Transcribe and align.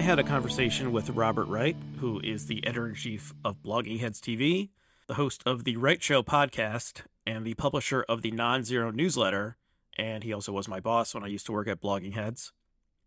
I 0.00 0.02
had 0.02 0.18
a 0.18 0.24
conversation 0.24 0.92
with 0.92 1.10
Robert 1.10 1.44
Wright, 1.44 1.76
who 1.98 2.20
is 2.24 2.46
the 2.46 2.66
editor 2.66 2.88
in 2.88 2.94
chief 2.94 3.34
of 3.44 3.62
Blogging 3.62 4.00
Heads 4.00 4.18
TV, 4.18 4.70
the 5.06 5.16
host 5.16 5.42
of 5.44 5.64
the 5.64 5.76
Wright 5.76 6.02
Show 6.02 6.22
podcast, 6.22 7.02
and 7.26 7.44
the 7.44 7.52
publisher 7.52 8.06
of 8.08 8.22
the 8.22 8.30
Non 8.30 8.64
Zero 8.64 8.90
newsletter. 8.90 9.58
And 9.98 10.24
he 10.24 10.32
also 10.32 10.52
was 10.52 10.68
my 10.68 10.80
boss 10.80 11.14
when 11.14 11.22
I 11.22 11.26
used 11.26 11.44
to 11.46 11.52
work 11.52 11.68
at 11.68 11.82
Blogging 11.82 12.14
Heads. 12.14 12.54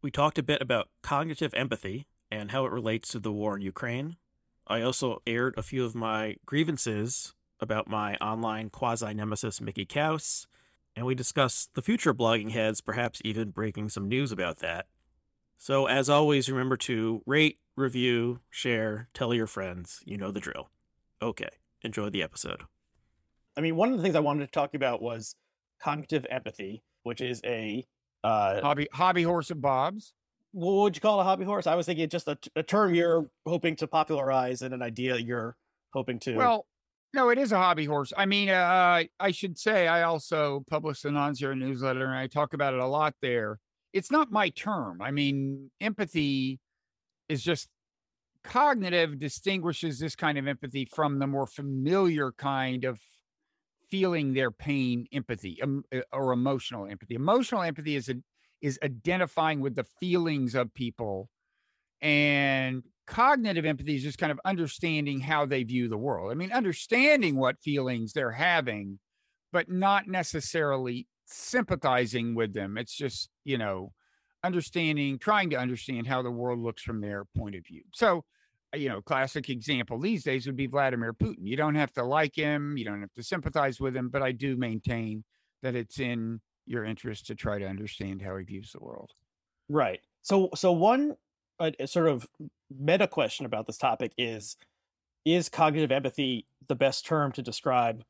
We 0.04 0.12
talked 0.12 0.38
a 0.38 0.44
bit 0.44 0.62
about 0.62 0.90
cognitive 1.02 1.52
empathy 1.56 2.06
and 2.30 2.52
how 2.52 2.64
it 2.64 2.72
relates 2.72 3.10
to 3.10 3.20
the 3.20 3.32
war 3.32 3.56
in 3.56 3.64
Ukraine. 3.64 4.18
I 4.68 4.84
also 4.84 5.24
aired 5.26 5.56
a 5.58 5.64
few 5.64 5.86
of 5.86 5.96
my 5.96 6.36
grievances 6.46 7.34
about 7.60 7.90
my 7.90 8.18
online 8.18 8.70
quasi 8.70 9.16
nemesis, 9.16 9.60
Mickey 9.60 9.88
Kaus, 9.88 10.46
and 10.96 11.08
we 11.08 11.16
discussed 11.16 11.74
the 11.74 11.82
future 11.82 12.12
of 12.12 12.18
blogging 12.18 12.52
heads, 12.52 12.82
perhaps 12.82 13.20
even 13.26 13.50
breaking 13.50 13.90
some 13.90 14.08
news 14.08 14.32
about 14.32 14.60
that. 14.60 14.86
So, 15.64 15.86
as 15.86 16.10
always, 16.10 16.50
remember 16.50 16.76
to 16.76 17.22
rate, 17.26 17.58
review, 17.78 18.42
share, 18.50 19.08
tell 19.14 19.34
your 19.34 19.48
friends. 19.48 20.02
You 20.04 20.18
know 20.18 20.30
the 20.30 20.42
drill. 20.42 20.70
Okay, 21.22 21.48
enjoy 21.84 22.10
the 22.10 22.22
episode. 22.22 22.64
I 23.56 23.62
mean, 23.62 23.78
one 23.78 23.94
of 23.94 23.96
the 23.96 24.04
things 24.04 24.18
I 24.18 24.20
wanted 24.20 24.46
to 24.46 24.52
talk 24.52 24.74
about 24.74 25.02
was 25.02 25.38
cognitive 25.82 26.28
empathy, 26.30 26.84
which 27.04 27.22
is 27.22 27.40
a 27.46 27.86
uh, 28.26 28.60
hobby 28.60 28.90
hobby 28.92 29.24
horse 29.24 29.52
of 29.52 29.62
Bob's. 29.62 30.12
What 30.52 30.74
would 30.82 30.98
you 30.98 31.02
call 31.02 31.22
a 31.22 31.24
hobby 31.24 31.46
horse? 31.46 31.66
I 31.66 31.76
was 31.76 31.86
thinking 31.86 32.10
just 32.10 32.28
a, 32.28 32.38
a 32.58 32.64
term 32.64 32.94
you're 32.94 33.30
hoping 33.48 33.78
to 33.78 33.88
popularize 33.88 34.64
and 34.64 34.74
an 34.74 34.82
idea 34.82 35.16
you're 35.16 35.56
hoping 35.94 36.20
to. 36.20 36.36
Well, 36.36 36.66
no, 37.14 37.30
it 37.30 37.38
is 37.38 37.54
a 37.54 37.58
hobby 37.58 37.86
horse. 37.86 38.12
I 38.18 38.26
mean, 38.26 38.50
uh, 38.50 39.04
I 39.18 39.32
should 39.32 39.58
say 39.58 39.88
I 39.88 40.04
also 40.04 40.66
publish 40.70 41.04
the 41.04 41.12
non-zero 41.12 41.54
newsletter, 41.54 42.04
and 42.04 42.18
I 42.18 42.28
talk 42.28 42.54
about 42.54 42.74
it 42.74 42.82
a 42.82 42.86
lot 42.86 43.16
there. 43.22 43.62
It's 43.94 44.12
not 44.12 44.32
my 44.32 44.50
term. 44.50 45.02
I 45.02 45.12
mean, 45.12 45.70
empathy 45.80 46.60
is 47.30 47.44
just 47.44 47.70
cognitive 48.44 49.20
distinguishes 49.20 50.00
this 50.00 50.16
kind 50.16 50.38
of 50.38 50.48
empathy 50.48 50.86
from 50.86 51.20
the 51.20 51.28
more 51.28 51.48
familiar 51.48 52.32
kind 52.32 52.84
of 52.84 53.00
feeling 53.90 54.34
their 54.34 54.52
pain 54.52 55.06
empathy 55.14 55.62
um, 55.62 55.84
or 56.12 56.34
emotional 56.34 56.88
empathy. 56.88 57.16
Emotional 57.16 57.62
empathy 57.62 57.96
is 57.96 58.10
a, 58.10 58.16
is 58.62 58.80
identifying 58.84 59.60
with 59.60 59.76
the 59.76 59.86
feelings 60.00 60.56
of 60.56 60.74
people 60.74 61.30
and 62.02 62.84
cognitive 63.08 63.66
empathy 63.66 63.96
is 63.96 64.04
just 64.04 64.18
kind 64.18 64.32
of 64.32 64.40
understanding 64.46 65.22
how 65.22 65.46
they 65.46 65.64
view 65.64 65.88
the 65.88 65.98
world. 65.98 66.32
I 66.32 66.36
mean, 66.36 66.52
understanding 66.52 67.38
what 67.38 67.62
feelings 67.62 68.14
they're 68.14 68.32
having, 68.32 69.00
but 69.52 69.70
not 69.70 70.08
necessarily 70.08 71.08
sympathizing 71.26 72.36
with 72.36 72.54
them. 72.54 72.78
It's 72.78 72.96
just, 72.96 73.30
you 73.44 73.58
know, 73.58 73.92
understanding, 74.44 75.18
trying 75.18 75.50
to 75.52 75.58
understand 75.58 76.08
how 76.08 76.22
the 76.22 76.32
world 76.32 76.60
looks 76.60 76.84
from 76.84 77.02
their 77.02 77.26
point 77.38 77.56
of 77.56 77.66
view. 77.66 77.84
So, 77.94 78.26
uh, 78.74 78.78
you 78.78 78.90
know, 78.90 79.02
classic 79.02 79.50
example 79.50 80.00
these 80.00 80.24
days 80.24 80.46
would 80.46 80.58
be 80.58 80.68
Vladimir 80.68 81.14
Putin. 81.14 81.46
You 81.48 81.56
don't 81.56 81.76
have 81.76 81.94
to 81.94 82.04
like 82.04 82.36
him, 82.36 82.78
you 82.78 82.86
don't 82.86 83.02
have 83.02 83.14
to 83.14 83.24
sympathize 83.24 83.80
with 83.80 83.96
him, 83.96 84.10
but 84.10 84.22
I 84.22 84.32
do 84.32 84.56
maintain 84.58 85.24
that 85.62 85.76
it's 85.76 86.00
in 86.00 86.42
your 86.66 86.84
interest 86.84 87.28
to 87.28 87.36
try 87.36 87.60
to 87.60 87.66
understand 87.66 88.22
how 88.22 88.38
he 88.38 88.44
views 88.44 88.72
the 88.72 88.84
world. 88.84 89.12
Right. 89.70 90.02
So, 90.22 90.50
so 90.56 90.72
one 90.72 91.16
a 91.60 91.88
sort 91.88 92.08
of 92.08 92.28
meta 92.78 93.08
question 93.08 93.46
about 93.46 93.68
this 93.68 93.78
topic 93.78 94.12
is 94.18 94.58
is 95.26 95.48
cognitive 95.50 95.92
empathy 95.92 96.46
the 96.68 96.76
best 96.76 97.06
term 97.06 97.32
to 97.32 97.42
describe 97.42 98.04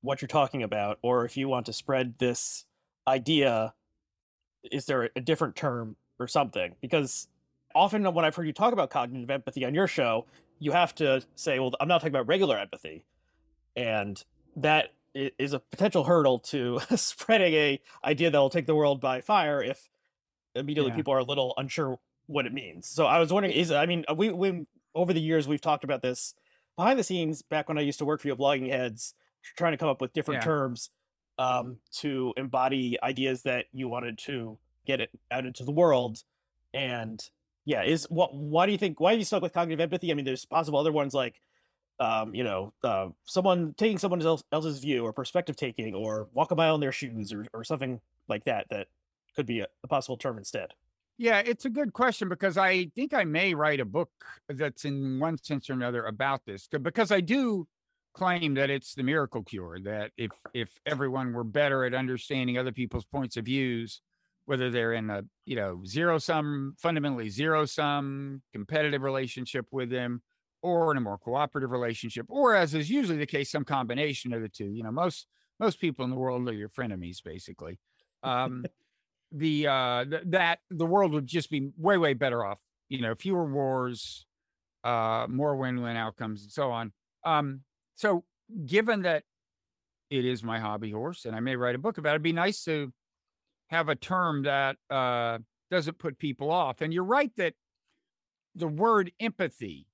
what 0.00 0.20
you're 0.20 0.28
talking 0.28 0.62
about 0.62 0.98
or 1.02 1.24
if 1.24 1.36
you 1.36 1.48
want 1.48 1.66
to 1.66 1.72
spread 1.72 2.14
this 2.18 2.64
idea 3.06 3.74
is 4.70 4.86
there 4.86 5.10
a 5.16 5.20
different 5.20 5.56
term 5.56 5.96
or 6.18 6.26
something 6.26 6.74
because 6.80 7.28
often 7.74 8.04
when 8.14 8.24
i've 8.24 8.34
heard 8.34 8.46
you 8.46 8.52
talk 8.52 8.72
about 8.72 8.90
cognitive 8.90 9.30
empathy 9.30 9.64
on 9.64 9.74
your 9.74 9.86
show 9.86 10.26
you 10.58 10.72
have 10.72 10.94
to 10.94 11.22
say 11.34 11.58
well 11.58 11.72
i'm 11.80 11.88
not 11.88 11.98
talking 11.98 12.12
about 12.12 12.26
regular 12.26 12.58
empathy 12.58 13.04
and 13.76 14.24
that 14.56 14.92
is 15.14 15.52
a 15.52 15.58
potential 15.58 16.04
hurdle 16.04 16.38
to 16.38 16.80
spreading 16.96 17.54
a 17.54 17.80
idea 18.04 18.30
that 18.30 18.38
will 18.38 18.50
take 18.50 18.66
the 18.66 18.74
world 18.74 19.00
by 19.00 19.20
fire 19.20 19.62
if 19.62 19.88
immediately 20.54 20.90
yeah. 20.90 20.96
people 20.96 21.12
are 21.12 21.18
a 21.18 21.24
little 21.24 21.54
unsure 21.56 21.98
what 22.26 22.46
it 22.46 22.52
means. 22.52 22.86
So 22.86 23.06
I 23.06 23.18
was 23.18 23.32
wondering, 23.32 23.54
is 23.54 23.72
I 23.72 23.86
mean, 23.86 24.04
we 24.14 24.30
we 24.30 24.66
over 24.94 25.12
the 25.12 25.20
years 25.20 25.48
we've 25.48 25.60
talked 25.60 25.84
about 25.84 26.02
this 26.02 26.34
behind 26.76 26.98
the 26.98 27.04
scenes. 27.04 27.42
Back 27.42 27.68
when 27.68 27.78
I 27.78 27.82
used 27.82 27.98
to 27.98 28.04
work 28.04 28.20
for 28.20 28.28
you, 28.28 28.36
blogging 28.36 28.70
heads, 28.70 29.14
trying 29.56 29.72
to 29.72 29.78
come 29.78 29.88
up 29.88 30.00
with 30.00 30.12
different 30.12 30.42
yeah. 30.42 30.46
terms 30.46 30.90
um, 31.38 31.78
to 31.98 32.34
embody 32.36 32.98
ideas 33.02 33.42
that 33.42 33.66
you 33.72 33.88
wanted 33.88 34.18
to 34.18 34.58
get 34.86 35.00
it 35.00 35.10
out 35.30 35.46
into 35.46 35.64
the 35.64 35.72
world. 35.72 36.18
And 36.74 37.22
yeah, 37.64 37.82
is 37.82 38.06
what? 38.10 38.34
Why 38.34 38.66
do 38.66 38.72
you 38.72 38.78
think? 38.78 39.00
Why 39.00 39.14
are 39.14 39.16
you 39.16 39.24
stuck 39.24 39.42
with 39.42 39.52
cognitive 39.52 39.80
empathy? 39.80 40.10
I 40.10 40.14
mean, 40.14 40.24
there's 40.24 40.44
possible 40.44 40.78
other 40.78 40.92
ones 40.92 41.14
like. 41.14 41.40
Um, 42.00 42.32
you 42.32 42.44
know, 42.44 42.72
uh, 42.84 43.08
someone 43.24 43.74
taking 43.76 43.98
someone 43.98 44.22
else, 44.22 44.44
else's 44.52 44.78
view 44.78 45.04
or 45.04 45.12
perspective 45.12 45.56
taking, 45.56 45.96
or 45.96 46.28
walk 46.32 46.52
a 46.52 46.54
mile 46.54 46.76
in 46.76 46.80
their 46.80 46.92
shoes, 46.92 47.32
or, 47.32 47.44
or 47.52 47.64
something 47.64 48.00
like 48.28 48.44
that. 48.44 48.66
That 48.70 48.86
could 49.34 49.46
be 49.46 49.60
a, 49.60 49.66
a 49.82 49.88
possible 49.88 50.16
term 50.16 50.38
instead. 50.38 50.74
Yeah, 51.18 51.42
it's 51.44 51.64
a 51.64 51.70
good 51.70 51.92
question 51.92 52.28
because 52.28 52.56
I 52.56 52.86
think 52.94 53.12
I 53.12 53.24
may 53.24 53.52
write 53.52 53.80
a 53.80 53.84
book 53.84 54.10
that's 54.48 54.84
in 54.84 55.18
one 55.18 55.42
sense 55.42 55.68
or 55.68 55.72
another 55.72 56.04
about 56.04 56.46
this 56.46 56.68
because 56.68 57.10
I 57.10 57.20
do 57.20 57.66
claim 58.14 58.54
that 58.54 58.70
it's 58.70 58.94
the 58.94 59.02
miracle 59.02 59.42
cure 59.42 59.78
that 59.80 60.10
if 60.16 60.30
if 60.54 60.70
everyone 60.86 61.32
were 61.32 61.44
better 61.44 61.84
at 61.84 61.94
understanding 61.94 62.58
other 62.58 62.72
people's 62.72 63.04
points 63.04 63.36
of 63.36 63.44
views 63.44 64.00
whether 64.46 64.70
they're 64.70 64.94
in 64.94 65.10
a 65.10 65.22
you 65.44 65.54
know 65.54 65.82
zero 65.86 66.18
sum 66.18 66.74
fundamentally 66.78 67.28
zero 67.28 67.64
sum 67.66 68.42
competitive 68.52 69.02
relationship 69.02 69.66
with 69.70 69.90
them 69.90 70.22
or 70.62 70.90
in 70.90 70.96
a 70.96 71.00
more 71.00 71.18
cooperative 71.18 71.70
relationship 71.70 72.26
or 72.28 72.54
as 72.54 72.74
is 72.74 72.90
usually 72.90 73.18
the 73.18 73.26
case 73.26 73.50
some 73.50 73.64
combination 73.64 74.32
of 74.32 74.40
the 74.40 74.48
two 74.48 74.72
you 74.72 74.82
know 74.82 74.90
most 74.90 75.26
most 75.60 75.80
people 75.80 76.04
in 76.04 76.10
the 76.10 76.16
world 76.16 76.48
are 76.48 76.52
your 76.52 76.68
frenemies 76.68 77.22
basically. 77.22 77.78
Um 78.22 78.64
the 79.32 79.66
uh 79.66 80.04
th- 80.06 80.22
that 80.26 80.60
the 80.70 80.86
world 80.86 81.12
would 81.12 81.26
just 81.26 81.50
be 81.50 81.70
way 81.76 81.98
way 81.98 82.14
better 82.14 82.42
off 82.42 82.58
you 82.88 83.02
know 83.02 83.14
fewer 83.14 83.44
wars 83.44 84.24
uh 84.84 85.26
more 85.28 85.56
win-win 85.56 85.96
outcomes 85.96 86.42
and 86.42 86.50
so 86.50 86.70
on. 86.70 86.92
Um 87.24 87.60
so 87.98 88.24
given 88.64 89.02
that 89.02 89.24
it 90.08 90.24
is 90.24 90.42
my 90.42 90.58
hobby 90.58 90.90
horse 90.90 91.24
and 91.24 91.36
i 91.36 91.40
may 91.40 91.56
write 91.56 91.74
a 91.74 91.78
book 91.78 91.98
about 91.98 92.10
it 92.10 92.12
it'd 92.14 92.22
be 92.22 92.32
nice 92.32 92.64
to 92.64 92.92
have 93.68 93.88
a 93.88 93.96
term 93.96 94.42
that 94.44 94.76
uh 94.88 95.38
doesn't 95.70 95.98
put 95.98 96.18
people 96.18 96.50
off 96.50 96.80
and 96.80 96.94
you're 96.94 97.04
right 97.04 97.32
that 97.36 97.52
the 98.54 98.68
word 98.68 99.12
empathy 99.20 99.86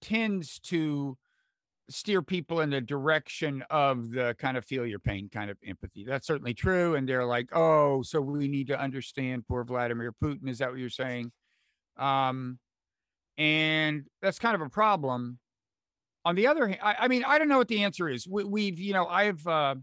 tends 0.00 0.58
to 0.58 1.16
steer 1.88 2.22
people 2.22 2.60
in 2.60 2.70
the 2.70 2.80
direction 2.80 3.62
of 3.70 4.10
the 4.10 4.34
kind 4.38 4.56
of 4.56 4.64
feel 4.64 4.86
your 4.86 4.98
pain 4.98 5.28
kind 5.32 5.50
of 5.50 5.58
empathy. 5.66 6.04
That's 6.04 6.26
certainly 6.26 6.54
true. 6.54 6.94
And 6.94 7.08
they're 7.08 7.26
like, 7.26 7.48
oh, 7.54 8.02
so 8.02 8.20
we 8.20 8.48
need 8.48 8.68
to 8.68 8.80
understand 8.80 9.46
poor 9.46 9.64
Vladimir 9.64 10.12
Putin. 10.12 10.48
Is 10.48 10.58
that 10.58 10.70
what 10.70 10.78
you're 10.78 10.90
saying? 10.90 11.32
Um, 11.96 12.58
and 13.36 14.04
that's 14.20 14.38
kind 14.38 14.54
of 14.54 14.60
a 14.60 14.68
problem. 14.68 15.38
On 16.24 16.36
the 16.36 16.46
other 16.46 16.68
hand, 16.68 16.80
I, 16.82 16.96
I 17.00 17.08
mean, 17.08 17.24
I 17.24 17.38
don't 17.38 17.48
know 17.48 17.58
what 17.58 17.68
the 17.68 17.82
answer 17.82 18.08
is. 18.08 18.28
We, 18.28 18.66
have 18.66 18.78
you 18.78 18.92
know, 18.92 19.06
I've, 19.06 19.44
uh, 19.46 19.74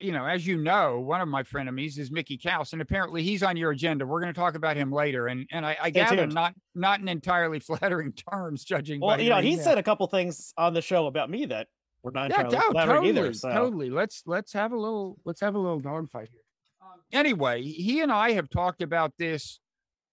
you 0.00 0.12
know, 0.12 0.26
as 0.26 0.46
you 0.46 0.58
know, 0.58 1.00
one 1.00 1.20
of 1.20 1.28
my 1.28 1.42
frenemies 1.42 1.98
is 1.98 2.10
Mickey 2.10 2.38
Kaus, 2.38 2.72
and 2.72 2.82
apparently 2.82 3.22
he's 3.22 3.42
on 3.42 3.56
your 3.56 3.70
agenda. 3.70 4.06
We're 4.06 4.20
going 4.20 4.32
to 4.32 4.38
talk 4.38 4.54
about 4.54 4.76
him 4.76 4.90
later, 4.90 5.26
and 5.26 5.46
and 5.50 5.64
I, 5.64 5.76
I 5.80 5.90
gather 5.90 6.16
tuned. 6.16 6.34
not 6.34 6.54
not 6.74 7.00
in 7.00 7.08
entirely 7.08 7.58
flattering 7.60 8.12
terms, 8.12 8.64
judging. 8.64 9.00
Well, 9.00 9.20
you 9.20 9.30
know, 9.30 9.40
he 9.40 9.56
said 9.56 9.78
a 9.78 9.82
couple 9.82 10.06
things 10.06 10.52
on 10.56 10.74
the 10.74 10.82
show 10.82 11.06
about 11.06 11.30
me 11.30 11.46
that 11.46 11.68
were 12.02 12.12
not 12.12 12.30
yeah, 12.30 12.42
entirely 12.42 12.72
flattering 12.72 12.96
totally, 12.96 13.08
either. 13.08 13.32
So. 13.34 13.52
Totally. 13.52 13.90
Let's 13.90 14.22
let's 14.26 14.52
have 14.52 14.72
a 14.72 14.76
little 14.76 15.18
let's 15.24 15.40
have 15.40 15.54
a 15.54 15.58
little 15.58 15.80
dogfight 15.80 16.28
here. 16.30 16.40
Um, 16.82 17.00
anyway, 17.12 17.62
he 17.62 18.00
and 18.00 18.12
I 18.12 18.32
have 18.32 18.48
talked 18.50 18.82
about 18.82 19.12
this 19.18 19.60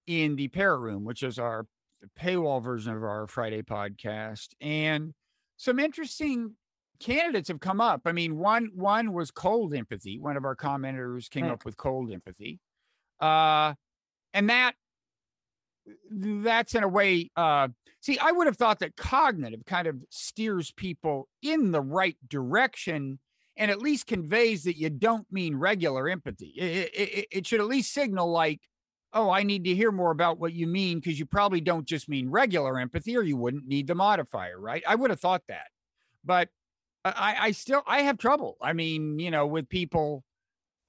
in 0.08 0.36
the 0.36 0.48
Parrot 0.48 0.80
Room, 0.80 1.04
which 1.04 1.24
is 1.24 1.40
our 1.40 1.66
paywall 2.20 2.64
version 2.64 2.94
of 2.96 3.04
our 3.04 3.28
Friday 3.28 3.62
podcast, 3.62 4.50
and 4.60 5.14
some 5.64 5.80
interesting 5.80 6.56
candidates 7.00 7.48
have 7.48 7.62
come 7.62 7.80
up. 7.80 8.02
I 8.06 8.12
mean, 8.12 8.38
one 8.38 8.72
one 8.76 9.14
was 9.14 9.32
cold 9.32 9.74
empathy. 9.74 10.20
One 10.20 10.36
of 10.36 10.44
our 10.44 10.58
commenters 10.58 11.30
came 11.30 11.46
up 11.46 11.64
with 11.64 11.78
cold 11.78 12.12
empathy, 12.12 12.60
uh, 13.22 13.74
and 14.34 14.50
that 14.50 14.74
that's 16.12 16.76
in 16.76 16.84
a 16.84 16.88
way. 16.90 17.32
Uh, 17.38 17.70
see, 18.02 18.20
I 18.20 18.34
would 18.34 18.48
have 18.48 18.58
thought 18.58 18.80
that 18.80 18.98
cognitive 18.98 19.64
kind 19.66 19.88
of 19.88 19.96
steers 20.10 20.72
people 20.72 21.30
in 21.42 21.72
the 21.72 21.82
right 21.82 22.18
direction, 22.28 23.20
and 23.56 23.72
at 23.72 23.82
least 23.82 24.06
conveys 24.06 24.66
that 24.66 24.78
you 24.78 24.90
don't 24.90 25.32
mean 25.32 25.56
regular 25.56 26.10
empathy. 26.10 26.54
It, 26.58 26.92
it, 26.94 27.28
it 27.32 27.48
should 27.48 27.62
at 27.62 27.68
least 27.68 27.94
signal 27.94 28.30
like. 28.30 28.60
Oh, 29.14 29.30
I 29.30 29.44
need 29.44 29.64
to 29.66 29.76
hear 29.76 29.92
more 29.92 30.12
about 30.12 30.40
what 30.40 30.54
you 30.54 30.68
mean 30.68 31.00
because 31.00 31.20
you 31.20 31.26
probably 31.26 31.62
don't 31.62 31.86
just 31.86 32.10
mean 32.10 32.30
regular 32.30 32.80
empathy, 32.80 33.16
or 33.16 33.22
you 33.22 33.38
wouldn't 33.38 33.68
need 33.68 33.88
the 33.88 33.96
modifier, 33.96 34.60
right? 34.60 34.84
I 34.88 34.96
would 34.96 35.10
have 35.10 35.20
thought 35.20 35.44
that. 35.48 35.68
But 36.26 36.50
I, 37.06 37.36
I 37.40 37.52
still 37.52 37.84
I 37.86 38.02
have 38.02 38.18
trouble. 38.18 38.58
I 38.62 38.74
mean, 38.74 39.20
you 39.20 39.30
know, 39.32 39.46
with 39.46 39.70
people, 39.70 40.24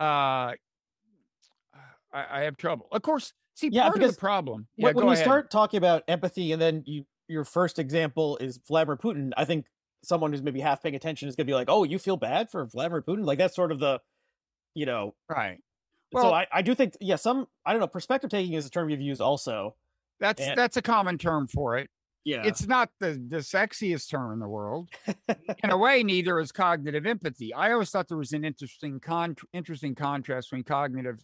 uh, 0.01 0.55
I, 0.55 0.57
I 2.13 2.41
have 2.43 2.57
trouble. 2.57 2.89
Of 2.93 3.03
course, 3.03 3.33
See, 3.55 3.69
Yeah, 3.69 3.85
part 3.85 3.97
of 3.97 4.01
because 4.01 4.17
the 4.17 4.21
problem. 4.21 4.67
Yeah, 4.77 4.87
when, 4.87 4.97
when 4.97 5.07
you 5.07 5.13
ahead. 5.13 5.25
start 5.25 5.51
talking 5.51 5.79
about 5.79 6.03
empathy 6.09 6.53
and 6.53 6.61
then 6.61 6.83
you 6.87 7.05
your 7.29 7.45
first 7.45 7.79
example 7.79 8.37
is 8.39 8.59
Vladimir 8.69 8.97
Putin, 8.97 9.33
I 9.37 9.45
think 9.45 9.67
someone 10.03 10.31
who's 10.33 10.43
maybe 10.43 10.61
half 10.61 10.83
paying 10.83 10.95
attention 10.95 11.29
is 11.29 11.37
going 11.37 11.47
to 11.47 11.51
be 11.51 11.55
like, 11.55 11.69
"Oh, 11.71 11.85
you 11.85 11.99
feel 11.99 12.17
bad 12.17 12.51
for 12.51 12.67
Vladimir 12.67 13.01
Putin?" 13.01 13.25
Like 13.25 13.39
that's 13.39 13.55
sort 13.57 13.73
of 13.73 13.79
the, 13.79 14.01
you 14.75 14.87
know. 14.87 15.15
right. 15.29 15.59
So 16.15 16.23
Well- 16.25 16.35
I, 16.35 16.47
I 16.53 16.63
do 16.63 16.75
think, 16.75 16.97
yeah, 17.01 17.17
some 17.17 17.47
I 17.65 17.73
don't 17.73 17.81
know. 17.81 17.87
Perspective 17.87 18.31
taking 18.31 18.55
is 18.55 18.67
a 18.67 18.71
term 18.71 18.89
you've 18.91 19.01
used 19.01 19.21
also. 19.21 19.77
That's 20.21 20.41
And- 20.41 20.57
that's 20.57 20.77
a 20.77 20.83
common 20.83 21.19
term 21.19 21.47
for 21.49 21.77
it. 21.79 21.91
Yeah, 22.27 22.43
It's 22.43 22.67
not 22.67 22.89
the 23.01 23.23
the 23.29 23.39
sexiest 23.39 24.09
term 24.11 24.33
in 24.33 24.39
the 24.39 24.49
world. 24.49 24.89
in 25.63 25.69
a 25.69 25.77
way, 25.77 26.03
neither 26.03 26.41
is 26.41 26.53
cognitive 26.53 27.05
empathy. 27.05 27.53
I 27.53 27.73
always 27.73 27.91
thought 27.91 28.09
there 28.09 28.17
was 28.17 28.33
an 28.33 28.47
interesting 28.47 28.99
con 28.99 29.37
interesting 29.53 29.95
contrast 29.95 30.49
between 30.49 30.65
cognitive 30.65 31.23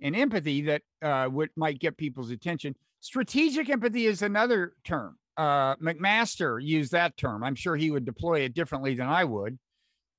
and 0.00 0.14
empathy 0.14 0.62
that 0.62 0.82
uh, 1.02 1.28
would 1.32 1.50
might 1.56 1.80
get 1.80 1.96
people's 1.96 2.30
attention. 2.30 2.76
Strategic 3.00 3.68
empathy 3.70 4.06
is 4.06 4.22
another 4.22 4.74
term. 4.84 5.18
Uh, 5.36 5.74
McMaster 5.76 6.62
used 6.62 6.92
that 6.92 7.16
term. 7.16 7.42
I'm 7.42 7.56
sure 7.56 7.74
he 7.74 7.90
would 7.90 8.04
deploy 8.04 8.40
it 8.42 8.54
differently 8.54 8.94
than 8.94 9.08
I 9.08 9.24
would. 9.24 9.58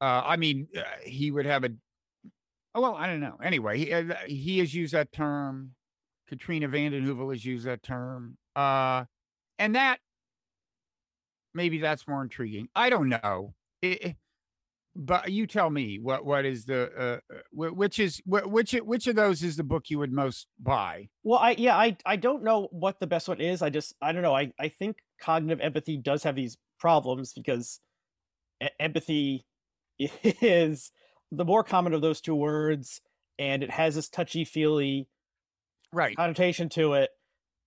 Uh, 0.01 0.24
I 0.25 0.36
mean, 0.36 0.68
uh, 0.75 0.81
he 1.06 1.31
would 1.31 1.45
have 1.45 1.63
a. 1.63 1.69
Oh 2.73 2.81
well, 2.81 2.95
I 2.95 3.07
don't 3.07 3.19
know. 3.19 3.38
Anyway, 3.44 3.77
he, 3.79 3.94
uh, 3.94 4.15
he 4.27 4.59
has 4.59 4.73
used 4.73 4.94
that 4.94 5.12
term. 5.12 5.75
Katrina 6.27 6.68
vanden 6.68 7.06
Heuvel 7.06 7.31
has 7.33 7.44
used 7.44 7.65
that 7.65 7.83
term. 7.83 8.38
Uh, 8.56 9.06
and 9.59 9.75
that 9.75 10.00
maybe 11.53 11.79
that's 11.79 12.07
more 12.07 12.21
intriguing. 12.21 12.68
I 12.75 12.89
don't 12.89 13.09
know. 13.09 13.53
It- 13.81 14.15
but 14.94 15.31
you 15.31 15.47
tell 15.47 15.69
me 15.69 16.00
what 16.00 16.25
what 16.25 16.44
is 16.45 16.65
the 16.65 16.91
uh, 17.31 17.33
uh, 17.33 17.69
which 17.71 17.97
is 17.97 18.21
which 18.25 18.73
which 18.73 19.07
of 19.07 19.15
those 19.15 19.41
is 19.41 19.56
the 19.56 19.63
book 19.63 19.89
you 19.89 19.97
would 20.00 20.12
most 20.12 20.47
buy? 20.59 21.07
Well, 21.23 21.39
I 21.39 21.51
yeah, 21.51 21.77
I 21.77 21.95
I 22.06 22.18
don't 22.18 22.44
know 22.44 22.68
what 22.71 23.00
the 23.00 23.07
best 23.07 23.29
one 23.29 23.39
is. 23.39 23.62
I 23.62 23.69
just 23.69 23.95
I 24.01 24.12
don't 24.12 24.21
know. 24.21 24.35
I 24.35 24.51
I 24.59 24.68
think 24.68 24.97
cognitive 25.18 25.62
empathy 25.62 25.95
does 25.95 26.23
have 26.23 26.35
these 26.35 26.57
problems 26.77 27.31
because 27.31 27.79
empathy 28.79 29.45
is 30.00 30.91
the 31.31 31.45
more 31.45 31.63
common 31.63 31.94
of 31.94 32.01
those 32.01 32.22
two 32.22 32.36
words, 32.36 33.01
and 33.39 33.63
it 33.63 33.69
has 33.72 33.95
this 33.95 34.10
touchy 34.10 34.44
feely 34.45 35.07
Right. 35.94 36.16
connotation 36.16 36.69
to 36.69 36.94
it, 36.94 37.10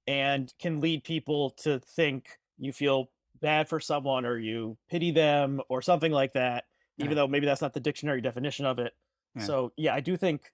and 0.07 0.53
can 0.59 0.81
lead 0.81 1.05
people 1.05 1.51
to 1.51 1.79
think 1.81 2.39
you 2.59 2.73
feel 2.73 3.11
bad 3.41 3.69
for 3.69 3.81
someone 3.81 4.25
or 4.25 4.39
you 4.39 4.79
pity 4.89 5.11
them 5.11 5.61
or 5.69 5.83
something 5.83 6.13
like 6.13 6.33
that. 6.35 6.65
Even 6.99 7.11
Yeah. 7.11 7.15
though 7.17 7.27
maybe 7.29 7.47
that's 7.47 7.61
not 7.61 7.73
the 7.75 7.81
dictionary 7.81 8.21
definition 8.21 8.65
of 8.67 8.79
it. 8.79 8.95
Yeah. 9.35 9.43
So 9.43 9.73
yeah, 9.77 9.95
I 9.95 10.01
do 10.01 10.17
think 10.17 10.53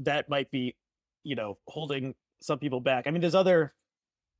that 0.00 0.28
might 0.28 0.50
be, 0.50 0.76
you 1.22 1.36
know, 1.36 1.58
holding 1.68 2.14
some 2.40 2.58
people 2.58 2.80
back. 2.80 3.06
I 3.06 3.10
mean, 3.10 3.20
there's 3.20 3.34
other, 3.34 3.74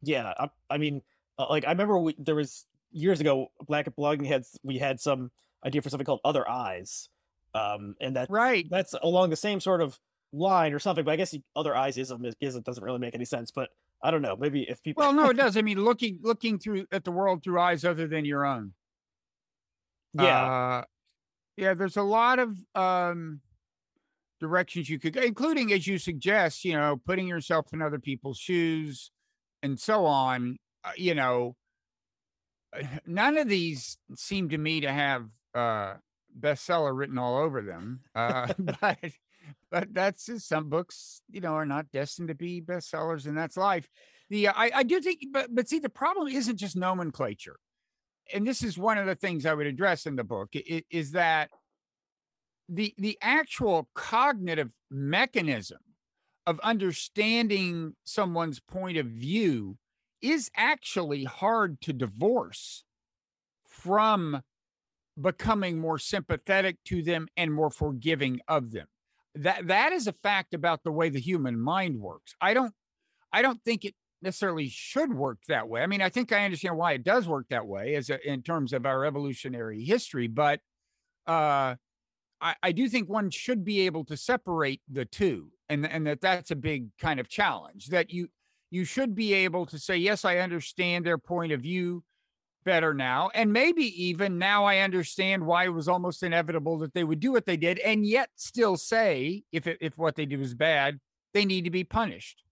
yeah. 0.03 0.35
I, 0.39 0.51
I 0.69 0.79
mean, 0.79 1.03
uh, 1.39 1.47
like 1.49 1.65
I 1.65 1.71
remember 1.71 1.99
we, 1.99 2.15
there 2.19 2.35
was 2.35 2.67
years 2.91 3.21
ago, 3.21 3.53
Black 3.67 3.87
at 3.87 3.97
Blogging 3.97 4.27
Heads, 4.27 4.59
we 4.63 4.79
had 4.79 5.01
some 5.01 5.31
idea 5.65 5.81
for 5.83 5.91
something 5.91 6.05
called 6.07 6.21
Other 6.25 6.49
Eyes, 6.49 7.09
um, 7.55 7.95
and 8.01 8.17
that 8.17 8.31
Right. 8.31 8.67
that's 8.71 8.95
along 9.03 9.31
the 9.31 9.37
same 9.37 9.61
sort 9.61 9.81
of 9.81 9.99
line 10.33 10.73
or 10.73 10.79
something. 10.79 11.05
But 11.05 11.13
I 11.13 11.17
guess 11.17 11.31
the 11.31 11.43
Other 11.57 11.75
Eyes 11.75 11.97
ism 11.99 12.25
is, 12.25 12.35
isn't 12.41 12.65
doesn't 12.67 12.85
really 12.85 12.99
make 12.99 13.15
any 13.15 13.25
sense. 13.25 13.51
But 13.51 13.71
I 14.03 14.11
don't 14.11 14.23
know. 14.23 14.37
Maybe 14.37 14.63
if 14.69 14.83
people, 14.83 15.03
Well, 15.03 15.13
no, 15.13 15.31
it 15.31 15.35
does. 15.37 15.57
I 15.57 15.63
mean, 15.63 15.83
looking 15.85 16.19
looking 16.23 16.59
through 16.59 16.87
at 16.93 17.05
the 17.05 17.11
world 17.13 17.43
through 17.43 17.61
eyes 17.61 17.85
other 17.85 18.07
than 18.07 18.25
your 18.25 18.45
own. 18.47 18.75
yeah, 20.15 20.45
Uh, 20.45 20.85
yeah, 21.57 21.75
there's 21.75 21.97
a 21.97 22.03
lot 22.03 22.39
of 22.39 22.57
um, 22.75 23.41
directions 24.41 24.89
you 24.89 24.99
could 24.99 25.13
go, 25.13 25.21
including, 25.23 25.73
as 25.73 25.87
you 25.87 25.99
suggest, 25.99 26.65
you 26.65 26.73
know, 26.75 27.01
putting 27.05 27.27
yourself 27.27 27.67
in 27.73 27.83
other 27.83 27.99
people's 27.99 28.39
shoes 28.39 29.11
and 29.63 29.79
so 29.81 30.07
on. 30.07 30.57
Uh, 30.85 30.93
you 30.97 31.15
know, 31.15 31.57
none 33.07 33.37
of 33.37 33.49
these 33.49 33.99
seem 34.15 34.49
to 34.51 34.59
me 34.59 34.81
to 34.81 34.93
have 34.93 35.27
uh, 35.55 35.95
bestseller 36.41 36.97
written 36.97 37.19
all 37.19 37.37
over 37.37 37.63
them. 37.63 38.01
Uh, 38.15 38.53
but 38.81 38.99
but 39.71 39.93
that's 39.93 40.27
just 40.27 40.49
some 40.49 40.69
books, 40.69 41.23
you 41.31 41.41
know, 41.41 41.55
are 41.55 41.67
not 41.67 41.91
destined 41.93 42.29
to 42.29 42.35
be 42.35 42.61
bestsellers, 42.61 43.27
and 43.27 43.37
that's 43.37 43.57
life. 43.57 43.89
The 44.31 44.49
I, 44.49 44.71
I 44.75 44.83
do 44.83 45.01
think, 45.01 45.21
but 45.33 45.55
but 45.55 45.69
see, 45.69 45.79
the 45.79 45.89
problem 45.89 46.29
isn't 46.29 46.57
just 46.57 46.77
nomenclature 46.77 47.57
and 48.33 48.47
this 48.47 48.63
is 48.63 48.77
one 48.79 48.99
of 48.99 49.07
the 49.07 49.15
things 49.15 49.47
I 49.47 49.55
would 49.55 49.67
address 49.67 50.07
in 50.07 50.17
the 50.17 50.25
book 50.25 50.51
i- 50.55 50.85
is 50.91 51.13
that 51.13 51.51
the 52.69 52.95
the 52.99 53.19
actual 53.23 53.89
cognitive 53.95 54.71
mechanism 54.91 55.79
of 56.47 56.61
understanding 56.61 57.95
someone's 58.05 58.61
point 58.61 58.97
of 58.97 59.07
view 59.07 59.77
is 60.21 60.51
actually 60.57 61.25
hard 61.25 61.81
to 61.83 61.93
divorce 61.93 62.85
from 63.67 64.43
becoming 65.21 65.79
more 65.79 65.99
sympathetic 65.99 66.77
to 66.85 67.03
them 67.03 67.29
and 67.37 67.53
more 67.53 67.71
forgiving 67.71 68.41
of 68.49 68.71
them 68.71 68.87
that 69.35 69.67
that 69.67 69.93
is 69.93 70.07
a 70.07 70.13
fact 70.13 70.55
about 70.55 70.83
the 70.85 70.93
way 70.93 71.09
the 71.09 71.21
human 71.21 71.59
mind 71.59 71.99
works 71.99 72.35
i 72.41 72.55
don't 72.55 72.73
i 73.33 73.43
don't 73.43 73.63
think 73.63 73.85
it 73.85 73.95
necessarily 74.23 74.69
should 74.69 75.13
work 75.13 75.39
that 75.49 75.69
way. 75.69 75.83
I 75.83 75.87
mean, 75.87 76.03
I 76.03 76.09
think 76.09 76.33
I 76.33 76.45
understand 76.45 76.77
why 76.77 76.93
it 76.93 77.05
does 77.05 77.29
work 77.29 77.47
that 77.51 77.67
way 77.67 77.95
as 77.95 78.11
a, 78.11 78.27
in 78.29 78.43
terms 78.43 78.73
of 78.73 78.87
our 78.87 79.05
evolutionary 79.05 79.85
history, 79.85 80.27
but 80.27 80.61
uh, 81.27 81.77
I, 82.41 82.55
I 82.63 82.73
do 82.73 82.89
think 82.89 83.09
one 83.09 83.31
should 83.31 83.65
be 83.65 83.81
able 83.87 84.05
to 84.07 84.17
separate 84.17 84.81
the 84.91 85.05
two, 85.05 85.51
and 85.69 85.87
and 85.87 86.07
that 86.07 86.21
that's 86.21 86.51
a 86.51 86.57
big 86.57 86.89
kind 86.99 87.21
of 87.21 87.29
challenge. 87.29 87.87
That 87.89 88.11
you 88.11 88.29
you 88.71 88.85
should 88.85 89.15
be 89.15 89.35
able 89.35 89.67
to 89.67 89.79
say, 89.79 89.97
yes, 89.97 90.25
I 90.25 90.39
understand 90.39 91.05
their 91.05 91.19
point 91.19 91.53
of 91.53 91.61
view 91.61 92.03
better 92.69 92.93
now, 92.93 93.31
and 93.33 93.51
maybe 93.51 93.85
even 94.05 94.37
now 94.37 94.67
I 94.67 94.81
understand 94.81 95.47
why 95.47 95.65
it 95.65 95.73
was 95.73 95.89
almost 95.89 96.23
inevitable 96.23 96.77
that 96.81 96.93
they 96.93 97.03
would 97.03 97.19
do 97.19 97.33
what 97.33 97.47
they 97.47 97.57
did, 97.57 97.79
and 97.79 98.05
yet 98.05 98.29
still 98.37 98.77
say 98.77 99.45
if 99.53 99.67
it, 99.67 99.79
if 99.81 99.97
what 99.97 100.17
they 100.17 100.27
did 100.27 100.39
was 100.39 100.53
bad, 100.53 101.01
they 101.33 101.47
need 101.47 101.65
to 101.65 101.71
be 101.71 101.83
punished. 101.83 102.43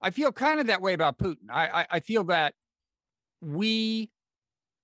I 0.00 0.08
feel 0.08 0.32
kind 0.32 0.58
of 0.58 0.68
that 0.68 0.80
way 0.80 0.94
about 0.94 1.18
Putin. 1.18 1.50
I, 1.52 1.66
I, 1.66 1.86
I 1.90 2.00
feel 2.00 2.24
that 2.24 2.54
we, 3.42 4.10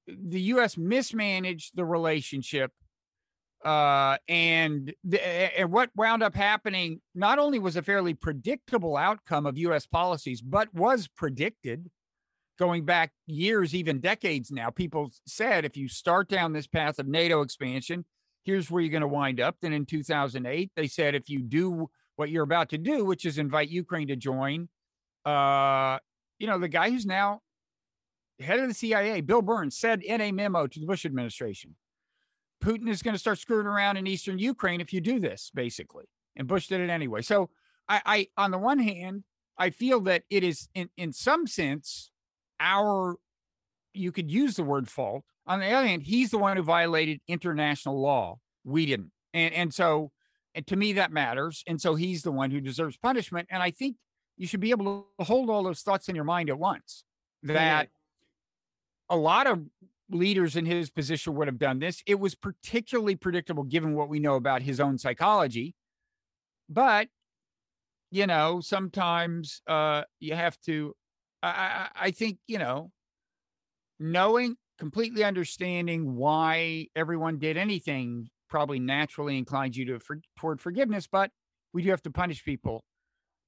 the 0.07 0.41
U.S. 0.53 0.77
mismanaged 0.77 1.75
the 1.75 1.87
relationship, 1.87 2.71
uh, 3.65 4.19
and 4.29 4.93
the, 5.03 5.59
and 5.59 5.73
what 5.73 5.89
wound 5.97 6.23
up 6.23 6.35
happening 6.35 7.01
not 7.15 7.39
only 7.39 7.59
was 7.59 7.77
a 7.77 7.83
fairly 7.83 8.13
predictable 8.13 8.99
outcome 8.99 9.47
of 9.47 9.57
U.S. 9.57 9.87
policies, 9.87 10.43
but 10.43 10.75
was 10.75 11.09
predicted 11.09 11.89
going 12.59 12.85
back 12.85 13.13
years, 13.27 13.75
even 13.75 14.01
decades 14.01 14.51
now. 14.51 14.71
People 14.71 15.11
said 15.27 15.65
if 15.65 15.77
you 15.77 15.89
start 15.89 16.29
down 16.29 16.53
this 16.53 16.67
path 16.67 16.99
of 16.99 17.07
NATO 17.07 17.43
expansion, 17.43 18.05
here's 18.45 18.71
where 18.71 18.83
you're 18.83 18.91
going 18.91 19.03
to 19.03 19.09
wind 19.09 19.41
up. 19.41 19.57
Then 19.61 19.73
in 19.73 19.87
2008, 19.87 20.73
they 20.75 20.87
said 20.87 21.15
if 21.15 21.29
you 21.29 21.41
do 21.41 21.91
what 22.17 22.31
you're 22.31 22.45
about 22.45 22.69
to 22.71 22.79
do, 22.79 23.05
which 23.05 23.25
is 23.25 23.39
invite 23.39 23.69
Ukraine 23.69 24.09
to 24.09 24.17
join 24.17 24.69
uh, 25.25 25.99
you 26.39 26.47
know, 26.47 26.59
the 26.59 26.69
guy 26.69 26.91
who's 26.91 27.07
now 27.07 27.41
head 28.41 28.61
of 28.61 28.69
the 28.69 28.75
CIA, 28.75 29.21
Bill 29.21 29.43
Burns, 29.43 29.77
said 29.77 30.03
in 30.03 30.21
a 30.21 30.33
memo 30.33 30.67
to 30.67 30.81
the 30.81 30.87
Bush 30.87 31.05
administration, 31.05 31.75
Putin 32.63 32.89
is 32.89 33.03
going 33.03 33.15
to 33.15 33.19
start 33.19 33.39
screwing 33.39 33.67
around 33.67 33.97
in 33.97 34.07
eastern 34.07 34.39
Ukraine 34.39 34.81
if 34.81 34.93
you 34.93 35.01
do 35.01 35.21
this, 35.21 35.51
basically. 35.55 36.05
And 36.37 36.49
Bush 36.49 36.69
did 36.69 36.81
it 36.81 36.91
anyway. 36.91 37.23
So 37.23 37.51
I, 37.89 38.01
I 38.07 38.29
on 38.43 38.51
the 38.51 38.59
one 38.59 38.79
hand, 38.79 39.25
I 39.59 39.71
feel 39.71 40.01
that 40.03 40.23
it 40.31 40.45
is 40.45 40.69
in, 40.75 40.89
in 40.97 41.13
some 41.13 41.47
sense 41.47 42.11
our 42.61 43.17
you 43.95 44.13
could 44.13 44.31
use 44.31 44.57
the 44.57 44.63
word 44.63 44.89
fault. 44.89 45.25
On 45.47 45.61
the 45.61 45.71
other 45.71 45.87
hand, 45.87 46.03
he's 46.03 46.31
the 46.31 46.39
one 46.39 46.57
who 46.57 46.63
violated 46.63 47.21
international 47.27 48.01
law. 48.01 48.39
We 48.65 48.87
didn't. 48.87 49.13
And 49.35 49.55
and 49.55 49.75
so 49.75 50.13
and 50.55 50.67
to 50.67 50.77
me 50.77 50.93
that 50.95 51.13
matters. 51.13 51.63
And 51.67 51.81
so 51.81 51.95
he's 51.95 52.23
the 52.23 52.33
one 52.33 52.51
who 52.51 52.61
deserves 52.61 52.97
punishment. 52.97 53.49
And 53.51 53.63
I 53.63 53.71
think 53.71 53.97
you 54.37 54.47
should 54.47 54.61
be 54.61 54.71
able 54.71 55.07
to 55.19 55.25
hold 55.25 55.51
all 55.51 55.63
those 55.63 55.81
thoughts 55.81 56.09
in 56.09 56.15
your 56.15 56.25
mind 56.25 56.51
at 56.51 56.59
once. 56.59 57.05
That 57.45 57.89
a 59.09 59.17
lot 59.17 59.47
of 59.47 59.65
leaders 60.11 60.57
in 60.57 60.67
his 60.67 60.91
position 60.91 61.35
would 61.35 61.49
have 61.49 61.59
done 61.59 61.79
this. 61.79 62.03
It 62.07 62.19
was 62.19 62.35
particularly 62.35 63.15
predictable 63.15 63.63
given 63.63 63.95
what 63.95 64.09
we 64.09 64.21
know 64.21 64.35
about 64.37 64.63
his 64.63 64.81
own 64.81 64.99
psychology. 64.99 65.75
But, 66.69 67.09
you 68.11 68.27
know, 68.27 68.61
sometimes 68.61 69.63
uh, 69.67 70.03
you 70.21 70.35
have 70.35 70.59
to, 70.63 70.95
I, 71.43 71.91
I, 71.95 72.11
think, 72.11 72.39
you 72.47 72.59
know, 72.59 72.93
knowing, 73.99 74.57
completely 74.79 75.25
understanding 75.25 76.15
why 76.17 76.87
everyone 76.95 77.39
did 77.39 77.57
anything 77.57 78.29
probably 78.49 78.79
naturally 78.79 79.37
inclines 79.37 79.77
you 79.77 79.85
to 79.87 80.01
for, 80.01 80.21
toward 80.37 80.61
forgiveness, 80.61 81.07
but 81.07 81.31
we 81.73 81.83
do 81.83 81.91
have 81.91 82.03
to 82.03 82.11
punish 82.11 82.45
people 82.45 82.85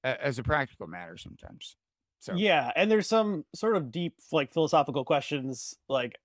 a- 0.03 0.23
as 0.23 0.39
a 0.39 0.43
practical 0.43 0.87
matter 0.87 1.17
sometimes. 1.17 1.77
So 2.19 2.37
Yeah, 2.37 2.71
and 2.75 2.89
there's 2.89 3.07
some 3.07 3.45
sort 3.53 3.75
of 3.75 3.91
deep 3.91 4.19
like 4.31 4.51
philosophical 4.53 5.03
questions 5.03 5.75
like 5.89 6.19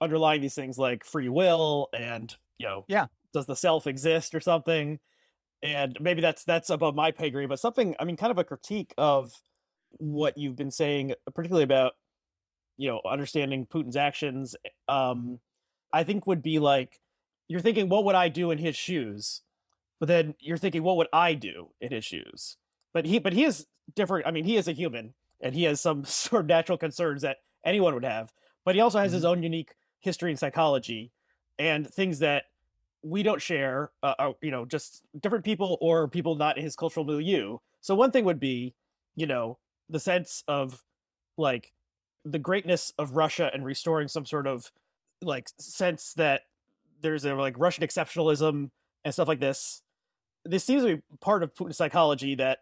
underlying 0.00 0.40
these 0.42 0.54
things 0.54 0.78
like 0.78 1.04
free 1.04 1.28
will 1.28 1.88
and 1.94 2.36
you 2.58 2.66
know 2.66 2.88
Yeah. 2.88 3.08
does 3.32 3.46
the 3.46 3.56
self 3.56 3.86
exist 3.86 4.34
or 4.34 4.40
something 4.40 5.00
and 5.62 5.98
maybe 6.00 6.20
that's 6.22 6.44
that's 6.44 6.70
above 6.70 6.94
my 6.94 7.12
pay 7.12 7.30
grade 7.30 7.48
but 7.48 7.60
something 7.60 7.96
i 8.00 8.04
mean 8.04 8.16
kind 8.16 8.30
of 8.32 8.38
a 8.38 8.44
critique 8.44 8.94
of 8.98 9.32
what 9.98 10.36
you've 10.38 10.56
been 10.56 10.70
saying, 10.70 11.14
particularly 11.34 11.64
about 11.64 11.94
you 12.76 12.88
know 12.88 13.00
understanding 13.08 13.66
Putin's 13.66 13.96
actions. 13.96 14.56
Um, 14.88 15.40
I 15.92 16.04
think 16.04 16.26
would 16.26 16.42
be 16.42 16.58
like 16.58 17.00
you're 17.48 17.60
thinking, 17.60 17.88
what 17.88 18.04
would 18.04 18.14
I 18.14 18.28
do 18.28 18.50
in 18.50 18.58
his 18.58 18.76
shoes? 18.76 19.42
But 19.98 20.08
then 20.08 20.34
you're 20.38 20.58
thinking, 20.58 20.82
what 20.82 20.96
would 20.98 21.08
I 21.12 21.34
do 21.34 21.70
in 21.80 21.90
his 21.90 22.04
shoes? 22.04 22.56
But 22.92 23.06
he, 23.06 23.18
but 23.18 23.32
he 23.32 23.44
is 23.44 23.66
different. 23.96 24.26
I 24.26 24.30
mean, 24.30 24.44
he 24.44 24.56
is 24.56 24.68
a 24.68 24.72
human, 24.72 25.14
and 25.40 25.54
he 25.54 25.64
has 25.64 25.80
some 25.80 26.04
sort 26.04 26.42
of 26.42 26.46
natural 26.46 26.78
concerns 26.78 27.22
that 27.22 27.38
anyone 27.64 27.94
would 27.94 28.04
have. 28.04 28.32
But 28.64 28.74
he 28.74 28.80
also 28.80 28.98
has 28.98 29.08
mm-hmm. 29.08 29.16
his 29.16 29.24
own 29.24 29.42
unique 29.42 29.74
history 30.00 30.30
and 30.30 30.38
psychology, 30.38 31.10
and 31.58 31.88
things 31.88 32.20
that 32.20 32.44
we 33.02 33.22
don't 33.22 33.42
share. 33.42 33.90
Uh, 34.02 34.14
uh, 34.18 34.32
you 34.42 34.50
know, 34.50 34.64
just 34.64 35.02
different 35.18 35.44
people 35.44 35.78
or 35.80 36.06
people 36.06 36.36
not 36.36 36.58
in 36.58 36.64
his 36.64 36.76
cultural 36.76 37.06
milieu. 37.06 37.58
So 37.80 37.94
one 37.94 38.10
thing 38.10 38.24
would 38.24 38.40
be, 38.40 38.74
you 39.16 39.26
know, 39.26 39.58
the 39.88 40.00
sense 40.00 40.44
of 40.48 40.84
like 41.36 41.72
the 42.24 42.38
greatness 42.38 42.92
of 42.98 43.16
Russia 43.16 43.50
and 43.52 43.64
restoring 43.64 44.08
some 44.08 44.26
sort 44.26 44.46
of 44.46 44.70
like 45.22 45.48
sense 45.58 46.12
that 46.14 46.42
there's 47.00 47.24
a 47.24 47.34
like 47.34 47.58
Russian 47.58 47.84
exceptionalism 47.84 48.70
and 49.04 49.14
stuff 49.14 49.28
like 49.28 49.40
this. 49.40 49.82
This 50.44 50.64
seems 50.64 50.82
to 50.82 50.96
be 50.96 51.02
part 51.20 51.42
of 51.42 51.54
Putin's 51.54 51.76
psychology 51.76 52.34
that 52.36 52.58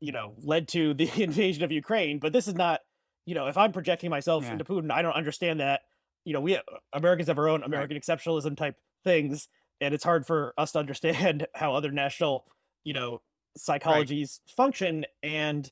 you 0.00 0.12
know 0.12 0.34
led 0.42 0.68
to 0.68 0.94
the 0.94 1.10
invasion 1.22 1.64
of 1.64 1.72
Ukraine. 1.72 2.18
But 2.18 2.32
this 2.32 2.48
is 2.48 2.54
not, 2.54 2.80
you 3.26 3.34
know, 3.34 3.46
if 3.46 3.56
I'm 3.56 3.72
projecting 3.72 4.10
myself 4.10 4.44
yeah. 4.44 4.52
into 4.52 4.64
Putin, 4.64 4.90
I 4.90 5.02
don't 5.02 5.14
understand 5.14 5.60
that. 5.60 5.82
You 6.24 6.34
know, 6.34 6.40
we 6.40 6.56
uh, 6.56 6.62
Americans 6.92 7.28
have 7.28 7.38
our 7.38 7.48
own 7.48 7.62
American 7.62 7.96
right. 7.96 8.02
exceptionalism 8.02 8.56
type 8.56 8.76
things, 9.04 9.48
and 9.80 9.94
it's 9.94 10.04
hard 10.04 10.26
for 10.26 10.52
us 10.58 10.72
to 10.72 10.78
understand 10.78 11.46
how 11.54 11.74
other 11.74 11.90
national, 11.90 12.44
you 12.84 12.92
know, 12.92 13.22
psychologies 13.58 14.40
right. 14.40 14.54
function. 14.56 15.06
And 15.22 15.70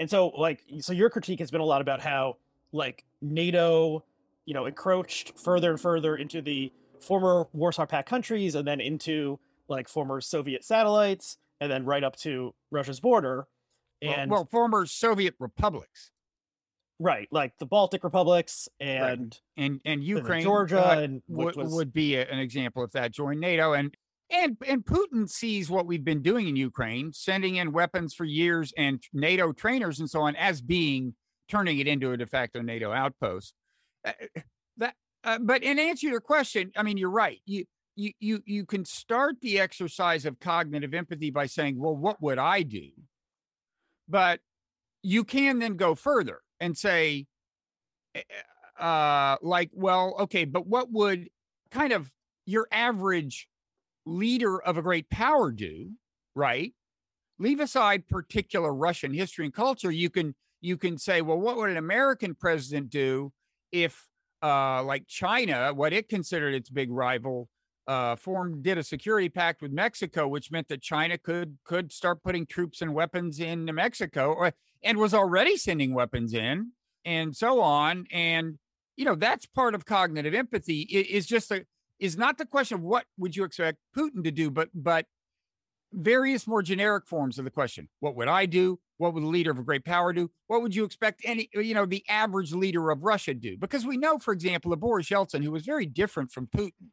and 0.00 0.10
so 0.10 0.28
like 0.28 0.64
so 0.80 0.92
your 0.92 1.10
critique 1.10 1.38
has 1.38 1.50
been 1.50 1.60
a 1.60 1.64
lot 1.64 1.82
about 1.82 2.00
how 2.00 2.38
like 2.72 3.04
NATO, 3.20 4.02
you 4.46 4.54
know, 4.54 4.64
encroached 4.64 5.38
further 5.38 5.70
and 5.70 5.80
further 5.80 6.16
into 6.16 6.40
the 6.40 6.72
former 7.00 7.46
Warsaw 7.52 7.86
Pact 7.86 8.08
countries 8.08 8.54
and 8.54 8.66
then 8.66 8.80
into 8.80 9.38
like 9.68 9.88
former 9.88 10.20
Soviet 10.20 10.64
satellites 10.64 11.36
and 11.60 11.70
then 11.70 11.84
right 11.84 12.02
up 12.02 12.16
to 12.16 12.54
Russia's 12.70 12.98
border. 12.98 13.46
And 14.00 14.30
well, 14.30 14.40
well 14.40 14.48
former 14.50 14.86
Soviet 14.86 15.34
republics. 15.38 16.10
Right, 16.98 17.28
like 17.30 17.58
the 17.58 17.66
Baltic 17.66 18.02
republics 18.02 18.68
and 18.78 19.02
right. 19.02 19.40
and 19.56 19.80
and 19.84 20.04
Ukraine, 20.04 20.42
Georgia, 20.42 20.86
uh, 20.86 21.00
and 21.00 21.22
would, 21.28 21.56
was... 21.56 21.72
would 21.72 21.92
be 21.92 22.16
a, 22.16 22.26
an 22.26 22.38
example 22.38 22.84
if 22.84 22.92
that 22.92 23.12
joined 23.12 23.40
NATO. 23.40 23.72
And 23.74 23.94
and 24.30 24.56
and 24.66 24.84
Putin 24.84 25.28
sees 25.28 25.70
what 25.70 25.86
we've 25.86 26.04
been 26.04 26.22
doing 26.22 26.48
in 26.48 26.56
Ukraine, 26.56 27.12
sending 27.12 27.56
in 27.56 27.72
weapons 27.72 28.14
for 28.14 28.24
years 28.24 28.72
and 28.76 29.02
NATO 29.12 29.52
trainers 29.52 30.00
and 30.00 30.08
so 30.08 30.22
on, 30.22 30.36
as 30.36 30.60
being 30.60 31.14
turning 31.48 31.78
it 31.78 31.86
into 31.86 32.12
a 32.12 32.16
de 32.16 32.26
facto 32.26 32.62
NATO 32.62 32.92
outpost. 32.92 33.54
Uh, 34.04 34.12
that, 34.76 34.94
uh, 35.24 35.38
but 35.40 35.62
in 35.62 35.78
answer 35.78 36.06
to 36.06 36.10
your 36.10 36.20
question, 36.20 36.70
I 36.76 36.82
mean, 36.82 36.96
you're 36.96 37.10
right. 37.10 37.40
You 37.44 37.64
you 37.96 38.12
you 38.20 38.42
you 38.46 38.64
can 38.64 38.84
start 38.84 39.36
the 39.40 39.58
exercise 39.60 40.24
of 40.24 40.38
cognitive 40.40 40.94
empathy 40.94 41.30
by 41.30 41.46
saying, 41.46 41.78
"Well, 41.78 41.96
what 41.96 42.22
would 42.22 42.38
I 42.38 42.62
do?" 42.62 42.88
But 44.08 44.40
you 45.02 45.24
can 45.24 45.58
then 45.58 45.76
go 45.76 45.94
further 45.94 46.40
and 46.58 46.76
say, 46.76 47.26
eh, 48.14 48.22
eh, 48.28 48.82
uh, 48.82 49.36
like, 49.42 49.70
well, 49.72 50.14
okay, 50.20 50.44
but 50.44 50.66
what 50.66 50.90
would 50.90 51.28
kind 51.70 51.92
of 51.92 52.10
your 52.46 52.66
average 52.72 53.48
leader 54.10 54.60
of 54.60 54.76
a 54.76 54.82
great 54.82 55.08
power 55.08 55.50
do, 55.50 55.92
right? 56.34 56.72
Leave 57.38 57.60
aside 57.60 58.08
particular 58.08 58.74
Russian 58.74 59.14
history 59.14 59.44
and 59.46 59.54
culture. 59.54 59.90
You 59.90 60.10
can 60.10 60.34
you 60.60 60.76
can 60.76 60.98
say, 60.98 61.22
well, 61.22 61.38
what 61.38 61.56
would 61.56 61.70
an 61.70 61.78
American 61.78 62.34
president 62.34 62.90
do 62.90 63.32
if, 63.72 64.06
uh, 64.42 64.82
like 64.82 65.06
China, 65.06 65.72
what 65.72 65.94
it 65.94 66.08
considered 66.08 66.54
its 66.54 66.68
big 66.68 66.90
rival, 66.90 67.48
uh, 67.86 68.14
formed 68.16 68.62
did 68.62 68.76
a 68.76 68.82
security 68.82 69.28
pact 69.28 69.62
with 69.62 69.72
Mexico, 69.72 70.28
which 70.28 70.50
meant 70.50 70.68
that 70.68 70.82
China 70.82 71.16
could 71.16 71.58
could 71.64 71.92
start 71.92 72.22
putting 72.22 72.46
troops 72.46 72.82
and 72.82 72.94
weapons 72.94 73.40
in 73.40 73.64
Mexico, 73.74 74.32
or, 74.32 74.52
and 74.82 74.98
was 74.98 75.14
already 75.14 75.56
sending 75.56 75.94
weapons 75.94 76.34
in, 76.34 76.72
and 77.04 77.34
so 77.34 77.60
on. 77.60 78.06
And 78.12 78.58
you 78.96 79.04
know 79.04 79.14
that's 79.14 79.46
part 79.46 79.74
of 79.74 79.86
cognitive 79.86 80.34
empathy. 80.34 80.82
It 80.82 81.08
is 81.08 81.26
just 81.26 81.50
a 81.50 81.64
is 82.00 82.16
not 82.16 82.38
the 82.38 82.46
question 82.46 82.76
of 82.76 82.82
what 82.82 83.04
would 83.18 83.36
you 83.36 83.44
expect 83.44 83.78
Putin 83.96 84.24
to 84.24 84.30
do, 84.30 84.50
but 84.50 84.70
but 84.74 85.06
various 85.92 86.46
more 86.46 86.62
generic 86.62 87.06
forms 87.06 87.38
of 87.38 87.44
the 87.44 87.50
question. 87.50 87.88
What 88.00 88.16
would 88.16 88.28
I 88.28 88.46
do? 88.46 88.78
What 88.98 89.14
would 89.14 89.22
the 89.22 89.28
leader 89.28 89.50
of 89.50 89.58
a 89.58 89.62
great 89.62 89.84
power 89.84 90.12
do? 90.12 90.30
What 90.46 90.62
would 90.62 90.74
you 90.74 90.84
expect 90.84 91.22
any, 91.24 91.48
you 91.54 91.74
know, 91.74 91.86
the 91.86 92.04
average 92.08 92.52
leader 92.52 92.90
of 92.90 93.02
Russia 93.02 93.34
do? 93.34 93.56
Because 93.56 93.86
we 93.86 93.96
know, 93.96 94.18
for 94.18 94.32
example, 94.32 94.70
that 94.70 94.76
Boris 94.76 95.08
Yeltsin, 95.08 95.42
who 95.42 95.50
was 95.50 95.64
very 95.64 95.86
different 95.86 96.30
from 96.30 96.46
Putin, 96.46 96.90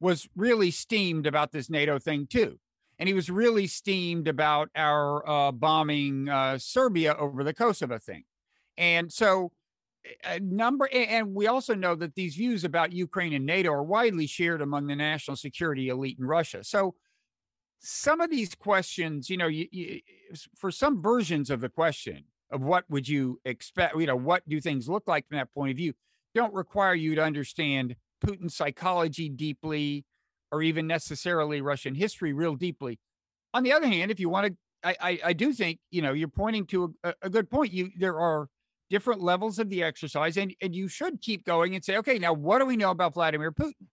was 0.00 0.28
really 0.34 0.70
steamed 0.70 1.26
about 1.26 1.52
this 1.52 1.70
NATO 1.70 1.98
thing 1.98 2.26
too. 2.26 2.58
And 2.98 3.08
he 3.08 3.14
was 3.14 3.30
really 3.30 3.66
steamed 3.66 4.28
about 4.28 4.70
our 4.76 5.28
uh, 5.28 5.52
bombing 5.52 6.28
uh, 6.28 6.58
Serbia 6.58 7.14
over 7.14 7.44
the 7.44 7.54
Kosovo 7.54 7.98
thing. 7.98 8.24
And 8.76 9.12
so, 9.12 9.52
a 10.24 10.40
number, 10.40 10.88
and 10.92 11.34
we 11.34 11.46
also 11.46 11.74
know 11.74 11.94
that 11.94 12.14
these 12.14 12.34
views 12.34 12.64
about 12.64 12.92
Ukraine 12.92 13.32
and 13.32 13.46
NATO 13.46 13.70
are 13.70 13.82
widely 13.82 14.26
shared 14.26 14.62
among 14.62 14.86
the 14.86 14.96
national 14.96 15.36
security 15.36 15.88
elite 15.88 16.18
in 16.18 16.26
Russia. 16.26 16.64
So, 16.64 16.94
some 17.84 18.20
of 18.20 18.30
these 18.30 18.54
questions, 18.54 19.28
you 19.28 19.36
know, 19.36 19.48
you, 19.48 19.66
you, 19.72 20.00
for 20.56 20.70
some 20.70 21.02
versions 21.02 21.50
of 21.50 21.60
the 21.60 21.68
question 21.68 22.24
of 22.50 22.62
what 22.62 22.84
would 22.88 23.08
you 23.08 23.40
expect, 23.44 23.96
you 23.96 24.06
know, 24.06 24.14
what 24.14 24.48
do 24.48 24.60
things 24.60 24.88
look 24.88 25.08
like 25.08 25.26
from 25.26 25.38
that 25.38 25.52
point 25.52 25.72
of 25.72 25.76
view, 25.76 25.92
don't 26.34 26.54
require 26.54 26.94
you 26.94 27.14
to 27.16 27.22
understand 27.22 27.96
Putin's 28.24 28.54
psychology 28.54 29.28
deeply 29.28 30.04
or 30.52 30.62
even 30.62 30.86
necessarily 30.86 31.60
Russian 31.60 31.94
history 31.94 32.32
real 32.32 32.54
deeply. 32.54 33.00
On 33.54 33.62
the 33.62 33.72
other 33.72 33.88
hand, 33.88 34.10
if 34.10 34.20
you 34.20 34.28
want 34.28 34.46
to, 34.46 34.56
I, 34.84 34.96
I, 35.00 35.20
I 35.26 35.32
do 35.32 35.52
think, 35.52 35.78
you 35.90 36.02
know, 36.02 36.12
you're 36.12 36.28
pointing 36.28 36.66
to 36.66 36.94
a, 37.02 37.14
a 37.22 37.30
good 37.30 37.50
point. 37.50 37.72
You 37.72 37.90
there 37.98 38.20
are 38.20 38.48
different 38.92 39.22
levels 39.22 39.58
of 39.58 39.70
the 39.70 39.82
exercise, 39.82 40.36
and, 40.36 40.54
and 40.60 40.76
you 40.76 40.86
should 40.86 41.22
keep 41.22 41.46
going 41.46 41.74
and 41.74 41.82
say, 41.82 41.96
okay, 41.96 42.18
now 42.18 42.34
what 42.34 42.58
do 42.58 42.66
we 42.66 42.76
know 42.76 42.90
about 42.90 43.14
Vladimir 43.14 43.50
Putin? 43.50 43.86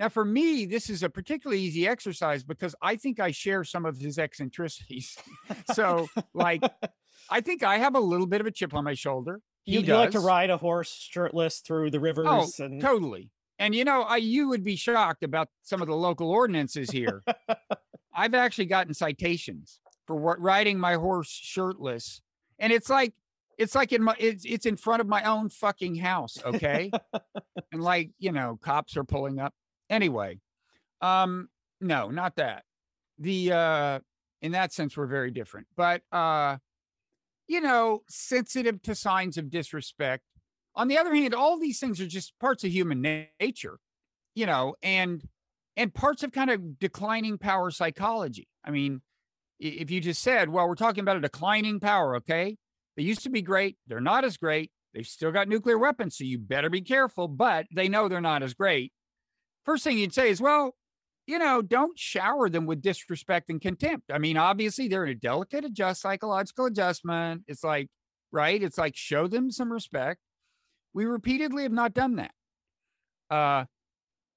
Now, 0.00 0.08
for 0.08 0.24
me, 0.24 0.66
this 0.66 0.90
is 0.90 1.04
a 1.04 1.08
particularly 1.08 1.62
easy 1.62 1.86
exercise 1.86 2.42
because 2.42 2.74
I 2.82 2.96
think 2.96 3.20
I 3.20 3.30
share 3.30 3.62
some 3.62 3.86
of 3.86 3.98
his 3.98 4.18
eccentricities. 4.18 5.16
so, 5.74 6.08
like, 6.34 6.60
I 7.30 7.40
think 7.40 7.62
I 7.62 7.78
have 7.78 7.94
a 7.94 8.00
little 8.00 8.26
bit 8.26 8.40
of 8.40 8.48
a 8.48 8.50
chip 8.50 8.74
on 8.74 8.82
my 8.82 8.94
shoulder. 8.94 9.40
He 9.62 9.78
you, 9.78 9.94
like 9.94 10.10
to 10.10 10.18
ride 10.18 10.50
a 10.50 10.56
horse 10.56 10.92
shirtless 10.92 11.60
through 11.60 11.92
the 11.92 11.98
oh, 11.98 12.00
rivers. 12.00 12.26
Oh, 12.28 12.50
and... 12.58 12.80
totally. 12.80 13.30
And 13.60 13.76
you 13.76 13.84
know, 13.84 14.02
I 14.02 14.16
you 14.16 14.48
would 14.48 14.64
be 14.64 14.74
shocked 14.74 15.22
about 15.22 15.50
some 15.62 15.80
of 15.80 15.86
the 15.86 15.94
local 15.94 16.30
ordinances 16.30 16.90
here. 16.90 17.22
I've 18.12 18.34
actually 18.34 18.66
gotten 18.66 18.92
citations 18.92 19.78
for 20.08 20.16
what 20.16 20.40
riding 20.40 20.80
my 20.80 20.94
horse 20.94 21.30
shirtless, 21.30 22.22
and 22.58 22.72
it's 22.72 22.90
like 22.90 23.14
it's 23.58 23.74
like 23.74 23.92
in 23.92 24.02
my 24.02 24.14
it's 24.18 24.44
it's 24.44 24.66
in 24.66 24.76
front 24.76 25.00
of 25.00 25.08
my 25.08 25.22
own 25.24 25.48
fucking 25.48 25.96
house, 25.96 26.38
okay? 26.44 26.90
and 27.72 27.82
like 27.82 28.10
you 28.18 28.32
know, 28.32 28.58
cops 28.62 28.96
are 28.96 29.04
pulling 29.04 29.38
up. 29.38 29.54
Anyway, 29.90 30.38
um, 31.00 31.48
no, 31.80 32.10
not 32.10 32.36
that. 32.36 32.64
The 33.18 33.52
uh 33.52 33.98
in 34.42 34.52
that 34.52 34.72
sense, 34.72 34.96
we're 34.96 35.06
very 35.06 35.30
different. 35.30 35.68
But 35.76 36.02
uh, 36.12 36.58
you 37.46 37.60
know, 37.60 38.02
sensitive 38.08 38.82
to 38.82 38.94
signs 38.94 39.38
of 39.38 39.50
disrespect. 39.50 40.24
On 40.74 40.88
the 40.88 40.98
other 40.98 41.14
hand, 41.14 41.34
all 41.34 41.58
these 41.58 41.78
things 41.78 42.00
are 42.00 42.06
just 42.06 42.38
parts 42.38 42.64
of 42.64 42.70
human 42.70 43.00
nature, 43.40 43.78
you 44.34 44.46
know, 44.46 44.74
and 44.82 45.22
and 45.76 45.94
parts 45.94 46.22
of 46.22 46.32
kind 46.32 46.50
of 46.50 46.78
declining 46.78 47.38
power 47.38 47.70
psychology. 47.70 48.48
I 48.64 48.70
mean, 48.70 49.00
if 49.58 49.90
you 49.90 50.00
just 50.00 50.22
said, 50.22 50.48
well, 50.48 50.68
we're 50.68 50.74
talking 50.74 51.00
about 51.00 51.16
a 51.16 51.20
declining 51.20 51.80
power, 51.80 52.16
okay? 52.16 52.56
They 52.96 53.02
used 53.02 53.22
to 53.22 53.30
be 53.30 53.42
great. 53.42 53.76
They're 53.86 54.00
not 54.00 54.24
as 54.24 54.36
great. 54.36 54.70
They've 54.94 55.06
still 55.06 55.32
got 55.32 55.48
nuclear 55.48 55.78
weapons, 55.78 56.18
so 56.18 56.24
you 56.24 56.38
better 56.38 56.68
be 56.68 56.82
careful, 56.82 57.26
but 57.28 57.66
they 57.74 57.88
know 57.88 58.08
they're 58.08 58.20
not 58.20 58.42
as 58.42 58.54
great 58.54 58.92
first 59.64 59.84
thing 59.84 59.98
you'd 59.98 60.14
say 60.14 60.30
is, 60.30 60.40
well, 60.40 60.74
you 61.26 61.38
know, 61.38 61.62
don't 61.62 61.98
shower 61.98 62.48
them 62.48 62.66
with 62.66 62.82
disrespect 62.82 63.48
and 63.48 63.60
contempt. 63.60 64.10
I 64.12 64.18
mean, 64.18 64.36
obviously 64.36 64.88
they're 64.88 65.04
in 65.04 65.10
a 65.10 65.14
delicate 65.14 65.64
adjust 65.64 66.00
psychological 66.02 66.66
adjustment. 66.66 67.42
It's 67.46 67.62
like, 67.62 67.88
right? 68.32 68.60
It's 68.60 68.78
like 68.78 68.96
show 68.96 69.28
them 69.28 69.50
some 69.50 69.72
respect. 69.72 70.20
We 70.94 71.04
repeatedly 71.04 71.62
have 71.62 71.72
not 71.72 71.94
done 71.94 72.16
that. 72.16 72.32
Uh, 73.30 73.64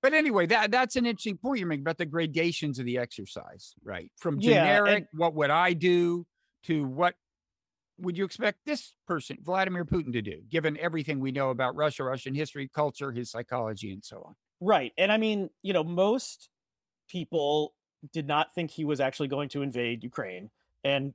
but 0.01 0.13
anyway, 0.13 0.45
that 0.45 0.69
that's 0.69 0.95
an 0.95 1.07
interesting 1.07 1.37
point 1.37 1.59
you're 1.59 1.67
making 1.67 1.81
about 1.83 1.97
the 1.97 2.05
gradations 2.05 2.77
of 2.77 2.85
the 2.85 2.99
exercise, 2.99 3.73
right? 3.83 4.11
From 4.17 4.39
generic, 4.39 4.89
yeah, 4.89 4.95
and- 4.97 5.07
what 5.13 5.33
would 5.33 5.49
I 5.49 5.73
do, 5.73 6.25
to 6.65 6.85
what 6.85 7.15
would 7.97 8.17
you 8.17 8.25
expect 8.25 8.59
this 8.65 8.93
person, 9.07 9.37
Vladimir 9.41 9.85
Putin, 9.85 10.11
to 10.13 10.21
do, 10.21 10.41
given 10.49 10.77
everything 10.79 11.19
we 11.19 11.31
know 11.31 11.49
about 11.49 11.75
Russia, 11.75 12.03
Russian 12.03 12.33
history, 12.33 12.69
culture, 12.73 13.11
his 13.11 13.31
psychology, 13.31 13.91
and 13.91 14.03
so 14.03 14.23
on? 14.25 14.35
Right. 14.61 14.91
And 14.97 15.11
I 15.11 15.17
mean, 15.17 15.49
you 15.61 15.73
know, 15.73 15.83
most 15.83 16.49
people 17.09 17.73
did 18.11 18.27
not 18.27 18.53
think 18.53 18.71
he 18.71 18.85
was 18.85 18.99
actually 18.99 19.27
going 19.27 19.49
to 19.49 19.61
invade 19.61 20.03
Ukraine. 20.03 20.49
and 20.85 21.13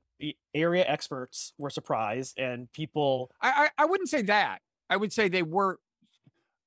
area 0.53 0.83
experts 0.85 1.53
were 1.57 1.69
surprised, 1.69 2.37
and 2.37 2.71
people. 2.73 3.31
I, 3.41 3.49
I, 3.77 3.83
I 3.83 3.85
wouldn't 3.85 4.09
say 4.09 4.21
that. 4.23 4.59
I 4.89 4.97
would 4.97 5.13
say 5.13 5.29
they 5.29 5.43
were. 5.43 5.79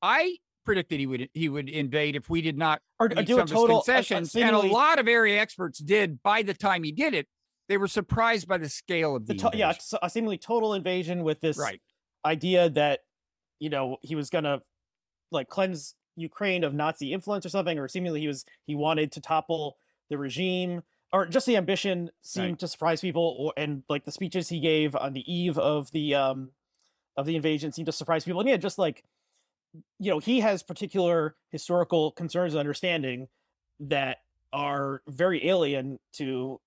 I 0.03 0.37
predicted 0.65 0.99
he 0.99 1.07
would 1.07 1.29
he 1.35 1.49
would 1.49 1.69
invade 1.69 2.17
if 2.17 2.31
we 2.31 2.41
did 2.41 2.57
not 2.57 2.81
or, 2.99 3.09
do 3.09 3.39
a 3.39 3.45
total 3.45 3.83
concessions, 3.83 4.35
a, 4.35 4.41
a 4.41 4.43
and 4.45 4.57
a 4.57 4.61
lot 4.61 4.99
of 4.99 5.07
area 5.07 5.41
experts 5.41 5.79
did. 5.79 6.23
By 6.23 6.43
the 6.43 6.55
time 6.55 6.83
he 6.83 6.93
did 6.93 7.15
it, 7.15 7.29
they 7.69 7.77
were 7.77 7.89
surprised 7.89 8.47
by 8.47 8.59
the 8.59 8.69
scale 8.69 9.17
of 9.17 9.27
the, 9.27 9.35
the 9.35 9.51
to- 9.51 9.57
yeah, 9.57 9.73
a 10.03 10.11
seemingly 10.11 10.39
total 10.39 10.75
invasion 10.75 11.23
with 11.23 11.41
this 11.41 11.59
right. 11.59 11.81
idea 12.25 12.69
that 12.71 13.01
you 13.59 13.71
know 13.71 13.97
he 14.03 14.15
was 14.15 14.31
gonna 14.31 14.61
like 15.31 15.49
cleanse 15.49 15.95
Ukraine 16.17 16.65
of 16.65 16.75
Nazi 16.75 17.13
influence 17.13 17.47
or 17.47 17.49
something, 17.49 17.79
or 17.79 17.89
seemingly 17.89 18.21
he 18.21 18.29
was 18.29 18.45
he 18.67 18.75
wanted 18.75 19.13
to 19.13 19.21
topple 19.21 19.77
the 20.11 20.19
regime, 20.19 20.83
or 21.13 21.27
just 21.27 21.47
the 21.47 21.57
ambition 21.57 22.11
seemed 22.23 22.49
right. 22.51 22.59
to 22.61 22.69
surprise 22.69 23.01
people, 23.01 23.37
or, 23.39 23.53
and 23.57 23.83
like 23.89 24.05
the 24.05 24.13
speeches 24.13 24.49
he 24.49 24.61
gave 24.61 24.95
on 24.95 25.13
the 25.13 25.33
eve 25.33 25.59
of 25.59 25.91
the 25.93 26.15
um 26.15 26.51
of 27.17 27.27
the 27.27 27.37
invasion 27.37 27.73
seemed 27.73 27.87
to 27.87 27.93
surprise 27.93 28.25
people. 28.25 28.41
I 28.41 28.45
mean, 28.45 28.61
just 28.61 28.79
like 28.79 29.05
you 29.99 30.11
know, 30.11 30.19
he 30.19 30.41
has 30.41 30.63
particular 30.63 31.37
historical 31.51 32.13
concerns 32.13 32.55
and 32.55 32.61
understanding 32.61 33.29
that 33.81 34.19
are 34.53 35.03
very 35.09 35.49
alien 35.49 35.99
to 36.13 36.61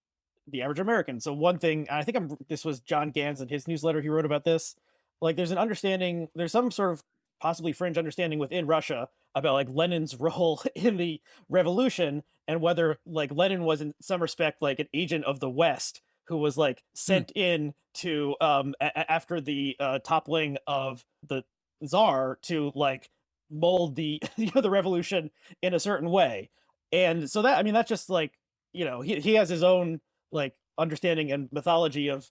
the 0.47 0.61
average 0.61 0.79
American. 0.79 1.19
So 1.19 1.33
one 1.33 1.59
thing, 1.59 1.87
I 1.89 2.03
think 2.03 2.17
I'm 2.17 2.37
this 2.47 2.65
was 2.65 2.79
John 2.79 3.11
Ganz 3.11 3.41
in 3.41 3.47
his 3.47 3.67
newsletter 3.67 4.01
he 4.01 4.09
wrote 4.09 4.25
about 4.25 4.43
this. 4.43 4.75
Like 5.21 5.35
there's 5.35 5.51
an 5.51 5.57
understanding, 5.57 6.29
there's 6.35 6.51
some 6.51 6.71
sort 6.71 6.91
of 6.91 7.03
possibly 7.39 7.73
fringe 7.73 7.97
understanding 7.97 8.39
within 8.39 8.67
Russia 8.67 9.09
about 9.35 9.53
like 9.53 9.69
Lenin's 9.69 10.15
role 10.19 10.61
in 10.75 10.97
the 10.97 11.21
revolution 11.49 12.23
and 12.47 12.61
whether 12.61 12.97
like 13.05 13.31
Lenin 13.31 13.63
was 13.63 13.81
in 13.81 13.93
some 14.01 14.21
respect 14.21 14.61
like 14.61 14.79
an 14.79 14.87
agent 14.93 15.25
of 15.25 15.39
the 15.39 15.49
West 15.49 16.01
who 16.27 16.37
was 16.37 16.57
like 16.57 16.77
hmm. 16.77 16.83
sent 16.95 17.31
hmm. 17.35 17.39
in 17.39 17.73
to 17.95 18.35
um 18.41 18.73
a- 18.79 19.11
after 19.11 19.41
the 19.41 19.75
uh, 19.79 19.99
toppling 19.99 20.57
of 20.67 21.03
the 21.27 21.43
czar 21.85 22.37
to 22.41 22.71
like 22.75 23.09
mold 23.49 23.95
the 23.95 24.21
you 24.37 24.51
know 24.53 24.61
the 24.61 24.69
revolution 24.69 25.31
in 25.61 25.73
a 25.73 25.79
certain 25.79 26.09
way 26.09 26.49
and 26.91 27.29
so 27.29 27.41
that 27.41 27.57
i 27.57 27.63
mean 27.63 27.73
that's 27.73 27.89
just 27.89 28.09
like 28.09 28.33
you 28.73 28.85
know 28.85 29.01
he, 29.01 29.19
he 29.19 29.33
has 29.35 29.49
his 29.49 29.63
own 29.63 29.99
like 30.31 30.53
understanding 30.77 31.31
and 31.31 31.49
mythology 31.51 32.09
of 32.09 32.29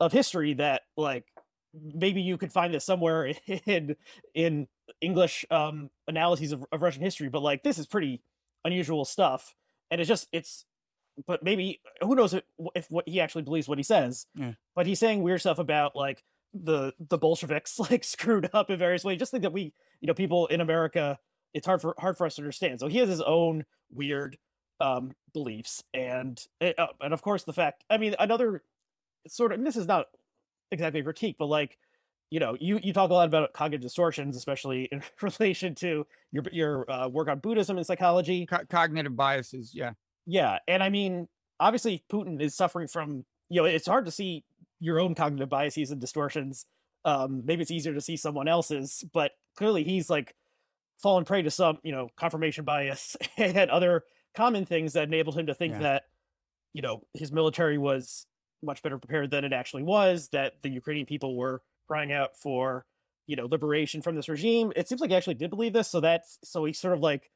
of 0.00 0.12
history 0.12 0.54
that 0.54 0.82
like 0.96 1.24
maybe 1.74 2.20
you 2.20 2.36
could 2.36 2.52
find 2.52 2.72
this 2.72 2.84
somewhere 2.84 3.32
in 3.66 3.96
in 4.34 4.68
english 5.00 5.44
um 5.50 5.90
analyses 6.06 6.52
of, 6.52 6.64
of 6.72 6.82
russian 6.82 7.02
history 7.02 7.28
but 7.28 7.42
like 7.42 7.62
this 7.62 7.78
is 7.78 7.86
pretty 7.86 8.22
unusual 8.66 9.04
stuff. 9.04 9.54
And 9.90 10.00
it's 10.00 10.08
just 10.08 10.28
it's 10.32 10.66
but 11.26 11.42
maybe 11.42 11.80
who 12.02 12.14
knows 12.14 12.34
if, 12.34 12.42
if 12.74 12.90
what 12.90 13.08
he 13.08 13.20
actually 13.20 13.42
believes 13.42 13.68
what 13.68 13.78
he 13.78 13.84
says. 13.84 14.26
Yeah. 14.34 14.52
but 14.74 14.86
he's 14.86 14.98
saying 14.98 15.22
weird 15.22 15.40
stuff 15.40 15.58
about 15.58 15.96
like 15.96 16.22
the 16.52 16.92
the 16.98 17.16
bolsheviks 17.16 17.78
like 17.90 18.04
screwed 18.04 18.50
up 18.52 18.70
in 18.70 18.78
various 18.78 19.04
ways. 19.04 19.18
Just 19.18 19.30
think 19.30 19.42
that 19.42 19.52
we 19.52 19.72
you 20.00 20.06
know 20.06 20.14
people 20.14 20.46
in 20.48 20.60
america 20.60 21.18
it's 21.54 21.66
hard 21.66 21.80
for 21.80 21.94
hard 21.98 22.18
for 22.18 22.26
us 22.26 22.34
to 22.34 22.42
understand. 22.42 22.80
So 22.80 22.88
he 22.88 22.98
has 22.98 23.08
his 23.08 23.22
own 23.22 23.64
weird 23.90 24.36
um, 24.80 25.12
beliefs, 25.32 25.82
and 25.94 26.42
uh, 26.60 26.86
and 27.00 27.12
of 27.12 27.22
course 27.22 27.44
the 27.44 27.52
fact. 27.52 27.84
I 27.90 27.98
mean, 27.98 28.14
another 28.18 28.62
sort 29.28 29.52
of. 29.52 29.62
this 29.64 29.76
is 29.76 29.86
not 29.86 30.06
exactly 30.70 31.00
a 31.00 31.04
critique, 31.04 31.36
but 31.38 31.46
like 31.46 31.78
you 32.30 32.40
know, 32.40 32.56
you 32.58 32.80
you 32.82 32.92
talk 32.92 33.10
a 33.10 33.14
lot 33.14 33.28
about 33.28 33.52
cognitive 33.52 33.82
distortions, 33.82 34.36
especially 34.36 34.88
in 34.90 35.02
relation 35.22 35.74
to 35.76 36.06
your 36.32 36.44
your 36.52 36.90
uh, 36.90 37.08
work 37.08 37.28
on 37.28 37.38
Buddhism 37.38 37.76
and 37.76 37.86
psychology, 37.86 38.46
Co- 38.46 38.64
cognitive 38.68 39.16
biases. 39.16 39.72
Yeah, 39.74 39.92
yeah, 40.26 40.58
and 40.66 40.82
I 40.82 40.88
mean, 40.88 41.28
obviously, 41.60 42.04
Putin 42.10 42.40
is 42.40 42.54
suffering 42.54 42.88
from. 42.88 43.24
You 43.48 43.62
know, 43.62 43.66
it's 43.66 43.86
hard 43.86 44.06
to 44.06 44.10
see 44.10 44.44
your 44.80 44.98
own 44.98 45.14
cognitive 45.14 45.48
biases 45.48 45.92
and 45.92 46.00
distortions. 46.00 46.66
Um, 47.04 47.42
maybe 47.44 47.62
it's 47.62 47.70
easier 47.70 47.94
to 47.94 48.00
see 48.00 48.16
someone 48.16 48.48
else's, 48.48 49.04
but 49.12 49.30
clearly 49.56 49.84
he's 49.84 50.10
like 50.10 50.34
fallen 51.00 51.24
prey 51.24 51.42
to 51.42 51.50
some, 51.50 51.78
you 51.84 51.92
know, 51.92 52.08
confirmation 52.16 52.64
bias 52.64 53.16
and 53.36 53.70
other 53.70 54.02
common 54.36 54.64
things 54.64 54.92
that 54.92 55.04
enabled 55.04 55.38
him 55.38 55.46
to 55.46 55.54
think 55.54 55.74
yeah. 55.74 55.80
that 55.80 56.02
you 56.72 56.82
know 56.82 57.02
his 57.14 57.32
military 57.32 57.78
was 57.78 58.26
much 58.62 58.82
better 58.82 58.98
prepared 58.98 59.30
than 59.30 59.44
it 59.44 59.52
actually 59.52 59.82
was 59.82 60.28
that 60.28 60.54
the 60.62 60.68
ukrainian 60.68 61.06
people 61.06 61.36
were 61.36 61.62
crying 61.86 62.12
out 62.12 62.36
for 62.36 62.84
you 63.26 63.36
know 63.36 63.46
liberation 63.46 64.02
from 64.02 64.16
this 64.16 64.28
regime. 64.28 64.72
It 64.76 64.88
seems 64.88 65.00
like 65.00 65.10
he 65.10 65.16
actually 65.16 65.34
did 65.34 65.50
believe 65.50 65.72
this 65.72 65.88
so 65.88 66.00
that's 66.00 66.38
so 66.44 66.64
he 66.64 66.72
sort 66.72 66.94
of 66.94 67.00
like 67.00 67.30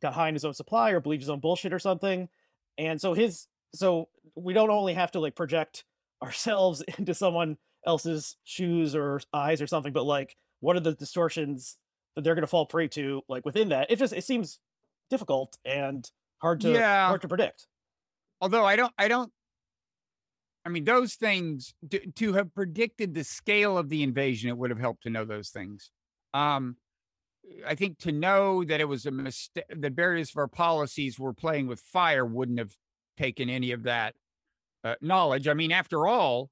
got 0.00 0.14
high 0.14 0.28
in 0.28 0.34
his 0.34 0.44
own 0.44 0.54
supply 0.54 0.90
or 0.90 1.00
believed 1.00 1.22
his 1.22 1.30
own 1.30 1.40
bullshit 1.40 1.72
or 1.72 1.78
something. 1.78 2.28
And 2.76 3.00
so 3.00 3.14
his 3.14 3.46
so 3.74 4.08
we 4.34 4.54
don't 4.54 4.70
only 4.70 4.94
have 4.94 5.12
to 5.12 5.20
like 5.20 5.34
project 5.34 5.84
ourselves 6.22 6.82
into 6.98 7.14
someone 7.14 7.58
else's 7.86 8.36
shoes 8.44 8.94
or 8.96 9.20
eyes 9.32 9.62
or 9.62 9.66
something 9.68 9.92
but 9.92 10.04
like 10.04 10.36
what 10.58 10.74
are 10.74 10.80
the 10.80 10.92
distortions 10.92 11.76
that 12.16 12.22
they're 12.24 12.34
going 12.34 12.42
to 12.42 12.48
fall 12.48 12.66
prey 12.66 12.88
to 12.88 13.22
like 13.28 13.44
within 13.44 13.68
that? 13.68 13.90
It 13.90 13.98
just 13.98 14.12
it 14.12 14.24
seems 14.24 14.58
difficult 15.08 15.56
and 15.64 16.10
hard 16.38 16.60
to 16.62 16.72
yeah. 16.72 17.08
hard 17.08 17.22
to 17.22 17.28
predict. 17.28 17.66
Although 18.40 18.64
I 18.64 18.76
don't 18.76 18.92
I 18.98 19.08
don't 19.08 19.32
I 20.64 20.70
mean 20.70 20.84
those 20.84 21.14
things 21.14 21.74
to, 21.90 21.98
to 21.98 22.32
have 22.34 22.54
predicted 22.54 23.14
the 23.14 23.24
scale 23.24 23.78
of 23.78 23.88
the 23.88 24.02
invasion 24.02 24.50
it 24.50 24.56
would 24.56 24.70
have 24.70 24.78
helped 24.78 25.02
to 25.04 25.10
know 25.10 25.24
those 25.24 25.50
things. 25.50 25.90
Um 26.34 26.76
I 27.66 27.74
think 27.74 27.98
to 28.00 28.12
know 28.12 28.62
that 28.64 28.80
it 28.80 28.84
was 28.84 29.06
a 29.06 29.10
mistake 29.10 29.64
that 29.74 29.92
various 29.92 30.30
of 30.30 30.36
our 30.36 30.48
policies 30.48 31.18
were 31.18 31.32
playing 31.32 31.66
with 31.66 31.80
fire 31.80 32.24
wouldn't 32.24 32.58
have 32.58 32.74
taken 33.16 33.48
any 33.48 33.72
of 33.72 33.84
that 33.84 34.14
uh, 34.84 34.94
knowledge. 35.00 35.48
I 35.48 35.54
mean, 35.54 35.72
after 35.72 36.06
all, 36.06 36.50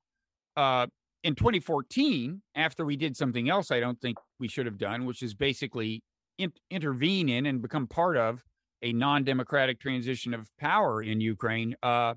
uh, 0.57 0.87
in 1.23 1.35
2014, 1.35 2.43
after 2.55 2.85
we 2.85 2.97
did 2.97 3.17
something 3.17 3.49
else, 3.49 3.71
I 3.71 3.81
don't 3.81 4.01
think 4.01 4.17
we 4.39 4.49
should 4.49 4.67
have 4.67 4.79
done, 4.79 5.05
which 5.07 5.23
is 5.23 5.35
basically 5.35 6.03
in, 6.39 6.53
intervene 6.71 7.29
in 7.29 7.47
and 7.47 7.63
become 7.63 7.87
part 7.87 8.17
of 8.17 8.43
a 8.83 8.93
non-democratic 8.93 9.81
transition 9.81 10.35
of 10.35 10.49
power 10.59 11.03
in 11.03 11.21
Ukraine. 11.21 11.77
Uh, 11.83 12.15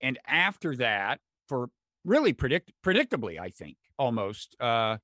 and 0.00 0.18
after 0.26 0.76
that, 0.76 1.20
for 1.48 1.68
really 2.04 2.32
predict 2.32 2.72
predictably, 2.84 3.38
I 3.38 3.50
think 3.50 3.76
almost, 3.98 4.56
uh, 4.60 4.98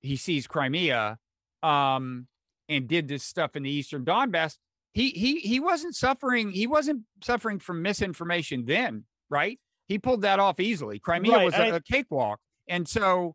he 0.00 0.16
sees 0.16 0.46
Crimea 0.46 1.18
um, 1.62 2.26
and 2.68 2.88
did 2.88 3.08
this 3.08 3.22
stuff 3.22 3.56
in 3.56 3.62
the 3.62 3.70
Eastern 3.70 4.04
Donbass. 4.04 4.56
He 4.94 5.10
he 5.10 5.40
he 5.40 5.60
wasn't 5.60 5.94
suffering. 5.94 6.50
He 6.52 6.66
wasn't 6.66 7.02
suffering 7.22 7.58
from 7.58 7.82
misinformation 7.82 8.64
then, 8.64 9.04
right? 9.28 9.58
He 9.88 9.98
pulled 9.98 10.22
that 10.22 10.40
off 10.40 10.58
easily. 10.58 10.98
Crimea 10.98 11.32
right, 11.32 11.44
was 11.44 11.54
a, 11.54 11.62
I, 11.62 11.66
a 11.76 11.80
cakewalk, 11.80 12.40
and 12.66 12.88
so 12.88 13.34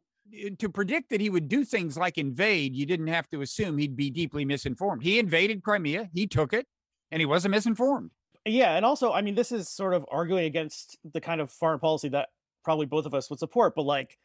to 0.60 0.70
predict 0.70 1.10
that 1.10 1.22
he 1.22 1.30
would 1.30 1.48
do 1.48 1.64
things 1.64 1.98
like 1.98 2.18
invade, 2.18 2.76
you 2.76 2.86
didn't 2.86 3.08
have 3.08 3.28
to 3.30 3.42
assume 3.42 3.78
he'd 3.78 3.96
be 3.96 4.10
deeply 4.10 4.46
misinformed. 4.46 5.04
He 5.04 5.20
invaded 5.20 5.64
Crimea, 5.64 6.10
he 6.14 6.28
took 6.28 6.54
it, 6.54 6.68
and 7.12 7.20
he 7.20 7.26
wasn't 7.26 7.52
misinformed. 7.52 8.12
Yeah, 8.46 8.76
and 8.76 8.86
also, 8.86 9.12
I 9.12 9.22
mean, 9.22 9.36
this 9.36 9.52
is 9.52 9.70
sort 9.70 9.94
of 9.94 10.06
arguing 10.10 10.46
against 10.46 10.98
the 11.14 11.22
kind 11.22 11.42
of 11.42 11.52
foreign 11.52 11.80
policy 11.80 12.10
that 12.10 12.30
probably 12.64 12.86
both 12.86 13.06
of 13.06 13.14
us 13.14 13.30
would 13.30 13.40
support, 13.40 13.76
but 13.76 13.84
like 13.84 14.18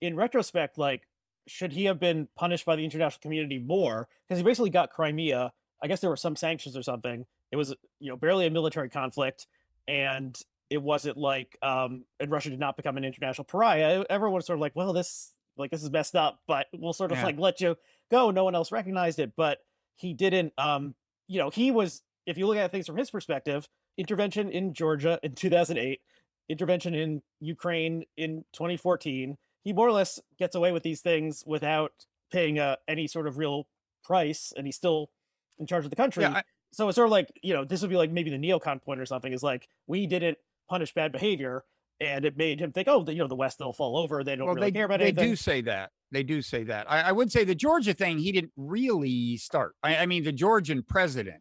in 0.00 0.16
retrospect, 0.16 0.78
like 0.78 1.02
should 1.46 1.72
he 1.72 1.84
have 1.84 1.98
been 1.98 2.28
punished 2.36 2.64
by 2.64 2.76
the 2.76 2.84
international 2.84 3.20
community 3.20 3.58
more? 3.58 4.08
Because 4.28 4.38
he 4.38 4.44
basically 4.44 4.70
got 4.70 4.90
Crimea. 4.90 5.52
I 5.82 5.86
guess 5.86 6.00
there 6.00 6.10
were 6.10 6.16
some 6.16 6.36
sanctions 6.36 6.76
or 6.76 6.82
something. 6.82 7.26
It 7.50 7.56
was, 7.56 7.74
you 8.00 8.10
know, 8.10 8.16
barely 8.16 8.46
a 8.46 8.50
military 8.50 8.88
conflict, 8.88 9.46
and 9.88 10.36
it 10.70 10.80
wasn't 10.82 11.18
like 11.18 11.58
um 11.60 12.04
and 12.18 12.30
Russia 12.30 12.48
did 12.50 12.58
not 12.58 12.76
become 12.76 12.96
an 12.96 13.04
international 13.04 13.44
pariah. 13.44 14.04
Everyone 14.08 14.36
was 14.36 14.46
sort 14.46 14.56
of 14.56 14.60
like, 14.60 14.74
well, 14.74 14.92
this 14.92 15.32
like 15.56 15.70
this 15.70 15.82
is 15.82 15.90
messed 15.90 16.16
up, 16.16 16.40
but 16.46 16.66
we'll 16.72 16.92
sort 16.92 17.12
of 17.12 17.18
yeah. 17.18 17.24
like 17.24 17.38
let 17.38 17.60
you 17.60 17.76
go. 18.10 18.30
No 18.30 18.44
one 18.44 18.54
else 18.54 18.72
recognized 18.72 19.18
it, 19.18 19.32
but 19.36 19.58
he 19.96 20.14
didn't. 20.14 20.52
Um, 20.58 20.94
you 21.28 21.38
know, 21.38 21.50
he 21.50 21.70
was. 21.70 22.02
If 22.24 22.38
you 22.38 22.46
look 22.46 22.56
at 22.56 22.70
things 22.70 22.86
from 22.86 22.96
his 22.96 23.10
perspective, 23.10 23.68
intervention 23.98 24.50
in 24.50 24.74
Georgia 24.74 25.18
in 25.22 25.34
2008, 25.34 26.00
intervention 26.48 26.94
in 26.94 27.22
Ukraine 27.40 28.04
in 28.16 28.44
2014, 28.52 29.36
he 29.62 29.72
more 29.72 29.88
or 29.88 29.92
less 29.92 30.20
gets 30.38 30.54
away 30.54 30.70
with 30.70 30.84
these 30.84 31.00
things 31.00 31.42
without 31.46 31.92
paying 32.30 32.58
uh, 32.58 32.76
any 32.86 33.06
sort 33.06 33.26
of 33.26 33.38
real 33.38 33.66
price, 34.04 34.52
and 34.56 34.66
he's 34.66 34.76
still 34.76 35.10
in 35.58 35.66
charge 35.66 35.84
of 35.84 35.90
the 35.90 35.96
country. 35.96 36.22
Yeah, 36.22 36.30
I, 36.30 36.42
so 36.72 36.88
it's 36.88 36.96
sort 36.96 37.06
of 37.06 37.12
like 37.12 37.30
you 37.42 37.54
know, 37.54 37.64
this 37.64 37.80
would 37.82 37.90
be 37.90 37.96
like 37.96 38.10
maybe 38.10 38.30
the 38.30 38.38
neocon 38.38 38.82
point 38.82 39.00
or 39.00 39.06
something. 39.06 39.32
Is 39.32 39.42
like 39.42 39.68
we 39.86 40.06
didn't 40.06 40.38
punish 40.68 40.94
bad 40.94 41.12
behavior 41.12 41.64
and 42.00 42.24
it 42.24 42.36
made 42.36 42.60
him 42.60 42.72
think, 42.72 42.88
oh, 42.88 43.04
you 43.08 43.16
know, 43.16 43.28
the 43.28 43.36
West 43.36 43.58
they'll 43.58 43.72
fall 43.72 43.96
over. 43.96 44.24
They 44.24 44.36
don't 44.36 44.46
well, 44.46 44.54
really 44.54 44.70
they, 44.70 44.78
care 44.78 44.86
about 44.86 44.98
they 44.98 45.06
anything. 45.06 45.24
They 45.24 45.30
do 45.30 45.36
say 45.36 45.60
that. 45.62 45.90
They 46.10 46.22
do 46.22 46.42
say 46.42 46.64
that. 46.64 46.90
I, 46.90 47.02
I, 47.02 47.12
would 47.12 47.32
say 47.32 47.44
the 47.44 47.54
Georgia 47.54 47.94
thing, 47.94 48.18
he 48.18 48.32
didn't 48.32 48.52
really 48.56 49.36
start. 49.36 49.74
I, 49.82 49.96
I 49.96 50.06
mean, 50.06 50.24
the 50.24 50.32
Georgian 50.32 50.82
president, 50.82 51.40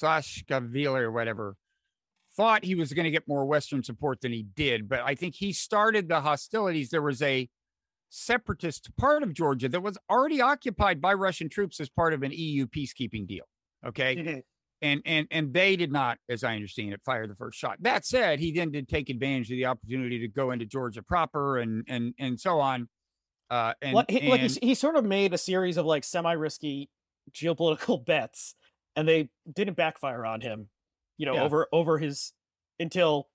Saakashvili 0.00 1.00
or 1.00 1.10
whatever, 1.10 1.56
thought 2.36 2.64
he 2.64 2.74
was 2.74 2.92
going 2.92 3.04
to 3.04 3.10
get 3.10 3.26
more 3.26 3.44
Western 3.44 3.82
support 3.82 4.20
than 4.20 4.32
he 4.32 4.44
did. 4.54 4.88
But 4.88 5.00
I 5.00 5.14
think 5.14 5.34
he 5.34 5.52
started 5.52 6.08
the 6.08 6.20
hostilities. 6.20 6.90
There 6.90 7.02
was 7.02 7.22
a 7.22 7.48
separatist 8.10 8.96
part 8.96 9.22
of 9.22 9.32
Georgia 9.32 9.68
that 9.68 9.82
was 9.82 9.98
already 10.08 10.40
occupied 10.40 11.00
by 11.00 11.14
Russian 11.14 11.48
troops 11.48 11.80
as 11.80 11.88
part 11.88 12.12
of 12.12 12.22
an 12.22 12.32
EU 12.32 12.66
peacekeeping 12.66 13.26
deal. 13.26 13.44
Okay. 13.86 14.16
Mm-hmm. 14.16 14.38
And 14.82 15.02
and 15.04 15.26
and 15.30 15.52
they 15.52 15.76
did 15.76 15.92
not, 15.92 16.18
as 16.28 16.42
I 16.42 16.54
understand 16.54 16.94
it, 16.94 17.00
fire 17.04 17.26
the 17.26 17.34
first 17.34 17.58
shot. 17.58 17.76
That 17.82 18.06
said, 18.06 18.38
he 18.40 18.50
then 18.52 18.70
did 18.70 18.88
take 18.88 19.10
advantage 19.10 19.50
of 19.50 19.56
the 19.56 19.66
opportunity 19.66 20.18
to 20.20 20.28
go 20.28 20.52
into 20.52 20.64
Georgia 20.64 21.02
proper 21.02 21.58
and 21.58 21.84
and 21.88 22.14
and 22.18 22.40
so 22.40 22.60
on. 22.60 22.88
Uh, 23.50 23.74
and, 23.82 23.94
like, 23.94 24.08
he, 24.10 24.30
like 24.30 24.40
he, 24.40 24.58
he 24.62 24.74
sort 24.74 24.96
of 24.96 25.04
made 25.04 25.34
a 25.34 25.38
series 25.38 25.76
of 25.76 25.84
like 25.84 26.04
semi-risky 26.04 26.88
geopolitical 27.32 28.04
bets, 28.06 28.54
and 28.96 29.06
they 29.06 29.28
didn't 29.52 29.76
backfire 29.76 30.24
on 30.24 30.40
him. 30.40 30.68
You 31.18 31.26
know, 31.26 31.34
Yeah. 31.34 31.42
over 31.42 31.66
over 31.72 31.98
his 31.98 32.32
until 32.78 33.28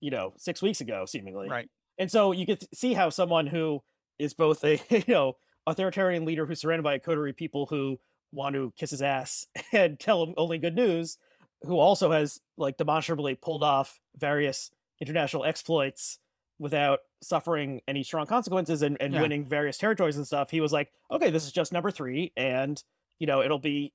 you 0.00 0.10
know 0.10 0.32
six 0.36 0.60
weeks 0.62 0.80
ago, 0.80 1.04
seemingly. 1.06 1.48
right. 1.48 1.68
And 1.98 2.10
so 2.10 2.32
you 2.32 2.46
to 2.46 2.68
see 2.74 2.94
how 2.94 3.10
someone 3.10 3.46
who 3.46 3.82
is 4.18 4.34
both 4.34 4.64
a 4.64 4.80
you 4.90 5.04
know 5.06 5.34
authoritarian 5.66 6.24
leader 6.24 6.46
who's 6.46 6.60
surrounded 6.60 6.82
by 6.82 6.94
a 6.94 6.98
coterie 6.98 7.32
people 7.32 7.66
who 7.66 8.00
want 8.32 8.54
to 8.54 8.72
kiss 8.76 8.90
his 8.90 9.02
ass 9.02 9.46
and 9.72 9.98
tell 9.98 10.22
him 10.22 10.34
only 10.36 10.58
good 10.58 10.74
news, 10.74 11.18
who 11.62 11.78
also 11.78 12.10
has 12.12 12.40
like 12.56 12.76
demonstrably 12.76 13.34
pulled 13.34 13.62
off 13.62 13.98
various 14.16 14.70
international 15.00 15.44
exploits 15.44 16.18
without 16.58 17.00
suffering 17.22 17.80
any 17.86 18.02
strong 18.02 18.26
consequences 18.26 18.82
and, 18.82 18.96
and 19.00 19.14
Yeah. 19.14 19.22
winning 19.22 19.46
various 19.46 19.78
territories 19.78 20.16
and 20.16 20.26
stuff. 20.26 20.50
He 20.50 20.60
was 20.60 20.72
like, 20.72 20.90
okay, 21.10 21.30
this 21.30 21.44
is 21.46 21.52
just 21.52 21.72
number 21.72 21.90
three, 21.90 22.32
and 22.36 22.82
you 23.18 23.26
know 23.26 23.42
it'll 23.42 23.58
be, 23.58 23.92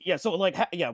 yeah. 0.00 0.16
So 0.16 0.34
like, 0.34 0.54
ha- 0.54 0.68
yeah, 0.72 0.92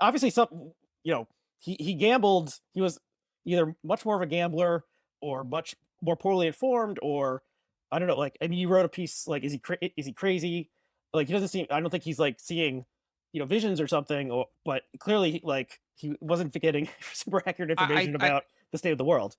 obviously 0.00 0.30
some, 0.30 0.72
you 1.02 1.12
know, 1.12 1.28
he 1.58 1.76
he 1.80 1.94
gambled. 1.94 2.58
He 2.72 2.80
was 2.80 2.98
either 3.46 3.74
much 3.82 4.04
more 4.04 4.16
of 4.16 4.22
a 4.22 4.26
gambler 4.26 4.84
or 5.20 5.44
much 5.44 5.74
more 6.02 6.16
poorly 6.16 6.46
informed 6.46 6.98
or 7.02 7.42
I 7.90 7.98
don't 7.98 8.08
know 8.08 8.18
like 8.18 8.36
I 8.42 8.46
mean 8.46 8.58
you 8.58 8.68
wrote 8.68 8.84
a 8.84 8.88
piece 8.90 9.26
like 9.26 9.42
is 9.44 9.52
he 9.52 9.58
cra- 9.58 9.78
is 9.96 10.04
he 10.06 10.12
crazy 10.12 10.70
like 11.14 11.26
he 11.28 11.32
doesn't 11.32 11.48
seem 11.48 11.66
I 11.70 11.80
don't 11.80 11.90
think 11.90 12.02
he's 12.04 12.18
like 12.18 12.38
seeing 12.38 12.84
you 13.32 13.40
know 13.40 13.46
visions 13.46 13.80
or 13.80 13.88
something 13.88 14.30
or 14.30 14.46
but 14.64 14.82
clearly 14.98 15.40
like 15.44 15.80
he 15.96 16.16
wasn't 16.20 16.52
getting 16.60 16.88
super 17.12 17.42
accurate 17.46 17.74
I- 17.78 17.82
I- 17.82 17.84
information 17.84 18.16
I- 18.20 18.26
about 18.26 18.42
the 18.72 18.78
state 18.78 18.92
of 18.92 18.98
the 18.98 19.04
world 19.04 19.36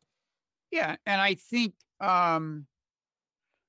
Yeah, 0.72 0.96
and 1.06 1.22
I 1.22 1.36
think 1.36 1.74
um 2.02 2.68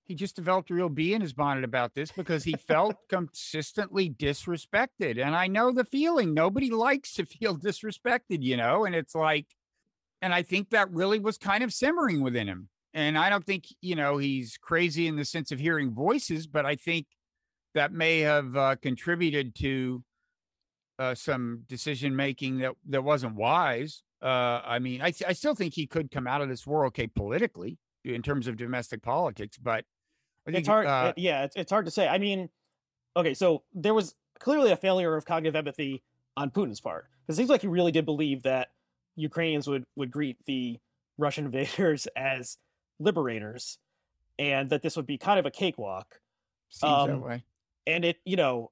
he 0.05 0.15
just 0.15 0.37
developed 0.37 0.71
a 0.71 0.75
real 0.75 0.89
bee 0.89 1.15
in 1.15 1.21
his 1.21 1.33
bonnet 1.33 1.65
about 1.65 1.95
this 1.95 2.13
because 2.13 2.45
he 2.45 2.53
felt 2.53 2.95
consistently 3.09 4.09
disrespected. 4.09 5.21
And 5.21 5.35
I 5.35 5.49
know 5.49 5.73
the 5.73 5.85
feeling. 5.85 6.33
Nobody 6.33 6.71
likes 6.71 7.13
to 7.15 7.27
feel 7.27 7.57
disrespected, 7.69 8.41
you 8.41 8.57
know, 8.57 8.85
and 8.85 8.95
it's 8.95 9.15
like 9.17 9.47
and 10.23 10.33
I 10.33 10.43
think 10.43 10.71
that 10.71 10.91
really 10.93 11.19
was 11.19 11.39
kind 11.39 11.63
of 11.65 11.73
simmering 11.73 12.21
within 12.23 12.47
him. 12.49 12.69
And 12.95 13.19
I 13.19 13.29
don't 13.29 13.45
think, 13.45 13.67
you 13.83 13.95
know, 13.95 14.17
he's 14.17 14.57
crazy 14.57 15.07
in 15.09 15.17
the 15.17 15.25
sense 15.25 15.53
of 15.53 15.59
hearing 15.59 15.91
voices, 15.93 16.47
but 16.47 16.65
I 16.65 16.77
think 16.77 17.07
that 17.77 17.93
may 17.93 18.21
have 18.21 18.57
uh, 18.57 18.77
contributed 18.77 19.55
to 19.55 20.03
uh, 20.99 21.15
some 21.15 21.63
decision 21.69 22.17
making 22.17 22.59
that 22.59 22.73
that 22.89 23.03
wasn't 23.03 23.35
wise. 23.35 24.03
Uh, 24.23 24.61
I 24.65 24.79
mean, 24.79 25.01
I 25.03 25.13
I 25.27 25.33
still 25.33 25.55
think 25.55 25.75
he 25.75 25.87
could 25.87 26.11
come 26.11 26.27
out 26.27 26.43
of 26.43 26.49
this 26.49 26.67
war 26.67 26.87
okay 26.87 27.07
politically 27.07 27.79
in 28.05 28.23
terms 28.23 28.47
of 28.47 28.57
domestic 28.57 29.03
politics, 29.03 29.57
but 29.59 29.85
I 30.47 30.53
think 30.53 30.61
it's 30.61 30.69
hard 30.69 30.87
uh, 30.87 31.13
yeah 31.17 31.45
it's, 31.45 31.57
it's 31.57 31.73
hard 31.73 31.87
to 31.87 31.91
say 31.91 32.07
i 32.07 32.19
mean 32.19 32.49
okay 33.17 33.35
so 33.35 33.65
there 33.75 33.95
was 33.95 34.15
clearly 34.39 34.71
a 34.71 34.77
failure 34.77 35.17
of 35.17 35.25
cognitive 35.25 35.57
empathy 35.57 36.03
on 36.37 36.51
putin's 36.51 36.81
part 36.81 37.07
it 37.29 37.35
seems 37.35 37.51
like 37.51 37.63
he 37.63 37.67
really 37.67 37.93
did 37.93 38.05
believe 38.05 38.45
that 38.45 38.69
ukrainians 39.17 39.67
would 39.67 39.85
would 39.97 40.11
greet 40.11 40.37
the 40.47 40.79
russian 41.19 41.45
invaders 41.47 42.07
as 42.17 42.59
liberators 43.01 43.79
and 44.39 44.71
that 44.71 44.83
this 44.83 44.97
would 44.97 45.07
be 45.07 45.19
kind 45.19 45.39
of 45.41 45.47
a 45.47 45.51
cakewalk 45.51 46.21
seems 46.69 47.07
that 47.07 47.15
um, 47.15 47.21
way. 47.21 47.43
And 47.87 48.05
it 48.05 48.17
you 48.25 48.37
know 48.37 48.71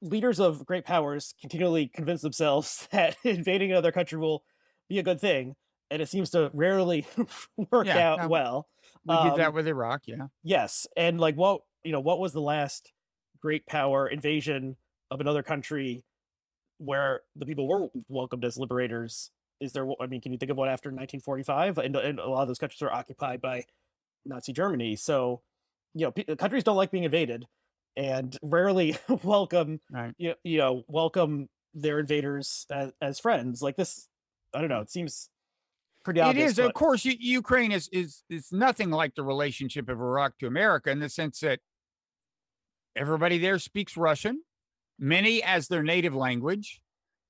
leaders 0.00 0.38
of 0.40 0.64
great 0.66 0.84
powers 0.84 1.34
continually 1.40 1.88
convince 1.88 2.22
themselves 2.22 2.88
that 2.92 3.16
invading 3.24 3.70
another 3.72 3.92
country 3.92 4.18
will 4.18 4.44
be 4.88 4.98
a 4.98 5.02
good 5.02 5.20
thing 5.20 5.54
and 5.90 6.02
it 6.02 6.08
seems 6.08 6.30
to 6.30 6.50
rarely 6.54 7.06
work 7.72 7.86
Yeah, 7.86 7.98
out 8.12 8.22
no, 8.22 8.28
well 8.28 8.68
We 9.04 9.16
did 9.16 9.34
that 9.34 9.48
um, 9.48 9.54
with 9.54 9.66
Iraq, 9.66 10.02
yeah. 10.06 10.28
yes 10.42 10.86
and 10.96 11.20
like 11.20 11.36
what 11.36 11.62
you 11.84 11.92
know 11.92 12.00
what 12.00 12.18
was 12.20 12.32
the 12.32 12.40
last 12.40 12.92
great 13.40 13.66
power 13.66 14.08
invasion 14.08 14.76
of 15.10 15.20
another 15.20 15.42
country 15.42 16.04
where 16.78 17.22
the 17.36 17.46
people 17.46 17.66
were 17.68 17.88
welcomed 18.08 18.44
as 18.44 18.56
liberators 18.56 19.30
is 19.60 19.72
there 19.72 19.88
i 20.00 20.06
mean 20.06 20.20
can 20.20 20.32
you 20.32 20.38
think 20.38 20.50
of 20.50 20.56
one 20.56 20.68
after 20.68 20.90
1945 20.90 21.78
and, 21.78 21.96
and 21.96 22.18
a 22.20 22.28
lot 22.28 22.42
of 22.42 22.48
those 22.48 22.58
countries 22.58 22.80
were 22.80 22.92
occupied 22.92 23.40
by 23.40 23.64
nazi 24.24 24.52
germany 24.52 24.96
so 24.96 25.42
you 25.94 26.04
know 26.06 26.12
pe- 26.12 26.36
countries 26.36 26.64
don't 26.64 26.76
like 26.76 26.90
being 26.90 27.04
invaded 27.04 27.46
and 27.96 28.36
rarely 28.42 28.96
welcome 29.22 29.80
Right. 29.90 30.14
you, 30.18 30.34
you 30.44 30.58
know 30.58 30.82
welcome 30.88 31.48
their 31.74 31.98
invaders 32.00 32.66
as, 32.70 32.92
as 33.00 33.20
friends 33.20 33.60
like 33.62 33.76
this 33.76 34.08
i 34.54 34.60
don't 34.60 34.68
know 34.70 34.80
it 34.80 34.90
seems 34.90 35.28
pretty 36.04 36.20
It 36.20 36.24
obvious 36.24 36.52
is, 36.52 36.58
of 36.58 36.72
course. 36.74 37.04
U- 37.04 37.16
Ukraine 37.18 37.70
is 37.72 37.88
is 37.92 38.22
is 38.30 38.50
nothing 38.52 38.90
like 38.90 39.14
the 39.14 39.22
relationship 39.22 39.88
of 39.90 40.00
Iraq 40.00 40.38
to 40.38 40.46
America 40.46 40.90
in 40.90 41.00
the 41.00 41.08
sense 41.10 41.40
that 41.40 41.60
everybody 42.96 43.36
there 43.38 43.58
speaks 43.58 43.96
Russian, 43.96 44.42
many 44.98 45.42
as 45.42 45.68
their 45.68 45.82
native 45.82 46.14
language, 46.14 46.80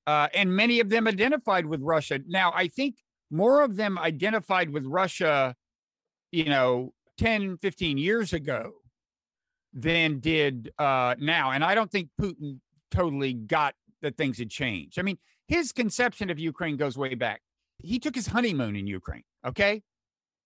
uh, 0.06 0.28
and 0.34 0.54
many 0.54 0.80
of 0.80 0.90
them 0.90 1.08
identified 1.08 1.66
with 1.66 1.80
Russia. 1.82 2.20
Now, 2.26 2.52
I 2.54 2.68
think 2.68 2.96
more 3.30 3.62
of 3.62 3.76
them 3.76 3.98
identified 3.98 4.70
with 4.70 4.84
Russia, 4.86 5.54
you 6.30 6.44
know, 6.44 6.92
10, 7.18 7.58
15 7.58 7.98
years 7.98 8.32
ago 8.32 8.72
than 9.72 10.18
did 10.20 10.72
uh, 10.78 11.14
now. 11.18 11.52
And 11.52 11.64
I 11.64 11.74
don't 11.74 11.90
think 11.90 12.08
Putin 12.20 12.60
totally 12.90 13.34
got 13.34 13.74
that 14.02 14.16
things 14.16 14.38
had 14.38 14.50
changed. 14.50 14.98
I 14.98 15.02
mean, 15.02 15.18
his 15.46 15.72
conception 15.72 16.30
of 16.30 16.38
Ukraine 16.38 16.76
goes 16.76 16.96
way 16.96 17.14
back 17.14 17.40
he 17.78 17.98
took 17.98 18.14
his 18.14 18.26
honeymoon 18.26 18.76
in 18.76 18.86
Ukraine. 18.86 19.22
Okay, 19.46 19.82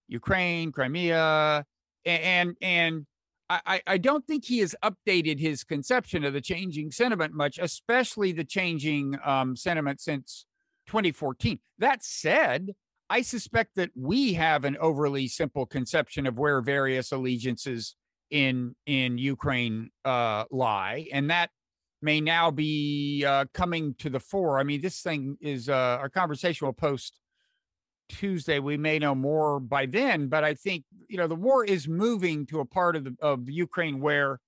Ukraine, 0.08 0.72
Crimea, 0.72 1.64
and 2.04 2.56
and 2.60 3.06
I- 3.48 3.82
I 3.86 3.98
don't 3.98 4.26
think 4.26 4.46
he 4.46 4.60
has 4.60 4.74
updated 4.82 5.38
his 5.38 5.62
conception 5.62 6.24
of 6.24 6.32
the 6.32 6.40
changing 6.40 6.90
sentiment 6.90 7.34
much, 7.34 7.58
especially 7.58 8.32
the 8.32 8.44
changing 8.44 9.18
um, 9.22 9.56
sentiment 9.56 10.00
since 10.00 10.46
2014. 10.86 11.58
That 11.78 12.02
said, 12.02 12.72
I 13.10 13.20
suspect 13.20 13.74
that 13.74 13.90
we 13.94 14.32
have 14.34 14.64
an 14.64 14.78
overly 14.78 15.28
simple 15.28 15.66
conception 15.66 16.26
of 16.26 16.38
where 16.38 16.62
various 16.62 17.12
allegiances 17.12 17.94
in 18.32 18.74
in 18.86 19.18
Ukraine 19.18 19.90
uh, 20.04 20.44
lie, 20.50 21.06
and 21.12 21.30
that 21.30 21.50
may 22.00 22.20
now 22.20 22.50
be 22.50 23.24
uh, 23.24 23.44
coming 23.54 23.94
to 23.98 24.10
the 24.10 24.18
fore. 24.18 24.58
I 24.58 24.64
mean, 24.64 24.80
this 24.80 25.02
thing 25.02 25.36
is 25.40 25.68
uh, 25.68 25.98
our 26.00 26.08
conversation 26.08 26.66
will 26.66 26.72
post 26.72 27.20
Tuesday. 28.08 28.58
We 28.58 28.76
may 28.78 28.98
know 28.98 29.14
more 29.14 29.60
by 29.60 29.86
then, 29.86 30.28
but 30.28 30.42
I 30.42 30.54
think 30.54 30.84
you 31.08 31.18
know 31.18 31.26
the 31.28 31.36
war 31.36 31.64
is 31.64 31.86
moving 31.86 32.46
to 32.46 32.60
a 32.60 32.64
part 32.64 32.96
of 32.96 33.04
the, 33.04 33.16
of 33.20 33.48
Ukraine 33.48 34.00
where 34.00 34.40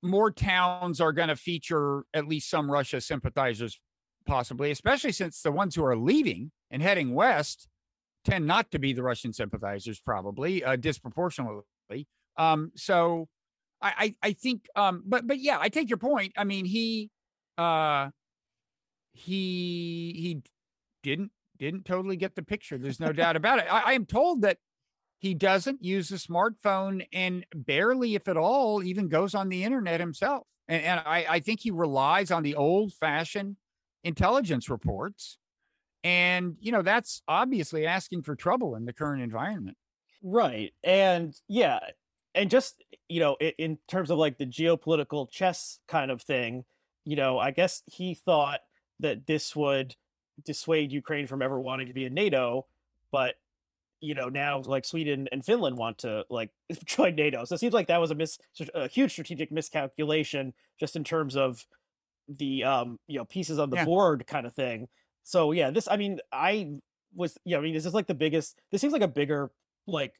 more 0.00 0.30
towns 0.30 1.00
are 1.00 1.12
going 1.12 1.28
to 1.28 1.36
feature 1.36 2.04
at 2.14 2.28
least 2.28 2.48
some 2.48 2.70
Russia 2.70 3.00
sympathizers, 3.00 3.80
possibly, 4.26 4.70
especially 4.70 5.12
since 5.12 5.42
the 5.42 5.50
ones 5.50 5.74
who 5.74 5.84
are 5.84 5.96
leaving 5.96 6.52
and 6.70 6.82
heading 6.82 7.14
west 7.14 7.66
tend 8.24 8.46
not 8.46 8.70
to 8.70 8.78
be 8.78 8.92
the 8.92 9.02
Russian 9.02 9.32
sympathizers, 9.32 10.00
probably 10.00 10.62
uh, 10.62 10.76
disproportionately. 10.76 12.06
Um, 12.36 12.72
so 12.74 13.28
I, 13.80 14.14
I, 14.22 14.28
I 14.28 14.32
think, 14.32 14.66
um, 14.76 15.02
but 15.06 15.26
but 15.26 15.38
yeah, 15.38 15.58
I 15.60 15.68
take 15.68 15.88
your 15.88 15.98
point. 15.98 16.32
I 16.36 16.44
mean, 16.44 16.64
he, 16.64 17.10
uh, 17.58 18.10
he 19.12 20.12
he 20.16 20.42
didn't 21.02 21.30
didn't 21.58 21.84
totally 21.84 22.16
get 22.16 22.34
the 22.34 22.42
picture. 22.42 22.78
There's 22.78 22.98
no 22.98 23.12
doubt 23.12 23.36
about 23.36 23.60
it. 23.60 23.66
I, 23.70 23.80
I 23.80 23.92
am 23.92 24.06
told 24.06 24.42
that 24.42 24.58
he 25.18 25.34
doesn't 25.34 25.82
use 25.82 26.10
a 26.10 26.16
smartphone 26.16 27.06
and 27.12 27.46
barely, 27.54 28.14
if 28.14 28.28
at 28.28 28.36
all, 28.36 28.82
even 28.82 29.08
goes 29.08 29.34
on 29.34 29.48
the 29.48 29.64
internet 29.64 30.00
himself. 30.00 30.46
And, 30.68 30.82
and 30.82 31.00
I, 31.06 31.26
I 31.28 31.40
think 31.40 31.60
he 31.60 31.70
relies 31.70 32.30
on 32.30 32.42
the 32.42 32.56
old 32.56 32.92
fashioned 32.92 33.56
intelligence 34.02 34.68
reports. 34.68 35.38
And, 36.02 36.56
you 36.60 36.72
know, 36.72 36.82
that's 36.82 37.22
obviously 37.26 37.86
asking 37.86 38.22
for 38.24 38.34
trouble 38.34 38.74
in 38.74 38.84
the 38.84 38.92
current 38.92 39.22
environment. 39.22 39.78
Right. 40.22 40.74
And 40.82 41.34
yeah, 41.48 41.78
and 42.34 42.50
just, 42.50 42.82
you 43.08 43.20
know, 43.20 43.36
in, 43.40 43.52
in 43.58 43.78
terms 43.88 44.10
of 44.10 44.18
like 44.18 44.38
the 44.38 44.46
geopolitical 44.46 45.30
chess 45.30 45.80
kind 45.88 46.10
of 46.10 46.22
thing, 46.22 46.64
you 47.04 47.16
know, 47.16 47.38
I 47.38 47.50
guess 47.50 47.82
he 47.86 48.14
thought 48.14 48.60
that 49.00 49.26
this 49.26 49.54
would 49.56 49.96
dissuade 50.44 50.92
Ukraine 50.92 51.26
from 51.26 51.42
ever 51.42 51.60
wanting 51.60 51.86
to 51.88 51.94
be 51.94 52.04
in 52.04 52.14
NATO, 52.14 52.66
but 53.10 53.36
you 54.00 54.14
know, 54.14 54.28
now 54.28 54.60
like 54.60 54.84
Sweden 54.84 55.28
and 55.32 55.44
Finland 55.44 55.78
want 55.78 55.98
to 55.98 56.26
like 56.30 56.50
join 56.84 57.14
NATO. 57.14 57.44
So 57.44 57.54
it 57.54 57.58
seems 57.58 57.74
like 57.74 57.88
that 57.88 58.00
was 58.00 58.10
a 58.10 58.14
mis 58.14 58.38
a 58.74 58.88
huge 58.88 59.12
strategic 59.12 59.50
miscalculation 59.50 60.54
just 60.78 60.96
in 60.96 61.04
terms 61.04 61.36
of 61.36 61.66
the 62.28 62.64
um, 62.64 62.98
you 63.06 63.18
know, 63.18 63.24
pieces 63.24 63.58
on 63.58 63.70
the 63.70 63.76
Yeah. 63.76 63.86
board 63.86 64.26
kind 64.26 64.46
of 64.46 64.54
thing. 64.54 64.88
So 65.22 65.52
yeah, 65.52 65.70
this 65.70 65.88
I 65.88 65.96
mean, 65.96 66.20
I 66.32 66.78
was 67.14 67.38
yeah, 67.44 67.58
I 67.58 67.60
mean, 67.60 67.74
this 67.74 67.86
is 67.86 67.94
like 67.94 68.06
the 68.06 68.14
biggest 68.14 68.60
this 68.70 68.80
seems 68.80 68.92
like 68.92 69.02
a 69.02 69.08
bigger 69.08 69.52
like 69.86 70.14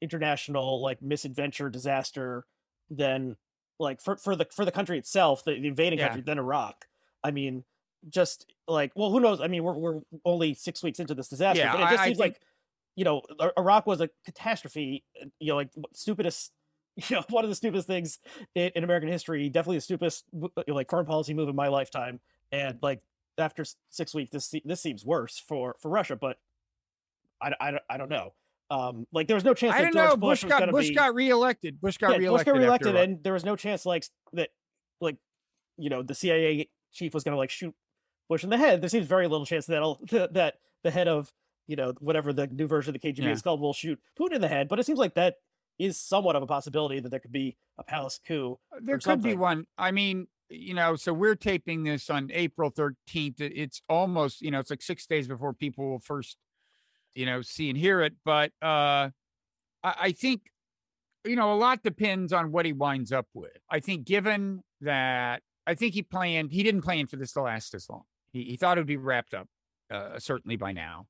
international 0.00 0.80
like 0.82 1.00
misadventure 1.02 1.68
disaster 1.70 2.44
than 2.90 3.36
like 3.78 4.00
for 4.00 4.16
for 4.16 4.34
the 4.36 4.46
for 4.54 4.64
the 4.64 4.72
country 4.72 4.98
itself, 4.98 5.44
the, 5.44 5.52
the 5.60 5.68
invading 5.68 5.98
Yeah. 5.98 6.08
country 6.08 6.22
than 6.22 6.38
Iraq. 6.38 6.86
I 7.24 7.30
mean, 7.30 7.64
just 8.08 8.52
like 8.66 8.92
well, 8.94 9.10
who 9.10 9.20
knows? 9.20 9.40
I 9.40 9.48
mean, 9.48 9.62
we're 9.64 9.74
we're 9.74 10.00
only 10.24 10.54
six 10.54 10.82
weeks 10.82 11.00
into 11.00 11.14
this 11.14 11.28
disaster, 11.28 11.60
Yeah, 11.60 11.72
but 11.72 11.80
it 11.80 11.84
just 11.84 11.98
I- 11.98 12.02
I 12.02 12.06
seems 12.06 12.18
think- 12.18 12.34
like 12.34 12.40
you 12.96 13.04
know 13.04 13.22
Iraq 13.56 13.86
was 13.86 14.00
a 14.00 14.08
catastrophe. 14.24 15.04
uh, 15.22 15.26
You 15.40 15.48
know, 15.52 15.56
like 15.56 15.70
stupidest. 15.94 16.52
You 17.08 17.14
know, 17.14 17.22
one 17.30 17.44
of 17.44 17.48
the 17.48 17.54
stupidest 17.54 17.86
things 17.86 18.18
in, 18.56 18.72
in 18.74 18.82
American 18.82 19.08
history. 19.08 19.48
Definitely 19.50 19.76
the 19.76 19.82
stupidest 19.82 20.24
uh, 20.42 20.48
like 20.66 20.90
foreign 20.90 21.06
policy 21.06 21.32
move 21.32 21.48
in 21.48 21.54
my 21.54 21.68
lifetime. 21.68 22.18
And 22.50 22.76
like 22.82 23.02
after 23.38 23.64
six 23.88 24.12
weeks, 24.16 24.32
this 24.32 24.52
this 24.64 24.80
seems 24.80 25.04
worse 25.04 25.38
for 25.38 25.76
for 25.80 25.90
Russia. 25.90 26.16
But 26.16 26.38
I, 27.40 27.52
I, 27.60 27.70
don't- 27.70 27.82
I 27.88 27.96
don't 27.98 28.08
know. 28.08 28.32
Um, 28.70 29.06
like 29.12 29.26
there 29.26 29.34
was 29.36 29.44
no 29.44 29.54
chance 29.54 29.74
I 29.74 29.82
that 29.82 29.92
don't 29.92 30.10
know. 30.10 30.16
Bush, 30.16 30.42
Bush 30.42 30.50
got 30.50 30.60
gonna 30.60 30.72
Bush 30.72 30.88
be, 30.88 30.94
got 30.94 31.14
reelected. 31.14 31.80
Bush 31.80 31.96
got 31.96 32.12
yeah, 32.12 32.18
reelected. 32.18 32.44
Bush 32.46 32.52
got 32.52 32.56
after 32.56 32.60
reelected, 32.60 32.94
Iraq. 32.94 33.04
and 33.04 33.24
there 33.24 33.32
was 33.32 33.44
no 33.44 33.56
chance 33.56 33.86
like 33.86 34.04
that, 34.34 34.50
like 35.00 35.16
you 35.78 35.88
know, 35.90 36.02
the 36.02 36.14
CIA 36.14 36.68
chief 36.92 37.14
was 37.14 37.24
going 37.24 37.32
to 37.32 37.38
like 37.38 37.50
shoot 37.50 37.74
Bush 38.28 38.44
in 38.44 38.50
the 38.50 38.58
head. 38.58 38.82
There 38.82 38.88
seems 38.90 39.06
very 39.06 39.26
little 39.26 39.46
chance 39.46 39.66
that'll 39.66 40.00
that 40.10 40.54
the 40.84 40.90
head 40.90 41.08
of 41.08 41.32
you 41.66 41.76
know 41.76 41.94
whatever 42.00 42.32
the 42.32 42.46
new 42.46 42.66
version 42.66 42.94
of 42.94 43.00
the 43.00 43.12
KGB 43.12 43.24
Yeah. 43.24 43.30
is 43.30 43.42
called 43.42 43.60
will 43.60 43.72
shoot 43.72 43.98
Putin 44.18 44.34
in 44.34 44.40
the 44.42 44.48
head. 44.48 44.68
But 44.68 44.78
it 44.78 44.86
seems 44.86 44.98
like 44.98 45.14
that 45.14 45.36
is 45.78 45.98
somewhat 45.98 46.36
of 46.36 46.42
a 46.42 46.46
possibility 46.46 47.00
that 47.00 47.08
there 47.08 47.20
could 47.20 47.32
be 47.32 47.56
a 47.78 47.84
palace 47.84 48.18
coup. 48.26 48.58
there 48.82 48.98
could 48.98 49.22
be 49.22 49.34
one. 49.36 49.64
I 49.78 49.92
mean, 49.92 50.26
you 50.50 50.74
know, 50.74 50.96
so 50.96 51.12
we're 51.12 51.36
taping 51.36 51.84
this 51.84 52.10
on 52.10 52.30
April 52.32 52.70
13th. 52.72 53.40
It's 53.40 53.80
almost, 53.88 54.40
you 54.40 54.50
know, 54.50 54.58
it's 54.58 54.70
like 54.70 54.82
six 54.82 55.06
days 55.06 55.28
before 55.28 55.52
people 55.54 55.88
will 55.90 56.00
first, 56.00 56.36
you 57.18 57.26
know, 57.26 57.42
see 57.42 57.68
and 57.68 57.76
hear 57.76 58.00
it. 58.00 58.14
But 58.24 58.52
uh 58.62 59.10
I, 59.82 59.94
I 60.06 60.12
think, 60.12 60.42
you 61.24 61.36
know, 61.36 61.52
a 61.52 61.58
lot 61.66 61.82
depends 61.82 62.32
on 62.32 62.52
what 62.52 62.64
he 62.64 62.72
winds 62.72 63.10
up 63.12 63.26
with. 63.34 63.58
I 63.70 63.80
think 63.80 64.04
given 64.04 64.62
that 64.80 65.42
I 65.66 65.74
think 65.74 65.94
he 65.94 66.02
planned, 66.02 66.52
he 66.52 66.62
didn't 66.62 66.82
plan 66.82 67.06
for 67.08 67.16
this 67.16 67.32
to 67.32 67.42
last 67.42 67.72
this 67.72 67.90
long. 67.90 68.04
He, 68.32 68.44
he 68.44 68.56
thought 68.56 68.78
it 68.78 68.80
would 68.80 68.86
be 68.86 68.96
wrapped 68.96 69.34
up, 69.34 69.48
uh, 69.90 70.18
certainly 70.18 70.56
by 70.56 70.72
now. 70.72 71.06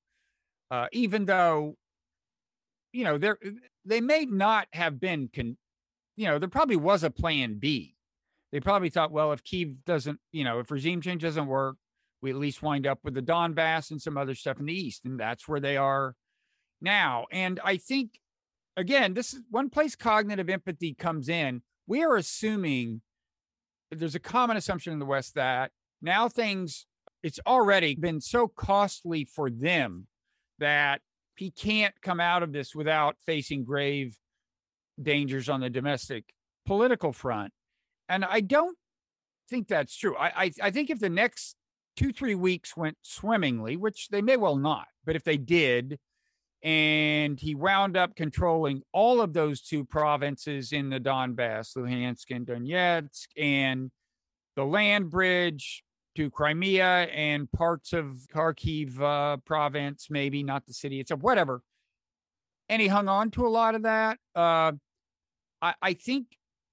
Uh, 0.70 0.86
even 0.92 1.26
though, 1.26 1.76
you 2.92 3.04
know, 3.04 3.18
there 3.18 3.38
they 3.84 4.00
may 4.00 4.24
not 4.24 4.66
have 4.72 4.98
been 4.98 5.28
con- 5.34 5.58
you 6.16 6.26
know, 6.26 6.38
there 6.38 6.48
probably 6.48 6.76
was 6.76 7.04
a 7.04 7.10
plan 7.10 7.58
B. 7.58 7.94
They 8.50 8.60
probably 8.60 8.90
thought, 8.90 9.12
well, 9.12 9.32
if 9.32 9.44
Kiev 9.44 9.84
doesn't, 9.84 10.18
you 10.32 10.42
know, 10.42 10.58
if 10.58 10.70
regime 10.70 11.00
change 11.00 11.22
doesn't 11.22 11.46
work, 11.46 11.76
we 12.20 12.30
at 12.30 12.36
least 12.36 12.62
wind 12.62 12.86
up 12.86 13.00
with 13.04 13.14
the 13.14 13.22
Donbass 13.22 13.90
and 13.90 14.00
some 14.00 14.16
other 14.16 14.34
stuff 14.34 14.58
in 14.58 14.66
the 14.66 14.72
east, 14.72 15.04
and 15.04 15.18
that's 15.18 15.46
where 15.46 15.60
they 15.60 15.76
are 15.76 16.14
now. 16.80 17.26
And 17.30 17.60
I 17.64 17.76
think, 17.76 18.18
again, 18.76 19.14
this 19.14 19.34
is 19.34 19.42
one 19.50 19.70
place 19.70 19.94
cognitive 19.96 20.48
empathy 20.48 20.94
comes 20.94 21.28
in. 21.28 21.62
We 21.86 22.02
are 22.02 22.16
assuming 22.16 23.02
there's 23.90 24.14
a 24.14 24.20
common 24.20 24.56
assumption 24.56 24.92
in 24.92 24.98
the 24.98 25.06
West 25.06 25.34
that 25.34 25.70
now 26.02 26.28
things 26.28 26.86
it's 27.22 27.40
already 27.46 27.94
been 27.94 28.20
so 28.20 28.48
costly 28.48 29.24
for 29.24 29.50
them 29.50 30.06
that 30.58 31.00
he 31.36 31.50
can't 31.50 31.94
come 32.02 32.20
out 32.20 32.42
of 32.42 32.52
this 32.52 32.74
without 32.74 33.16
facing 33.24 33.64
grave 33.64 34.16
dangers 35.00 35.48
on 35.48 35.60
the 35.60 35.70
domestic 35.70 36.24
political 36.66 37.12
front. 37.12 37.52
And 38.08 38.24
I 38.24 38.40
don't 38.40 38.76
think 39.48 39.68
that's 39.68 39.96
true. 39.96 40.16
I, 40.16 40.44
I, 40.44 40.52
I 40.64 40.70
think 40.70 40.90
if 40.90 40.98
the 40.98 41.08
next 41.08 41.56
two, 41.98 42.12
three 42.12 42.36
weeks 42.36 42.76
went 42.76 42.96
swimmingly, 43.02 43.76
which 43.76 44.08
they 44.10 44.22
may 44.22 44.36
well 44.36 44.54
not, 44.54 44.86
but 45.04 45.16
if 45.16 45.24
they 45.24 45.36
did, 45.36 45.98
and 46.62 47.40
he 47.40 47.56
wound 47.56 47.96
up 47.96 48.14
controlling 48.14 48.82
all 48.92 49.20
of 49.20 49.32
those 49.32 49.60
two 49.60 49.84
provinces 49.84 50.72
in 50.72 50.90
the 50.90 51.00
Donbass, 51.00 51.76
Luhansk 51.76 52.26
and 52.30 52.46
Donetsk, 52.46 53.26
and 53.36 53.90
the 54.54 54.64
land 54.64 55.10
bridge 55.10 55.82
to 56.14 56.30
Crimea 56.30 57.08
and 57.12 57.50
parts 57.50 57.92
of 57.92 58.26
Kharkiv 58.32 59.00
uh, 59.00 59.38
province, 59.38 60.06
maybe 60.08 60.44
not 60.44 60.66
the 60.66 60.74
city 60.74 61.00
itself, 61.00 61.20
whatever. 61.20 61.62
And 62.68 62.80
he 62.80 62.86
hung 62.86 63.08
on 63.08 63.32
to 63.32 63.44
a 63.44 63.48
lot 63.48 63.74
of 63.74 63.82
that. 63.82 64.18
Uh, 64.36 64.72
I, 65.60 65.74
I 65.82 65.94
think 65.94 66.26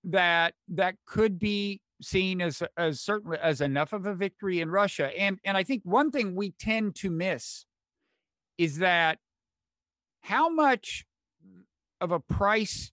that 0.03 0.53
that 0.69 0.97
could 1.07 1.39
be 1.39 1.81
seen 2.05 2.41
as 2.41 2.63
as 2.77 3.01
certainly 3.01 3.37
as 3.41 3.61
enough 3.61 3.93
of 3.93 4.05
a 4.05 4.13
victory 4.13 4.61
in 4.61 4.69
Russia. 4.69 5.11
And 5.17 5.39
and 5.43 5.57
I 5.57 5.63
think 5.63 5.81
one 5.83 6.11
thing 6.11 6.35
we 6.35 6.51
tend 6.51 6.95
to 6.95 7.09
miss 7.09 7.65
is 8.57 8.77
that 8.77 9.19
how 10.21 10.49
much 10.49 11.05
of 12.01 12.11
a 12.11 12.19
price 12.19 12.91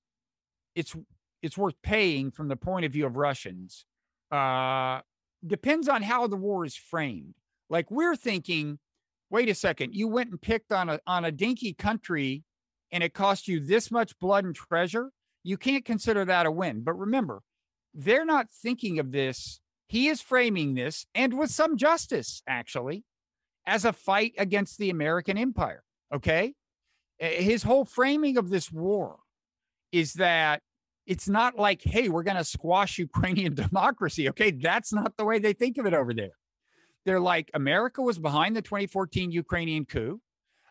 it's 0.75 0.95
it's 1.43 1.59
worth 1.59 1.75
paying 1.83 2.31
from 2.31 2.49
the 2.49 2.57
point 2.57 2.85
of 2.85 2.93
view 2.93 3.07
of 3.07 3.17
Russians 3.17 3.85
uh, 4.31 5.01
depends 5.47 5.89
on 5.89 6.03
how 6.03 6.27
the 6.27 6.37
war 6.37 6.65
is 6.65 6.77
framed. 6.77 7.35
Like 7.69 7.91
we're 7.91 8.17
thinking, 8.17 8.79
wait 9.31 9.49
a 9.49 9.55
second, 9.55 9.95
you 9.95 10.09
went 10.09 10.31
and 10.31 10.41
picked 10.41 10.73
on 10.73 10.89
a 10.89 11.01
on 11.07 11.25
a 11.25 11.33
dinky 11.33 11.75
country, 11.75 12.45
and 12.91 13.03
it 13.03 13.15
cost 13.15 13.49
you 13.49 13.61
this 13.61 13.91
much 13.91 14.19
blood 14.19 14.45
and 14.45 14.55
treasure. 14.55 15.11
You 15.43 15.57
can't 15.57 15.85
consider 15.85 16.25
that 16.25 16.47
a 16.47 16.51
win. 16.51 16.83
But 16.83 16.99
remember, 16.99 17.43
they're 17.95 18.25
not 18.25 18.51
thinking 18.51 18.99
of 18.99 19.13
this. 19.13 19.61
He 19.89 20.09
is 20.09 20.21
framing 20.21 20.75
this, 20.75 21.07
and 21.15 21.39
with 21.39 21.51
some 21.51 21.77
justice, 21.77 22.43
actually, 22.47 23.05
as 23.67 23.85
a 23.85 23.93
fight 23.93 24.33
against 24.39 24.79
the 24.79 24.91
American 24.91 25.37
empire. 25.37 25.85
Okay. 26.15 26.55
His 27.19 27.63
whole 27.63 27.85
framing 27.85 28.37
of 28.37 28.51
this 28.51 28.73
war 28.73 29.19
is 29.93 30.15
that 30.15 30.61
it's 31.07 31.29
not 31.29 31.59
like, 31.59 31.83
hey, 31.83 32.09
we're 32.09 32.23
going 32.23 32.37
to 32.37 32.45
squash 32.45 32.99
Ukrainian 32.99 33.55
democracy. 33.67 34.29
Okay. 34.31 34.51
That's 34.51 34.93
not 34.93 35.17
the 35.17 35.25
way 35.25 35.39
they 35.39 35.53
think 35.53 35.79
of 35.79 35.87
it 35.87 35.95
over 35.95 36.15
there. 36.15 36.37
They're 37.05 37.21
like, 37.21 37.51
America 37.55 38.01
was 38.01 38.19
behind 38.19 38.57
the 38.57 38.63
2014 38.63 39.31
Ukrainian 39.31 39.85
coup. 39.85 40.21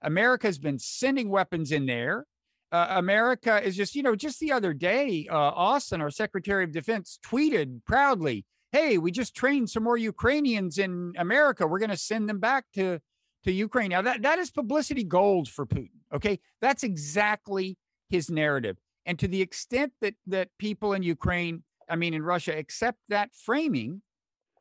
America's 0.01 0.57
been 0.57 0.79
sending 0.79 1.29
weapons 1.29 1.71
in 1.71 1.85
there. 1.85 2.25
Uh, 2.71 2.87
America 2.91 3.61
is 3.61 3.75
just, 3.75 3.95
you 3.95 4.03
know, 4.03 4.15
just 4.15 4.39
the 4.39 4.51
other 4.51 4.73
day, 4.73 5.27
uh, 5.29 5.35
Austin, 5.35 5.99
our 6.01 6.09
Secretary 6.09 6.63
of 6.63 6.71
Defense, 6.71 7.19
tweeted 7.25 7.83
proudly, 7.85 8.45
"Hey, 8.71 8.97
we 8.97 9.11
just 9.11 9.35
trained 9.35 9.69
some 9.69 9.83
more 9.83 9.97
Ukrainians 9.97 10.77
in 10.77 11.13
America. 11.17 11.67
We're 11.67 11.79
going 11.79 11.89
to 11.89 11.97
send 11.97 12.29
them 12.29 12.39
back 12.39 12.65
to 12.75 12.99
to 13.43 13.51
Ukraine." 13.51 13.89
Now 13.89 14.01
that 14.01 14.21
that 14.21 14.39
is 14.39 14.51
publicity 14.51 15.03
gold 15.03 15.49
for 15.49 15.65
Putin. 15.65 15.99
Okay, 16.13 16.39
that's 16.61 16.83
exactly 16.83 17.77
his 18.09 18.29
narrative. 18.29 18.77
And 19.05 19.19
to 19.19 19.27
the 19.27 19.41
extent 19.41 19.91
that 19.99 20.15
that 20.27 20.49
people 20.57 20.93
in 20.93 21.03
Ukraine, 21.03 21.63
I 21.89 21.97
mean 21.97 22.13
in 22.13 22.23
Russia, 22.23 22.57
accept 22.57 22.99
that 23.09 23.31
framing, 23.35 24.01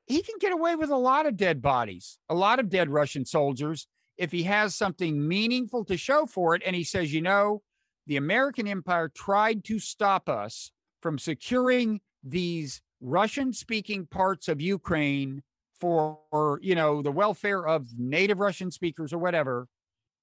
he 0.06 0.22
can 0.22 0.34
get 0.40 0.52
away 0.52 0.74
with 0.74 0.90
a 0.90 0.96
lot 0.96 1.26
of 1.26 1.36
dead 1.36 1.62
bodies, 1.62 2.18
a 2.28 2.34
lot 2.34 2.58
of 2.58 2.68
dead 2.68 2.90
Russian 2.90 3.24
soldiers, 3.24 3.86
if 4.16 4.32
he 4.32 4.42
has 4.44 4.74
something 4.74 5.28
meaningful 5.28 5.84
to 5.84 5.96
show 5.96 6.26
for 6.26 6.56
it. 6.56 6.62
And 6.66 6.74
he 6.74 6.82
says, 6.82 7.14
you 7.14 7.22
know, 7.22 7.62
the 8.06 8.16
American 8.16 8.66
empire 8.66 9.08
tried 9.08 9.64
to 9.64 9.78
stop 9.78 10.28
us 10.28 10.72
from 11.02 11.18
securing 11.18 12.00
these 12.22 12.82
Russian 13.00 13.52
speaking 13.52 14.06
parts 14.06 14.48
of 14.48 14.60
Ukraine 14.60 15.42
for, 15.80 16.58
you 16.60 16.74
know, 16.74 17.00
the 17.02 17.10
welfare 17.12 17.66
of 17.66 17.86
native 17.96 18.38
Russian 18.38 18.70
speakers 18.70 19.12
or 19.12 19.18
whatever. 19.18 19.66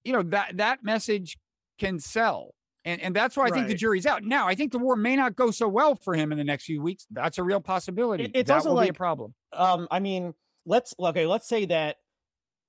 You 0.03 0.13
know, 0.13 0.23
that 0.23 0.57
that 0.57 0.83
message 0.83 1.37
can 1.79 1.99
sell. 1.99 2.53
And, 2.85 3.01
and 3.01 3.15
that's 3.15 3.35
why 3.35 3.47
I 3.47 3.49
think 3.49 3.67
the 3.67 3.73
jury's 3.75 4.05
out. 4.05 4.23
Now, 4.23 4.47
I 4.47 4.55
think 4.55 4.71
the 4.71 4.79
war 4.79 4.95
may 4.95 5.17
not 5.17 5.35
go 5.35 5.51
so 5.51 5.67
well 5.67 5.95
for 5.95 6.13
him 6.13 6.31
in 6.31 6.37
the 6.37 6.43
next 6.43 6.63
few 6.65 6.81
weeks. 6.81 7.05
That's 7.11 7.37
a 7.37 7.43
real 7.43 7.59
possibility. 7.59 8.25
It- 8.25 8.31
it's 8.33 8.47
that 8.47 8.55
also 8.57 8.69
will 8.69 8.77
be 8.81 8.87
a 8.87 8.89
like- 8.91 8.95
problem. 8.95 9.33
Um, 9.51 9.87
I 9.91 9.99
mean, 9.99 10.33
let's 10.65 10.93
okay, 10.99 11.25
let's 11.25 11.47
say 11.49 11.65
that 11.65 11.97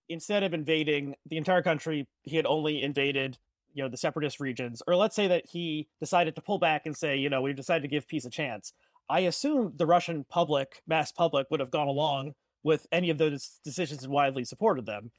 instead 0.08 0.42
of 0.42 0.54
invading 0.54 1.14
the 1.26 1.36
entire 1.36 1.62
country, 1.62 2.08
he 2.22 2.34
had 2.36 2.46
only 2.46 2.82
invaded, 2.82 3.38
you 3.74 3.82
know, 3.82 3.88
the 3.88 3.96
separatist 3.96 4.40
regions, 4.40 4.82
or 4.86 4.96
let's 4.96 5.16
say 5.16 5.28
that 5.28 5.44
he 5.50 5.88
decided 6.00 6.34
to 6.34 6.42
pull 6.42 6.58
back 6.58 6.86
and 6.86 6.96
say, 6.96 7.16
you 7.16 7.30
know, 7.30 7.42
we've 7.42 7.56
decided 7.56 7.82
to 7.82 7.88
give 7.88 8.08
peace 8.08 8.24
a 8.24 8.30
chance. 8.30 8.72
I 9.08 9.20
assume 9.20 9.72
the 9.76 9.86
Russian 9.86 10.24
public, 10.28 10.82
mass 10.86 11.12
public, 11.12 11.46
would 11.50 11.60
have 11.60 11.70
gone 11.70 11.88
along 11.88 12.34
with 12.62 12.86
any 12.92 13.10
of 13.10 13.18
those 13.18 13.60
decisions 13.64 14.02
and 14.04 14.12
widely 14.12 14.44
supported 14.44 14.84
them 14.84 15.10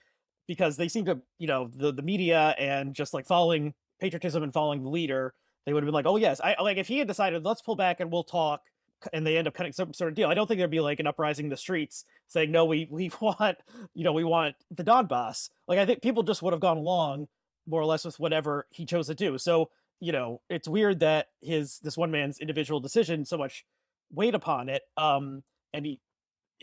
because 0.48 0.78
they 0.78 0.88
seem 0.88 1.06
to, 1.06 1.20
you 1.38 1.48
know, 1.48 1.70
the, 1.74 1.92
the 1.92 2.02
media 2.02 2.56
and 2.60 2.94
just 2.94 3.14
like 3.14 3.26
following 3.26 3.74
patriotism 4.00 4.44
and 4.44 4.54
following 4.54 4.84
the 4.84 4.90
leader, 4.90 5.34
they 5.66 5.74
would 5.74 5.84
have 5.84 5.88
been 5.88 5.94
like, 5.94 6.06
oh, 6.06 6.18
yes, 6.18 6.42
I 6.44 6.56
like 6.62 6.78
if 6.78 6.88
he 6.88 7.00
had 7.00 7.08
decided, 7.08 7.44
let's 7.46 7.62
pull 7.62 7.76
back 7.76 8.00
and 8.00 8.12
we'll 8.12 8.24
talk, 8.24 8.62
and 9.14 9.26
they 9.26 9.38
end 9.38 9.48
up 9.48 9.54
cutting 9.54 9.72
some 9.72 9.94
sort 9.94 10.10
of 10.10 10.16
deal. 10.16 10.30
I 10.30 10.34
don't 10.34 10.48
think 10.48 10.58
there'd 10.58 10.70
be 10.70 10.80
like 10.80 11.00
an 11.00 11.08
uprising 11.08 11.46
in 11.46 11.50
the 11.50 11.58
streets 11.58 12.06
saying, 12.28 12.52
no, 12.52 12.66
we, 12.66 12.88
we 12.90 13.12
want, 13.22 13.58
you 13.94 14.04
know, 14.04 14.14
we 14.14 14.24
want 14.24 14.56
the 14.72 14.84
Donbass. 14.84 15.50
Like, 15.68 15.80
I 15.80 15.86
think 15.86 16.02
people 16.02 16.24
just 16.24 16.42
would 16.42 16.54
have 16.54 16.60
gone 16.60 16.78
along 16.78 17.28
more 17.70 17.82
or 17.82 17.86
less 17.86 18.06
with 18.06 18.20
whatever 18.20 18.68
he 18.72 18.86
chose 18.86 19.08
to 19.08 19.16
do. 19.16 19.38
So, 19.38 19.70
you 20.00 20.12
know, 20.12 20.42
it's 20.50 20.68
weird 20.68 21.00
that 21.02 21.28
his, 21.42 21.80
this 21.80 21.98
one 21.98 22.12
man's 22.12 22.40
individual 22.40 22.80
decision 22.80 23.26
so 23.26 23.38
much 23.38 23.66
weight 24.12 24.36
upon 24.36 24.70
it. 24.70 24.82
Um, 24.98 25.44
and 25.74 25.86
he, 25.86 26.02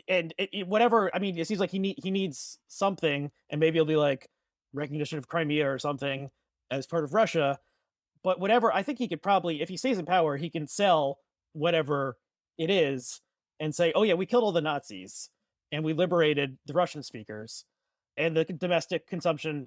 and 0.08 0.34
it, 0.38 0.50
it- 0.52 0.66
whatever, 0.68 1.10
I 1.14 1.18
mean, 1.18 1.38
it 1.38 1.46
seems 1.46 1.60
like 1.60 1.70
he 1.70 1.78
need, 1.78 1.98
he 2.02 2.10
needs 2.10 2.58
something, 2.68 3.30
and 3.50 3.60
maybe 3.60 3.78
it'll 3.78 3.86
be 3.86 3.96
like 3.96 4.28
recognition 4.72 5.18
of 5.18 5.28
Crimea 5.28 5.70
or 5.70 5.78
something 5.78 6.30
as 6.70 6.86
part 6.86 7.04
of 7.04 7.14
Russia. 7.14 7.58
But 8.24 8.40
whatever, 8.40 8.72
I 8.74 8.82
think 8.82 8.98
he 8.98 9.08
could 9.08 9.22
probably, 9.22 9.62
if 9.62 9.68
he 9.68 9.76
stays 9.76 9.98
in 9.98 10.06
power, 10.06 10.36
he 10.36 10.50
can 10.50 10.66
sell 10.66 11.18
whatever 11.52 12.16
it 12.58 12.70
is 12.70 13.20
and 13.60 13.74
say, 13.74 13.92
"Oh 13.94 14.02
yeah, 14.02 14.14
we 14.14 14.26
killed 14.26 14.44
all 14.44 14.52
the 14.52 14.60
Nazis." 14.60 15.30
and 15.72 15.84
we 15.84 15.92
liberated 15.92 16.56
the 16.66 16.72
Russian 16.72 17.02
speakers, 17.02 17.64
and 18.16 18.36
the 18.36 18.44
domestic 18.44 19.06
consumption, 19.08 19.66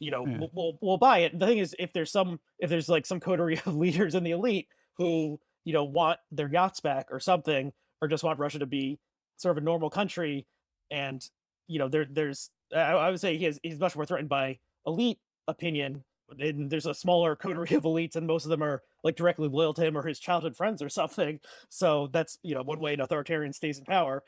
you 0.00 0.10
know, 0.10 0.26
Yeah. 0.26 0.38
we'll, 0.38 0.50
we'll, 0.52 0.78
we'll 0.82 0.98
buy 0.98 1.18
it. 1.20 1.38
The 1.38 1.46
thing 1.46 1.58
is, 1.58 1.74
if 1.78 1.92
there's 1.92 2.10
some, 2.10 2.40
if 2.58 2.68
there's 2.70 2.88
like 2.88 3.06
some 3.06 3.20
coterie 3.20 3.60
of 3.66 3.74
leaders 3.76 4.14
in 4.14 4.24
the 4.24 4.32
elite 4.32 4.68
who, 4.98 5.38
you 5.64 5.72
know, 5.72 5.84
want 5.84 6.18
their 6.30 6.48
yachts 6.52 6.80
back 6.80 7.06
or 7.10 7.20
something, 7.20 7.72
or 8.02 8.08
just 8.08 8.24
want 8.24 8.38
Russia 8.38 8.58
to 8.58 8.66
be 8.66 8.98
sort 9.36 9.56
of 9.56 9.62
a 9.62 9.64
normal 9.64 9.90
country, 9.90 10.46
and 10.90 11.28
you 11.66 11.78
know, 11.78 11.88
there, 11.88 12.06
there's, 12.10 12.50
I, 12.74 12.80
I 12.92 13.10
would 13.10 13.20
say 13.20 13.36
he 13.38 13.46
is, 13.46 13.58
he's 13.62 13.78
much 13.80 13.96
more 13.96 14.04
threatened 14.04 14.28
by 14.28 14.58
elite 14.86 15.18
opinion. 15.48 16.04
And 16.38 16.68
there's 16.70 16.86
a 16.86 16.94
smaller 16.94 17.36
coterie 17.44 17.74
of 17.74 17.84
elites, 17.84 18.16
and 18.16 18.26
most 18.26 18.44
of 18.44 18.50
them 18.50 18.62
are 18.62 18.82
like 19.02 19.16
directly 19.16 19.48
loyal 19.48 19.72
to 19.74 19.82
him 19.84 19.96
or 19.96 20.06
his 20.06 20.18
childhood 20.18 20.56
friends 20.56 20.82
or 20.82 20.88
something. 20.88 21.38
So 21.68 22.08
that's 22.12 22.38
you 22.42 22.54
know 22.54 22.62
one 22.62 22.80
way 22.80 22.94
an 22.94 23.00
authoritarian 23.00 23.52
stays 23.52 23.78
in 23.78 23.84
power. 23.84 24.22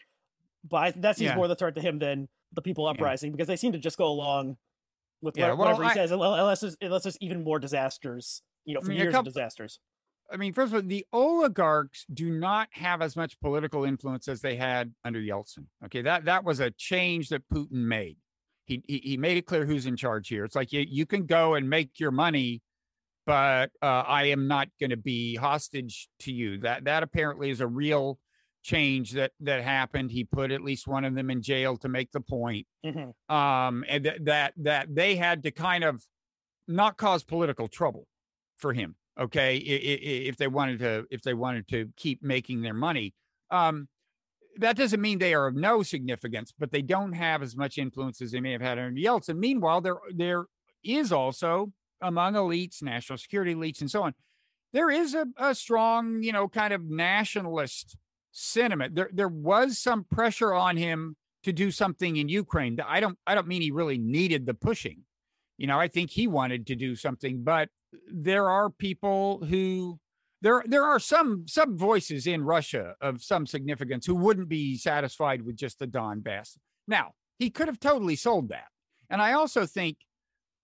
But 0.68 0.76
I, 0.76 0.90
that 0.92 1.16
seems 1.16 1.30
Yeah. 1.30 1.36
more 1.36 1.48
the 1.48 1.54
threat 1.54 1.74
to 1.76 1.80
him 1.80 1.98
than 1.98 2.28
the 2.52 2.62
people 2.62 2.84
Yeah. 2.84 2.90
uprising 2.92 3.32
because 3.32 3.48
they 3.48 3.56
seem 3.56 3.72
to 3.72 3.78
just 3.78 3.98
go 3.98 4.06
along 4.08 4.56
with 5.26 5.36
Yeah, 5.36 5.48
what- 5.50 5.58
well, 5.58 5.66
whatever 5.68 5.84
he 5.84 5.90
I- 5.90 5.94
says, 5.94 6.10
unless 6.10 6.60
there's, 6.60 6.76
unless 6.80 7.02
there's 7.02 7.18
even 7.20 7.44
more 7.44 7.58
disasters. 7.58 8.42
You 8.64 8.74
know, 8.74 8.80
I 8.80 8.82
for 8.84 8.88
mean, 8.90 8.98
years 8.98 9.12
couple- 9.12 9.28
of 9.28 9.34
disasters. 9.34 9.78
I 10.28 10.36
mean, 10.38 10.52
first 10.54 10.72
of 10.72 10.82
all, 10.82 10.88
the 10.88 11.06
oligarchs 11.12 12.04
do 12.12 12.30
not 12.30 12.68
have 12.72 13.00
as 13.00 13.14
much 13.14 13.38
political 13.40 13.84
influence 13.84 14.26
as 14.26 14.40
they 14.40 14.56
had 14.56 14.92
under 15.04 15.20
Yeltsin. 15.20 15.66
Okay, 15.84 16.02
that 16.02 16.24
that 16.24 16.42
was 16.42 16.58
a 16.58 16.70
change 16.72 17.28
that 17.28 17.42
Putin 17.52 17.70
made. 17.86 18.16
He 18.64 18.82
he, 18.88 18.98
he 18.98 19.16
made 19.16 19.36
it 19.36 19.46
clear 19.46 19.64
who's 19.66 19.86
in 19.86 19.96
charge 19.96 20.26
here. 20.28 20.44
It's 20.44 20.56
like 20.56 20.72
you, 20.72 20.84
you 20.88 21.06
can 21.06 21.26
go 21.26 21.54
and 21.54 21.70
make 21.70 22.00
your 22.00 22.10
money, 22.10 22.60
but 23.24 23.70
uh, 23.80 23.86
I 24.06 24.24
am 24.26 24.48
not 24.48 24.66
going 24.80 24.90
to 24.90 24.96
be 24.96 25.36
hostage 25.36 26.08
to 26.20 26.32
you. 26.32 26.58
That 26.58 26.84
that 26.84 27.04
apparently 27.04 27.50
is 27.50 27.60
a 27.60 27.66
real 27.68 28.18
change 28.66 29.12
that 29.12 29.32
that 29.40 29.62
happened. 29.62 30.10
He 30.10 30.24
put 30.24 30.50
at 30.50 30.60
least 30.62 30.86
one 30.88 31.04
of 31.04 31.14
them 31.14 31.30
in 31.30 31.40
jail 31.40 31.76
to 31.78 31.88
make 31.88 32.10
the 32.12 32.20
point 32.20 32.66
Mhm. 32.84 33.14
um, 33.30 33.84
and 33.88 34.04
th- 34.04 34.18
that 34.22 34.54
that 34.56 34.94
they 34.94 35.16
had 35.16 35.42
to 35.44 35.50
kind 35.52 35.84
of 35.84 36.04
not 36.68 36.96
cause 36.98 37.22
political 37.24 37.68
trouble 37.68 38.06
for 38.56 38.72
him. 38.74 38.96
Okay, 39.18 39.56
if 39.56 40.36
they 40.36 40.48
wanted 40.48 40.78
to, 40.80 41.06
if 41.10 41.22
they 41.22 41.32
wanted 41.32 41.66
to 41.68 41.90
keep 41.96 42.22
making 42.22 42.60
their 42.60 42.74
money, 42.74 43.14
um, 43.50 43.88
that 44.58 44.76
doesn't 44.76 45.00
mean 45.00 45.18
they 45.18 45.32
are 45.32 45.46
of 45.46 45.54
no 45.54 45.82
significance, 45.82 46.52
but 46.58 46.70
they 46.70 46.82
don't 46.82 47.12
have 47.12 47.42
as 47.42 47.56
much 47.56 47.78
influence 47.78 48.20
as 48.20 48.30
they 48.32 48.40
may 48.40 48.52
have 48.52 48.60
had 48.60 48.78
under 48.78 49.00
Yeltsin. 49.00 49.38
Meanwhile, 49.38 49.80
there 49.82 49.96
there 50.14 50.46
is 50.84 51.12
also 51.12 51.72
among 52.02 52.34
elites, 52.34 52.82
national 52.82 53.16
security 53.18 53.54
elites, 53.54 53.80
and 53.80 53.90
so 53.90 54.02
on, 54.02 54.14
there 54.74 54.90
is 54.90 55.14
a, 55.14 55.26
a 55.38 55.54
strong, 55.54 56.22
you 56.22 56.32
know, 56.32 56.46
kind 56.48 56.74
of 56.74 56.82
nationalist 56.84 57.96
sentiment. 58.36 58.94
There 58.94 59.10
there 59.12 59.28
was 59.28 59.78
some 59.78 60.04
pressure 60.04 60.52
on 60.52 60.76
him 60.76 61.16
to 61.42 61.52
do 61.52 61.70
something 61.70 62.16
in 62.16 62.28
Ukraine. 62.28 62.78
I 62.86 63.00
don't 63.00 63.18
I 63.26 63.34
don't 63.34 63.48
mean 63.48 63.62
he 63.62 63.70
really 63.70 63.98
needed 63.98 64.46
the 64.46 64.54
pushing. 64.54 65.02
You 65.56 65.66
know, 65.66 65.80
I 65.80 65.88
think 65.88 66.10
he 66.10 66.26
wanted 66.26 66.66
to 66.66 66.76
do 66.76 66.96
something, 66.96 67.42
but 67.42 67.70
there 68.12 68.48
are 68.50 68.68
people 68.68 69.44
who 69.48 69.98
there 70.42 70.62
there 70.66 70.84
are 70.84 71.00
some 71.00 71.46
some 71.48 71.78
voices 71.78 72.26
in 72.26 72.44
Russia 72.44 72.94
of 73.00 73.22
some 73.22 73.46
significance 73.46 74.04
who 74.04 74.14
wouldn't 74.14 74.50
be 74.50 74.76
satisfied 74.76 75.42
with 75.42 75.56
just 75.56 75.78
the 75.78 75.86
Donbass. 75.86 76.58
Now, 76.86 77.12
he 77.38 77.48
could 77.48 77.68
have 77.68 77.80
totally 77.80 78.16
sold 78.16 78.50
that. 78.50 78.66
And 79.08 79.22
I 79.22 79.32
also 79.32 79.64
think 79.64 79.96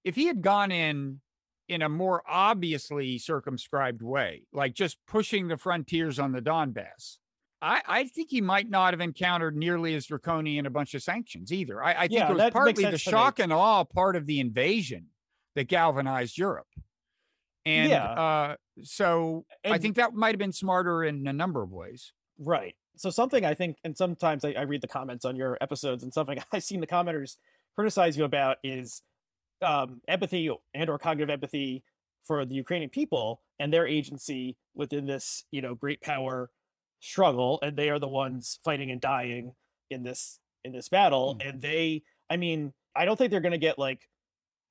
if 0.04 0.14
he 0.14 0.26
had 0.26 0.42
gone 0.42 0.70
in 0.70 1.20
in 1.68 1.80
a 1.80 1.88
more 1.88 2.22
obviously 2.28 3.16
circumscribed 3.18 4.02
way, 4.02 4.42
like 4.52 4.74
just 4.74 4.98
pushing 5.06 5.48
the 5.48 5.56
frontiers 5.56 6.18
on 6.18 6.32
the 6.32 6.42
Donbass, 6.42 7.16
I, 7.62 7.80
I 7.86 8.04
think 8.04 8.30
he 8.30 8.40
might 8.40 8.68
not 8.68 8.92
have 8.92 9.00
encountered 9.00 9.56
nearly 9.56 9.94
as 9.94 10.06
draconian 10.06 10.66
a 10.66 10.70
bunch 10.70 10.94
of 10.94 11.02
sanctions 11.02 11.52
either. 11.52 11.82
I, 11.82 11.92
I 11.92 12.00
think 12.08 12.12
Yeah, 12.12 12.30
it 12.30 12.34
was 12.34 12.50
partly 12.52 12.84
the 12.84 12.92
me. 12.92 12.98
shock 12.98 13.38
and 13.38 13.52
awe 13.52 13.84
part 13.84 14.16
of 14.16 14.26
the 14.26 14.40
invasion 14.40 15.06
that 15.54 15.68
galvanized 15.68 16.36
Europe. 16.36 16.66
And 17.64 17.88
Yeah. 17.90 18.04
uh, 18.12 18.56
so 18.82 19.46
I 19.64 19.78
think 19.78 19.94
that 19.96 20.12
might 20.12 20.34
have 20.34 20.40
been 20.40 20.52
smarter 20.52 21.04
in 21.04 21.26
a 21.28 21.32
number 21.32 21.62
of 21.62 21.70
ways. 21.70 22.12
Right. 22.36 22.74
So 22.96 23.10
something 23.10 23.44
I 23.44 23.54
think, 23.54 23.78
and 23.84 23.96
sometimes 23.96 24.44
I, 24.44 24.52
I 24.52 24.62
read 24.62 24.80
the 24.80 24.88
comments 24.88 25.24
on 25.24 25.36
your 25.36 25.56
episodes, 25.60 26.02
and 26.02 26.12
something 26.12 26.38
I've 26.52 26.64
seen 26.64 26.80
the 26.80 26.86
commenters 26.86 27.36
criticize 27.76 28.18
you 28.18 28.24
about 28.24 28.58
is 28.64 29.02
um, 29.62 30.00
empathy 30.08 30.50
and 30.74 30.90
or 30.90 30.98
cognitive 30.98 31.30
empathy 31.30 31.84
for 32.24 32.44
the 32.44 32.54
Ukrainian 32.56 32.90
people 32.90 33.42
and 33.60 33.72
their 33.72 33.86
agency 33.86 34.56
within 34.74 35.06
this, 35.06 35.44
you 35.52 35.62
know, 35.62 35.74
great 35.76 36.00
power 36.00 36.50
struggle, 37.02 37.58
and 37.62 37.76
they 37.76 37.90
are 37.90 37.98
the 37.98 38.08
ones 38.08 38.58
fighting 38.64 38.90
and 38.90 39.00
dying 39.00 39.54
in 39.90 40.02
this 40.04 40.40
in 40.64 40.72
this 40.72 40.88
battle. 40.88 41.36
And 41.44 41.60
they, 41.60 42.04
I 42.30 42.36
mean, 42.38 42.72
I 42.96 43.04
don't 43.04 43.16
think 43.16 43.30
they're 43.30 43.40
going 43.40 43.52
to 43.52 43.58
get 43.58 43.78
like 43.78 44.08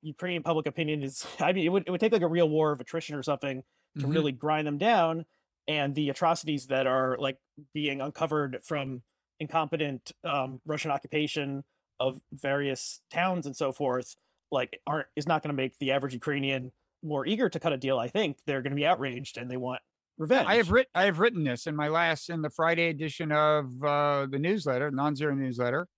Ukrainian 0.02 0.42
public 0.42 0.66
opinion 0.66 1.02
is. 1.02 1.26
I 1.40 1.52
mean, 1.52 1.66
it 1.66 1.70
would 1.70 1.84
it 1.86 1.90
would 1.90 2.00
take 2.00 2.12
like 2.12 2.22
a 2.22 2.28
real 2.28 2.48
war 2.48 2.72
of 2.72 2.80
attrition 2.80 3.14
or 3.16 3.22
something 3.22 3.62
to 4.00 4.06
Mhm. 4.06 4.12
really 4.14 4.32
grind 4.32 4.66
them 4.66 4.78
down 4.78 5.26
and 5.68 5.94
the 5.94 6.08
atrocities 6.08 6.68
that 6.68 6.86
are 6.86 7.16
like 7.18 7.38
being 7.74 8.00
uncovered 8.00 8.60
from 8.64 9.02
incompetent 9.38 10.10
um, 10.24 10.60
Russian 10.64 10.90
occupation 10.90 11.62
of 12.00 12.20
various 12.32 13.00
towns 13.10 13.46
and 13.46 13.54
so 13.56 13.70
forth, 13.70 14.16
like 14.50 14.80
aren't 14.86 15.08
is 15.16 15.26
not 15.26 15.42
going 15.42 15.54
to 15.54 15.62
make 15.62 15.78
the 15.78 15.92
average 15.92 16.14
Ukrainian 16.14 16.72
more 17.02 17.26
eager 17.26 17.48
to 17.50 17.60
cut 17.60 17.72
a 17.72 17.76
deal. 17.76 17.98
I 17.98 18.08
think 18.08 18.38
they're 18.46 18.62
going 18.62 18.70
to 18.72 18.76
be 18.76 18.86
outraged 18.86 19.36
and 19.36 19.50
they 19.50 19.56
want 19.58 19.80
revenge. 20.18 20.48
I 20.48 20.56
have 20.56 20.70
written 20.70 20.90
I 20.94 21.04
have 21.04 21.18
written 21.18 21.44
this 21.44 21.66
in 21.66 21.76
my 21.76 21.88
last 21.88 22.30
in 22.30 22.42
the 22.42 22.50
Friday 22.50 22.88
edition 22.88 23.32
of 23.32 23.82
uh, 23.82 24.26
the 24.30 24.38
newsletter, 24.38 24.90
non-zero 24.90 25.34
newsletter. 25.34 25.88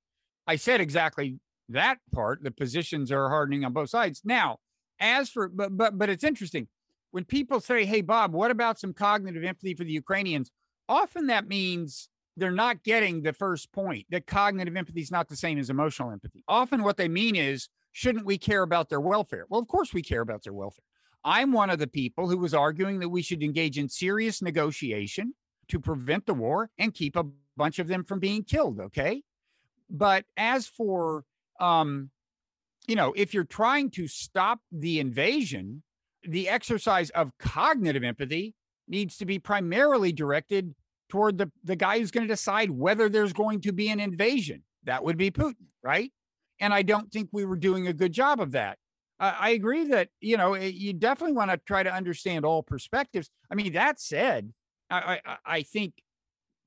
I 0.47 0.57
said 0.57 0.81
exactly 0.81 1.39
that 1.69 1.99
part. 2.13 2.43
The 2.43 2.51
positions 2.51 3.11
are 3.11 3.29
hardening 3.29 3.65
on 3.65 3.73
both 3.73 3.91
sides. 3.91 4.23
Now, 4.25 4.59
as 5.01 5.31
for 5.31 5.49
but 5.49 5.77
but 5.77 5.99
but 5.99 6.11
it's 6.11 6.25
interesting 6.25 6.69
when 7.11 7.25
people 7.25 7.61
say, 7.61 7.85
"Hey, 7.85 8.01
Bob, 8.01 8.33
what 8.33 8.51
about 8.51 8.79
some 8.79 8.93
cognitive 8.93 9.45
empathy 9.45 9.75
for 9.75 9.85
the 9.85 9.93
Ukrainians?" 9.93 10.51
Often 10.89 11.29
that 11.29 11.49
means 11.49 12.09
they're 12.37 12.51
not 12.51 12.83
getting 12.83 13.23
the 13.23 13.33
first 13.33 13.73
point 13.73 14.07
that 14.11 14.27
cognitive 14.27 14.77
empathy 14.77 15.01
is 15.01 15.11
not 15.11 15.29
the 15.29 15.37
same 15.37 15.59
as 15.59 15.71
emotional 15.71 16.11
empathy. 16.11 16.43
Often 16.49 16.83
what 16.83 16.97
they 16.97 17.09
mean 17.09 17.37
is, 17.37 17.69
shouldn't 17.93 18.27
we 18.27 18.37
care 18.39 18.63
about 18.63 18.89
their 18.89 19.01
welfare? 19.01 19.47
Well, 19.49 19.61
of 19.61 19.69
course 19.69 19.95
we 19.95 20.03
care 20.03 20.21
about 20.21 20.43
their 20.43 20.53
welfare. 20.53 20.85
I'm 21.25 21.53
one 21.53 21.71
of 21.71 21.79
the 21.79 21.87
people 21.87 22.29
who 22.29 22.39
was 22.39 22.55
arguing 22.55 23.01
that 23.01 23.09
we 23.09 23.23
should 23.23 23.43
engage 23.43 23.79
in 23.79 23.89
serious 23.89 24.43
negotiation 24.43 25.35
to 25.69 25.81
prevent 25.81 26.27
the 26.27 26.35
war 26.35 26.71
and 26.79 26.93
keep 26.93 27.17
a 27.17 27.25
bunch 27.57 27.79
of 27.79 27.89
them 27.89 28.05
from 28.05 28.21
being 28.21 28.45
killed. 28.45 28.81
Okay. 28.81 29.23
But 29.89 30.25
as 30.37 30.67
for, 30.67 31.25
um, 31.61 32.11
you 32.87 32.97
know, 32.97 33.13
if 33.17 33.33
you're 33.33 33.45
trying 33.45 33.91
to 33.93 34.07
stop 34.09 34.61
the 34.71 35.01
invasion, 35.01 35.83
the 36.23 36.49
exercise 36.49 37.11
of 37.11 37.33
cognitive 37.39 38.05
empathy 38.05 38.55
needs 38.89 39.17
to 39.19 39.27
be 39.27 39.39
primarily 39.39 40.13
directed 40.13 40.75
toward 41.09 41.39
the, 41.39 41.51
the 41.63 41.77
guy 41.77 41.99
who's 41.99 42.11
going 42.11 42.27
to 42.27 42.33
decide 42.33 42.71
whether 42.71 43.09
there's 43.09 43.33
going 43.33 43.61
to 43.63 43.73
be 43.73 43.89
an 43.89 44.01
invasion. 44.01 44.63
That 44.85 45.05
would 45.05 45.17
be 45.17 45.31
Putin, 45.31 45.67
right? 45.83 46.13
And 46.61 46.75
I 46.75 46.83
don't 46.83 47.11
think 47.11 47.29
we 47.33 47.45
were 47.45 47.57
doing 47.57 47.87
a 47.87 47.93
good 47.93 48.13
job 48.13 48.41
of 48.41 48.53
that. 48.53 48.79
I 49.21 49.51
agree 49.51 49.85
that 49.89 50.09
you 50.21 50.37
know 50.37 50.55
eh, 50.55 50.73
you 50.75 50.93
definitely 50.93 51.37
want 51.37 51.51
to 51.51 51.57
try 51.57 51.83
to 51.83 51.93
understand 51.93 52.45
all 52.45 52.63
perspectives. 52.63 53.31
I 53.51 53.55
mean, 53.55 53.73
that 53.75 54.01
said, 54.01 54.53
I, 54.91 55.21
I 55.25 55.37
I 55.45 55.63
think 55.63 55.95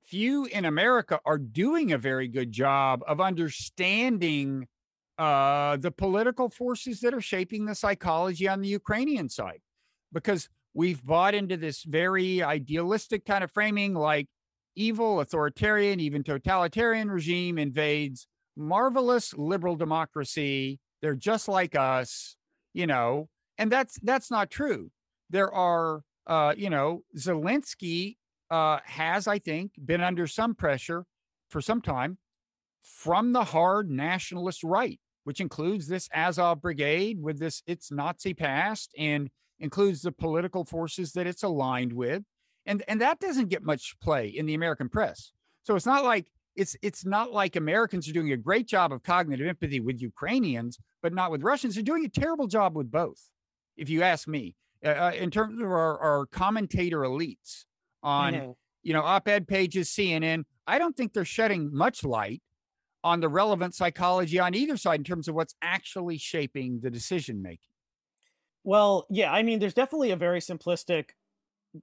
few 0.06 0.46
in 0.46 0.64
America 0.64 1.20
are 1.26 1.38
doing 1.38 1.92
a 1.92 1.98
very 1.98 2.28
good 2.30 2.52
job 2.52 3.04
of 3.06 3.20
understanding 3.20 4.68
uh, 5.18 5.76
the 5.78 5.92
political 5.92 6.50
forces 6.50 7.02
that 7.02 7.14
are 7.14 7.22
shaping 7.22 7.66
the 7.66 7.76
psychology 7.76 8.48
on 8.48 8.62
the 8.62 8.70
Ukrainian 8.70 9.28
side, 9.28 9.60
because 10.14 10.48
we've 10.74 11.04
bought 11.04 11.36
into 11.36 11.58
this 11.58 11.84
very 11.84 12.42
idealistic 12.42 13.26
kind 13.26 13.44
of 13.44 13.52
framing, 13.52 13.94
like 13.94 14.28
evil, 14.76 15.20
authoritarian, 15.20 16.00
even 16.00 16.24
totalitarian 16.24 17.12
regime 17.12 17.58
invades 17.58 18.28
marvelous 18.56 19.34
liberal 19.34 19.76
democracy. 19.76 20.80
They're 21.02 21.16
just 21.16 21.48
like 21.48 21.76
us, 21.76 22.37
you 22.78 22.86
know, 22.86 23.28
and 23.58 23.72
that's 23.72 24.00
that's 24.04 24.30
not 24.30 24.52
true. 24.52 24.92
There 25.32 25.52
are, 25.52 26.04
uh, 26.28 26.54
you 26.56 26.70
know, 26.70 27.02
Zelensky 27.18 28.18
uh, 28.52 28.78
has, 28.86 29.28
I 29.28 29.40
think, 29.40 29.72
been 29.84 30.02
under 30.02 30.28
some 30.28 30.54
pressure 30.54 31.04
for 31.50 31.60
some 31.60 31.82
time 31.82 32.20
from 32.84 33.34
the 33.34 33.44
hard 33.46 33.90
nationalist 33.90 34.64
right, 34.64 35.00
which 35.24 35.42
includes 35.42 35.88
this 35.88 36.08
Azov 36.14 36.62
Brigade 36.62 37.18
with 37.20 37.40
this 37.40 37.64
its 37.66 37.92
Nazi 37.92 38.36
past 38.36 38.94
and 38.96 39.32
includes 39.60 40.04
the 40.04 40.12
political 40.12 40.64
forces 40.64 41.14
that 41.14 41.26
it's 41.26 41.42
aligned 41.42 41.94
with, 41.94 42.22
and 42.68 42.84
and 42.88 43.02
that 43.02 43.20
doesn't 43.20 43.50
get 43.50 43.64
much 43.64 43.96
play 44.04 44.28
in 44.28 44.46
the 44.46 44.54
American 44.54 44.88
press. 44.88 45.32
So 45.64 45.76
it's 45.76 45.88
not 45.88 46.06
like 46.06 46.32
it's 46.58 46.76
it's 46.82 47.06
not 47.06 47.32
like 47.32 47.56
Americans 47.56 48.10
are 48.10 48.14
doing 48.14 48.32
a 48.34 48.38
great 48.38 48.68
job 48.68 48.92
of 48.92 49.04
cognitive 49.04 49.48
empathy 49.48 49.80
with 49.80 50.02
Ukrainians, 50.02 50.80
but 51.02 51.14
not 51.14 51.32
with 51.32 51.44
Russians. 51.44 51.76
They're 51.76 51.84
doing 51.84 52.06
a 52.06 52.10
terrible 52.10 52.48
job 52.48 52.76
with 52.76 52.92
both, 52.92 53.30
if 53.78 53.90
you 53.90 54.04
ask 54.04 54.28
me. 54.28 54.56
Uh, 54.86 54.90
uh, 54.90 55.12
in 55.16 55.32
terms 55.32 55.60
of 55.62 55.68
our, 55.68 55.98
our 56.00 56.26
commentator 56.28 57.00
elites 57.00 57.66
on 58.04 58.34
Mhm. 58.34 58.56
you 58.84 58.94
know 58.94 59.02
op-ed 59.04 59.48
pages, 59.48 59.90
CNN, 59.90 60.44
I 60.68 60.78
don't 60.80 60.96
think 60.98 61.14
they're 61.14 61.26
shedding 61.26 61.74
much 61.74 62.04
light 62.04 62.42
on 63.04 63.20
the 63.22 63.30
relevant 63.30 63.74
psychology 63.74 64.40
on 64.40 64.54
either 64.54 64.78
side 64.78 65.00
in 65.00 65.04
terms 65.04 65.28
of 65.28 65.36
what's 65.36 65.56
actually 65.62 66.18
shaping 66.18 66.80
the 66.82 66.90
decision 66.92 67.42
making. 67.42 67.70
Well, 68.64 69.06
yeah, 69.10 69.32
I 69.32 69.44
mean, 69.44 69.60
there's 69.60 69.74
definitely 69.74 70.12
a 70.12 70.16
very 70.18 70.40
simplistic 70.40 71.12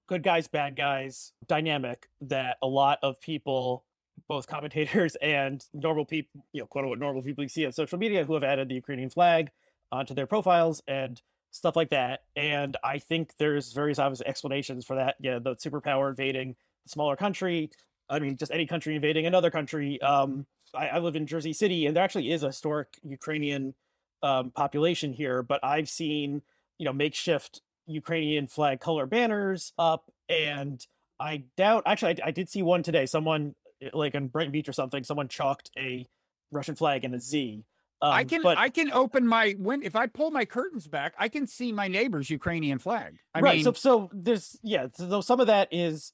good 0.07 0.23
guys, 0.23 0.49
bad 0.49 0.77
guys 0.77 1.33
dynamic 1.47 2.09
that 2.21 2.59
a 2.63 2.67
lot 2.67 2.99
of 3.03 3.21
people, 3.21 3.85
both 4.29 4.47
commentators 4.47 5.17
and 5.23 5.65
normal 5.73 6.05
people, 6.05 6.45
you 6.53 6.61
know, 6.61 6.67
quote 6.67 6.85
unquote 6.85 6.99
normal 6.99 7.23
people 7.23 7.45
you 7.45 7.49
see 7.49 7.67
on 7.67 7.73
social 7.73 7.99
media 7.99 8.25
who 8.25 8.35
have 8.35 8.45
added 8.45 8.69
the 8.69 8.75
Ukrainian 8.75 9.11
flag 9.11 9.51
onto 9.93 10.15
their 10.15 10.27
profiles 10.27 10.83
and 10.89 11.21
stuff 11.51 11.77
like 11.77 11.91
that. 11.91 12.25
And 12.35 12.77
I 12.83 12.99
think 12.99 13.37
there's 13.39 13.73
various 13.73 13.99
obvious 13.99 14.23
explanations 14.23 14.85
for 14.85 14.97
that. 14.97 15.17
Yeah, 15.21 15.39
the 15.39 15.55
superpower 15.57 16.11
invading 16.11 16.57
a 16.85 16.89
smaller 16.89 17.17
country. 17.17 17.71
I 18.09 18.19
mean, 18.19 18.37
just 18.37 18.53
any 18.53 18.67
country 18.67 18.97
invading 18.97 19.27
another 19.27 19.51
country. 19.51 20.01
Um, 20.03 20.47
I, 20.75 20.89
I 20.89 20.99
live 20.99 21.17
in 21.17 21.27
Jersey 21.27 21.53
City, 21.53 21.87
and 21.87 21.97
there 21.97 22.05
actually 22.05 22.33
is 22.33 22.43
a 22.43 22.49
historic 22.49 22.89
Ukrainian 23.03 23.75
um, 24.23 24.51
population 24.51 25.13
here, 25.13 25.43
but 25.43 25.61
I've 25.63 25.89
seen 25.89 26.43
you 26.79 26.85
know 26.85 26.93
makeshift 26.93 27.63
Ukrainian 27.87 28.47
flag 28.47 28.81
color 28.81 29.07
banners 29.07 29.73
up, 29.79 30.11
and 30.29 30.85
I 31.21 31.45
doubt. 31.57 31.85
Actually, 31.87 32.21
I, 32.23 32.29
I 32.29 32.31
did 32.33 32.49
see 32.49 32.63
one 32.63 32.83
today. 32.83 33.07
Someone 33.07 33.55
like 33.93 34.15
in 34.15 34.29
Brighton 34.29 34.53
Beach 34.53 34.69
or 34.69 34.73
something. 34.73 35.05
Someone 35.05 35.29
chalked 35.29 35.71
a 35.79 36.07
Russian 36.51 36.75
flag 36.75 37.05
and 37.05 37.15
a 37.15 37.21
Z. 37.21 37.65
Um, 38.03 38.13
I 38.13 38.25
can 38.25 38.43
but, 38.43 38.59
I 38.59 38.69
can 38.69 38.93
open 38.93 39.27
my 39.27 39.55
when 39.59 39.83
if 39.83 39.97
I 39.97 40.07
pull 40.07 40.31
my 40.31 40.45
curtains 40.45 40.87
back, 40.87 41.15
I 41.19 41.29
can 41.29 41.47
see 41.47 41.73
my 41.73 41.89
neighbor's 41.89 42.29
Ukrainian 42.29 42.79
flag. 42.79 43.17
I 43.35 43.41
right. 43.41 43.55
Mean, 43.57 43.65
so 43.65 43.73
so 43.73 44.11
there's 44.13 44.59
yeah. 44.63 44.89
So 44.95 45.21
some 45.21 45.41
of 45.41 45.47
that 45.47 45.69
is 45.73 46.13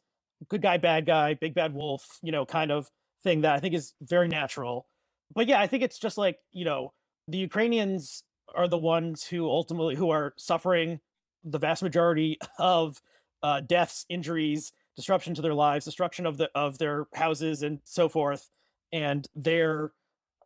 good 0.48 0.62
guy, 0.62 0.76
bad 0.76 1.06
guy, 1.06 1.34
big 1.34 1.54
bad 1.54 1.74
wolf. 1.74 2.18
You 2.22 2.32
know, 2.32 2.46
kind 2.46 2.70
of 2.70 2.88
thing 3.22 3.42
that 3.42 3.54
I 3.54 3.58
think 3.58 3.74
is 3.74 3.94
very 4.02 4.28
natural. 4.28 4.86
But 5.34 5.48
yeah, 5.48 5.60
I 5.60 5.66
think 5.66 5.82
it's 5.82 5.98
just 5.98 6.18
like 6.18 6.38
you 6.52 6.64
know 6.64 6.92
the 7.28 7.38
Ukrainians 7.38 8.22
are 8.54 8.68
the 8.68 8.78
ones 8.78 9.24
who 9.24 9.48
ultimately 9.48 9.94
who 9.94 10.10
are 10.10 10.34
suffering 10.36 11.00
the 11.44 11.58
vast 11.58 11.82
majority 11.82 12.38
of 12.58 13.00
uh, 13.42 13.60
deaths, 13.60 14.04
injuries, 14.08 14.72
disruption 15.01 15.34
to 15.34 15.42
their 15.42 15.55
lives, 15.55 15.84
destruction 15.84 16.26
of 16.26 16.36
the 16.36 16.51
of 16.55 16.78
their 16.78 17.07
houses, 17.14 17.62
and 17.62 17.80
so 17.84 18.09
forth, 18.09 18.51
and 18.92 19.26
their 19.34 19.92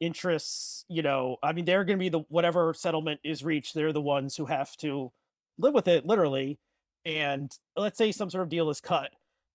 interests. 0.00 0.84
You 0.88 1.02
know, 1.02 1.36
I 1.42 1.52
mean, 1.52 1.64
they're 1.64 1.84
going 1.84 1.98
to 1.98 2.02
be 2.02 2.08
the 2.08 2.24
whatever 2.28 2.72
settlement 2.74 3.20
is 3.24 3.44
reached. 3.44 3.74
They're 3.74 3.92
the 3.92 4.00
ones 4.00 4.36
who 4.36 4.46
have 4.46 4.76
to 4.78 5.12
live 5.58 5.74
with 5.74 5.88
it, 5.88 6.06
literally. 6.06 6.58
And 7.04 7.52
let's 7.76 7.98
say 7.98 8.12
some 8.12 8.30
sort 8.30 8.42
of 8.42 8.48
deal 8.48 8.70
is 8.70 8.80
cut 8.80 9.10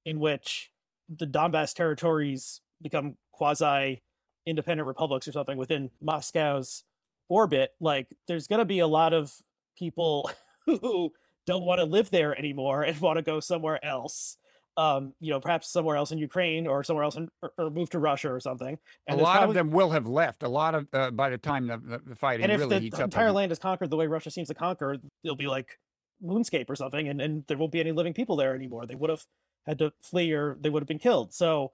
in 0.06 0.20
which 0.20 0.72
the 1.10 1.26
Donbass 1.26 1.74
territories 1.74 2.62
become 2.82 3.16
quasi 3.32 4.02
independent 4.46 4.88
republics 4.88 5.28
or 5.28 5.32
something 5.32 5.58
within 5.58 5.90
Moscow's 6.02 6.84
orbit. 7.28 7.72
Like, 7.80 8.08
there's 8.28 8.48
going 8.48 8.60
to 8.60 8.66
be 8.66 8.80
a 8.80 8.88
lot 8.88 9.14
of 9.14 9.34
people 9.78 10.30
who 10.66 11.12
don't 11.46 11.66
want 11.66 11.80
to 11.80 11.86
live 11.86 12.12
there 12.12 12.38
anymore 12.38 12.84
and 12.84 13.00
want 13.00 13.18
to 13.18 13.24
go 13.24 13.40
somewhere 13.40 13.84
else. 13.84 14.38
Um, 14.80 15.14
you 15.20 15.30
know, 15.30 15.42
perhaps 15.42 15.70
somewhere 15.70 15.98
else 15.98 16.14
in 16.14 16.20
Ukraine 16.20 16.66
or 16.66 16.86
somewhere 16.86 17.04
else 17.04 17.18
in, 17.18 17.28
or, 17.42 17.52
or 17.58 17.70
move 17.70 17.90
to 17.90 18.00
Russia 18.00 18.32
or 18.32 18.40
something. 18.40 18.78
And 19.08 19.20
a 19.20 19.24
lot 19.24 19.40
probably, 19.40 19.50
of 19.50 19.56
them 19.56 19.72
will 19.72 19.90
have 19.90 20.08
left. 20.08 20.42
A 20.42 20.48
lot 20.48 20.74
of 20.74 20.88
uh, 20.94 21.12
by 21.12 21.30
the 21.30 21.38
time 21.38 21.68
the, 21.68 22.02
the 22.06 22.16
fighting 22.16 22.46
and 22.46 22.54
if 22.54 22.60
really 22.60 22.76
the 22.76 22.80
heats 22.80 23.00
entire 23.00 23.28
up. 23.28 23.36
land 23.36 23.52
is 23.52 23.60
conquered 23.60 23.90
the 23.90 23.98
way 23.98 24.08
Russia 24.08 24.32
seems 24.32 24.48
to 24.48 24.54
conquer, 24.54 24.96
it'll 25.22 25.36
be 25.36 25.48
like 25.48 25.80
moonscape 26.24 26.70
or 26.70 26.78
something, 26.78 27.10
and, 27.10 27.20
and 27.22 27.44
there 27.48 27.58
won't 27.58 27.74
be 27.74 27.82
any 27.82 27.92
living 27.92 28.14
people 28.14 28.38
there 28.38 28.56
anymore. 28.56 28.86
They 28.86 28.96
would 28.96 29.10
have 29.10 29.26
had 29.66 29.80
to 29.80 29.92
flee 30.02 30.32
or 30.32 30.56
they 30.62 30.70
would 30.70 30.82
have 30.82 30.88
been 30.88 30.98
killed. 30.98 31.34
So 31.34 31.74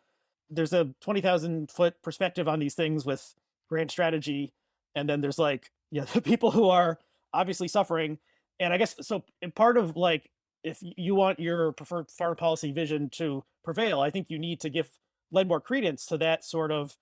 there's 0.50 0.74
a 0.74 0.90
twenty 1.00 1.22
thousand 1.22 1.70
foot 1.70 2.02
perspective 2.02 2.48
on 2.48 2.58
these 2.58 2.74
things 2.74 3.06
with 3.06 3.36
grand 3.70 3.92
strategy, 3.92 4.52
and 4.96 5.08
then 5.08 5.22
there's 5.22 5.38
like 5.38 5.70
yeah 5.92 6.06
the 6.06 6.22
people 6.22 6.50
who 6.50 6.70
are 6.70 6.98
obviously 7.34 7.68
suffering 7.68 8.18
and 8.60 8.74
I 8.74 8.78
guess 8.78 8.96
so. 9.02 9.24
part 9.56 9.78
of 9.78 9.96
like 9.96 10.30
if 10.66 10.80
you 10.82 11.14
want 11.14 11.40
your 11.40 11.72
preferred 11.72 12.10
foreign 12.10 12.36
policy 12.36 12.72
vision 12.72 13.10
to 13.12 13.44
prevail, 13.64 14.02
I 14.02 14.10
think 14.10 14.28
you 14.30 14.40
need 14.40 14.60
to 14.62 14.70
give 14.70 14.90
lend 15.32 15.48
more 15.48 15.62
credence 15.62 16.06
to 16.08 16.18
that 16.18 16.44
sort 16.44 16.72
of 16.72 16.98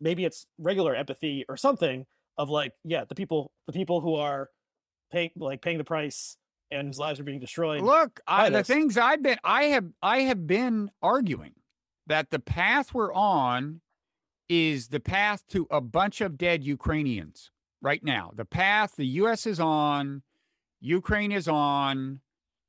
maybe 0.00 0.24
it's 0.24 0.46
regular 0.58 0.94
empathy 0.94 1.44
or 1.48 1.56
something 1.56 2.06
of 2.38 2.48
like 2.48 2.72
yeah 2.84 3.04
the 3.04 3.14
people 3.14 3.50
the 3.66 3.72
people 3.72 4.00
who 4.00 4.14
are 4.14 4.50
paying 5.10 5.30
like 5.36 5.62
paying 5.62 5.78
the 5.78 5.84
price 5.84 6.36
and 6.70 6.86
whose 6.86 6.98
lives 6.98 7.18
are 7.18 7.24
being 7.24 7.40
destroyed. 7.40 7.82
Look, 7.82 8.20
I, 8.26 8.50
the 8.50 8.64
things 8.64 8.96
I've 8.96 9.22
been 9.22 9.38
I 9.42 9.64
have 9.64 9.86
I 10.00 10.20
have 10.20 10.46
been 10.46 10.90
arguing 11.02 11.54
that 12.06 12.30
the 12.30 12.38
path 12.38 12.94
we're 12.94 13.12
on 13.12 13.80
is 14.48 14.88
the 14.88 15.00
path 15.00 15.42
to 15.48 15.66
a 15.72 15.80
bunch 15.80 16.20
of 16.20 16.38
dead 16.38 16.62
Ukrainians 16.62 17.50
right 17.82 18.04
now. 18.04 18.30
The 18.32 18.44
path 18.44 18.94
the 18.96 19.06
U.S. 19.06 19.44
is 19.44 19.58
on 19.58 20.22
Ukraine 20.80 21.32
is 21.32 21.48
on. 21.48 22.20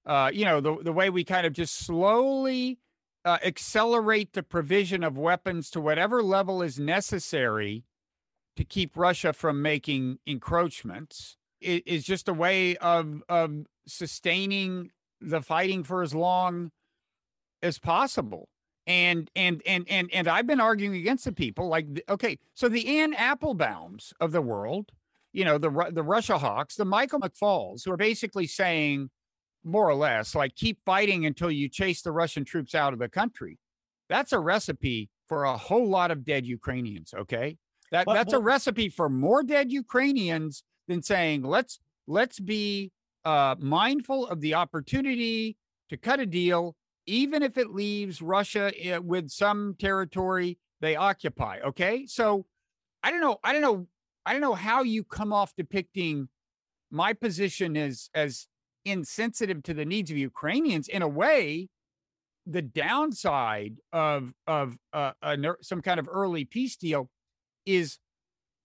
Uh, 0.07 0.31
you 0.33 0.45
know, 0.45 0.61
the, 0.61 0.77
the 0.81 0.93
way 0.93 1.09
we 1.09 1.23
kind 1.23 1.45
of 1.45 1.51
just 1.51 1.75
slowly 1.75 2.79
uh, 3.25 3.37
accelerate 3.43 4.31
the 4.31 4.41
provision 4.41 5.03
of 5.03 5.17
weapons 5.17 5.69
to 5.69 5.81
whatever 5.81 6.23
level 6.23 6.61
is 6.61 6.79
necessary 6.79 7.83
to 8.55 8.63
keep 8.63 8.95
Russia 8.95 9.33
from 9.33 9.61
making 9.61 10.17
encroachments 10.25 11.35
is, 11.59 11.81
is 11.85 12.03
just 12.05 12.29
a 12.29 12.33
way 12.33 12.77
of, 12.77 13.21
of 13.27 13.65
sustaining 13.85 14.91
the 15.19 15.41
fighting 15.41 15.83
for 15.83 16.01
as 16.01 16.15
long 16.15 16.71
as 17.61 17.77
possible. 17.77 18.47
And 18.85 19.29
and 19.35 19.61
and 19.65 19.85
and 19.89 20.09
and 20.13 20.29
I've 20.29 20.47
been 20.47 20.61
arguing 20.61 20.95
against 20.95 21.25
the 21.25 21.33
people 21.33 21.67
like 21.67 21.87
okay, 22.07 22.39
so 22.53 22.69
the 22.69 22.99
Ann 22.99 23.13
Applebaums 23.13 24.13
of 24.21 24.31
the 24.31 24.41
world 24.41 24.93
you 25.33 25.45
know, 25.45 25.59
the 25.59 25.69
the 25.91 26.01
Russia 26.01 26.39
hawks, 26.39 26.75
the 26.75 26.85
Michael 26.85 27.19
McFauls, 27.19 27.85
who 27.85 27.91
are 27.91 27.97
basically 27.97 28.47
saying 28.47 29.11
more 29.67 29.89
or 29.89 29.95
less 29.95 30.33
like 30.33 30.55
keep 30.55 30.79
fighting 30.85 31.25
until 31.25 31.51
you 31.51 31.69
chase 31.69 32.01
the 32.01 32.11
Russian 32.11 32.45
troops 32.45 32.73
out 32.73 32.93
of 32.93 32.99
the 32.99 33.09
country. 33.09 33.57
That's 34.09 34.31
a 34.31 34.39
recipe 34.39 35.09
for 35.27 35.43
a 35.43 35.57
whole 35.57 35.87
lot 35.87 36.11
of 36.11 36.23
dead 36.23 36.45
Ukrainians, 36.45 37.13
okay? 37.13 37.57
That 37.91 38.05
that's 38.07 38.33
a 38.33 38.39
recipe 38.39 38.89
for 38.89 39.09
more 39.09 39.43
dead 39.43 39.71
Ukrainians 39.71 40.63
than 40.87 41.01
saying 41.01 41.43
let's 41.43 41.79
let's 42.07 42.39
be 42.39 42.91
uh, 43.25 43.55
mindful 43.59 44.27
of 44.27 44.41
the 44.41 44.53
opportunity 44.53 45.57
to 45.89 45.97
cut 45.97 46.19
a 46.19 46.25
deal, 46.25 46.75
even 47.05 47.43
if 47.43 47.57
it 47.57 47.71
leaves 47.71 48.21
Russia 48.21 48.71
eh, 48.81 48.97
with 48.97 49.29
some 49.29 49.75
territory 49.79 50.57
they 50.79 50.95
occupy. 50.95 51.59
Okay, 51.65 52.05
so 52.05 52.45
I 53.03 53.11
don't 53.11 53.21
know. 53.21 53.37
I 53.43 53.53
don't 53.53 53.61
know 53.61 53.87
I 54.25 54.33
don't 54.33 54.41
know 54.41 54.55
how 54.55 54.83
you 54.83 55.03
come 55.03 55.31
off 55.31 55.53
depicting 55.55 56.27
my 56.91 57.13
position 57.13 57.77
as 57.77 58.09
as 58.13 58.47
insensitive 58.87 59.63
to 59.63 59.73
the 59.73 59.85
needs 59.85 60.11
of 60.11 60.17
Ukrainians. 60.17 60.87
In 60.87 61.01
a 61.01 61.07
way, 61.07 61.69
the 62.45 62.61
downside 62.61 63.75
of 63.91 64.33
of 64.47 64.77
uh, 64.93 65.11
a, 65.21 65.37
some 65.61 65.81
kind 65.81 65.99
of 65.99 66.07
early 66.09 66.45
peace 66.45 66.77
deal 66.77 67.09
is 67.65 67.99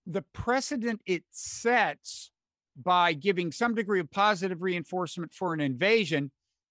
the 0.06 0.22
precedent 0.32 1.00
it 1.06 1.24
sets 1.30 2.30
by 2.76 3.12
giving 3.12 3.52
some 3.52 3.74
degree 3.74 4.00
of 4.00 4.10
positive 4.10 4.62
reinforcement 4.62 5.32
for 5.32 5.52
an 5.52 5.60
invasion 5.60 6.30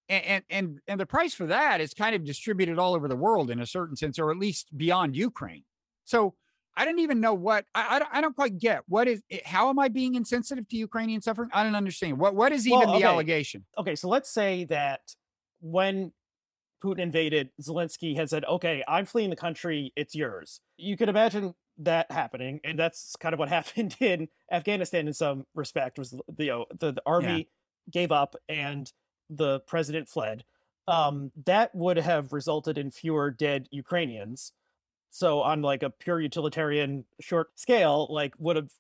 and, 0.10 0.44
and 0.50 0.80
and 0.88 1.00
the 1.00 1.06
price 1.06 1.34
for 1.34 1.46
that 1.46 1.80
is 1.80 1.94
kind 1.94 2.16
of 2.16 2.26
distributed 2.26 2.80
all 2.80 2.96
over 2.96 3.08
the 3.08 3.16
world 3.16 3.50
in 3.50 3.60
a 3.60 3.66
certain 3.66 3.96
sense 3.96 4.18
or 4.18 4.32
at 4.32 4.38
least 4.38 4.76
beyond 4.76 5.16
ukraine 5.16 5.64
so 6.06 6.34
I 6.76 6.86
don't 6.86 7.00
even 7.00 7.20
know 7.20 7.34
what 7.34 7.66
I, 7.76 7.96
I 7.96 8.00
don't, 8.00 8.10
I 8.14 8.22
don't 8.22 8.36
quite 8.36 8.58
get 8.58 8.84
what 8.88 9.08
is 9.08 9.22
eh, 9.30 9.40
how 9.46 9.70
am 9.70 9.80
I 9.80 9.88
being 9.88 10.16
insensitive 10.16 10.68
to 10.70 10.78
Ukrainian 10.78 11.22
suffering? 11.22 11.50
I 11.54 11.64
don't 11.64 11.76
understand. 11.76 12.18
What 12.18 12.36
what 12.36 12.52
is 12.52 12.68
even 12.68 12.80
well, 12.80 12.90
okay. 12.92 13.02
the 13.02 13.08
allegation? 13.08 13.66
Okay, 13.78 13.96
so 13.96 14.08
let's 14.08 14.30
say 14.30 14.66
that 14.66 15.02
when 15.60 16.12
Putin 16.84 17.00
invaded, 17.00 17.50
Zelensky 17.62 18.16
had 18.16 18.30
said, 18.30 18.46
"Okay, 18.46 18.84
I'm 18.88 19.06
fleeing 19.06 19.30
the 19.30 19.36
country. 19.36 19.92
It's 19.96 20.16
yours." 20.16 20.62
You 20.78 20.98
could 20.98 21.10
imagine 21.10 21.54
that 21.80 22.12
happening, 22.12 22.60
and 22.64 22.80
that's 22.80 23.16
kind 23.20 23.34
of 23.34 23.40
what 23.40 23.50
happened 23.58 23.96
in 24.00 24.28
Afghanistan 24.52 25.08
in 25.08 25.14
some 25.14 25.46
respect. 25.54 26.00
Was 26.00 26.12
the 26.12 26.22
you 26.38 26.52
know, 26.52 26.66
the, 26.80 26.94
the 26.94 27.04
army 27.06 27.38
yeah. 27.38 27.44
gave 27.92 28.12
up 28.12 28.36
and 28.48 28.92
the 29.30 29.60
president 29.62 30.10
fled. 30.10 30.44
Um, 30.88 31.32
that 31.46 31.74
would 31.76 31.98
have 31.98 32.34
resulted 32.34 32.78
in 32.78 32.92
fewer 32.92 33.30
dead 33.30 33.68
Ukrainians 33.72 34.52
so 35.12 35.42
on 35.42 35.62
like 35.62 35.84
a 35.84 35.90
pure 35.90 36.20
utilitarian 36.20 37.06
short 37.20 37.60
scale, 37.60 38.08
like 38.10 38.34
would 38.40 38.56
have 38.56 38.72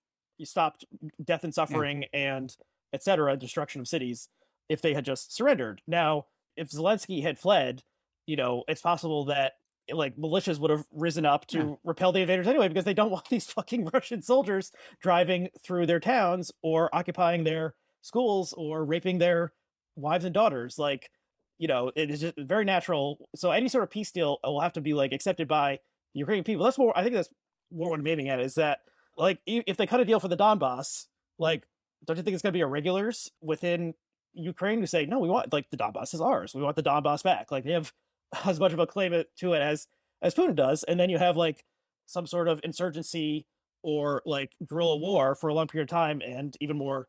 stopped 0.43 0.85
death 1.23 1.43
and 1.43 1.53
suffering 1.53 2.05
yeah. 2.13 2.37
and 2.37 2.55
etc. 2.93 3.37
destruction 3.37 3.81
of 3.81 3.87
cities 3.87 4.29
if 4.69 4.81
they 4.81 4.93
had 4.93 5.05
just 5.05 5.35
surrendered. 5.35 5.81
Now, 5.85 6.25
if 6.55 6.69
Zelensky 6.69 7.21
had 7.21 7.37
fled, 7.37 7.83
you 8.25 8.35
know, 8.35 8.63
it's 8.67 8.81
possible 8.81 9.25
that 9.25 9.53
like 9.91 10.15
militias 10.15 10.59
would 10.59 10.71
have 10.71 10.85
risen 10.93 11.25
up 11.25 11.45
to 11.47 11.57
yeah. 11.57 11.73
repel 11.83 12.11
the 12.11 12.21
invaders 12.21 12.47
anyway 12.47 12.69
because 12.69 12.85
they 12.85 12.93
don't 12.93 13.11
want 13.11 13.27
these 13.29 13.51
fucking 13.51 13.89
Russian 13.93 14.21
soldiers 14.21 14.71
driving 15.01 15.49
through 15.63 15.85
their 15.85 15.99
towns 15.99 16.51
or 16.61 16.93
occupying 16.95 17.43
their 17.43 17.75
schools 18.01 18.53
or 18.53 18.85
raping 18.85 19.17
their 19.17 19.53
wives 19.95 20.25
and 20.25 20.33
daughters. 20.33 20.79
Like, 20.79 21.09
you 21.57 21.67
know, 21.67 21.91
it 21.95 22.09
is 22.09 22.21
just 22.21 22.37
very 22.37 22.65
natural. 22.65 23.29
So 23.35 23.51
any 23.51 23.67
sort 23.67 23.83
of 23.83 23.91
peace 23.91 24.11
deal 24.11 24.39
will 24.43 24.61
have 24.61 24.73
to 24.73 24.81
be 24.81 24.93
like 24.93 25.11
accepted 25.11 25.47
by 25.47 25.79
the 26.13 26.19
Ukrainian 26.19 26.43
people. 26.43 26.63
That's 26.63 26.77
more. 26.77 26.97
I 26.97 27.03
think 27.03 27.15
that's 27.15 27.29
what 27.69 27.97
I'm 27.97 28.05
aiming 28.05 28.29
at 28.29 28.39
is 28.39 28.55
that 28.55 28.79
like 29.17 29.39
if 29.45 29.77
they 29.77 29.87
cut 29.87 29.99
a 29.99 30.05
deal 30.05 30.19
for 30.19 30.27
the 30.27 30.37
Donbass, 30.37 31.05
like 31.37 31.63
don't 32.05 32.17
you 32.17 32.23
think 32.23 32.33
it's 32.33 32.43
going 32.43 32.53
to 32.53 32.57
be 32.57 32.61
irregulars 32.61 33.29
within 33.41 33.93
Ukraine 34.33 34.79
who 34.79 34.85
say 34.85 35.05
no, 35.05 35.19
we 35.19 35.29
want 35.29 35.51
like 35.53 35.69
the 35.69 35.77
Donbass 35.77 36.13
is 36.13 36.21
ours, 36.21 36.53
we 36.53 36.61
want 36.61 36.75
the 36.75 36.83
Donbass 36.83 37.23
back. 37.23 37.51
Like 37.51 37.63
they 37.63 37.73
have 37.73 37.91
as 38.45 38.59
much 38.59 38.73
of 38.73 38.79
a 38.79 38.87
claim 38.87 39.11
to 39.11 39.53
it 39.53 39.61
as 39.61 39.87
as 40.21 40.35
Putin 40.35 40.55
does, 40.55 40.83
and 40.83 40.99
then 40.99 41.09
you 41.09 41.17
have 41.17 41.37
like 41.37 41.63
some 42.05 42.27
sort 42.27 42.47
of 42.47 42.59
insurgency 42.63 43.45
or 43.83 44.21
like 44.25 44.51
guerrilla 44.67 44.97
war 44.97 45.33
for 45.35 45.49
a 45.49 45.53
long 45.53 45.67
period 45.67 45.83
of 45.83 45.89
time, 45.89 46.21
and 46.21 46.55
even 46.59 46.77
more 46.77 47.07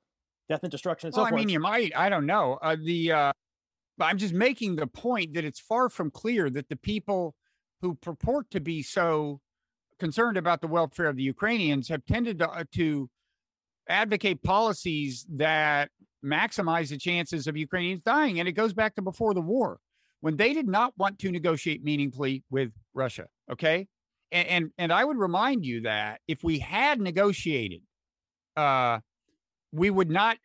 death 0.48 0.62
and 0.62 0.70
destruction 0.70 1.08
and 1.08 1.14
well, 1.14 1.26
so 1.26 1.30
forth. 1.30 1.38
I 1.38 1.44
mean, 1.44 1.48
you 1.48 1.60
might. 1.60 1.92
I 1.96 2.08
don't 2.08 2.26
know. 2.26 2.58
Uh, 2.62 2.76
the 2.82 3.12
uh, 3.12 3.32
but 3.98 4.06
I'm 4.06 4.18
just 4.18 4.34
making 4.34 4.76
the 4.76 4.86
point 4.86 5.34
that 5.34 5.44
it's 5.44 5.60
far 5.60 5.88
from 5.88 6.10
clear 6.10 6.50
that 6.50 6.68
the 6.68 6.76
people 6.76 7.34
who 7.82 7.94
purport 7.96 8.50
to 8.52 8.60
be 8.60 8.82
so 8.82 9.40
concerned 9.98 10.36
about 10.36 10.60
the 10.60 10.68
welfare 10.68 11.06
of 11.06 11.16
the 11.16 11.22
Ukrainians 11.22 11.88
have 11.88 12.04
tended 12.06 12.38
to, 12.38 12.50
uh, 12.50 12.64
to 12.74 13.10
advocate 13.88 14.42
policies 14.42 15.26
that 15.28 15.90
maximize 16.24 16.88
the 16.88 16.96
chances 16.96 17.46
of 17.46 17.56
Ukrainians 17.56 18.00
dying. 18.02 18.38
And 18.38 18.48
it 18.48 18.52
goes 18.52 18.72
back 18.72 18.94
to 18.94 19.02
before 19.02 19.34
the 19.34 19.40
war 19.40 19.78
when 20.20 20.36
they 20.36 20.54
did 20.54 20.68
not 20.68 20.96
want 20.96 21.18
to 21.18 21.30
negotiate 21.30 21.84
meaningfully 21.84 22.44
with 22.50 22.70
Russia. 22.94 23.26
Okay. 23.50 23.88
And, 24.30 24.48
and, 24.48 24.70
and 24.78 24.92
I 24.92 25.04
would 25.04 25.18
remind 25.18 25.66
you 25.66 25.82
that 25.82 26.20
if 26.26 26.42
we 26.42 26.60
had 26.60 27.00
negotiated, 27.00 27.82
uh, 28.56 29.00
we 29.72 29.90
would 29.90 30.10
not 30.10 30.38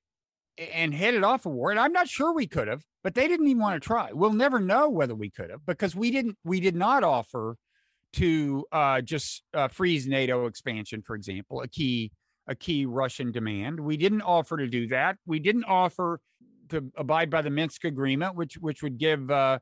and 0.57 0.93
headed 0.93 1.23
off 1.23 1.45
a 1.45 1.49
war. 1.49 1.71
And 1.71 1.79
I'm 1.79 1.93
not 1.93 2.07
sure 2.07 2.33
we 2.33 2.47
could 2.47 2.67
have, 2.67 2.83
but 3.03 3.15
they 3.15 3.27
didn't 3.27 3.47
even 3.47 3.61
want 3.61 3.81
to 3.81 3.85
try. 3.85 4.11
We'll 4.11 4.33
never 4.33 4.59
know 4.59 4.89
whether 4.89 5.15
we 5.15 5.29
could 5.29 5.49
have 5.49 5.65
because 5.65 5.95
we 5.95 6.11
didn't. 6.11 6.37
We 6.43 6.59
did 6.59 6.75
not 6.75 7.03
offer 7.03 7.57
to 8.13 8.65
uh, 8.71 9.01
just 9.01 9.43
uh, 9.53 9.67
freeze 9.67 10.07
NATO 10.07 10.45
expansion, 10.47 11.01
for 11.01 11.15
example, 11.15 11.61
a 11.61 11.67
key 11.67 12.11
a 12.47 12.55
key 12.55 12.85
Russian 12.85 13.31
demand. 13.31 13.79
We 13.79 13.97
didn't 13.97 14.21
offer 14.21 14.57
to 14.57 14.67
do 14.67 14.87
that. 14.87 15.17
We 15.25 15.39
didn't 15.39 15.65
offer 15.65 16.21
to 16.69 16.91
abide 16.97 17.29
by 17.29 17.41
the 17.41 17.49
Minsk 17.49 17.83
agreement, 17.83 18.35
which 18.35 18.55
which 18.55 18.81
would 18.81 18.97
give 18.97 19.29
uh, 19.29 19.59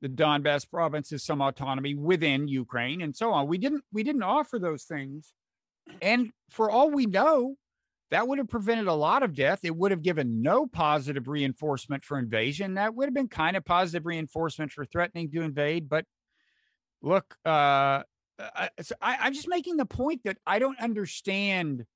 the 0.00 0.08
Donbass 0.08 0.68
provinces 0.68 1.24
some 1.24 1.40
autonomy 1.40 1.94
within 1.94 2.48
Ukraine 2.48 3.00
and 3.00 3.16
so 3.16 3.32
on. 3.32 3.46
We 3.46 3.58
didn't 3.58 3.84
we 3.92 4.02
didn't 4.02 4.22
offer 4.22 4.58
those 4.58 4.84
things, 4.84 5.32
and 6.02 6.30
for 6.50 6.70
all 6.70 6.90
we 6.90 7.06
know, 7.06 7.56
that 8.14 8.28
would 8.28 8.38
have 8.38 8.48
prevented 8.48 8.86
a 8.86 8.94
lot 8.94 9.24
of 9.24 9.34
death. 9.34 9.64
It 9.64 9.74
would 9.74 9.90
have 9.90 10.00
given 10.00 10.40
no 10.40 10.68
positive 10.68 11.26
reinforcement 11.26 12.04
for 12.04 12.16
invasion. 12.16 12.74
That 12.74 12.94
would 12.94 13.06
have 13.06 13.14
been 13.14 13.26
kind 13.26 13.56
of 13.56 13.64
positive 13.64 14.06
reinforcement 14.06 14.70
for 14.70 14.84
threatening 14.84 15.32
to 15.32 15.42
invade. 15.42 15.88
But 15.88 16.04
look, 17.02 17.34
uh, 17.44 18.04
I, 18.38 18.68
I, 19.02 19.26
am 19.26 19.34
just 19.34 19.48
making 19.48 19.78
the 19.78 19.84
point 19.84 20.20
that 20.26 20.38
I 20.46 20.60
don't 20.60 20.78
understand. 20.78 21.86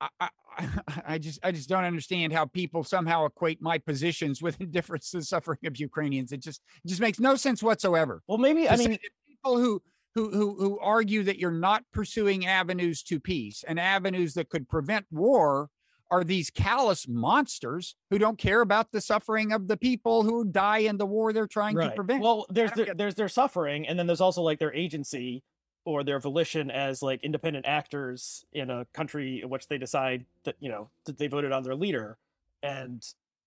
I, 0.00 0.08
I, 0.56 0.68
I 1.06 1.18
just 1.18 1.40
I 1.42 1.52
just 1.52 1.68
don't 1.68 1.84
understand 1.84 2.32
how 2.32 2.46
people 2.46 2.82
somehow 2.82 3.26
equate 3.26 3.60
my 3.60 3.76
positions 3.76 4.40
with 4.40 4.58
indifference 4.62 5.10
to 5.10 5.18
the 5.18 5.24
suffering 5.24 5.58
of 5.66 5.76
Ukrainians. 5.76 6.32
It 6.32 6.40
just 6.40 6.62
it 6.82 6.88
just 6.88 7.02
makes 7.02 7.20
no 7.20 7.36
sense 7.36 7.62
whatsoever. 7.62 8.22
Well, 8.26 8.38
maybe 8.38 8.70
I 8.70 8.76
mean 8.76 8.96
people 9.28 9.58
who 9.58 9.82
who 10.14 10.30
who 10.30 10.56
who 10.58 10.78
argue 10.78 11.22
that 11.22 11.38
you're 11.38 11.50
not 11.50 11.84
pursuing 11.92 12.46
avenues 12.46 13.02
to 13.04 13.18
peace 13.18 13.64
and 13.66 13.80
avenues 13.80 14.34
that 14.34 14.48
could 14.48 14.68
prevent 14.68 15.06
war 15.10 15.70
are 16.12 16.22
these 16.22 16.50
callous 16.50 17.08
monsters 17.08 17.96
who 18.10 18.18
don't 18.18 18.36
care 18.36 18.60
about 18.60 18.92
the 18.92 19.00
suffering 19.00 19.50
of 19.50 19.66
the 19.66 19.78
people 19.78 20.22
who 20.22 20.44
die 20.44 20.78
in 20.78 20.98
the 20.98 21.06
war 21.06 21.32
they're 21.32 21.46
trying 21.46 21.74
right. 21.74 21.88
to 21.88 21.94
prevent. 21.94 22.22
Well, 22.22 22.44
there's 22.50 22.70
their, 22.72 22.94
there's 22.94 23.14
their 23.14 23.30
suffering, 23.30 23.88
and 23.88 23.98
then 23.98 24.06
there's 24.06 24.20
also 24.20 24.42
like 24.42 24.58
their 24.58 24.74
agency 24.74 25.42
or 25.86 26.04
their 26.04 26.20
volition 26.20 26.70
as 26.70 27.02
like 27.02 27.24
independent 27.24 27.64
actors 27.66 28.44
in 28.52 28.68
a 28.68 28.84
country 28.92 29.40
in 29.42 29.48
which 29.48 29.68
they 29.68 29.78
decide 29.78 30.26
that 30.44 30.54
you 30.60 30.68
know 30.68 30.90
that 31.06 31.16
they 31.16 31.28
voted 31.28 31.50
on 31.50 31.62
their 31.62 31.74
leader, 31.74 32.18
and 32.62 33.02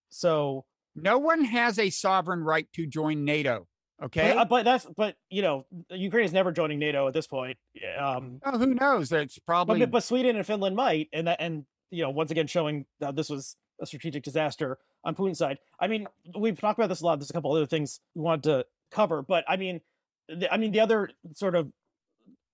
so 0.10 0.66
no 0.96 1.20
one 1.20 1.44
has 1.44 1.78
a 1.78 1.92
sovereign 1.92 2.44
right 2.44 2.68
to 2.74 2.88
join 2.88 3.26
NATO. 3.26 3.68
Okay, 4.04 4.34
but, 4.34 4.38
uh, 4.38 4.46
but, 4.46 4.66
that's 4.66 4.86
but 4.98 5.16
you 5.30 5.42
know 5.42 5.66
Ukraine 5.90 6.26
is 6.26 6.34
never 6.34 6.52
joining 6.52 6.80
NATO 6.80 7.08
at 7.08 7.14
this 7.14 7.28
point. 7.28 7.58
Um, 7.98 8.42
oh, 8.44 8.58
who 8.58 8.74
knows? 8.74 9.12
It's 9.12 9.40
probably 9.40 9.80
but, 9.80 9.92
but 9.92 10.04
Sweden 10.04 10.36
and 10.36 10.46
Finland 10.46 10.76
might, 10.76 11.08
and 11.14 11.28
that 11.28 11.38
and 11.40 11.66
you 11.92 12.04
know 12.04 12.10
once 12.10 12.30
again 12.30 12.48
showing 12.48 12.86
that 13.00 13.16
this 13.16 13.30
was 13.30 13.56
a 13.82 13.86
strategic 13.86 14.24
disaster 14.24 14.80
on 15.06 15.16
Putin's 15.16 15.38
side. 15.38 15.60
I 15.80 15.88
mean, 15.88 16.08
we've 16.38 16.60
talked 16.60 16.78
about 16.78 16.90
this 16.90 17.02
a 17.02 17.06
lot. 17.06 17.20
There's 17.20 17.30
a 17.30 17.34
couple 17.34 17.54
other 17.54 17.66
things 17.66 18.02
we 18.16 18.22
wanted 18.22 18.44
to 18.44 18.66
cover, 18.92 19.22
but 19.22 19.46
I 19.48 19.56
mean, 19.56 19.80
the, 20.28 20.52
I 20.54 20.58
mean 20.58 20.72
the 20.72 20.82
other 20.82 21.10
sort 21.34 21.56
of 21.56 21.72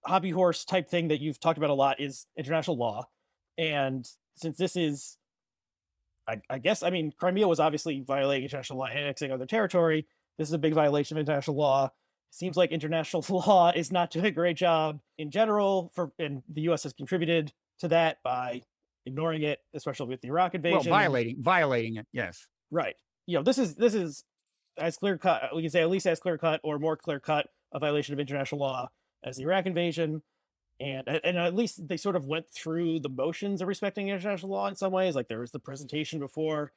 hobby 0.05 0.29
horse 0.29 0.63
type 0.63 0.89
thing 0.89 1.07
that 1.07 1.21
you've 1.21 1.39
talked 1.39 1.57
about 1.57 1.71
a 1.71 1.75
lot 1.75 1.99
is 1.99 2.27
international 2.37 2.77
law, 2.77 3.07
and 3.57 4.07
since 4.35 4.57
this 4.57 4.75
is 4.75 5.17
I, 6.27 6.39
I 6.51 6.59
guess 6.59 6.83
I 6.83 6.91
mean 6.91 7.13
Crimea 7.17 7.47
was 7.47 7.59
obviously 7.59 8.01
violating 8.01 8.43
international 8.43 8.77
law, 8.77 8.85
annexing 8.85 9.31
other 9.31 9.47
territory 9.47 10.05
this 10.41 10.49
is 10.49 10.53
a 10.53 10.59
big 10.59 10.73
violation 10.73 11.17
of 11.17 11.21
international 11.21 11.55
law. 11.55 11.91
Seems 12.31 12.57
like 12.57 12.71
international 12.71 13.23
law 13.29 13.71
is 13.75 13.91
not 13.91 14.09
doing 14.09 14.25
a 14.25 14.31
great 14.31 14.57
job 14.57 14.99
in 15.19 15.29
general. 15.29 15.91
For 15.93 16.11
and 16.17 16.41
the 16.51 16.61
U.S. 16.61 16.83
has 16.83 16.93
contributed 16.93 17.53
to 17.79 17.87
that 17.89 18.17
by 18.23 18.63
ignoring 19.05 19.43
it, 19.43 19.59
especially 19.75 20.07
with 20.07 20.21
the 20.21 20.29
Iraq 20.29 20.55
invasion. 20.55 20.89
Well, 20.89 20.99
violating 20.99 21.37
violating 21.39 21.97
it. 21.97 22.07
Yes. 22.11 22.47
Right. 22.71 22.95
You 23.27 23.37
know, 23.37 23.43
this 23.43 23.59
is 23.59 23.75
this 23.75 23.93
is 23.93 24.23
as 24.77 24.97
clear 24.97 25.17
cut. 25.17 25.55
We 25.55 25.61
can 25.61 25.69
say 25.69 25.81
at 25.81 25.89
least 25.91 26.07
as 26.07 26.19
clear 26.19 26.39
cut 26.39 26.59
or 26.63 26.79
more 26.79 26.97
clear 26.97 27.19
cut 27.19 27.47
a 27.71 27.77
violation 27.79 28.13
of 28.13 28.19
international 28.19 28.61
law 28.61 28.89
as 29.23 29.37
the 29.37 29.43
Iraq 29.43 29.67
invasion. 29.67 30.23
And, 30.79 31.07
and 31.07 31.37
at 31.37 31.53
least 31.53 31.87
they 31.87 31.97
sort 31.97 32.15
of 32.15 32.25
went 32.25 32.49
through 32.49 33.01
the 33.01 33.09
motions 33.09 33.61
of 33.61 33.67
respecting 33.67 34.07
international 34.07 34.51
law 34.51 34.67
in 34.67 34.75
some 34.75 34.91
ways. 34.91 35.13
Like 35.13 35.27
there 35.27 35.41
was 35.41 35.51
the 35.51 35.59
presentation 35.59 36.19
before 36.19 36.71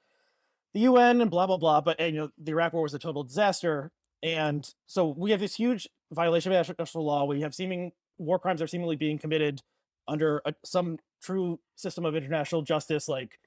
the 0.74 0.80
UN 0.80 1.20
and 1.20 1.30
blah 1.30 1.46
blah 1.46 1.56
blah. 1.56 1.80
But 1.80 2.00
and, 2.00 2.14
you 2.14 2.20
know, 2.22 2.30
the 2.38 2.52
Iraq 2.52 2.72
War 2.72 2.82
was 2.82 2.94
a 2.94 2.98
total 2.98 3.22
disaster, 3.22 3.90
and 4.22 4.68
so 4.86 5.14
we 5.16 5.30
have 5.30 5.40
this 5.40 5.54
huge 5.54 5.88
violation 6.12 6.52
of 6.52 6.58
international 6.58 7.04
law. 7.04 7.24
We 7.24 7.40
have 7.40 7.54
seeming 7.54 7.92
war 8.18 8.38
crimes 8.38 8.60
are 8.60 8.66
seemingly 8.66 8.96
being 8.96 9.18
committed 9.18 9.62
under 10.06 10.42
a, 10.44 10.54
some 10.64 10.98
true 11.22 11.58
system 11.76 12.04
of 12.04 12.14
international 12.14 12.62
justice, 12.62 13.08
like 13.08 13.38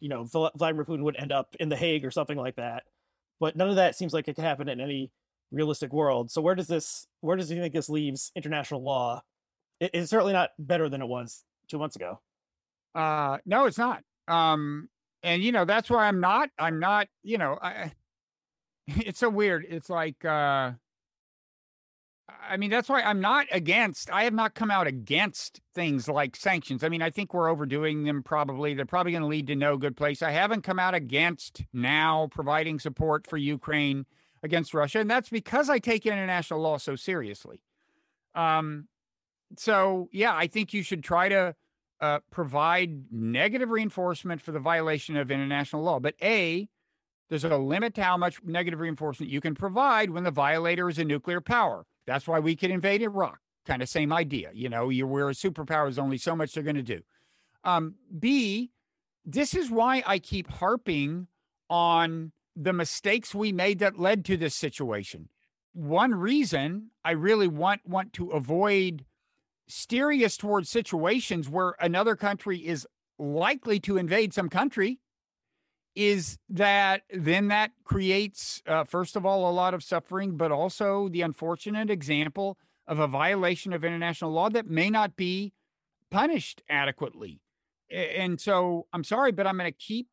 you 0.00 0.08
know 0.08 0.24
Vladimir 0.24 0.84
Putin 0.84 1.02
would 1.02 1.16
end 1.16 1.32
up 1.32 1.54
in 1.60 1.68
the 1.68 1.76
Hague 1.76 2.04
or 2.04 2.10
something 2.10 2.38
like 2.38 2.56
that. 2.56 2.84
But 3.38 3.54
none 3.54 3.68
of 3.68 3.76
that 3.76 3.94
seems 3.94 4.14
like 4.14 4.28
it 4.28 4.34
could 4.34 4.44
happen 4.44 4.68
in 4.68 4.80
any 4.80 5.12
realistic 5.52 5.92
world. 5.92 6.30
So 6.30 6.40
where 6.40 6.54
does 6.54 6.66
this 6.66 7.06
where 7.20 7.36
does 7.36 7.48
he 7.48 7.56
think 7.56 7.74
this 7.74 7.88
leaves 7.88 8.32
international 8.34 8.82
law? 8.82 9.22
It, 9.80 9.90
it's 9.92 10.10
certainly 10.10 10.32
not 10.32 10.50
better 10.58 10.88
than 10.88 11.02
it 11.02 11.06
was 11.06 11.44
two 11.68 11.78
months 11.78 11.96
ago. 11.96 12.20
Uh, 12.94 13.38
no, 13.44 13.66
it's 13.66 13.78
not. 13.78 14.02
Um, 14.26 14.88
and 15.26 15.42
you 15.42 15.52
know 15.52 15.64
that's 15.64 15.90
why 15.90 16.06
i'm 16.06 16.20
not 16.20 16.48
i'm 16.58 16.78
not 16.78 17.08
you 17.22 17.36
know 17.36 17.58
i 17.60 17.92
it's 18.86 19.18
so 19.18 19.28
weird 19.28 19.66
it's 19.68 19.90
like 19.90 20.24
uh 20.24 20.70
i 22.48 22.56
mean 22.56 22.70
that's 22.70 22.88
why 22.88 23.02
i'm 23.02 23.20
not 23.20 23.46
against 23.50 24.10
i 24.10 24.22
have 24.24 24.32
not 24.32 24.54
come 24.54 24.70
out 24.70 24.86
against 24.86 25.60
things 25.74 26.08
like 26.08 26.36
sanctions 26.36 26.84
i 26.84 26.88
mean 26.88 27.02
i 27.02 27.10
think 27.10 27.34
we're 27.34 27.50
overdoing 27.50 28.04
them 28.04 28.22
probably 28.22 28.72
they're 28.72 28.86
probably 28.86 29.12
going 29.12 29.22
to 29.22 29.28
lead 29.28 29.46
to 29.48 29.56
no 29.56 29.76
good 29.76 29.96
place 29.96 30.22
i 30.22 30.30
haven't 30.30 30.62
come 30.62 30.78
out 30.78 30.94
against 30.94 31.64
now 31.72 32.28
providing 32.30 32.78
support 32.78 33.26
for 33.26 33.36
ukraine 33.36 34.06
against 34.42 34.72
russia 34.72 35.00
and 35.00 35.10
that's 35.10 35.28
because 35.28 35.68
i 35.68 35.78
take 35.78 36.06
international 36.06 36.60
law 36.60 36.78
so 36.78 36.94
seriously 36.94 37.60
um 38.36 38.86
so 39.58 40.08
yeah 40.12 40.34
i 40.36 40.46
think 40.46 40.72
you 40.72 40.82
should 40.82 41.02
try 41.02 41.28
to 41.28 41.54
uh, 42.00 42.20
provide 42.30 43.10
negative 43.10 43.70
reinforcement 43.70 44.40
for 44.40 44.52
the 44.52 44.60
violation 44.60 45.16
of 45.16 45.30
international 45.30 45.82
law. 45.82 45.98
But 45.98 46.14
A, 46.22 46.68
there's 47.28 47.44
a 47.44 47.56
limit 47.56 47.94
to 47.94 48.02
how 48.02 48.16
much 48.16 48.42
negative 48.44 48.80
reinforcement 48.80 49.32
you 49.32 49.40
can 49.40 49.54
provide 49.54 50.10
when 50.10 50.24
the 50.24 50.30
violator 50.30 50.88
is 50.88 50.98
a 50.98 51.04
nuclear 51.04 51.40
power. 51.40 51.86
That's 52.06 52.28
why 52.28 52.38
we 52.38 52.54
could 52.54 52.70
invade 52.70 53.02
Iraq. 53.02 53.38
Kind 53.66 53.82
of 53.82 53.88
same 53.88 54.12
idea. 54.12 54.50
You 54.54 54.68
know, 54.68 54.90
you're 54.90 55.08
where 55.08 55.28
a 55.28 55.32
superpower 55.32 55.88
is 55.88 55.98
only 55.98 56.18
so 56.18 56.36
much 56.36 56.52
they're 56.52 56.62
going 56.62 56.76
to 56.76 56.82
do. 56.82 57.02
Um, 57.64 57.96
B, 58.16 58.70
this 59.24 59.54
is 59.54 59.70
why 59.70 60.04
I 60.06 60.20
keep 60.20 60.48
harping 60.48 61.26
on 61.68 62.30
the 62.54 62.72
mistakes 62.72 63.34
we 63.34 63.52
made 63.52 63.80
that 63.80 63.98
led 63.98 64.24
to 64.26 64.36
this 64.36 64.54
situation. 64.54 65.28
One 65.72 66.14
reason 66.14 66.90
I 67.04 67.10
really 67.10 67.48
want 67.48 67.82
want 67.86 68.12
to 68.14 68.30
avoid 68.30 69.04
steering 69.68 70.24
us 70.24 70.36
towards 70.36 70.68
situations 70.68 71.48
where 71.48 71.74
another 71.80 72.16
country 72.16 72.58
is 72.58 72.86
likely 73.18 73.80
to 73.80 73.96
invade 73.96 74.32
some 74.32 74.48
country 74.48 74.98
is 75.94 76.38
that 76.50 77.02
then 77.10 77.48
that 77.48 77.72
creates 77.84 78.62
uh, 78.66 78.84
first 78.84 79.16
of 79.16 79.24
all 79.24 79.50
a 79.50 79.52
lot 79.52 79.72
of 79.72 79.82
suffering 79.82 80.36
but 80.36 80.52
also 80.52 81.08
the 81.08 81.22
unfortunate 81.22 81.90
example 81.90 82.58
of 82.86 82.98
a 82.98 83.08
violation 83.08 83.72
of 83.72 83.82
international 83.82 84.30
law 84.30 84.48
that 84.48 84.68
may 84.68 84.90
not 84.90 85.16
be 85.16 85.52
punished 86.10 86.62
adequately. 86.68 87.40
And 87.90 88.40
so 88.40 88.86
i'm 88.92 89.04
sorry 89.04 89.32
but 89.32 89.46
i'm 89.46 89.56
going 89.56 89.70
to 89.70 89.76
keep 89.76 90.08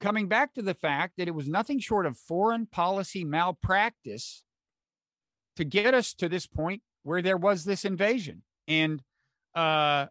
coming 0.00 0.26
back 0.26 0.52
to 0.54 0.62
the 0.62 0.74
fact 0.74 1.14
that 1.16 1.28
it 1.28 1.34
was 1.34 1.48
nothing 1.48 1.78
short 1.78 2.06
of 2.06 2.18
foreign 2.18 2.66
policy 2.66 3.24
malpractice 3.24 4.42
to 5.56 5.64
get 5.64 5.94
us 5.94 6.12
to 6.14 6.28
this 6.28 6.46
point 6.46 6.82
where 7.04 7.22
there 7.22 7.36
was 7.36 7.64
this 7.64 7.84
invasion 7.84 8.42
And 8.68 9.02
uh, 9.54 10.06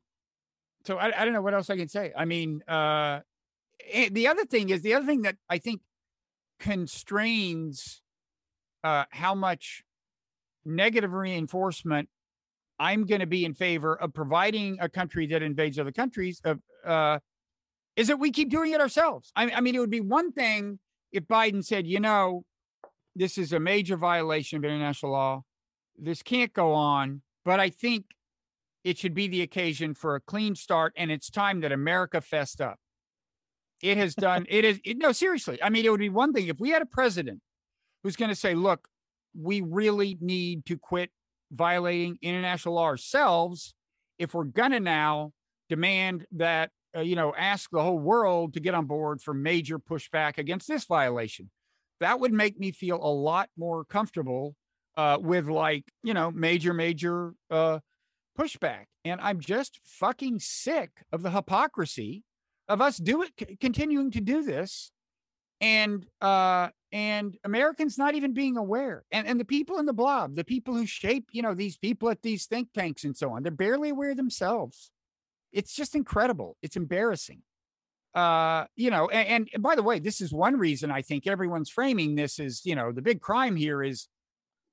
so 0.85 0.97
I, 0.97 1.21
I 1.21 1.25
don't 1.25 1.33
know 1.33 1.41
what 1.41 1.53
else 1.53 1.69
I 1.69 1.77
can 1.77 1.87
say. 1.87 2.11
I 2.15 2.25
mean, 2.25 2.61
uh, 2.67 3.21
the 4.11 4.27
other 4.27 4.45
thing 4.45 4.69
is 4.69 4.81
the 4.81 4.93
other 4.93 5.05
thing 5.05 5.23
that 5.23 5.37
I 5.49 5.57
think 5.57 5.81
constrains 6.59 8.01
uh, 8.83 9.05
how 9.11 9.35
much 9.35 9.83
negative 10.65 11.11
reinforcement 11.13 12.09
I'm 12.79 13.05
going 13.05 13.21
to 13.21 13.27
be 13.27 13.45
in 13.45 13.53
favor 13.53 13.95
of 13.95 14.13
providing 14.13 14.77
a 14.79 14.89
country 14.89 15.27
that 15.27 15.41
invades 15.41 15.77
other 15.77 15.91
countries 15.91 16.41
of 16.43 16.59
uh, 16.85 17.19
is 17.95 18.07
that 18.07 18.17
we 18.17 18.31
keep 18.31 18.49
doing 18.49 18.71
it 18.71 18.81
ourselves. 18.81 19.31
I, 19.35 19.51
I 19.51 19.61
mean, 19.61 19.75
it 19.75 19.79
would 19.79 19.91
be 19.91 20.01
one 20.01 20.31
thing 20.31 20.79
if 21.11 21.25
Biden 21.25 21.63
said, 21.63 21.85
you 21.85 21.99
know, 21.99 22.43
this 23.15 23.37
is 23.37 23.53
a 23.53 23.59
major 23.59 23.95
violation 23.95 24.57
of 24.57 24.65
international 24.65 25.11
law. 25.11 25.43
This 25.97 26.23
can't 26.23 26.51
go 26.51 26.73
on. 26.73 27.21
But 27.45 27.59
I 27.59 27.69
think 27.69 28.05
it 28.83 28.97
should 28.97 29.13
be 29.13 29.27
the 29.27 29.41
occasion 29.41 29.93
for 29.93 30.15
a 30.15 30.21
clean 30.21 30.55
start, 30.55 30.93
and 30.97 31.11
it's 31.11 31.29
time 31.29 31.61
that 31.61 31.71
America 31.71 32.21
fessed 32.21 32.61
up. 32.61 32.77
It 33.81 33.97
has 33.97 34.15
done. 34.15 34.45
it 34.49 34.65
is 34.65 34.79
it, 34.83 34.97
no 34.97 35.11
seriously. 35.11 35.61
I 35.61 35.69
mean, 35.69 35.85
it 35.85 35.89
would 35.89 35.99
be 35.99 36.09
one 36.09 36.33
thing 36.33 36.47
if 36.47 36.59
we 36.59 36.69
had 36.69 36.81
a 36.81 36.87
president 36.87 37.41
who's 38.03 38.15
going 38.15 38.29
to 38.29 38.35
say, 38.35 38.55
"Look, 38.55 38.87
we 39.39 39.61
really 39.61 40.17
need 40.19 40.65
to 40.65 40.77
quit 40.77 41.11
violating 41.51 42.17
international 42.21 42.75
law 42.75 42.85
ourselves 42.85 43.73
if 44.19 44.33
we're 44.33 44.43
going 44.43 44.71
to 44.71 44.79
now 44.79 45.31
demand 45.69 46.25
that 46.33 46.71
uh, 46.95 47.01
you 47.01 47.15
know 47.15 47.33
ask 47.37 47.69
the 47.71 47.81
whole 47.81 47.99
world 47.99 48.53
to 48.53 48.59
get 48.59 48.73
on 48.73 48.85
board 48.85 49.21
for 49.21 49.33
major 49.33 49.79
pushback 49.79 50.37
against 50.37 50.67
this 50.67 50.85
violation." 50.85 51.49
That 51.99 52.19
would 52.19 52.33
make 52.33 52.59
me 52.59 52.71
feel 52.71 52.97
a 52.97 53.07
lot 53.07 53.49
more 53.57 53.85
comfortable 53.85 54.55
uh, 54.97 55.17
with 55.21 55.47
like 55.47 55.85
you 56.03 56.13
know 56.13 56.31
major 56.31 56.73
major 56.73 57.33
uh, 57.49 57.79
pushback. 58.37 58.85
And 59.05 59.19
I'm 59.21 59.39
just 59.39 59.79
fucking 59.83 60.39
sick 60.39 60.91
of 61.11 61.21
the 61.21 61.31
hypocrisy 61.31 62.23
of 62.67 62.81
us 62.81 62.97
do 62.97 63.23
it, 63.23 63.31
c- 63.39 63.57
continuing 63.59 64.11
to 64.11 64.21
do 64.21 64.43
this, 64.43 64.91
and 65.59 66.05
uh, 66.21 66.69
and 66.91 67.37
Americans 67.43 67.97
not 67.97 68.15
even 68.15 68.33
being 68.33 68.57
aware, 68.57 69.03
and 69.11 69.27
and 69.27 69.39
the 69.39 69.45
people 69.45 69.79
in 69.79 69.85
the 69.85 69.93
blob, 69.93 70.35
the 70.35 70.43
people 70.43 70.73
who 70.73 70.85
shape, 70.85 71.29
you 71.31 71.41
know, 71.41 71.53
these 71.53 71.77
people 71.77 72.09
at 72.09 72.21
these 72.21 72.45
think 72.45 72.69
tanks 72.73 73.03
and 73.03 73.15
so 73.15 73.31
on, 73.31 73.43
they're 73.43 73.51
barely 73.51 73.89
aware 73.89 74.15
themselves. 74.15 74.91
It's 75.51 75.75
just 75.75 75.95
incredible. 75.95 76.57
It's 76.61 76.75
embarrassing. 76.75 77.41
Uh, 78.15 78.65
you 78.75 78.91
know, 78.91 79.09
and, 79.09 79.49
and 79.53 79.63
by 79.63 79.75
the 79.75 79.81
way, 79.81 79.99
this 79.99 80.21
is 80.21 80.31
one 80.31 80.57
reason 80.57 80.91
I 80.91 81.01
think 81.01 81.25
everyone's 81.25 81.69
framing 81.69 82.13
this 82.13 82.39
is, 82.39 82.61
you 82.63 82.75
know, 82.75 82.91
the 82.91 83.01
big 83.01 83.21
crime 83.21 83.55
here 83.55 83.81
is 83.81 84.07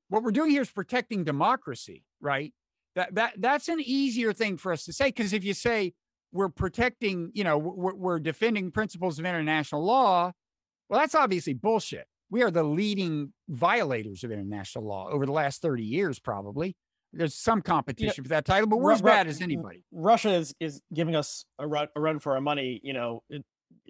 what 0.09 0.23
we're 0.23 0.31
doing 0.31 0.51
here 0.51 0.61
is 0.61 0.71
protecting 0.71 1.25
democracy, 1.25 2.05
right? 2.21 2.53
That 2.97 3.15
that 3.15 3.35
that's 3.39 3.69
an 3.69 3.81
easier 3.81 4.33
thing 4.33 4.57
for 4.57 4.73
us 4.73 4.85
to 4.85 4.93
say 4.93 5.07
because 5.07 5.33
if 5.33 5.45
you 5.45 5.55
say 5.55 5.95
we're 6.33 6.49
protecting, 6.49 7.31
you 7.35 7.45
know, 7.45 7.59
we're, 7.59 7.95
we're 7.95 8.21
defending 8.21 8.71
principles 8.71 9.19
of 9.19 9.25
international 9.25 9.85
law, 9.85 10.33
well, 10.89 11.01
that's 11.01 11.15
obviously 11.15 11.55
bullshit. 11.55 12.07
We 12.31 12.43
are 12.43 12.51
the 12.51 12.63
leading 12.63 13.33
violators 13.49 14.23
of 14.23 14.31
international 14.31 14.87
law 14.87 15.09
over 15.09 15.27
the 15.27 15.33
last 15.33 15.63
30 15.63 15.83
years, 15.83 16.21
probably. 16.21 16.77
There's 17.13 17.35
some 17.35 17.61
competition 17.61 18.23
for 18.23 18.29
that 18.29 18.45
title, 18.45 18.69
but 18.69 18.77
we're 18.77 18.93
as 18.93 19.03
bad 19.03 19.27
as 19.27 19.43
anybody. 19.43 19.85
Russia 19.91 20.31
is, 20.31 20.55
is 20.61 20.81
giving 20.95 21.17
us 21.17 21.45
a 21.59 21.67
run, 21.67 21.89
a 21.97 22.01
run 22.01 22.21
for 22.21 22.35
our 22.35 22.41
money, 22.41 22.81
you 22.85 22.93
know, 22.93 23.25
it, 23.29 23.45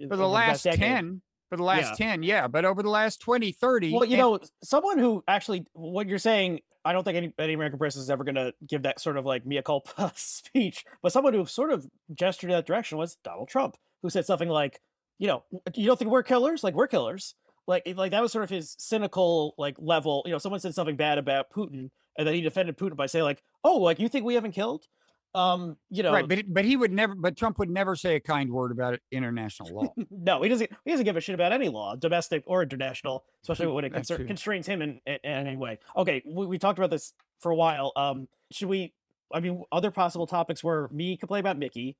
for 0.08 0.16
the 0.16 0.26
last 0.26 0.62
10, 0.62 1.20
for 1.50 1.56
the 1.56 1.62
last 1.62 1.98
yeah. 2.00 2.10
10 2.12 2.22
yeah 2.22 2.46
but 2.46 2.64
over 2.64 2.82
the 2.82 2.88
last 2.88 3.20
20 3.20 3.52
30 3.52 3.92
well 3.92 4.04
you 4.04 4.12
and- 4.12 4.18
know 4.18 4.38
someone 4.62 4.98
who 4.98 5.22
actually 5.26 5.64
what 5.72 6.06
you're 6.06 6.18
saying 6.18 6.60
i 6.84 6.92
don't 6.92 7.04
think 7.04 7.16
any, 7.16 7.32
any 7.38 7.54
american 7.54 7.78
person 7.78 8.00
is 8.00 8.10
ever 8.10 8.24
going 8.24 8.34
to 8.34 8.52
give 8.66 8.82
that 8.82 9.00
sort 9.00 9.16
of 9.16 9.24
like 9.24 9.46
mea 9.46 9.62
culpa 9.62 10.12
speech 10.16 10.84
but 11.02 11.12
someone 11.12 11.34
who 11.34 11.44
sort 11.46 11.72
of 11.72 11.86
gestured 12.14 12.50
in 12.50 12.56
that 12.56 12.66
direction 12.66 12.98
was 12.98 13.16
donald 13.22 13.48
trump 13.48 13.76
who 14.02 14.10
said 14.10 14.26
something 14.26 14.48
like 14.48 14.80
you 15.20 15.26
know 15.26 15.44
you 15.74 15.86
don't 15.86 15.98
think 15.98 16.10
we're 16.10 16.24
killers? 16.24 16.64
Like 16.64 16.74
we're 16.74 16.88
killers. 16.88 17.34
Like 17.66 17.84
like 17.94 18.10
that 18.10 18.22
was 18.22 18.32
sort 18.32 18.42
of 18.42 18.50
his 18.50 18.74
cynical 18.78 19.54
like 19.56 19.76
level 19.78 20.22
you 20.26 20.32
know 20.32 20.38
someone 20.38 20.58
said 20.58 20.74
something 20.74 20.96
bad 20.96 21.18
about 21.18 21.50
putin 21.52 21.90
and 22.18 22.26
then 22.26 22.34
he 22.34 22.40
defended 22.40 22.76
putin 22.76 22.96
by 22.96 23.06
saying 23.06 23.24
like 23.24 23.40
oh 23.62 23.76
like 23.76 24.00
you 24.00 24.08
think 24.08 24.24
we 24.24 24.34
haven't 24.34 24.52
killed 24.52 24.86
um 25.34 25.76
you 25.90 26.02
know 26.02 26.12
right 26.12 26.28
but 26.28 26.42
but 26.48 26.64
he 26.64 26.76
would 26.76 26.90
never 26.90 27.14
but 27.14 27.36
trump 27.36 27.58
would 27.58 27.70
never 27.70 27.94
say 27.94 28.16
a 28.16 28.20
kind 28.20 28.50
word 28.50 28.72
about 28.72 28.98
international 29.12 29.72
law 29.74 29.94
no 30.10 30.42
he 30.42 30.48
doesn't 30.48 30.68
he 30.84 30.90
doesn't 30.90 31.04
give 31.04 31.16
a 31.16 31.20
shit 31.20 31.34
about 31.34 31.52
any 31.52 31.68
law 31.68 31.94
domestic 31.94 32.42
or 32.46 32.62
international 32.62 33.24
especially 33.42 33.68
when 33.68 33.84
it 33.84 33.90
concer- 33.94 34.24
constrains 34.24 34.66
him 34.66 34.82
in, 34.82 35.00
in, 35.06 35.18
in, 35.22 35.46
any 35.46 35.56
way 35.56 35.78
okay 35.96 36.22
we, 36.26 36.46
we 36.46 36.58
talked 36.58 36.78
about 36.78 36.90
this 36.90 37.12
for 37.38 37.52
a 37.52 37.56
while 37.56 37.92
um 37.94 38.26
should 38.50 38.68
we 38.68 38.92
i 39.32 39.38
mean 39.38 39.62
other 39.70 39.92
possible 39.92 40.26
topics 40.26 40.64
were 40.64 40.88
me 40.92 41.16
complain 41.16 41.40
about 41.40 41.56
mickey 41.56 41.96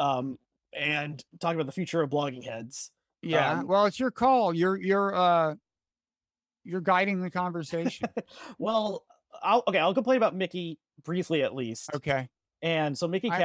um 0.00 0.36
and 0.72 1.24
talking 1.40 1.56
about 1.56 1.66
the 1.66 1.72
future 1.72 2.02
of 2.02 2.10
blogging 2.10 2.44
heads 2.44 2.90
yeah 3.22 3.60
um, 3.60 3.66
well 3.68 3.86
it's 3.86 4.00
your 4.00 4.10
call 4.10 4.52
you're 4.52 4.76
you're 4.76 5.14
uh 5.14 5.54
you're 6.64 6.80
guiding 6.80 7.20
the 7.20 7.30
conversation 7.30 8.08
well 8.58 9.04
I'll 9.42 9.62
okay 9.66 9.78
I'll 9.78 9.94
complain 9.94 10.16
about 10.16 10.36
Mickey 10.36 10.78
briefly 11.04 11.42
at 11.42 11.54
least. 11.54 11.90
Okay. 11.94 12.28
And 12.62 12.96
so 12.96 13.08
Mickey 13.08 13.30
I, 13.30 13.38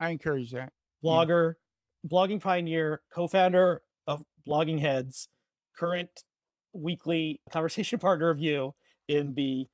I 0.00 0.10
encourage 0.10 0.52
that. 0.52 0.72
Blogger, 1.04 1.54
yeah. 2.02 2.08
blogging 2.10 2.40
pioneer, 2.40 3.02
co-founder 3.14 3.82
of 4.06 4.22
Blogging 4.46 4.80
Heads, 4.80 5.28
current 5.76 6.10
weekly 6.72 7.40
conversation 7.50 7.98
partner 8.00 8.30
of 8.30 8.38
you 8.38 8.74
in 9.06 9.34
the 9.34 9.66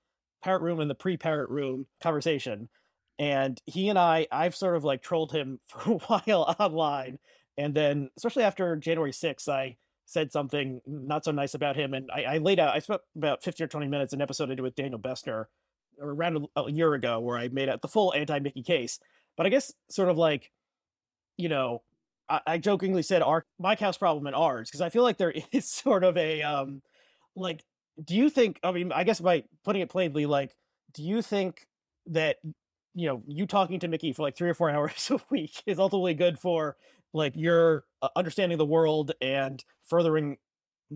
parrot 0.42 0.62
room 0.62 0.80
and 0.80 0.90
the 0.90 0.94
pre-parrot 0.94 1.50
room 1.50 1.86
conversation. 2.02 2.68
And 3.18 3.60
he 3.66 3.88
and 3.88 3.98
I, 3.98 4.26
I've 4.32 4.56
sort 4.56 4.76
of 4.76 4.84
like 4.84 5.02
trolled 5.02 5.32
him 5.32 5.60
for 5.66 5.92
a 5.92 5.98
while 5.98 6.54
online. 6.58 7.18
And 7.56 7.74
then, 7.74 8.10
especially 8.16 8.42
after 8.42 8.74
January 8.76 9.12
6th, 9.12 9.48
I 9.48 9.76
said 10.06 10.32
something 10.32 10.80
not 10.86 11.24
so 11.24 11.30
nice 11.30 11.54
about 11.54 11.76
him. 11.76 11.94
And 11.94 12.10
I, 12.12 12.24
I 12.24 12.38
laid 12.38 12.58
out, 12.58 12.74
I 12.74 12.80
spent 12.80 13.00
about 13.16 13.42
15 13.42 13.64
or 13.64 13.68
20 13.68 13.86
minutes 13.86 14.12
an 14.12 14.20
episode 14.20 14.50
I 14.50 14.56
did 14.56 14.60
with 14.60 14.74
Daniel 14.74 14.98
Bessner 14.98 15.46
around 16.00 16.46
a, 16.56 16.70
year 16.70 16.94
ago 16.94 17.20
where 17.20 17.38
I 17.38 17.48
made 17.48 17.68
out 17.68 17.82
the 17.82 17.88
full 17.88 18.12
anti 18.14 18.38
Mickey 18.38 18.62
case. 18.62 18.98
But 19.36 19.46
I 19.46 19.48
guess 19.48 19.72
sort 19.90 20.08
of 20.08 20.16
like, 20.16 20.50
you 21.36 21.48
know, 21.48 21.82
I, 22.28 22.40
I 22.46 22.58
jokingly 22.58 23.02
said 23.02 23.22
our 23.22 23.44
my 23.58 23.74
house 23.74 23.98
problem 23.98 24.26
and 24.26 24.36
ours 24.36 24.70
because 24.70 24.80
I 24.80 24.88
feel 24.88 25.02
like 25.02 25.18
there 25.18 25.34
is 25.52 25.68
sort 25.68 26.04
of 26.04 26.16
a 26.16 26.42
um 26.42 26.82
like 27.36 27.64
do 28.02 28.14
you 28.14 28.30
think 28.30 28.60
I 28.62 28.72
mean 28.72 28.92
I 28.92 29.04
guess 29.04 29.20
by 29.20 29.44
putting 29.64 29.82
it 29.82 29.90
plainly 29.90 30.26
like 30.26 30.54
do 30.92 31.02
you 31.02 31.22
think 31.22 31.66
that 32.06 32.36
you 32.94 33.08
know 33.08 33.22
you 33.26 33.46
talking 33.46 33.80
to 33.80 33.88
Mickey 33.88 34.12
for 34.12 34.22
like 34.22 34.36
3 34.36 34.50
or 34.50 34.54
4 34.54 34.70
hours 34.74 35.10
a 35.10 35.20
week 35.30 35.62
is 35.66 35.78
ultimately 35.78 36.14
good 36.14 36.38
for 36.38 36.76
like 37.12 37.34
your 37.36 37.84
uh, 38.02 38.08
understanding 38.16 38.54
of 38.54 38.58
the 38.58 38.66
world 38.66 39.12
and 39.20 39.64
furthering 39.82 40.36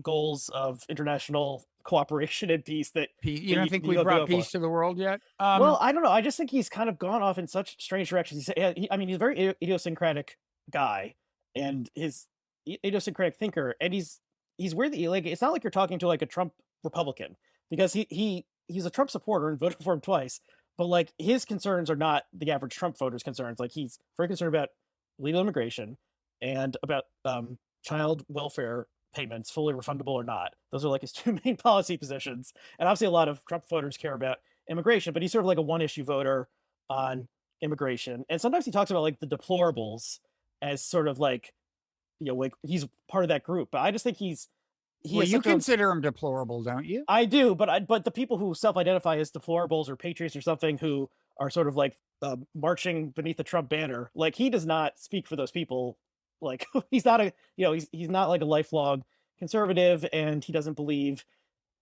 goals 0.01 0.49
of 0.53 0.81
international 0.89 1.65
cooperation 1.83 2.49
and 2.49 2.63
peace 2.63 2.91
that 2.91 3.09
you 3.23 3.55
don't 3.55 3.69
think 3.69 3.85
we've 3.85 4.03
brought 4.03 4.27
peace 4.27 4.51
to 4.51 4.59
the 4.59 4.69
world 4.69 4.97
yet? 4.97 5.19
Um, 5.39 5.59
well 5.59 5.77
i 5.81 5.91
don't 5.91 6.03
know 6.03 6.11
i 6.11 6.21
just 6.21 6.37
think 6.37 6.51
he's 6.51 6.69
kind 6.69 6.89
of 6.89 6.99
gone 6.99 7.21
off 7.21 7.37
in 7.37 7.47
such 7.47 7.81
strange 7.81 8.09
directions. 8.09 8.49
He's 8.55 8.73
he, 8.75 8.87
i 8.91 8.97
mean 8.97 9.07
he's 9.07 9.15
a 9.15 9.19
very 9.19 9.55
idiosyncratic 9.61 10.37
guy 10.71 11.15
and 11.55 11.89
his 11.95 12.27
idiosyncratic 12.85 13.37
thinker 13.37 13.75
and 13.81 13.93
he's 13.93 14.19
he's 14.57 14.75
weird 14.75 14.95
like 14.95 15.25
it's 15.25 15.41
not 15.41 15.51
like 15.51 15.63
you're 15.63 15.71
talking 15.71 15.97
to 15.99 16.07
like 16.07 16.21
a 16.21 16.27
trump 16.27 16.53
republican 16.83 17.35
because 17.71 17.93
he 17.93 18.05
he 18.09 18.45
he's 18.67 18.85
a 18.85 18.89
trump 18.89 19.09
supporter 19.09 19.49
and 19.49 19.59
voted 19.59 19.83
for 19.83 19.93
him 19.93 20.01
twice 20.01 20.41
but 20.79 20.87
like 20.87 21.11
his 21.17 21.43
concerns 21.43 21.89
are 21.89 21.97
not 21.97 22.23
the 22.31 22.49
average 22.51 22.73
trump 22.73 22.97
voter's 22.97 23.21
concerns. 23.21 23.59
Like 23.59 23.73
he's 23.73 23.99
very 24.15 24.29
concerned 24.29 24.55
about 24.55 24.69
legal 25.19 25.41
immigration 25.41 25.97
and 26.41 26.77
about 26.81 27.03
um, 27.25 27.57
child 27.83 28.23
welfare 28.29 28.87
payments, 29.13 29.51
fully 29.51 29.73
refundable 29.73 30.09
or 30.09 30.23
not. 30.23 30.53
Those 30.71 30.85
are 30.85 30.89
like 30.89 31.01
his 31.01 31.11
two 31.13 31.39
main 31.43 31.57
policy 31.57 31.97
positions. 31.97 32.53
And 32.77 32.87
obviously, 32.87 33.07
a 33.07 33.11
lot 33.11 33.27
of 33.27 33.43
Trump 33.45 33.67
voters 33.69 33.97
care 33.97 34.13
about 34.13 34.37
immigration, 34.69 35.13
but 35.13 35.21
he's 35.21 35.31
sort 35.31 35.43
of 35.43 35.47
like 35.47 35.57
a 35.57 35.63
one 35.63 35.81
issue 35.81 36.03
voter 36.03 36.47
on 36.89 37.27
immigration. 37.61 38.25
And 38.29 38.39
sometimes 38.39 38.65
he 38.65 38.71
talks 38.71 38.91
about 38.91 39.01
like 39.01 39.19
the 39.19 39.27
deplorables 39.27 40.19
as 40.61 40.83
sort 40.83 41.07
of 41.07 41.19
like, 41.19 41.53
you 42.19 42.27
know, 42.27 42.35
like 42.35 42.53
he's 42.63 42.85
part 43.09 43.23
of 43.23 43.29
that 43.29 43.43
group. 43.43 43.69
But 43.71 43.79
I 43.79 43.91
just 43.91 44.03
think 44.03 44.17
he's. 44.17 44.47
He 45.01 45.15
well, 45.15 45.25
you 45.25 45.39
consider 45.39 45.89
a, 45.89 45.93
him 45.93 46.01
deplorable, 46.01 46.61
don't 46.61 46.85
you? 46.85 47.05
I 47.07 47.23
do, 47.23 47.55
but 47.55 47.69
I, 47.69 47.79
but 47.79 48.03
the 48.03 48.11
people 48.11 48.37
who 48.37 48.53
self-identify 48.53 49.17
as 49.17 49.31
deplorables 49.31 49.87
or 49.87 49.95
patriots 49.95 50.35
or 50.35 50.41
something 50.41 50.77
who 50.77 51.09
are 51.39 51.49
sort 51.49 51.69
of 51.69 51.77
like 51.77 51.95
uh, 52.21 52.35
marching 52.53 53.11
beneath 53.11 53.37
the 53.37 53.45
Trump 53.45 53.69
banner, 53.69 54.11
like 54.13 54.35
he 54.35 54.49
does 54.49 54.65
not 54.65 54.99
speak 54.99 55.25
for 55.25 55.37
those 55.37 55.51
people 55.51 55.97
like 56.41 56.65
he's 56.91 57.05
not 57.05 57.21
a 57.21 57.33
you 57.55 57.65
know 57.65 57.73
he's 57.73 57.87
he's 57.91 58.09
not 58.09 58.29
like 58.29 58.41
a 58.41 58.45
lifelong 58.45 59.03
conservative, 59.37 60.05
and 60.11 60.43
he 60.43 60.53
doesn't 60.53 60.75
believe 60.75 61.25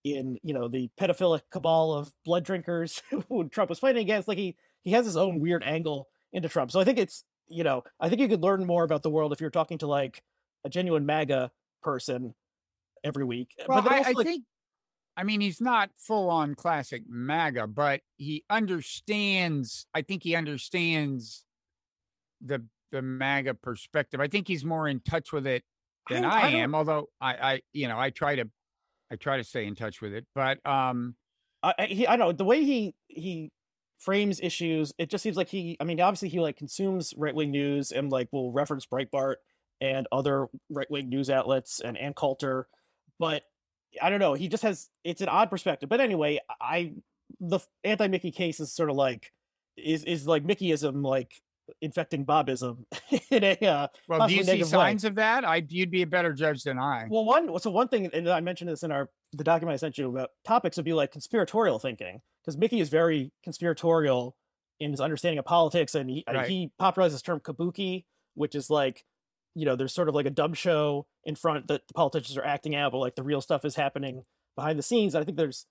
in 0.03 0.37
you 0.43 0.53
know 0.53 0.67
the 0.67 0.89
pedophilic 0.99 1.41
cabal 1.51 1.93
of 1.93 2.13
blood 2.25 2.43
drinkers 2.43 3.01
who 3.29 3.47
Trump 3.49 3.69
was 3.69 3.79
fighting 3.79 4.01
against. 4.01 4.27
Like 4.27 4.37
he 4.37 4.55
he 4.83 4.91
has 4.91 5.05
his 5.05 5.17
own 5.17 5.39
weird 5.39 5.63
angle 5.63 6.07
into 6.33 6.49
Trump. 6.49 6.71
So 6.71 6.79
I 6.79 6.83
think 6.83 6.99
it's 6.99 7.23
you 7.47 7.63
know 7.63 7.83
I 7.99 8.09
think 8.09 8.21
you 8.21 8.27
could 8.27 8.43
learn 8.43 8.65
more 8.65 8.83
about 8.83 9.03
the 9.03 9.09
world 9.09 9.31
if 9.31 9.41
you're 9.41 9.49
talking 9.49 9.77
to 9.79 9.87
like 9.87 10.23
a 10.63 10.69
genuine 10.69 11.05
MAGA 11.05 11.51
person 11.81 12.33
every 13.03 13.25
week. 13.25 13.55
Well, 13.67 13.87
I, 13.87 14.03
I 14.07 14.11
like, 14.11 14.25
think 14.25 14.43
I 15.17 15.23
mean, 15.23 15.41
he's 15.41 15.59
not 15.59 15.89
full 15.97 16.29
on 16.29 16.53
classic 16.53 17.01
MAGA, 17.09 17.67
but 17.67 18.01
he 18.17 18.43
understands. 18.51 19.87
I 19.95 20.03
think 20.03 20.21
he 20.21 20.35
understands 20.35 21.43
the 22.39 22.63
the 22.91 23.01
MAGA 23.01 23.55
perspective. 23.55 24.19
I 24.19 24.27
think 24.27 24.47
he's 24.47 24.65
more 24.65 24.87
in 24.87 24.99
touch 24.99 25.31
with 25.31 25.47
it 25.47 25.63
than 26.09 26.25
I, 26.25 26.29
I, 26.29 26.41
I 26.41 26.49
am. 26.49 26.75
Although 26.75 27.07
I, 27.19 27.33
I, 27.33 27.61
you 27.73 27.87
know, 27.87 27.99
I 27.99 28.09
try 28.09 28.35
to, 28.35 28.49
I 29.11 29.15
try 29.15 29.37
to 29.37 29.43
stay 29.43 29.65
in 29.65 29.75
touch 29.75 30.01
with 30.01 30.13
it. 30.13 30.25
But 30.35 30.65
um, 30.65 31.15
I, 31.63 31.87
he, 31.89 32.07
I 32.07 32.15
know 32.15 32.31
the 32.31 32.45
way 32.45 32.63
he 32.63 32.95
he 33.07 33.51
frames 33.99 34.39
issues. 34.41 34.93
It 34.97 35.09
just 35.09 35.23
seems 35.23 35.37
like 35.37 35.49
he. 35.49 35.77
I 35.79 35.83
mean, 35.83 35.99
obviously 35.99 36.29
he 36.29 36.39
like 36.39 36.57
consumes 36.57 37.13
right 37.17 37.35
wing 37.35 37.51
news 37.51 37.91
and 37.91 38.11
like 38.11 38.29
will 38.31 38.51
reference 38.51 38.85
Breitbart 38.85 39.35
and 39.81 40.07
other 40.11 40.47
right 40.69 40.89
wing 40.89 41.09
news 41.09 41.29
outlets 41.29 41.79
and 41.79 41.97
Ann 41.97 42.13
Coulter, 42.13 42.67
but 43.19 43.43
I 44.01 44.09
don't 44.09 44.19
know. 44.19 44.33
He 44.33 44.47
just 44.47 44.63
has 44.63 44.89
it's 45.03 45.21
an 45.21 45.29
odd 45.29 45.49
perspective. 45.49 45.89
But 45.89 46.01
anyway, 46.01 46.39
I 46.61 46.93
the 47.39 47.59
anti 47.83 48.07
Mickey 48.07 48.31
case 48.31 48.59
is 48.59 48.73
sort 48.73 48.89
of 48.89 48.95
like 48.95 49.31
is 49.75 50.03
is 50.03 50.27
like 50.27 50.43
Mickeyism 50.43 51.03
like 51.03 51.41
infecting 51.81 52.25
Bobism 52.25 52.83
in 53.31 53.43
a 53.43 53.57
uh, 53.65 53.87
well. 54.07 54.27
Do 54.27 54.35
you 54.35 54.43
see 54.43 54.63
signs 54.63 55.03
way. 55.03 55.09
of 55.09 55.15
that? 55.15 55.45
I 55.45 55.63
you'd 55.67 55.91
be 55.91 56.01
a 56.01 56.07
better 56.07 56.33
judge 56.33 56.63
than 56.63 56.79
I. 56.79 57.07
Well, 57.09 57.25
one 57.25 57.57
so 57.59 57.71
one 57.71 57.87
thing, 57.87 58.09
and 58.13 58.29
I 58.29 58.41
mentioned 58.41 58.69
this 58.69 58.83
in 58.83 58.91
our 58.91 59.09
the 59.33 59.43
document 59.43 59.73
I 59.73 59.77
sent 59.77 59.97
you 59.97 60.09
about 60.09 60.29
topics 60.45 60.77
would 60.77 60.85
be 60.85 60.93
like 60.93 61.11
conspiratorial 61.11 61.79
thinking 61.79 62.21
because 62.43 62.57
Mickey 62.57 62.79
is 62.79 62.89
very 62.89 63.31
conspiratorial 63.43 64.35
in 64.79 64.91
his 64.91 65.01
understanding 65.01 65.39
of 65.39 65.45
politics, 65.45 65.95
and 65.95 66.09
he 66.09 66.23
right. 66.27 66.47
he 66.47 66.71
popularized 66.79 67.15
this 67.15 67.21
term 67.21 67.39
kabuki, 67.39 68.05
which 68.35 68.55
is 68.55 68.69
like 68.69 69.03
you 69.55 69.65
know 69.65 69.75
there's 69.75 69.93
sort 69.93 70.09
of 70.09 70.15
like 70.15 70.25
a 70.25 70.31
dumb 70.31 70.53
show 70.53 71.07
in 71.23 71.35
front 71.35 71.67
that 71.67 71.81
the 71.87 71.93
politicians 71.93 72.37
are 72.37 72.45
acting 72.45 72.75
out, 72.75 72.91
but 72.91 72.99
like 72.99 73.15
the 73.15 73.23
real 73.23 73.41
stuff 73.41 73.65
is 73.65 73.75
happening 73.75 74.23
behind 74.55 74.77
the 74.77 74.83
scenes. 74.83 75.15
I 75.15 75.23
think 75.23 75.37
there's 75.37 75.65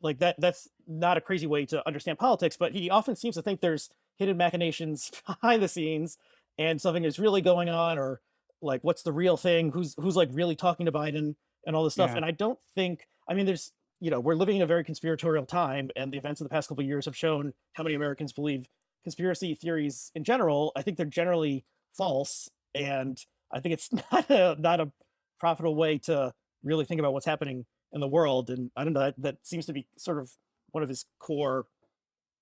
like 0.00 0.18
that 0.18 0.36
that's 0.38 0.68
not 0.86 1.16
a 1.16 1.20
crazy 1.20 1.46
way 1.46 1.66
to 1.66 1.86
understand 1.86 2.18
politics, 2.18 2.56
but 2.56 2.72
he 2.72 2.90
often 2.90 3.16
seems 3.16 3.34
to 3.36 3.42
think 3.42 3.60
there's 3.60 3.90
hidden 4.16 4.36
machinations 4.36 5.10
behind 5.26 5.62
the 5.62 5.68
scenes 5.68 6.18
and 6.58 6.80
something 6.80 7.04
is 7.04 7.18
really 7.18 7.40
going 7.40 7.68
on 7.68 7.98
or 7.98 8.20
like 8.62 8.82
what's 8.82 9.02
the 9.02 9.12
real 9.12 9.36
thing? 9.36 9.70
Who's 9.70 9.94
who's 9.98 10.16
like 10.16 10.30
really 10.32 10.56
talking 10.56 10.86
to 10.86 10.92
biden 10.92 11.34
and 11.66 11.76
all 11.76 11.84
this 11.84 11.94
stuff. 11.94 12.10
Yeah. 12.10 12.16
and 12.16 12.24
i 12.24 12.30
don't 12.30 12.58
think 12.74 13.08
i 13.28 13.34
mean 13.34 13.44
there's 13.44 13.72
you 14.00 14.10
know 14.10 14.20
we're 14.20 14.34
living 14.34 14.56
in 14.56 14.62
a 14.62 14.66
very 14.66 14.84
conspiratorial 14.84 15.44
time 15.44 15.90
and 15.96 16.12
the 16.12 16.16
events 16.16 16.40
of 16.40 16.46
the 16.46 16.48
past 16.48 16.68
couple 16.68 16.82
of 16.82 16.88
years 16.88 17.04
have 17.04 17.16
shown 17.16 17.52
how 17.74 17.82
many 17.82 17.94
americans 17.94 18.32
believe 18.32 18.68
conspiracy 19.04 19.54
theories 19.54 20.10
in 20.14 20.24
general. 20.24 20.72
I 20.74 20.82
think 20.82 20.96
they're 20.96 21.06
generally 21.06 21.64
false 21.96 22.48
and 22.74 23.18
i 23.52 23.60
think 23.60 23.74
it's 23.74 23.90
not 24.12 24.30
a 24.30 24.56
not 24.58 24.80
a 24.80 24.90
profitable 25.38 25.74
way 25.74 25.98
to 25.98 26.32
really 26.62 26.84
think 26.84 26.98
about 26.98 27.12
what's 27.12 27.26
happening 27.26 27.66
in 27.92 28.00
the 28.00 28.08
world. 28.08 28.48
And 28.48 28.70
i 28.76 28.84
don't 28.84 28.92
know 28.92 29.00
that, 29.00 29.14
that 29.18 29.36
seems 29.42 29.66
to 29.66 29.72
be 29.72 29.86
sort 29.98 30.18
of 30.18 30.30
one 30.70 30.82
of 30.82 30.88
his 30.88 31.04
core 31.18 31.66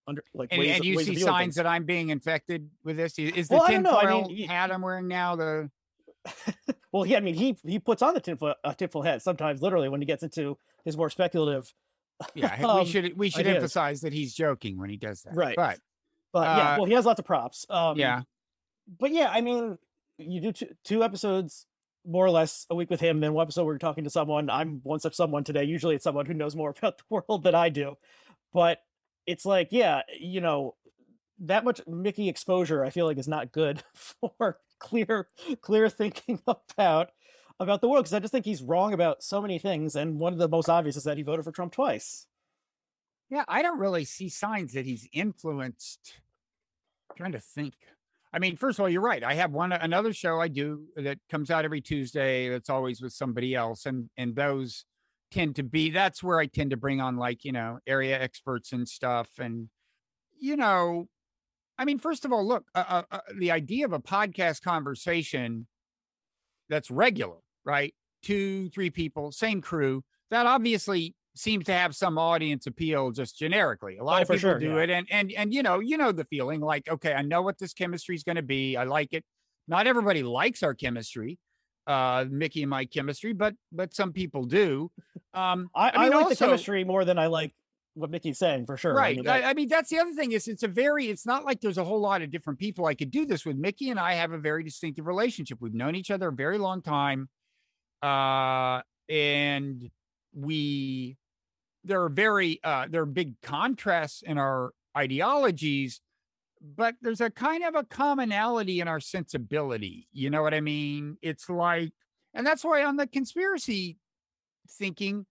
under 0.07 0.25
like 0.35 0.53
and, 0.53 0.63
and 0.63 0.85
you 0.85 0.99
see 1.01 1.17
signs 1.17 1.43
things. 1.43 1.55
that 1.57 1.67
I'm 1.67 1.85
being 1.85 2.11
infected 2.11 2.69
with 2.85 2.97
this. 2.97 3.19
Is 3.19 3.49
the 3.49 3.57
well, 3.57 3.67
tinfoil 3.67 4.25
I 4.25 4.33
mean, 4.33 4.49
hat 4.49 4.73
I'm 4.73 4.83
wearing 4.83 5.09
now 5.09 5.37
the? 5.37 5.71
well, 6.93 7.07
yeah, 7.07 7.19
I 7.19 7.21
mean 7.21 7.35
he 7.35 7.57
he 7.67 7.79
puts 7.79 8.03
on 8.03 8.15
the 8.15 8.21
tinfoil 8.21 8.55
uh, 8.65 8.75
tinfoil 8.75 9.03
hat 9.03 9.23
sometimes, 9.23 9.63
literally 9.63 9.89
when 9.89 10.01
he 10.01 10.07
gets 10.07 10.23
into 10.23 10.59
his 10.85 10.97
more 10.97 11.11
speculative. 11.11 11.73
Yeah, 12.35 12.55
um, 12.65 12.79
we 12.79 12.87
should 12.87 13.19
we 13.19 13.29
should 13.29 13.41
ideas. 13.41 13.57
emphasize 13.57 14.01
that 14.03 14.13
he's 14.13 14.33
joking 14.33 14.79
when 14.79 14.89
he 14.89 14.97
does 14.97 15.23
that, 15.23 15.35
right? 15.35 15.57
But 15.57 15.81
but 16.33 16.47
uh, 16.47 16.57
yeah, 16.57 16.77
well, 16.77 16.85
he 16.85 16.93
has 16.95 17.05
lots 17.05 17.19
of 17.19 17.27
props. 17.27 17.67
Um, 17.69 17.99
yeah, 17.99 18.23
but 19.01 19.11
yeah, 19.11 19.31
I 19.31 19.41
mean, 19.41 19.77
you 20.19 20.41
do 20.41 20.53
two, 20.53 20.69
two 20.85 21.03
episodes 21.03 21.67
more 22.07 22.25
or 22.25 22.31
less 22.31 22.67
a 22.71 22.75
week 22.75 22.91
with 22.91 23.01
him. 23.01 23.21
Then 23.21 23.33
one 23.33 23.43
episode 23.43 23.65
we're 23.65 23.79
talking 23.79 24.05
to 24.05 24.11
someone. 24.11 24.51
I'm 24.51 24.81
one 24.83 25.01
such 25.01 25.15
someone 25.15 25.45
today. 25.45 25.65
Usually 25.65 25.95
it's 25.95 26.05
someone 26.05 26.27
who 26.27 26.35
knows 26.35 26.55
more 26.55 26.75
about 26.79 26.99
the 26.99 27.05
world 27.11 27.43
than 27.43 27.55
I 27.55 27.69
do. 27.69 27.97
But 28.53 28.79
it's 29.27 29.45
like, 29.45 29.69
yeah, 29.71 30.03
you 30.19 30.41
know, 30.41 30.75
that 31.41 31.65
much 31.65 31.81
Mickey 31.87 32.29
exposure, 32.29 32.85
I 32.85 32.91
feel 32.91 33.07
like 33.07 33.19
is 33.19 33.29
not 33.29 33.53
good 33.53 33.83
for 33.95 34.59
clear, 34.79 35.29
clear 35.61 35.89
thinking 35.89 36.41
about 36.47 37.11
about 37.61 37.81
the 37.81 37.89
world 37.89 38.05
because 38.05 38.15
I 38.15 38.19
just 38.19 38.33
think 38.33 38.45
he's 38.45 38.63
wrong 38.63 38.93
about 38.95 39.23
so 39.23 39.41
many 39.41 39.59
things, 39.59 39.95
and 39.95 40.19
one 40.19 40.33
of 40.33 40.39
the 40.39 40.49
most 40.49 40.69
obvious 40.69 40.97
is 40.97 41.05
that 41.05 41.17
he 41.17 41.23
voted 41.23 41.45
for 41.45 41.53
Trump 41.53 41.73
twice. 41.73 42.27
Yeah, 43.31 43.45
I 43.49 43.63
don't 43.63 43.79
really 43.79 44.05
see 44.05 44.29
signs 44.29 44.73
that 44.73 44.85
he's 44.85 45.09
influenced. 45.13 46.21
I'm 47.11 47.17
trying 47.17 47.33
to 47.33 47.41
think. 47.41 47.75
I 48.33 48.41
mean, 48.41 48.57
first 48.57 48.79
of 48.79 48.83
all, 48.83 48.89
you're 48.89 49.01
right. 49.01 49.23
I 49.23 49.35
have 49.35 49.53
one 49.53 49.73
another 49.73 50.13
show 50.13 50.41
I 50.41 50.49
do 50.49 50.87
that 50.97 51.19
comes 51.31 51.51
out 51.51 51.65
every 51.65 51.81
Tuesday. 51.81 52.49
That's 52.49 52.71
always 52.71 53.01
with 53.01 53.13
somebody 53.13 53.55
else, 53.55 53.87
and 53.87 54.11
and 54.17 54.35
those 54.35 54.85
tend 55.35 55.57
to 55.57 55.65
be 55.65 55.91
that's 55.91 56.23
where 56.23 56.39
I 56.39 56.47
tend 56.47 56.71
to 56.71 56.77
bring 56.77 57.01
on 57.01 57.17
like, 57.17 57.45
you 57.45 57.53
know, 57.53 57.79
area 57.87 58.19
experts 58.19 58.73
and 58.73 58.89
stuff. 58.89 59.29
And, 59.39 59.69
you 60.41 60.57
know, 60.57 61.09
I 61.77 61.85
mean, 61.85 61.99
first 61.99 62.25
of 62.25 62.33
all, 62.33 62.47
look, 62.47 62.65
uh, 62.75 62.85
uh, 62.89 63.03
uh, 63.11 63.19
the 63.37 63.51
idea 63.51 63.85
of 63.85 63.93
a 63.93 63.99
podcast 63.99 64.63
conversation 64.63 65.67
that's 66.69 66.91
regular, 66.91 67.39
right? 67.65 67.93
Two, 68.23 68.69
three 68.71 68.91
people, 68.91 69.33
same 69.33 69.61
crew, 69.61 70.05
that 70.31 70.47
obviously 70.47 71.17
seems 71.35 71.65
to 71.67 71.73
have 71.73 71.97
some 71.97 72.17
audience 72.17 72.69
appeal 72.69 73.11
just 73.11 73.37
generically. 73.37 73.99
A 73.99 74.05
lot 74.05 74.21
oh, 74.21 74.23
of 74.23 74.29
people 74.29 74.39
sure, 74.39 74.59
do 74.61 74.77
yeah. 74.77 74.83
it. 74.83 74.91
And, 74.91 75.07
and, 75.11 75.33
and, 75.33 75.53
you 75.53 75.65
know, 75.65 75.81
you 75.81 75.97
know, 75.97 76.13
the 76.13 76.25
feeling 76.25 76.61
like, 76.61 76.89
okay, 76.89 77.13
I 77.13 77.23
know 77.23 77.43
what 77.43 77.59
this 77.59 77.75
chemistry 77.75 78.15
is 78.15 78.23
going 78.23 78.37
to 78.37 78.43
be. 78.43 78.77
I 78.77 78.85
like 78.85 79.13
it. 79.13 79.25
Not 79.67 79.89
everybody 79.89 80.23
likes 80.23 80.63
our 80.63 80.75
chemistry 80.75 81.39
uh 81.87 82.25
Mickey 82.31 82.63
and 82.63 82.71
my 82.71 82.85
chemistry, 82.85 83.33
but 83.33 83.55
but 83.73 83.95
some 83.95 84.13
people 84.13 84.45
do. 84.45 84.91
Um 85.35 85.69
I, 85.75 85.91
I, 85.91 85.93
mean, 85.93 86.13
I 86.13 86.17
like 86.17 86.25
also, 86.25 86.29
the 86.31 86.37
chemistry 86.37 86.85
more 86.85 87.05
than 87.05 87.19
I 87.19 87.27
like 87.27 87.53
what 87.95 88.11
Mickey's 88.11 88.39
saying 88.39 88.67
for 88.67 88.77
sure. 88.77 88.95
Right. 88.95 89.19
I 89.19 89.21
mean, 89.21 89.29
I, 89.29 89.43
I 89.51 89.55
mean, 89.55 89.69
that's 89.69 89.91
the 89.91 89.99
other 89.99 90.13
thing 90.13 90.33
is 90.33 90.49
it's 90.49 90.63
a 90.63 90.69
very 90.69 91.09
it's 91.09 91.27
not 91.27 91.45
like 91.45 91.61
there's 91.61 91.79
a 91.79 91.85
whole 91.85 92.01
lot 92.01 92.23
of 92.23 92.31
different 92.31 92.59
people 92.59 92.87
I 92.87 92.95
could 92.95 93.11
do 93.11 93.25
this 93.25 93.45
with. 93.45 93.57
Mickey 93.57 93.91
and 93.91 94.01
I 94.01 94.15
have 94.15 94.33
a 94.33 94.39
very 94.39 94.63
distinctive 94.65 95.07
relationship. 95.07 95.59
We've 95.61 95.75
known 95.75 95.95
each 95.95 96.11
other 96.11 96.29
a 96.29 96.33
very 96.33 96.59
long 96.59 96.83
time. 96.83 97.29
Uh 98.03 98.83
and 99.09 99.91
we 100.35 101.17
there 101.85 102.03
are 102.03 102.09
very 102.09 102.61
uh 102.65 102.87
there 102.91 103.03
are 103.03 103.07
big 103.07 103.41
contrasts 103.43 104.23
in 104.23 104.39
our 104.39 104.73
ideologies 104.97 106.01
but 106.65 106.95
there's 107.03 107.21
a 107.21 107.31
kind 107.31 107.63
of 107.63 107.75
a 107.75 107.85
commonality 107.85 108.81
in 108.81 108.89
our 108.89 109.01
sensibility. 109.01 110.09
You 110.13 110.31
know 110.31 110.43
what 110.43 110.55
I 110.55 110.61
mean? 110.61 111.19
It's 111.21 111.49
like, 111.49 111.93
and 112.33 112.47
that's 112.47 112.65
why 112.65 112.85
on 112.85 112.97
the 112.97 113.07
conspiracy 113.07 113.99
thinking, 114.79 115.27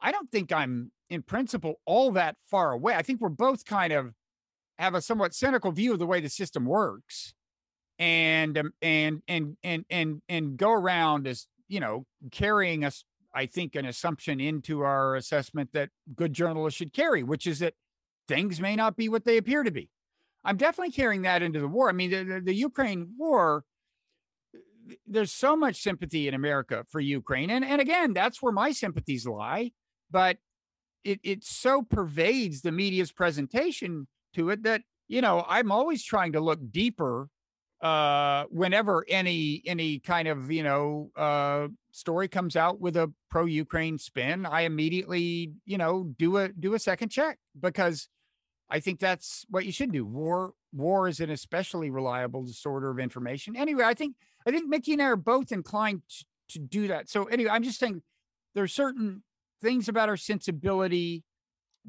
I 0.00 0.12
don't 0.12 0.30
think 0.30 0.52
I'm 0.52 0.92
in 1.10 1.22
principle 1.22 1.80
all 1.84 2.12
that 2.12 2.36
far 2.46 2.72
away. 2.72 2.94
I 2.94 3.02
think 3.02 3.20
we're 3.20 3.28
both 3.28 3.64
kind 3.64 3.92
of 3.92 4.12
have 4.78 4.94
a 4.94 5.02
somewhat 5.02 5.34
cynical 5.34 5.72
view 5.72 5.92
of 5.92 5.98
the 5.98 6.06
way 6.06 6.20
the 6.20 6.28
system 6.28 6.64
works 6.64 7.34
and 7.98 8.58
um, 8.58 8.72
and 8.82 9.22
and 9.28 9.56
and 9.62 9.84
and 9.90 10.22
and 10.28 10.56
go 10.56 10.72
around 10.72 11.26
as 11.26 11.46
you 11.68 11.78
know 11.78 12.04
carrying 12.30 12.84
us 12.84 13.04
i 13.34 13.46
think 13.46 13.76
an 13.76 13.84
assumption 13.84 14.40
into 14.40 14.80
our 14.80 15.14
assessment 15.14 15.70
that 15.72 15.90
good 16.14 16.32
journalists 16.32 16.78
should 16.78 16.92
carry 16.92 17.22
which 17.22 17.46
is 17.46 17.58
that 17.60 17.74
things 18.28 18.60
may 18.60 18.74
not 18.74 18.96
be 18.96 19.08
what 19.08 19.24
they 19.24 19.36
appear 19.36 19.62
to 19.62 19.70
be 19.70 19.88
I'm 20.44 20.56
definitely 20.56 20.92
carrying 20.92 21.22
that 21.22 21.42
into 21.42 21.60
the 21.60 21.68
war. 21.68 21.88
I 21.88 21.92
mean, 21.92 22.10
the, 22.10 22.24
the, 22.24 22.40
the, 22.40 22.54
Ukraine 22.54 23.14
war, 23.16 23.64
there's 25.06 25.32
so 25.32 25.56
much 25.56 25.80
sympathy 25.80 26.26
in 26.28 26.34
America 26.34 26.84
for 26.90 27.00
Ukraine. 27.00 27.50
And, 27.50 27.64
and 27.64 27.80
again, 27.80 28.12
that's 28.12 28.42
where 28.42 28.52
my 28.52 28.72
sympathies 28.72 29.26
lie. 29.26 29.70
But 30.10 30.38
it, 31.04 31.20
it 31.22 31.44
so 31.44 31.82
pervades 31.82 32.62
the 32.62 32.72
media's 32.72 33.12
presentation 33.12 34.08
to 34.34 34.50
it 34.50 34.64
that, 34.64 34.82
you 35.08 35.20
know, 35.20 35.44
I'm 35.48 35.70
always 35.70 36.04
trying 36.04 36.32
to 36.32 36.40
look 36.40 36.58
deeper 36.70 37.28
uh, 37.82 38.44
whenever 38.48 39.04
any 39.08 39.60
any 39.66 39.98
kind 39.98 40.28
of 40.28 40.52
you 40.52 40.62
know 40.62 41.10
uh, 41.16 41.66
story 41.90 42.28
comes 42.28 42.54
out 42.54 42.80
with 42.80 42.96
a 42.96 43.12
pro 43.28 43.44
Ukraine 43.44 43.98
spin, 43.98 44.46
I 44.46 44.62
immediately 44.62 45.52
you 45.66 45.78
know 45.78 46.04
do 46.16 46.36
a 46.36 46.48
do 46.48 46.74
a 46.74 46.78
second 46.78 47.08
check 47.08 47.38
because 47.58 48.08
I 48.72 48.80
think 48.80 49.00
that's 49.00 49.44
what 49.50 49.66
you 49.66 49.72
should 49.72 49.92
do. 49.92 50.06
War 50.06 50.54
war 50.72 51.06
is 51.06 51.20
an 51.20 51.28
especially 51.30 51.90
reliable 51.90 52.42
disorder 52.42 52.90
of 52.90 52.98
information. 52.98 53.54
Anyway, 53.54 53.84
I 53.84 53.92
think 53.92 54.16
I 54.46 54.50
think 54.50 54.66
Mickey 54.66 54.94
and 54.94 55.02
I 55.02 55.06
are 55.06 55.16
both 55.16 55.52
inclined 55.52 56.00
to, 56.08 56.24
to 56.54 56.58
do 56.58 56.88
that. 56.88 57.10
So 57.10 57.24
anyway, 57.26 57.50
I'm 57.50 57.62
just 57.62 57.78
saying 57.78 58.02
there 58.54 58.64
are 58.64 58.68
certain 58.68 59.22
things 59.60 59.90
about 59.90 60.08
our 60.08 60.16
sensibility 60.16 61.22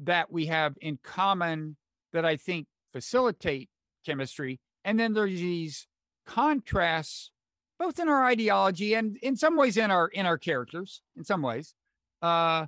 that 0.02 0.30
we 0.30 0.46
have 0.46 0.74
in 0.82 0.98
common 1.02 1.76
that 2.12 2.26
I 2.26 2.36
think 2.36 2.66
facilitate 2.92 3.70
chemistry. 4.04 4.60
And 4.84 5.00
then 5.00 5.14
there's 5.14 5.40
these 5.40 5.86
contrasts, 6.26 7.30
both 7.78 7.98
in 7.98 8.10
our 8.10 8.26
ideology 8.26 8.92
and 8.92 9.16
in 9.22 9.36
some 9.36 9.56
ways 9.56 9.78
in 9.78 9.90
our 9.90 10.08
in 10.08 10.26
our 10.26 10.36
characters, 10.36 11.00
in 11.16 11.24
some 11.24 11.40
ways, 11.40 11.74
uh, 12.20 12.66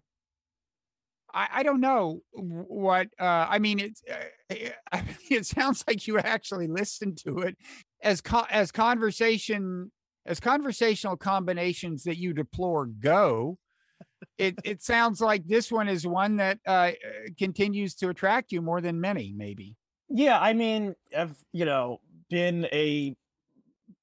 I, 1.36 1.48
I 1.56 1.62
don't 1.62 1.80
know 1.80 2.22
what 2.32 3.08
uh, 3.20 3.46
I 3.48 3.58
mean. 3.58 3.78
It 3.78 4.00
uh, 4.10 5.00
it 5.30 5.44
sounds 5.46 5.84
like 5.86 6.06
you 6.06 6.18
actually 6.18 6.66
listened 6.66 7.18
to 7.18 7.40
it 7.40 7.56
as 8.02 8.20
co- 8.22 8.46
as 8.50 8.72
conversation 8.72 9.92
as 10.24 10.40
conversational 10.40 11.16
combinations 11.16 12.04
that 12.04 12.16
you 12.16 12.32
deplore 12.32 12.86
go. 12.86 13.58
it 14.38 14.54
it 14.64 14.82
sounds 14.82 15.20
like 15.20 15.46
this 15.46 15.70
one 15.70 15.88
is 15.88 16.06
one 16.06 16.36
that 16.36 16.58
uh, 16.66 16.92
continues 17.38 17.94
to 17.96 18.08
attract 18.08 18.50
you 18.50 18.62
more 18.62 18.80
than 18.80 19.00
many, 19.00 19.34
maybe. 19.36 19.76
Yeah, 20.08 20.38
I 20.40 20.54
mean, 20.54 20.94
I've 21.16 21.36
you 21.52 21.66
know 21.66 22.00
been 22.30 22.66
a, 22.72 23.14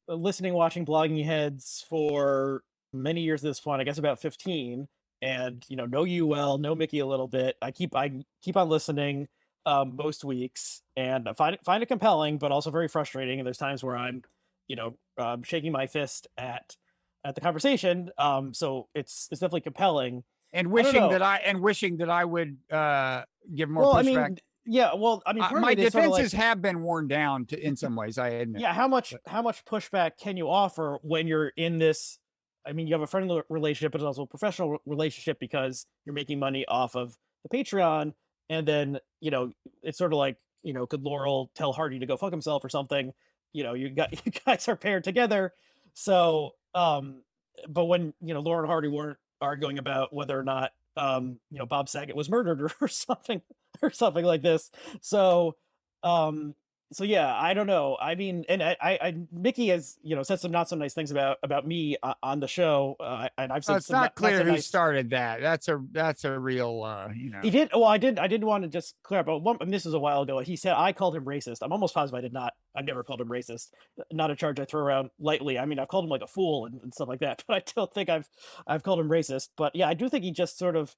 a 0.07 0.15
listening, 0.15 0.53
watching, 0.53 0.85
blogging 0.85 1.25
heads 1.25 1.83
for 1.89 2.61
many 2.93 3.21
years 3.21 3.43
at 3.43 3.49
this 3.49 3.59
point. 3.59 3.81
I 3.81 3.85
guess 3.85 3.97
about 3.97 4.21
fifteen, 4.21 4.87
and 5.23 5.63
you 5.69 5.77
know 5.77 5.85
know 5.85 6.03
you 6.03 6.27
well, 6.27 6.57
know 6.57 6.75
Mickey 6.75 6.99
a 6.99 7.05
little 7.05 7.27
bit. 7.27 7.55
I 7.61 7.71
keep 7.71 7.95
I 7.95 8.11
keep 8.41 8.57
on 8.57 8.69
listening 8.69 9.27
um, 9.65 9.95
most 9.95 10.23
weeks, 10.23 10.81
and 10.95 11.27
I 11.27 11.33
find 11.33 11.55
it 11.55 11.63
find 11.63 11.81
it 11.81 11.87
compelling, 11.87 12.37
but 12.37 12.51
also 12.51 12.69
very 12.69 12.87
frustrating. 12.87 13.39
And 13.39 13.47
there's 13.47 13.57
times 13.57 13.83
where 13.83 13.95
I'm, 13.95 14.21
you 14.67 14.75
know, 14.75 14.97
um, 15.17 15.43
shaking 15.43 15.71
my 15.71 15.87
fist 15.87 16.27
at 16.37 16.75
at 17.23 17.35
the 17.35 17.41
conversation. 17.41 18.11
Um, 18.17 18.53
so 18.53 18.89
it's 18.93 19.29
it's 19.31 19.39
definitely 19.39 19.61
compelling. 19.61 20.23
And 20.51 20.67
wishing 20.67 21.01
I 21.01 21.09
that 21.13 21.21
I 21.23 21.37
and 21.37 21.61
wishing 21.61 21.97
that 21.97 22.09
I 22.09 22.25
would 22.25 22.57
uh, 22.71 23.23
give 23.55 23.69
more 23.69 23.83
well, 23.83 23.95
pushback. 23.95 24.17
I 24.17 24.27
mean, 24.27 24.37
yeah, 24.65 24.93
well, 24.95 25.21
I 25.25 25.33
mean, 25.33 25.43
uh, 25.43 25.59
my 25.59 25.73
defenses 25.73 25.93
sort 25.93 26.05
of 26.05 26.33
like, 26.33 26.41
have 26.41 26.61
been 26.61 26.81
worn 26.81 27.07
down 27.07 27.45
to 27.47 27.59
in 27.59 27.75
some 27.75 27.95
ways. 27.95 28.17
I 28.17 28.29
admit. 28.29 28.61
Yeah, 28.61 28.73
how 28.73 28.87
much 28.87 29.13
how 29.25 29.41
much 29.41 29.65
pushback 29.65 30.11
can 30.17 30.37
you 30.37 30.49
offer 30.49 30.99
when 31.01 31.27
you're 31.27 31.47
in 31.57 31.79
this? 31.79 32.19
I 32.65 32.73
mean, 32.73 32.87
you 32.87 32.93
have 32.93 33.01
a 33.01 33.07
friendly 33.07 33.41
relationship, 33.49 33.91
but 33.91 34.01
it's 34.01 34.05
also 34.05 34.23
a 34.23 34.27
professional 34.27 34.77
relationship 34.85 35.39
because 35.39 35.85
you're 36.05 36.13
making 36.13 36.39
money 36.39 36.65
off 36.67 36.95
of 36.95 37.17
the 37.43 37.57
Patreon, 37.57 38.13
and 38.49 38.67
then 38.67 38.99
you 39.19 39.31
know 39.31 39.51
it's 39.81 39.97
sort 39.97 40.13
of 40.13 40.17
like 40.17 40.37
you 40.63 40.73
know, 40.73 40.87
could 40.87 41.03
Laurel 41.03 41.51
tell 41.55 41.73
Hardy 41.73 41.99
to 41.99 42.05
go 42.05 42.17
fuck 42.17 42.31
himself 42.31 42.65
or 42.65 42.69
something? 42.69 43.13
You 43.51 43.63
know, 43.63 43.73
you 43.73 43.89
got 43.89 44.11
you 44.25 44.31
guys 44.45 44.67
are 44.67 44.75
paired 44.75 45.03
together, 45.03 45.53
so 45.93 46.51
um, 46.73 47.21
but 47.69 47.85
when 47.85 48.13
you 48.21 48.33
know 48.33 48.39
Laurel 48.39 48.61
and 48.61 48.69
Hardy 48.69 48.87
weren't 48.87 49.17
arguing 49.41 49.77
about 49.77 50.13
whether 50.13 50.39
or 50.39 50.43
not 50.43 50.71
um, 50.97 51.39
you 51.51 51.59
know 51.59 51.65
Bob 51.65 51.89
Saget 51.89 52.15
was 52.15 52.29
murdered 52.29 52.61
or, 52.61 52.71
or 52.81 52.87
something 52.87 53.41
or 53.81 53.91
something 53.91 54.25
like 54.25 54.41
this, 54.41 54.71
so 55.01 55.55
um, 56.01 56.55
so 56.91 57.03
yeah, 57.03 57.33
I 57.33 57.53
don't 57.53 57.67
know. 57.67 57.97
I 57.99 58.15
mean, 58.15 58.45
and 58.49 58.61
I, 58.61 58.75
I, 58.81 59.15
Mickey 59.31 59.69
has 59.69 59.97
you 60.03 60.15
know 60.15 60.23
said 60.23 60.39
some 60.39 60.51
not 60.51 60.69
so 60.69 60.75
nice 60.75 60.93
things 60.93 61.11
about 61.11 61.37
about 61.43 61.67
me 61.67 61.97
uh, 62.03 62.13
on 62.21 62.39
the 62.39 62.47
show, 62.47 62.95
uh, 62.99 63.29
and 63.37 63.51
I've 63.51 63.65
said 63.65 63.77
it's 63.77 63.89
not, 63.89 64.01
not 64.01 64.15
clear 64.15 64.31
not 64.31 64.39
so 64.39 64.43
who 64.45 64.51
nice... 64.51 64.65
started 64.65 65.09
that. 65.11 65.41
That's 65.41 65.67
a 65.67 65.81
that's 65.91 66.25
a 66.25 66.37
real 66.37 66.83
uh, 66.83 67.09
you 67.15 67.31
know. 67.31 67.39
He 67.41 67.49
did. 67.49 67.69
Well, 67.73 67.85
I 67.85 67.97
did. 67.97 68.19
I 68.19 68.27
didn't 68.27 68.47
want 68.47 68.63
to 68.63 68.69
just 68.69 68.95
clear 69.03 69.21
up. 69.21 69.25
But 69.25 69.39
one, 69.39 69.57
this 69.67 69.85
is 69.85 69.93
a 69.93 69.99
while 69.99 70.21
ago. 70.21 70.39
He 70.39 70.55
said 70.55 70.73
I 70.75 70.93
called 70.93 71.15
him 71.15 71.25
racist. 71.25 71.57
I'm 71.61 71.71
almost 71.71 71.93
positive 71.93 72.17
I 72.17 72.21
did 72.21 72.33
not. 72.33 72.53
I've 72.75 72.85
never 72.85 73.03
called 73.03 73.21
him 73.21 73.29
racist. 73.29 73.69
Not 74.11 74.31
a 74.31 74.35
charge 74.35 74.59
I 74.59 74.65
throw 74.65 74.81
around 74.81 75.09
lightly. 75.19 75.57
I 75.57 75.65
mean, 75.65 75.79
I've 75.79 75.87
called 75.87 76.05
him 76.05 76.09
like 76.09 76.21
a 76.21 76.27
fool 76.27 76.65
and, 76.65 76.81
and 76.81 76.93
stuff 76.93 77.07
like 77.07 77.19
that, 77.19 77.43
but 77.47 77.55
I 77.55 77.63
don't 77.75 77.93
think 77.93 78.09
I've 78.09 78.29
I've 78.67 78.83
called 78.83 78.99
him 78.99 79.09
racist. 79.09 79.49
But 79.57 79.75
yeah, 79.75 79.87
I 79.87 79.93
do 79.93 80.09
think 80.09 80.23
he 80.23 80.31
just 80.31 80.57
sort 80.57 80.75
of 80.75 80.95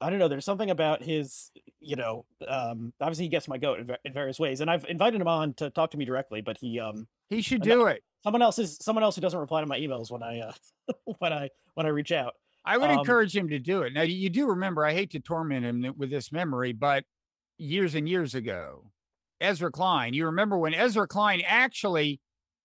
I 0.00 0.10
don't 0.10 0.18
know. 0.18 0.28
There's 0.28 0.44
something 0.44 0.70
about 0.70 1.02
his, 1.02 1.50
you 1.80 1.96
know, 1.96 2.24
um, 2.48 2.92
obviously 3.00 3.26
he 3.26 3.28
gets 3.28 3.48
my 3.48 3.58
goat 3.58 3.80
in, 3.80 3.96
in, 4.04 4.12
various 4.12 4.38
ways, 4.38 4.60
and 4.60 4.70
I've 4.70 4.84
invited 4.86 5.20
him 5.20 5.28
on 5.28 5.54
to 5.54 5.70
talk 5.70 5.90
to 5.90 5.98
me 5.98 6.04
directly, 6.04 6.40
but 6.40 6.56
he, 6.58 6.80
um, 6.80 7.06
he 7.28 7.42
should 7.42 7.62
do 7.62 7.86
it. 7.86 8.02
Someone 8.24 8.42
else 8.42 8.58
is 8.58 8.78
someone 8.80 9.02
else 9.02 9.14
who 9.14 9.20
doesn't 9.22 9.38
reply 9.38 9.60
to 9.60 9.66
my 9.66 9.78
emails 9.78 10.10
when 10.10 10.22
I, 10.22 10.40
uh, 10.40 10.52
when 11.18 11.32
I 11.32 11.48
when 11.74 11.86
I 11.86 11.90
reach 11.90 12.12
out. 12.12 12.34
I 12.64 12.76
would 12.76 12.90
um, 12.90 12.98
encourage 12.98 13.34
him 13.34 13.48
to 13.48 13.58
do 13.58 13.82
it. 13.82 13.94
Now 13.94 14.02
you 14.02 14.28
do 14.28 14.48
remember, 14.48 14.84
I 14.84 14.92
hate 14.92 15.10
to 15.12 15.20
torment 15.20 15.64
him 15.64 15.94
with 15.96 16.10
this 16.10 16.30
memory, 16.30 16.72
but 16.72 17.04
years 17.56 17.94
and 17.94 18.08
years 18.08 18.34
ago, 18.34 18.90
Ezra 19.40 19.70
Klein. 19.70 20.12
You 20.12 20.26
remember 20.26 20.58
when 20.58 20.74
Ezra 20.74 21.06
Klein 21.06 21.42
actually 21.46 22.20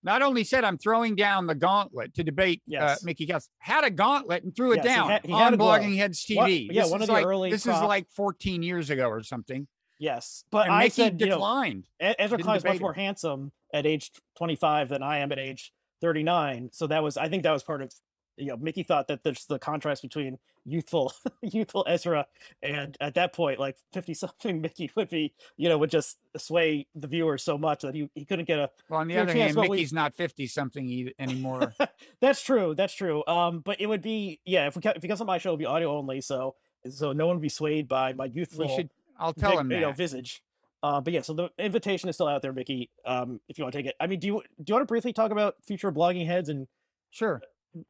not 0.05 0.21
only 0.21 0.43
said 0.43 0.63
I'm 0.63 0.77
throwing 0.77 1.15
down 1.15 1.47
the 1.47 1.55
gauntlet 1.55 2.13
to 2.13 2.23
debate 2.23 2.61
uh, 2.61 2.71
yes. 2.71 2.91
uh, 2.91 3.05
Mickey 3.05 3.25
Kaus, 3.25 3.49
had 3.57 3.83
a 3.83 3.89
gauntlet 3.89 4.43
and 4.43 4.55
threw 4.55 4.71
it 4.73 4.77
yes, 4.77 4.85
down 4.85 5.07
he 5.07 5.13
had, 5.13 5.25
he 5.25 5.33
on 5.33 5.57
Blogging 5.57 5.97
Heads 5.97 6.23
TV. 6.23 6.37
What, 6.37 6.51
yeah, 6.51 6.83
this 6.83 6.91
one 6.91 7.01
of 7.01 7.07
the 7.07 7.13
like, 7.13 7.25
early. 7.25 7.49
This 7.49 7.63
prop... 7.63 7.83
is 7.83 7.87
like 7.87 8.07
14 8.11 8.63
years 8.63 8.91
ago 8.91 9.07
or 9.09 9.23
something. 9.23 9.67
Yes, 9.99 10.43
but 10.51 10.67
and 10.67 10.75
I 10.75 10.83
Mickey 10.83 10.89
said 10.91 11.17
declined. 11.17 11.87
You 11.99 12.09
know, 12.09 12.15
Ezra 12.19 12.37
much 12.37 12.79
more 12.79 12.93
handsome 12.93 13.51
at 13.73 13.85
age 13.85 14.11
25 14.37 14.89
than 14.89 15.01
I 15.01 15.19
am 15.19 15.31
at 15.31 15.39
age 15.39 15.73
39. 16.01 16.69
So 16.71 16.87
that 16.87 17.01
was, 17.01 17.17
I 17.17 17.27
think, 17.27 17.43
that 17.43 17.51
was 17.51 17.63
part 17.63 17.81
of 17.81 17.91
you 18.37 18.47
know, 18.47 18.57
Mickey 18.57 18.83
thought 18.83 19.07
that 19.07 19.23
there's 19.23 19.45
the 19.45 19.59
contrast 19.59 20.01
between 20.01 20.37
youthful, 20.65 21.13
youthful 21.41 21.85
Ezra, 21.87 22.25
and 22.61 22.97
at 22.99 23.15
that 23.15 23.33
point, 23.33 23.59
like 23.59 23.77
fifty 23.93 24.13
something 24.13 24.61
Mickey 24.61 24.91
would 24.95 25.09
be, 25.09 25.33
you 25.57 25.69
know, 25.69 25.77
would 25.77 25.89
just 25.89 26.17
sway 26.37 26.87
the 26.95 27.07
viewer 27.07 27.37
so 27.37 27.57
much 27.57 27.81
that 27.81 27.95
he, 27.95 28.09
he 28.15 28.25
couldn't 28.25 28.45
get 28.45 28.59
a. 28.59 28.69
Well, 28.89 28.99
on 28.99 29.07
the 29.07 29.17
other 29.17 29.33
hand, 29.33 29.55
Mickey's 29.55 29.91
we... 29.91 29.95
not 29.95 30.13
fifty 30.13 30.47
something 30.47 31.11
anymore. 31.19 31.73
that's 32.19 32.41
true. 32.41 32.75
That's 32.75 32.93
true. 32.93 33.23
Um, 33.27 33.59
but 33.59 33.79
it 33.79 33.87
would 33.87 34.01
be 34.01 34.39
yeah. 34.45 34.67
If 34.67 34.75
we 34.75 34.81
if 34.83 35.01
because 35.01 35.21
of 35.21 35.27
my 35.27 35.37
show, 35.37 35.49
it 35.49 35.53
would 35.53 35.59
be 35.59 35.65
audio 35.65 35.95
only, 35.97 36.21
so 36.21 36.55
so 36.89 37.13
no 37.13 37.27
one 37.27 37.37
would 37.37 37.41
be 37.41 37.49
swayed 37.49 37.87
by 37.87 38.13
my 38.13 38.25
youthful. 38.25 38.67
We 38.67 38.75
should. 38.75 38.89
I'll 39.17 39.33
tell 39.33 39.57
him 39.57 39.69
that. 39.69 39.75
You 39.75 39.81
know, 39.81 39.91
visage. 39.91 40.41
Uh, 40.83 41.01
but 41.01 41.13
yeah, 41.13 41.21
so 41.21 41.33
the 41.33 41.49
invitation 41.57 42.09
is 42.09 42.15
still 42.15 42.27
out 42.27 42.43
there, 42.43 42.53
Mickey. 42.53 42.91
Um, 43.05 43.39
if 43.49 43.57
you 43.57 43.63
want 43.63 43.71
to 43.73 43.79
take 43.79 43.87
it, 43.87 43.95
I 43.99 44.05
mean, 44.07 44.19
do 44.19 44.27
you 44.27 44.33
do 44.61 44.65
you 44.67 44.75
want 44.75 44.83
to 44.83 44.91
briefly 44.91 45.13
talk 45.13 45.31
about 45.31 45.55
future 45.63 45.91
blogging 45.91 46.27
heads 46.27 46.49
and 46.49 46.67
sure 47.09 47.41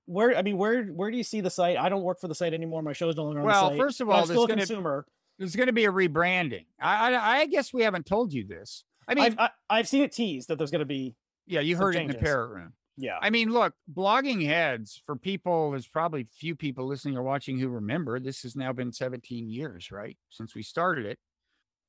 where 0.05 0.37
I 0.37 0.41
mean, 0.41 0.57
where 0.57 0.85
where 0.85 1.11
do 1.11 1.17
you 1.17 1.23
see 1.23 1.41
the 1.41 1.49
site? 1.49 1.77
I 1.77 1.89
don't 1.89 2.03
work 2.03 2.19
for 2.19 2.27
the 2.27 2.35
site 2.35 2.53
anymore. 2.53 2.81
My 2.81 2.93
show's 2.93 3.15
no 3.15 3.25
longer 3.25 3.41
on 3.41 3.45
well, 3.45 3.53
the 3.53 3.69
site. 3.69 3.77
Well, 3.77 3.87
first 3.87 4.01
of 4.01 4.09
all, 4.09 4.19
I'm 4.19 4.25
still 4.25 4.43
a 4.43 4.47
consumer. 4.47 5.05
There's 5.37 5.55
going 5.55 5.67
to 5.67 5.73
be 5.73 5.85
a 5.85 5.91
rebranding. 5.91 6.65
I, 6.79 7.13
I, 7.13 7.39
I 7.39 7.45
guess 7.47 7.73
we 7.73 7.83
haven't 7.83 8.05
told 8.05 8.31
you 8.31 8.47
this. 8.47 8.85
I 9.07 9.15
mean, 9.15 9.25
I've, 9.25 9.39
I, 9.39 9.49
i 9.69 9.77
have 9.77 9.87
seen 9.87 10.01
it 10.01 10.13
teased 10.13 10.47
that 10.47 10.57
there's 10.57 10.71
going 10.71 10.79
to 10.79 10.85
be. 10.85 11.15
Yeah, 11.45 11.59
you 11.59 11.75
heard 11.75 11.93
changes. 11.93 12.15
it 12.15 12.17
in 12.17 12.23
the 12.23 12.25
parrot 12.25 12.49
room. 12.49 12.73
Yeah. 12.97 13.17
I 13.21 13.29
mean, 13.29 13.49
look, 13.49 13.73
blogging 13.93 14.45
heads 14.45 15.01
for 15.05 15.15
people. 15.15 15.71
There's 15.71 15.87
probably 15.87 16.27
few 16.31 16.55
people 16.55 16.87
listening 16.87 17.17
or 17.17 17.23
watching 17.23 17.59
who 17.59 17.67
remember. 17.67 18.19
This 18.19 18.43
has 18.43 18.55
now 18.55 18.71
been 18.71 18.91
17 18.91 19.49
years, 19.49 19.91
right, 19.91 20.17
since 20.29 20.55
we 20.55 20.63
started 20.63 21.05
it. 21.05 21.19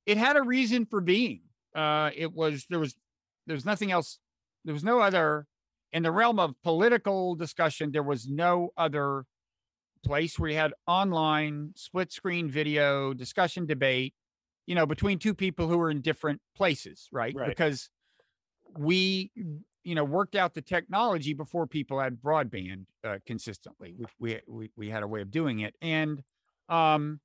It 0.05 0.18
had 0.18 0.36
a 0.36 0.42
reason 0.42 0.86
for 0.86 1.01
being. 1.01 1.42
Uh, 1.74 2.11
it 2.14 2.32
was 2.32 2.66
there 2.70 2.78
was 2.78 2.97
there 3.47 3.55
was 3.55 3.64
nothing 3.64 3.92
else. 3.92 4.18
There 4.64 4.74
was 4.74 4.84
no 4.84 5.01
other 5.01 5.47
in 5.97 6.03
the 6.03 6.12
realm 6.12 6.38
of 6.38 6.55
political 6.62 7.34
discussion, 7.34 7.90
there 7.90 8.03
was 8.03 8.28
no 8.28 8.68
other 8.76 9.24
place 10.05 10.38
where 10.38 10.51
you 10.51 10.57
had 10.57 10.74
online 10.86 11.70
split 11.74 12.12
screen 12.12 12.51
video 12.51 13.14
discussion 13.14 13.64
debate, 13.64 14.12
you 14.66 14.74
know, 14.74 14.84
between 14.84 15.18
two 15.18 15.32
people 15.32 15.68
who 15.68 15.78
were 15.78 15.90
in 15.90 16.03
different 16.03 16.42
places, 16.55 17.09
right? 17.11 17.34
right. 17.34 17.49
Because 17.49 17.88
we, 18.76 19.30
you 19.84 19.94
know, 19.94 20.05
worked 20.05 20.36
out 20.36 20.53
the 20.53 20.61
technology 20.61 21.32
before 21.32 21.66
people 21.66 21.99
had 21.99 22.20
broadband 22.20 22.84
uh, 23.03 23.16
consistently. 23.26 23.94
We, 23.97 24.07
we, 24.18 24.40
we, 24.47 24.70
we 24.76 24.90
had 24.90 25.03
a 25.03 25.09
way 25.09 25.22
of 25.22 25.30
doing 25.30 25.61
it. 25.61 25.76
And, 25.80 26.22
um, 26.68 27.20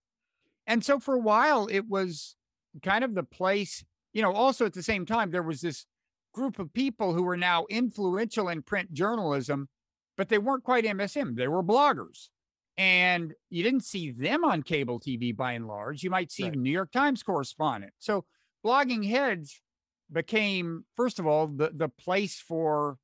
and 0.66 0.82
so 0.82 0.98
for 0.98 1.16
a 1.16 1.20
while 1.20 1.68
it 1.68 1.90
was 1.90 2.38
kind 2.82 3.04
of 3.04 3.16
the 3.16 3.24
place, 3.24 3.84
you 4.14 4.22
know, 4.22 4.32
also 4.32 4.66
at 4.66 4.72
the 4.72 4.82
same 4.82 5.06
time, 5.06 5.32
there 5.32 5.44
was 5.44 5.60
this 5.60 5.86
group 6.34 6.60
of 6.60 6.74
people 6.74 7.14
who 7.14 7.24
were 7.24 7.38
now 7.38 7.66
influential 7.70 8.50
in 8.50 8.62
print 8.62 8.94
journalism, 8.94 9.70
but 10.18 10.30
they 10.30 10.38
weren't 10.38 10.64
quite 10.64 10.86
MSM. 10.86 11.36
They 11.36 11.48
were 11.48 11.64
bloggers. 11.64 12.30
And 12.78 13.34
you 13.50 13.64
didn't 13.64 13.84
see 13.84 14.12
them 14.12 14.44
on 14.44 14.64
cable 14.64 15.00
TV 15.00 15.36
by 15.36 15.54
and 15.54 15.68
large. 15.68 16.04
You 16.04 16.10
might 16.10 16.32
see 16.32 16.44
right. 16.44 16.54
the 16.54 16.58
New 16.58 16.72
York 16.72 16.92
Times 16.92 17.22
correspondent. 17.22 17.94
So 18.00 18.26
blogging 18.66 19.08
heads 19.08 19.62
became, 20.12 20.86
first 20.96 21.20
of 21.20 21.28
all, 21.28 21.48
the, 21.48 21.72
the 21.74 21.90
place 21.90 22.40
for 22.40 22.98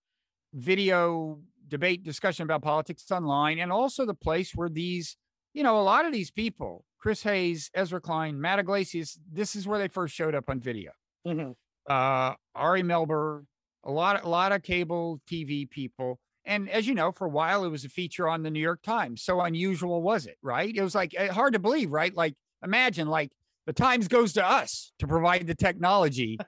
video 0.53 1.39
debate 1.67 2.03
discussion 2.03 2.43
about 2.43 2.61
politics 2.61 3.11
online, 3.11 3.59
and 3.59 3.71
also 3.71 4.05
the 4.05 4.13
place 4.13 4.53
where 4.55 4.69
these, 4.69 5.17
you 5.53 5.63
know, 5.63 5.79
a 5.79 5.83
lot 5.83 6.05
of 6.05 6.13
these 6.13 6.31
people, 6.31 6.85
Chris 6.97 7.23
Hayes, 7.23 7.69
Ezra 7.73 7.99
Klein, 7.99 8.39
Matt 8.39 8.59
Yglesias, 8.59 9.19
this 9.29 9.55
is 9.55 9.67
where 9.67 9.77
they 9.77 9.89
first 9.89 10.15
showed 10.15 10.33
up 10.33 10.49
on 10.49 10.61
video. 10.61 10.91
Mm-hmm 11.27 11.51
uh, 11.87 12.33
Ari 12.55 12.83
Melber, 12.83 13.45
a 13.83 13.91
lot, 13.91 14.23
a 14.23 14.29
lot 14.29 14.51
of 14.51 14.63
cable 14.63 15.21
TV 15.29 15.69
people. 15.69 16.19
And 16.45 16.69
as 16.69 16.87
you 16.87 16.95
know, 16.95 17.11
for 17.11 17.25
a 17.25 17.29
while 17.29 17.65
it 17.65 17.69
was 17.69 17.83
a 17.85 17.89
feature 17.89 18.27
on 18.27 18.43
the 18.43 18.49
New 18.49 18.61
York 18.61 18.81
Times. 18.81 19.21
So 19.21 19.41
unusual 19.41 20.01
was 20.01 20.25
it, 20.25 20.37
right? 20.41 20.73
It 20.73 20.81
was 20.81 20.95
like 20.95 21.13
eh, 21.17 21.27
hard 21.27 21.53
to 21.53 21.59
believe, 21.59 21.91
right? 21.91 22.15
Like 22.15 22.35
imagine 22.63 23.07
like 23.07 23.31
the 23.65 23.73
Times 23.73 24.07
goes 24.07 24.33
to 24.33 24.45
us 24.45 24.93
to 24.99 25.07
provide 25.07 25.45
the 25.45 25.55
technology. 25.55 26.39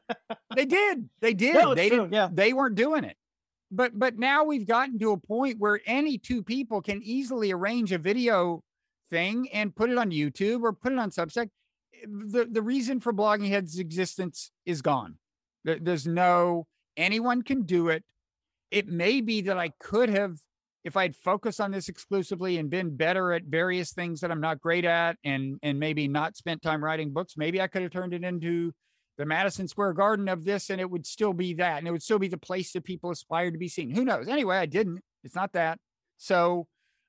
they 0.56 0.66
did. 0.66 1.10
They 1.20 1.34
did. 1.36 1.56
No, 1.56 1.76
they 1.76 1.90
didn't. 1.90 2.14
Yeah. 2.14 2.30
They 2.32 2.54
weren't 2.54 2.76
doing 2.76 3.04
it. 3.04 3.18
But 3.72 4.00
but 4.00 4.18
now 4.18 4.46
we've 4.46 4.66
gotten 4.66 4.98
to 5.00 5.12
a 5.12 5.18
point 5.18 5.60
where 5.60 5.80
any 5.86 6.18
two 6.18 6.44
people 6.44 6.82
can 6.82 7.02
easily 7.04 7.52
arrange 7.52 7.92
a 7.92 7.98
video 7.98 8.64
thing 9.10 9.50
and 9.52 9.76
put 9.76 9.90
it 9.90 9.98
on 9.98 10.12
YouTube 10.12 10.64
or 10.64 10.74
put 10.74 10.94
it 10.94 10.98
on 10.98 11.12
Substack. 11.12 11.50
The 12.08 12.48
the 12.50 12.62
reason 12.62 13.00
for 13.00 13.14
Blogging 13.14 13.50
Head's 13.50 13.78
existence 13.78 14.52
is 14.66 14.82
gone. 14.82 15.18
There's 15.64 16.08
no 16.08 16.68
anyone 16.98 17.42
can 17.42 17.64
do 17.64 17.90
it. 17.90 18.04
It 18.72 18.88
may 18.88 19.22
be 19.22 19.42
that 19.42 19.58
I 19.58 19.72
could 19.80 20.10
have, 20.10 20.38
if 20.84 20.96
I'd 20.96 21.16
focused 21.16 21.60
on 21.60 21.72
this 21.72 21.90
exclusively 21.90 22.58
and 22.58 22.70
been 22.70 22.96
better 22.96 23.34
at 23.34 23.44
various 23.44 23.92
things 23.92 24.22
that 24.22 24.32
I'm 24.32 24.42
not 24.42 24.62
great 24.62 24.86
at, 24.86 25.18
and 25.24 25.60
and 25.64 25.80
maybe 25.80 26.08
not 26.08 26.38
spent 26.38 26.62
time 26.62 26.84
writing 26.84 27.12
books, 27.12 27.36
maybe 27.38 27.62
I 27.62 27.68
could 27.68 27.82
have 27.82 27.92
turned 27.92 28.14
it 28.14 28.24
into 28.24 28.72
the 29.18 29.26
Madison 29.26 29.68
Square 29.68 29.94
Garden 29.94 30.30
of 30.30 30.46
this, 30.46 30.70
and 30.70 30.80
it 30.80 30.90
would 30.90 31.06
still 31.06 31.34
be 31.34 31.54
that, 31.56 31.80
and 31.80 31.88
it 31.88 31.92
would 31.92 32.04
still 32.04 32.20
be 32.20 32.30
the 32.30 32.38
place 32.38 32.72
that 32.74 32.84
people 32.84 33.12
aspire 33.12 33.52
to 33.52 33.58
be 33.58 33.68
seen. 33.68 33.94
Who 33.94 34.06
knows? 34.06 34.28
Anyway, 34.28 34.58
I 34.58 34.66
didn't. 34.66 35.02
It's 35.24 35.36
not 35.36 35.52
that. 35.54 35.78
So, 36.18 36.68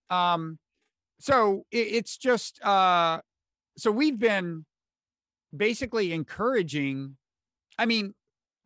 um, 0.08 0.58
so 1.20 1.66
it, 1.70 1.86
it's 1.92 2.16
just 2.16 2.62
uh 2.64 3.20
so 3.76 3.92
we've 3.92 4.18
been 4.18 4.64
basically 5.56 6.12
encouraging 6.12 7.16
i 7.78 7.86
mean 7.86 8.14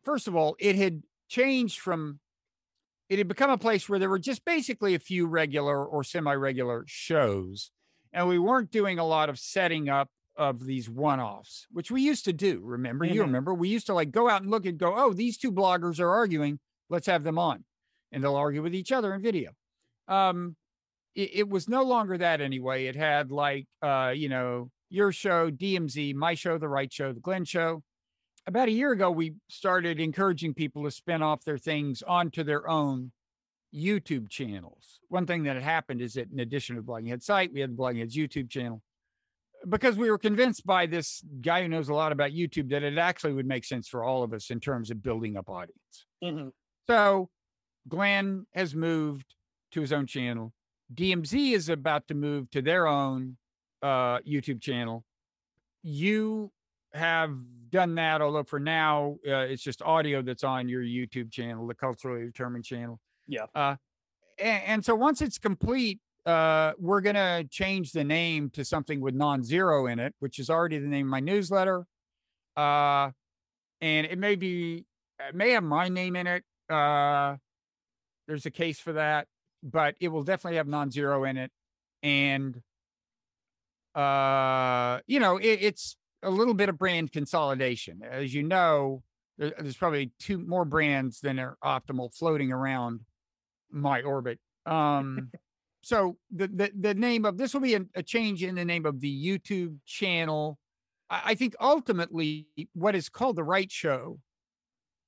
first 0.05 0.27
of 0.27 0.35
all 0.35 0.55
it 0.59 0.75
had 0.75 1.03
changed 1.27 1.79
from 1.79 2.19
it 3.09 3.17
had 3.17 3.27
become 3.27 3.49
a 3.51 3.57
place 3.57 3.87
where 3.89 3.99
there 3.99 4.09
were 4.09 4.19
just 4.19 4.45
basically 4.45 4.95
a 4.95 4.99
few 4.99 5.27
regular 5.27 5.83
or 5.85 6.03
semi-regular 6.03 6.83
shows 6.87 7.71
and 8.13 8.27
we 8.27 8.39
weren't 8.39 8.71
doing 8.71 8.97
a 8.99 9.05
lot 9.05 9.29
of 9.29 9.37
setting 9.39 9.89
up 9.89 10.09
of 10.37 10.65
these 10.65 10.89
one-offs 10.89 11.65
which 11.71 11.89
we 11.91 12.01
used 12.01 12.25
to 12.25 12.33
do 12.33 12.59
remember? 12.63 13.05
You 13.05 13.21
Mhm. 13.21 13.25
remember? 13.27 13.53
We 13.53 13.69
used 13.69 13.85
to 13.87 13.93
like 13.93 14.11
go 14.11 14.29
out 14.29 14.41
and 14.41 14.51
look 14.51 14.65
and 14.65 14.77
go 14.77 14.93
oh 14.95 15.13
these 15.13 15.37
two 15.37 15.51
bloggers 15.51 15.99
are 15.99 16.09
arguing. 16.09 16.59
Let's 16.89 17.07
have 17.07 17.23
them 17.23 17.39
on. 17.39 17.63
And 18.11 18.23
they'll 18.23 18.35
argue 18.35 18.61
with 18.61 18.75
each 18.75 18.91
other 18.91 19.13
in 19.13 19.21
video. 19.21 19.51
Um 20.07 20.55
it, 21.15 21.29
it 21.33 21.49
was 21.49 21.69
no 21.69 21.83
longer 21.83 22.17
that 22.17 22.41
anyway. 22.41 22.85
It 22.85 22.95
had 22.97 23.31
like 23.31 23.67
uh 23.81 24.11
you 24.15 24.27
know 24.29 24.69
your 24.89 25.11
show 25.11 25.49
dmz 25.49 26.13
my 26.13 26.33
show 26.35 26.57
the 26.57 26.67
right 26.69 26.91
show 26.93 27.11
the 27.13 27.19
glenn 27.19 27.43
show 27.45 27.81
about 28.47 28.67
a 28.67 28.71
year 28.71 28.91
ago 28.91 29.09
we 29.11 29.33
started 29.49 29.99
encouraging 29.99 30.53
people 30.53 30.83
to 30.83 30.91
spin 30.91 31.21
off 31.21 31.43
their 31.43 31.57
things 31.57 32.03
onto 32.07 32.43
their 32.43 32.67
own 32.69 33.11
youtube 33.73 34.29
channels 34.29 34.99
one 35.09 35.25
thing 35.25 35.43
that 35.43 35.55
had 35.55 35.63
happened 35.63 36.01
is 36.01 36.13
that 36.13 36.31
in 36.31 36.39
addition 36.39 36.75
to 36.75 36.81
the 36.81 36.87
blogging 36.87 37.09
head 37.09 37.21
site 37.23 37.51
we 37.53 37.59
had 37.59 37.71
the 37.71 37.75
blogging 37.77 37.99
heads 37.99 38.15
youtube 38.15 38.49
channel 38.49 38.81
because 39.67 39.97
we 39.97 40.09
were 40.11 40.17
convinced 40.17 40.65
by 40.65 40.85
this 40.85 41.23
guy 41.41 41.61
who 41.61 41.67
knows 41.67 41.89
a 41.89 41.93
lot 41.93 42.11
about 42.11 42.31
youtube 42.31 42.69
that 42.69 42.83
it 42.83 42.97
actually 42.97 43.33
would 43.33 43.47
make 43.47 43.65
sense 43.65 43.87
for 43.87 44.03
all 44.03 44.23
of 44.23 44.31
us 44.33 44.49
in 44.49 44.59
terms 44.59 44.91
of 44.91 45.01
building 45.03 45.35
up 45.37 45.49
audience 45.49 46.05
Mhm. 46.23 46.51
so 46.87 47.29
Glenn 47.87 48.47
has 48.55 48.73
moved 48.73 49.35
to 49.71 49.79
his 49.79 49.93
own 49.93 50.07
channel. 50.07 50.51
DMZ 50.91 51.51
is 51.53 51.69
about 51.69 52.07
to 52.07 52.15
move 52.15 52.49
to 52.49 52.59
their 52.63 52.87
own 52.87 53.37
uh, 53.83 54.17
YouTube 54.21 54.59
channel. 54.59 55.05
You 55.83 56.51
have 56.95 57.37
done 57.75 57.95
that, 57.95 58.21
although 58.21 58.43
for 58.43 58.59
now 58.59 59.17
uh, 59.27 59.51
it's 59.51 59.61
just 59.61 59.81
audio 59.81 60.21
that's 60.21 60.43
on 60.43 60.69
your 60.69 60.81
YouTube 60.81 61.29
channel, 61.31 61.67
the 61.67 61.75
culturally 61.75 62.25
determined 62.25 62.63
channel. 62.63 62.99
Yeah. 63.27 63.45
Uh, 63.53 63.75
and, 64.39 64.63
and 64.63 64.85
so 64.85 64.95
once 64.95 65.21
it's 65.21 65.37
complete, 65.37 65.99
uh, 66.25 66.71
we're 66.79 67.01
gonna 67.01 67.43
change 67.43 67.91
the 67.91 68.03
name 68.03 68.49
to 68.51 68.63
something 68.63 69.01
with 69.01 69.13
non-zero 69.13 69.87
in 69.87 69.99
it, 69.99 70.15
which 70.19 70.39
is 70.39 70.49
already 70.49 70.79
the 70.79 70.87
name 70.87 71.07
of 71.07 71.11
my 71.11 71.19
newsletter. 71.19 71.85
Uh, 72.55 73.11
and 73.81 74.07
it 74.07 74.17
may 74.17 74.35
be, 74.35 74.85
it 75.19 75.35
may 75.35 75.51
have 75.51 75.63
my 75.63 75.89
name 75.89 76.15
in 76.15 76.27
it. 76.27 76.43
Uh, 76.69 77.35
there's 78.27 78.45
a 78.45 78.51
case 78.51 78.79
for 78.79 78.93
that, 78.93 79.27
but 79.61 79.95
it 79.99 80.07
will 80.07 80.23
definitely 80.23 80.57
have 80.57 80.67
non-zero 80.67 81.25
in 81.25 81.37
it. 81.37 81.51
And 82.01 82.61
uh, 83.93 84.99
you 85.07 85.19
know, 85.19 85.37
it, 85.37 85.59
it's 85.61 85.97
a 86.25 86.29
little 86.29 86.53
bit 86.53 86.69
of 86.69 86.77
brand 86.77 87.11
consolidation. 87.11 88.01
As 88.09 88.33
you 88.33 88.43
know, 88.43 89.03
there's 89.37 89.77
probably 89.77 90.11
two 90.19 90.37
more 90.37 90.65
brands 90.65 91.19
than 91.19 91.39
are 91.39 91.57
optimal 91.63 92.13
floating 92.15 92.51
around 92.51 93.01
my 93.71 94.01
orbit. 94.01 94.39
Um, 94.65 95.31
so 95.81 96.17
the, 96.31 96.47
the 96.47 96.71
the 96.79 96.93
name 96.93 97.25
of 97.25 97.37
this 97.37 97.53
will 97.53 97.61
be 97.61 97.75
a, 97.75 97.81
a 97.95 98.03
change 98.03 98.43
in 98.43 98.55
the 98.55 98.65
name 98.65 98.85
of 98.85 98.99
the 99.01 99.25
YouTube 99.27 99.77
channel. 99.85 100.57
I, 101.09 101.21
I 101.25 101.35
think 101.35 101.55
ultimately 101.59 102.47
what 102.73 102.95
is 102.95 103.09
called 103.09 103.35
the 103.35 103.43
Wright 103.43 103.71
Show 103.71 104.19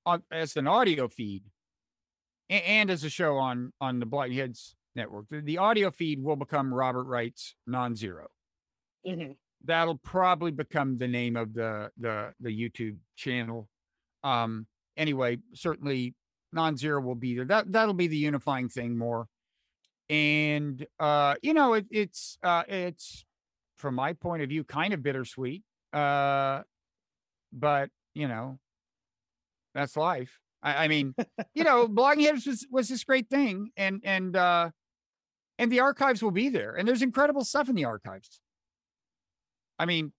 on 0.06 0.24
as 0.32 0.56
an 0.56 0.68
audio 0.68 1.08
feed 1.08 1.44
a- 2.50 2.54
and 2.70 2.90
as 2.90 3.04
a 3.04 3.10
show 3.10 3.38
on 3.38 3.72
on 3.82 4.00
the 4.00 4.06
Blind 4.06 4.34
Heads 4.34 4.76
network. 4.96 5.26
The, 5.30 5.42
the 5.42 5.58
audio 5.58 5.90
feed 5.92 6.22
will 6.22 6.36
become 6.36 6.74
Robert 6.74 7.04
Wright's 7.06 7.56
non-zero. 7.66 8.28
Mhm. 9.06 9.36
That'll 9.64 9.98
probably 9.98 10.52
become 10.52 10.98
the 10.98 11.08
name 11.08 11.36
of 11.36 11.54
the 11.54 11.92
the 11.98 12.34
the 12.40 12.50
YouTube 12.50 12.98
channel. 13.16 13.68
Um 14.24 14.68
anyway, 14.96 15.38
certainly 15.54 16.16
non-zero 16.54 17.02
will 17.02 17.16
be 17.16 17.36
there. 17.36 17.46
That 17.46 17.72
that'll 17.72 17.94
be 17.94 18.08
the 18.08 18.18
unifying 18.18 18.70
thing 18.70 18.98
more. 18.98 19.28
And 20.10 20.86
uh 21.00 21.36
you 21.42 21.54
know 21.54 21.74
it, 21.74 21.86
it's 21.92 22.38
uh 22.44 22.64
it's 22.68 23.26
from 23.78 23.96
my 23.96 24.14
point 24.14 24.44
of 24.44 24.50
view 24.50 24.64
kind 24.64 24.94
of 24.94 25.04
bittersweet. 25.04 25.64
Uh 25.94 26.62
but 27.52 27.90
you 28.14 28.28
know 28.28 28.60
that's 29.78 29.96
life. 29.96 30.40
I, 30.64 30.86
I 30.86 30.88
mean, 30.88 31.14
you 31.54 31.64
know, 31.64 31.88
blogging 31.88 32.24
heads 32.24 32.46
was 32.46 32.68
was 32.72 32.90
this 32.90 33.04
great 33.04 33.30
thing, 33.30 33.72
and 33.78 34.02
and 34.04 34.36
uh, 34.36 34.72
and 35.60 35.72
the 35.72 35.80
archives 35.80 36.24
will 36.24 36.32
be 36.32 36.50
there, 36.50 36.76
and 36.76 36.88
there's 36.88 37.02
incredible 37.02 37.46
stuff 37.46 37.70
in 37.70 37.76
the 37.76 37.86
archives. 37.86 38.42
I 39.80 39.86
mean, 39.86 40.12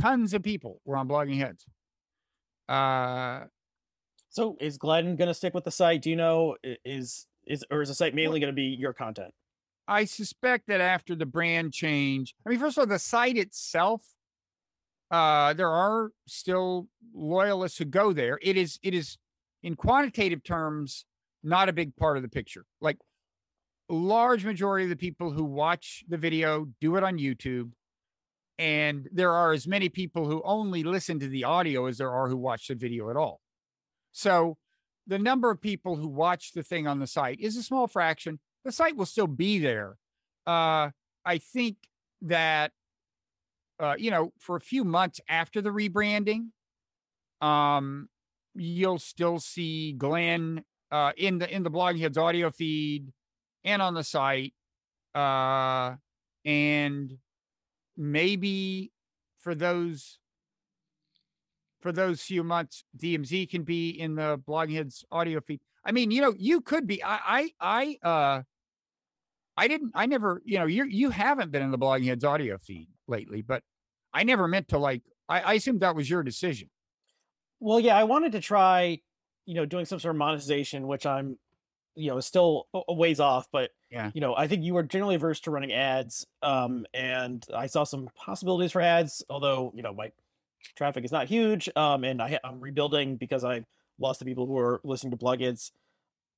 tons 0.00 0.34
of 0.34 0.42
people 0.42 0.80
were 0.84 0.96
on 0.96 1.08
blogging 1.08 1.38
heads. 1.38 1.64
Uh, 2.68 3.46
So 4.30 4.56
is 4.60 4.78
Glenn 4.78 5.16
going 5.16 5.28
to 5.28 5.34
stick 5.34 5.54
with 5.54 5.64
the 5.64 5.70
site? 5.70 6.02
Do 6.02 6.10
you 6.10 6.16
know 6.16 6.56
is 6.84 7.26
is 7.46 7.64
or 7.70 7.82
is 7.82 7.88
the 7.88 7.94
site 7.94 8.14
mainly 8.14 8.40
going 8.40 8.52
to 8.52 8.56
be 8.56 8.76
your 8.78 8.92
content? 8.92 9.32
I 9.86 10.04
suspect 10.04 10.66
that 10.68 10.82
after 10.82 11.14
the 11.14 11.24
brand 11.24 11.72
change, 11.72 12.34
I 12.46 12.50
mean, 12.50 12.58
first 12.58 12.76
of 12.76 12.82
all, 12.82 12.86
the 12.86 12.98
site 12.98 13.38
itself, 13.38 14.02
uh, 15.10 15.54
there 15.54 15.70
are 15.70 16.10
still 16.26 16.88
loyalists 17.14 17.78
who 17.78 17.86
go 17.86 18.12
there. 18.12 18.38
It 18.42 18.58
is, 18.58 18.78
it 18.82 18.92
is, 18.92 19.16
in 19.62 19.76
quantitative 19.76 20.44
terms, 20.44 21.06
not 21.42 21.70
a 21.70 21.72
big 21.72 21.96
part 21.96 22.18
of 22.18 22.22
the 22.22 22.28
picture. 22.28 22.66
Like, 22.82 22.98
large 23.88 24.44
majority 24.44 24.84
of 24.84 24.90
the 24.90 24.96
people 24.96 25.32
who 25.32 25.44
watch 25.44 26.04
the 26.06 26.18
video 26.18 26.66
do 26.82 26.96
it 26.96 27.02
on 27.02 27.16
YouTube, 27.16 27.70
and 28.58 29.08
there 29.12 29.32
are 29.32 29.52
as 29.52 29.66
many 29.66 29.88
people 29.88 30.26
who 30.26 30.42
only 30.44 30.82
listen 30.82 31.20
to 31.20 31.28
the 31.28 31.44
audio 31.44 31.86
as 31.86 31.98
there 31.98 32.10
are 32.10 32.28
who 32.28 32.36
watch 32.36 32.68
the 32.68 32.74
video 32.74 33.10
at 33.10 33.16
all. 33.16 33.40
So, 34.12 34.56
the 35.06 35.18
number 35.18 35.50
of 35.50 35.60
people 35.60 35.96
who 35.96 36.08
watch 36.08 36.52
the 36.52 36.62
thing 36.62 36.86
on 36.86 36.98
the 36.98 37.06
site 37.06 37.40
is 37.40 37.56
a 37.56 37.62
small 37.62 37.86
fraction 37.86 38.40
the 38.64 38.72
site 38.72 38.96
will 38.96 39.06
still 39.06 39.26
be 39.26 39.58
there. 39.58 39.96
Uh, 40.46 40.90
I 41.24 41.38
think 41.38 41.76
that 42.22 42.72
uh, 43.80 43.94
you 43.96 44.10
know, 44.10 44.32
for 44.38 44.56
a 44.56 44.60
few 44.60 44.84
months 44.84 45.20
after 45.28 45.60
the 45.62 45.70
rebranding, 45.70 46.48
um, 47.40 48.08
you'll 48.54 48.98
still 48.98 49.38
see 49.38 49.92
Glenn 49.92 50.64
uh, 50.90 51.12
in 51.16 51.38
the 51.38 51.54
in 51.54 51.62
the 51.62 51.70
Blogging 51.70 52.00
Heads 52.00 52.18
audio 52.18 52.50
feed 52.50 53.12
and 53.64 53.80
on 53.80 53.94
the 53.94 54.02
site, 54.02 54.52
uh, 55.14 55.94
and 56.44 57.16
maybe 57.98 58.92
for 59.40 59.54
those 59.54 60.18
for 61.80 61.92
those 61.92 62.20
few 62.22 62.42
months, 62.42 62.84
DMZ 62.96 63.50
can 63.50 63.62
be 63.62 63.90
in 63.90 64.14
the 64.16 64.38
Blogging 64.38 64.74
Heads 64.74 65.04
audio 65.10 65.40
feed. 65.40 65.60
I 65.84 65.92
mean, 65.92 66.10
you 66.10 66.20
know, 66.20 66.34
you 66.36 66.60
could 66.60 66.86
be. 66.86 67.02
I, 67.04 67.50
I, 67.60 67.98
I, 68.02 68.08
uh, 68.08 68.42
I 69.56 69.68
didn't. 69.68 69.92
I 69.94 70.06
never. 70.06 70.42
You 70.44 70.58
know, 70.58 70.66
you 70.66 70.84
you 70.84 71.10
haven't 71.10 71.50
been 71.52 71.62
in 71.62 71.70
the 71.70 71.78
Blogging 71.78 72.06
Heads 72.06 72.24
audio 72.24 72.58
feed 72.58 72.88
lately, 73.06 73.42
but 73.42 73.62
I 74.12 74.24
never 74.24 74.48
meant 74.48 74.68
to 74.68 74.78
like. 74.78 75.02
I, 75.28 75.40
I 75.40 75.52
assumed 75.54 75.80
that 75.80 75.94
was 75.94 76.08
your 76.10 76.22
decision. 76.22 76.68
Well, 77.60 77.80
yeah, 77.80 77.96
I 77.96 78.04
wanted 78.04 78.32
to 78.32 78.40
try, 78.40 79.00
you 79.46 79.54
know, 79.54 79.66
doing 79.66 79.84
some 79.84 79.98
sort 79.98 80.14
of 80.14 80.18
monetization, 80.18 80.86
which 80.86 81.04
I'm, 81.06 81.38
you 81.98 82.10
know, 82.10 82.20
still 82.20 82.68
a 82.72 82.94
ways 82.94 83.18
off, 83.20 83.48
but 83.52 83.70
Yeah. 83.90 84.10
you 84.14 84.20
know, 84.20 84.34
I 84.36 84.46
think 84.46 84.62
you 84.62 84.76
are 84.76 84.82
generally 84.82 85.16
averse 85.16 85.40
to 85.40 85.50
running 85.50 85.72
ads, 85.72 86.26
um, 86.42 86.86
and 86.94 87.44
I 87.54 87.66
saw 87.66 87.84
some 87.84 88.08
possibilities 88.14 88.72
for 88.72 88.80
ads, 88.80 89.22
although 89.28 89.72
you 89.74 89.82
know 89.82 89.92
my 89.92 90.12
traffic 90.76 91.04
is 91.04 91.12
not 91.12 91.26
huge, 91.26 91.68
um, 91.76 92.04
and 92.04 92.22
I, 92.22 92.38
i'm 92.44 92.60
rebuilding 92.60 93.16
because 93.16 93.44
I 93.44 93.64
lost 93.98 94.20
the 94.20 94.24
people 94.24 94.46
who 94.46 94.52
were 94.52 94.80
listening 94.84 95.10
to 95.10 95.16
plugins 95.16 95.72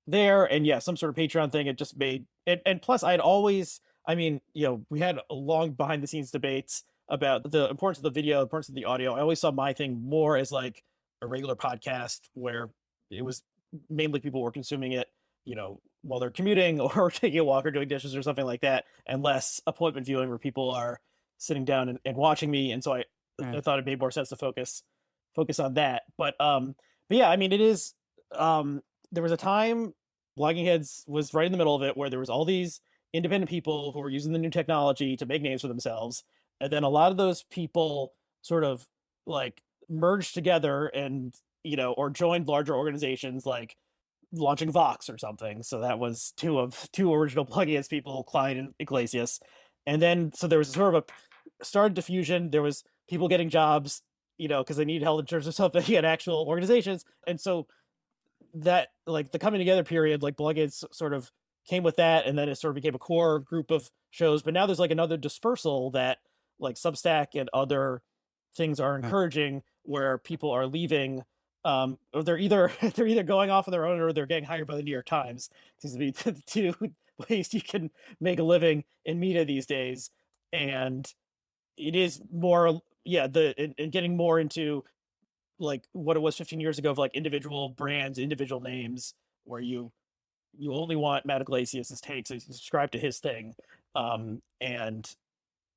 there, 0.06 0.44
and 0.46 0.66
yeah, 0.66 0.78
some 0.78 0.96
sort 0.96 1.10
of 1.10 1.16
Patreon 1.16 1.52
thing. 1.52 1.66
It 1.66 1.76
just 1.76 1.96
made, 1.96 2.24
and, 2.46 2.60
and 2.64 2.80
plus, 2.82 3.02
I'd 3.02 3.20
always, 3.20 3.80
I 4.06 4.14
mean, 4.14 4.40
you 4.54 4.66
know, 4.66 4.86
we 4.88 4.98
had 5.00 5.18
a 5.28 5.34
long 5.34 5.72
behind 5.72 6.02
the 6.02 6.06
scenes 6.06 6.30
debates 6.30 6.84
about 7.08 7.50
the 7.50 7.68
importance 7.68 7.98
of 7.98 8.04
the 8.04 8.10
video, 8.10 8.38
the 8.38 8.42
importance 8.42 8.68
of 8.70 8.74
the 8.76 8.84
audio. 8.86 9.14
I 9.14 9.20
always 9.20 9.40
saw 9.40 9.50
my 9.50 9.72
thing 9.72 10.00
more 10.02 10.36
as 10.36 10.50
like 10.52 10.82
a 11.22 11.26
regular 11.26 11.54
podcast 11.56 12.20
where 12.34 12.70
it 13.10 13.22
was 13.22 13.42
mainly 13.88 14.20
people 14.20 14.42
were 14.42 14.50
consuming 14.50 14.92
it, 14.92 15.08
you 15.44 15.56
know, 15.56 15.80
while 16.02 16.20
they're 16.20 16.30
commuting 16.30 16.80
or 16.96 17.10
taking 17.10 17.38
a 17.38 17.44
walk 17.44 17.66
or 17.66 17.70
doing 17.70 17.88
dishes 17.88 18.16
or 18.16 18.22
something 18.22 18.44
like 18.44 18.60
that, 18.62 18.84
and 19.06 19.22
less 19.22 19.60
appointment 19.66 20.06
viewing 20.06 20.28
where 20.28 20.38
people 20.38 20.70
are 20.70 21.00
sitting 21.38 21.64
down 21.64 21.88
and, 21.88 21.98
and 22.04 22.16
watching 22.16 22.50
me. 22.50 22.72
And 22.72 22.82
so 22.84 22.94
I, 22.94 23.04
Yeah. 23.40 23.56
I 23.56 23.60
thought 23.60 23.78
it 23.78 23.86
made 23.86 23.98
more 23.98 24.10
sense 24.10 24.28
to 24.30 24.36
focus 24.36 24.82
focus 25.34 25.58
on 25.58 25.74
that. 25.74 26.02
But 26.18 26.40
um, 26.40 26.74
but 27.08 27.18
yeah, 27.18 27.30
I 27.30 27.36
mean, 27.36 27.52
it 27.52 27.60
is. 27.60 27.94
Um, 28.32 28.82
there 29.12 29.22
was 29.22 29.32
a 29.32 29.36
time 29.36 29.92
Blogging 30.38 30.64
Heads 30.64 31.04
was 31.08 31.34
right 31.34 31.46
in 31.46 31.52
the 31.52 31.58
middle 31.58 31.74
of 31.74 31.82
it 31.82 31.96
where 31.96 32.10
there 32.10 32.20
was 32.20 32.30
all 32.30 32.44
these 32.44 32.80
independent 33.12 33.50
people 33.50 33.92
who 33.92 34.00
were 34.00 34.08
using 34.08 34.32
the 34.32 34.38
new 34.38 34.50
technology 34.50 35.16
to 35.16 35.26
make 35.26 35.42
names 35.42 35.62
for 35.62 35.68
themselves, 35.68 36.22
and 36.60 36.72
then 36.72 36.84
a 36.84 36.88
lot 36.88 37.10
of 37.10 37.16
those 37.16 37.42
people 37.44 38.12
sort 38.42 38.64
of 38.64 38.86
like 39.26 39.62
merged 39.88 40.34
together 40.34 40.86
and 40.86 41.34
you 41.64 41.76
know 41.76 41.92
or 41.92 42.10
joined 42.10 42.46
larger 42.46 42.74
organizations 42.74 43.44
like 43.44 43.76
launching 44.32 44.70
Vox 44.70 45.08
or 45.08 45.18
something. 45.18 45.62
So 45.62 45.80
that 45.80 45.98
was 45.98 46.32
two 46.36 46.58
of 46.58 46.88
two 46.92 47.12
original 47.12 47.44
Heads 47.54 47.88
people, 47.88 48.24
Klein 48.24 48.56
and 48.58 48.74
Yglesias. 48.78 49.40
and 49.86 50.00
then 50.00 50.32
so 50.34 50.46
there 50.46 50.58
was 50.58 50.68
sort 50.68 50.94
of 50.94 51.04
a 51.04 51.64
started 51.64 51.94
diffusion. 51.94 52.50
There 52.50 52.62
was 52.62 52.84
people 53.08 53.28
getting 53.28 53.50
jobs, 53.50 54.02
you 54.38 54.48
know, 54.48 54.62
because 54.62 54.76
they 54.76 54.84
needed 54.84 55.02
health 55.02 55.20
insurance 55.20 55.48
or 55.48 55.52
something 55.52 55.94
at 55.94 56.04
actual 56.04 56.44
organizations, 56.46 57.04
and 57.26 57.40
so 57.40 57.66
that 58.54 58.88
like 59.06 59.30
the 59.30 59.38
coming 59.38 59.58
together 59.58 59.84
period, 59.84 60.22
like 60.22 60.36
Bloggheads 60.36 60.84
sort 60.92 61.14
of 61.14 61.30
came 61.68 61.82
with 61.82 61.96
that, 61.96 62.26
and 62.26 62.38
then 62.38 62.48
it 62.48 62.56
sort 62.56 62.70
of 62.70 62.76
became 62.76 62.94
a 62.94 62.98
core 62.98 63.40
group 63.40 63.70
of 63.70 63.90
shows. 64.10 64.42
But 64.42 64.54
now 64.54 64.66
there's 64.66 64.78
like 64.78 64.90
another 64.90 65.16
dispersal 65.16 65.90
that 65.92 66.18
like 66.58 66.76
Substack 66.76 67.28
and 67.34 67.48
other 67.52 68.02
things 68.56 68.80
are 68.80 68.96
encouraging, 68.96 69.62
where 69.82 70.18
people 70.18 70.50
are 70.50 70.66
leaving 70.66 71.22
um, 71.64 71.98
or 72.12 72.22
they're 72.22 72.38
either 72.38 72.72
they're 72.94 73.06
either 73.06 73.22
going 73.22 73.50
off 73.50 73.68
on 73.68 73.72
their 73.72 73.86
own 73.86 74.00
or 74.00 74.12
they're 74.12 74.26
getting 74.26 74.44
hired 74.44 74.66
by 74.66 74.76
the 74.76 74.82
New 74.82 74.90
York 74.90 75.06
Times. 75.06 75.50
Seems 75.78 75.94
to 75.94 75.98
be 75.98 76.10
the 76.10 76.42
two 76.46 76.74
ways 77.28 77.52
you 77.52 77.60
can 77.60 77.90
make 78.20 78.38
a 78.38 78.44
living 78.44 78.84
in 79.04 79.20
media 79.20 79.44
these 79.44 79.66
days, 79.66 80.10
and 80.52 81.12
it 81.76 81.94
is 81.96 82.20
more 82.32 82.80
yeah 83.04 83.26
the 83.26 83.54
and 83.78 83.92
getting 83.92 84.16
more 84.16 84.38
into 84.38 84.84
like 85.58 85.84
what 85.92 86.16
it 86.16 86.20
was 86.20 86.36
15 86.36 86.58
years 86.58 86.78
ago 86.78 86.90
of 86.90 86.98
like 86.98 87.14
individual 87.14 87.68
brands, 87.70 88.18
individual 88.18 88.60
names, 88.60 89.14
where 89.44 89.60
you 89.60 89.92
you 90.58 90.74
only 90.74 90.96
want 90.96 91.26
Matt 91.26 91.42
Yglesias' 91.42 92.00
take, 92.00 92.26
so 92.26 92.34
you 92.34 92.40
subscribe 92.40 92.90
to 92.92 92.98
his 92.98 93.18
thing, 93.18 93.54
um, 93.94 94.42
and 94.60 95.14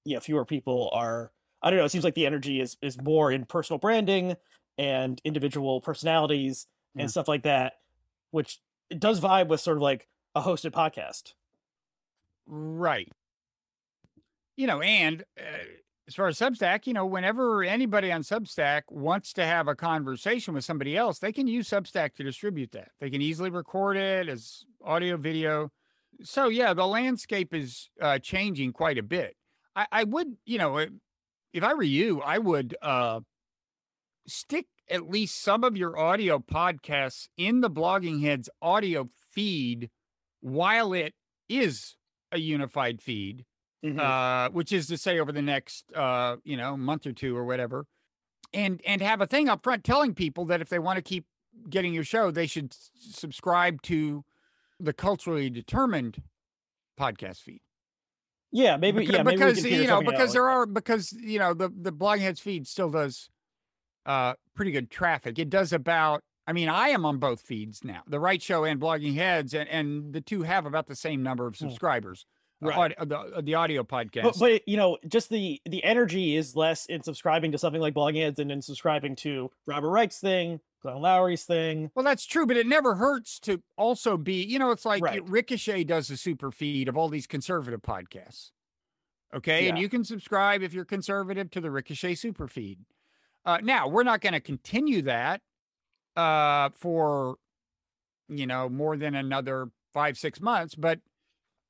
yeah, 0.06 0.20
fewer 0.20 0.46
people 0.46 0.90
are. 0.94 1.32
I 1.62 1.70
don't 1.70 1.80
know. 1.80 1.86
It 1.86 1.92
seems 1.92 2.04
like 2.04 2.16
the 2.16 2.26
energy 2.26 2.60
is 2.60 2.78
is 2.82 3.02
more 3.02 3.32
in 3.32 3.46
personal 3.46 3.78
branding 3.78 4.36
and 4.78 5.21
individual 5.24 5.82
personalities 5.82 6.67
and 6.95 7.09
stuff 7.09 7.28
like 7.28 7.43
that, 7.43 7.74
which 8.32 8.59
it 8.89 8.99
does 8.99 9.19
vibe 9.19 9.47
with 9.47 9.59
sort 9.61 9.78
of 9.78 9.84
like 9.84 10.07
a 10.36 10.41
hosted 10.41 10.71
podcast. 10.71 11.34
Right. 12.45 13.11
You 14.55 14.67
know, 14.67 14.82
and 14.82 15.24
uh, 15.39 15.65
as 16.07 16.15
far 16.15 16.28
as 16.28 16.38
Substack, 16.38 16.86
you 16.86 16.93
know, 16.93 17.05
whenever 17.05 17.63
anybody 17.63 18.11
on 18.11 18.21
Substack 18.21 18.84
wants 18.89 19.34
to 19.34 19.45
have 19.45 19.67
a 19.67 19.76
conversation 19.76 20.53
with 20.53 20.65
somebody 20.65 20.97
else, 20.97 21.19
they 21.19 21.32
can 21.32 21.47
use 21.47 21.69
Substack 21.69 22.13
to 22.15 22.24
distribute 22.24 22.71
that. 22.74 22.91
They 22.99 23.09
can 23.09 23.21
easily 23.21 23.49
record 23.49 23.97
it 23.97 24.30
as 24.30 24.65
audio, 24.84 25.17
video. 25.17 25.71
So, 26.21 26.49
yeah, 26.49 26.74
the 26.74 26.86
landscape 26.86 27.53
is 27.53 27.89
uh, 28.01 28.19
changing 28.19 28.74
quite 28.74 28.97
a 28.97 29.03
bit. 29.03 29.36
I, 29.76 29.88
I 29.91 30.03
would, 30.03 30.28
you 30.45 30.59
know, 30.59 30.86
if 31.53 31.63
I 31.63 31.74
were 31.74 31.84
you, 31.84 32.21
I 32.21 32.38
would 32.38 32.76
uh, 32.82 33.21
stick 34.28 34.67
at 34.89 35.09
least 35.09 35.41
some 35.41 35.63
of 35.63 35.78
your 35.78 35.97
audio 35.97 36.39
podcasts 36.39 37.28
in 37.38 37.61
the 37.61 37.69
Blogging 37.69 38.21
Heads 38.21 38.49
audio 38.61 39.09
feed 39.30 39.89
while 40.41 40.93
it 40.93 41.13
is 41.49 41.95
a 42.32 42.39
unified 42.39 43.01
feed, 43.01 43.45
Mhm. 43.84 43.99
uh, 43.99 44.49
which 44.51 44.71
is 44.71 44.88
to 44.88 44.97
say 44.97 45.19
over 45.19 45.32
the 45.32 45.41
next 45.41 45.91
uh, 45.93 46.38
you 46.43 46.57
know 46.57 46.76
month 46.78 47.05
or 47.05 47.13
two 47.13 47.36
or 47.36 47.45
whatever, 47.45 47.86
and 48.53 48.82
and 48.86 49.01
have 49.01 49.21
a 49.21 49.28
thing 49.28 49.47
up 49.49 49.63
front 49.63 49.84
telling 49.84 50.13
people 50.13 50.45
that 50.45 50.61
if 50.61 50.69
they 50.69 50.80
want 50.80 50.97
to 50.97 51.01
keep 51.01 51.26
getting 51.69 51.93
your 51.93 52.03
show, 52.03 52.32
they 52.32 52.47
should 52.47 52.71
s- 52.74 52.89
subscribe 52.95 53.82
to 53.84 54.24
the 54.80 54.93
culturally 54.93 55.49
determined 55.49 56.24
podcast 56.99 57.38
feed 57.41 57.61
yeah, 58.51 58.76
maybe 58.78 58.99
because, 58.99 59.15
yeah, 59.15 59.24
maybe 59.24 59.38
because 59.38 59.63
you 59.65 59.88
know 59.88 60.01
because 60.01 60.19
like- 60.30 60.34
there 60.34 60.49
are 60.49 60.65
because 60.65 61.11
you 61.13 61.39
know 61.39 61.53
the 61.53 61.69
the 61.69 61.91
blogging 61.91 62.19
heads 62.21 62.39
feed 62.39 62.67
still 62.67 62.89
does 62.89 63.30
uh 64.06 64.34
pretty 64.56 64.72
good 64.72 64.89
traffic 64.89 65.39
it 65.39 65.49
does 65.49 65.72
about 65.74 66.22
i 66.47 66.54
mean 66.54 66.70
i 66.70 66.89
am 66.89 67.06
on 67.06 67.18
both 67.18 67.41
feeds 67.41 67.84
now 67.84 68.01
the 68.08 68.20
Wright 68.20 68.41
Show 68.41 68.64
and 68.66 68.80
blogging 68.80 69.16
heads 69.16 69.54
and 69.54 69.68
and 69.70 70.14
the 70.14 70.22
two 70.22 70.43
have 70.43 70.66
about 70.66 70.88
the 70.88 70.95
same 70.95 71.24
number 71.24 71.47
of 71.47 71.56
Hmm. 71.56 71.68
subscribers 71.68 72.26
uh, 72.64 72.68
Right. 72.70 72.95
uh, 72.97 73.04
the, 73.06 73.18
uh, 73.20 73.41
the 73.41 73.56
audio 73.56 73.84
podcast 73.84 74.24
but, 74.24 74.39
but 74.39 74.68
you 74.68 74.78
know, 74.78 74.97
just 75.08 75.30
the 75.30 75.62
the 75.66 75.84
energy 75.84 76.36
is 76.38 76.56
less 76.56 76.86
in 76.86 77.04
subscribing 77.04 77.51
to 77.51 77.58
something 77.58 77.82
like 77.82 77.93
Blogging 77.93 78.22
Heads 78.22 78.39
and 78.39 78.49
in 78.51 78.62
subscribing 78.62 79.18
to 79.18 79.51
Robert 79.68 79.89
Wright's 79.89 80.20
thing, 80.20 80.62
Glenn 80.82 81.01
Loury's 81.01 81.43
thing. 81.43 81.91
well 81.95 82.06
that's 82.06 82.26
true 82.26 82.45
but 82.45 82.56
it 82.56 82.66
never 82.68 82.95
hurts 82.95 83.39
to 83.41 83.62
also 83.78 84.16
be 84.18 84.43
you 84.43 84.60
know 84.60 84.72
it's 84.72 84.86
like 84.86 85.01
Right. 85.04 85.28
ricochet 85.28 85.84
does 85.86 86.10
a 86.10 86.16
super 86.18 86.51
feed 86.51 86.88
of 86.88 86.95
all 86.97 87.10
these 87.10 87.28
conservative 87.28 87.82
podcasts 87.82 88.51
okay 89.34 89.68
and 89.68 89.78
you 89.78 89.89
can 89.89 90.04
subscribe 90.04 90.62
if 90.62 90.74
you're 90.74 90.86
conservative 90.86 91.49
to 91.51 91.60
the 91.62 91.72
ricochet 91.72 92.16
super 92.16 92.47
feed 92.47 92.80
uh, 93.46 93.60
now 93.62 93.88
we're 93.88 94.04
not 94.04 94.22
going 94.22 94.34
to 94.34 94.39
continue 94.39 95.02
that 95.04 95.41
uh, 96.16 96.70
for 96.74 97.36
you 98.30 98.48
know 98.48 98.70
more 98.70 98.96
than 98.98 99.16
another 99.16 99.70
five 99.94 100.18
six 100.18 100.39
months 100.39 100.76
but 100.76 101.00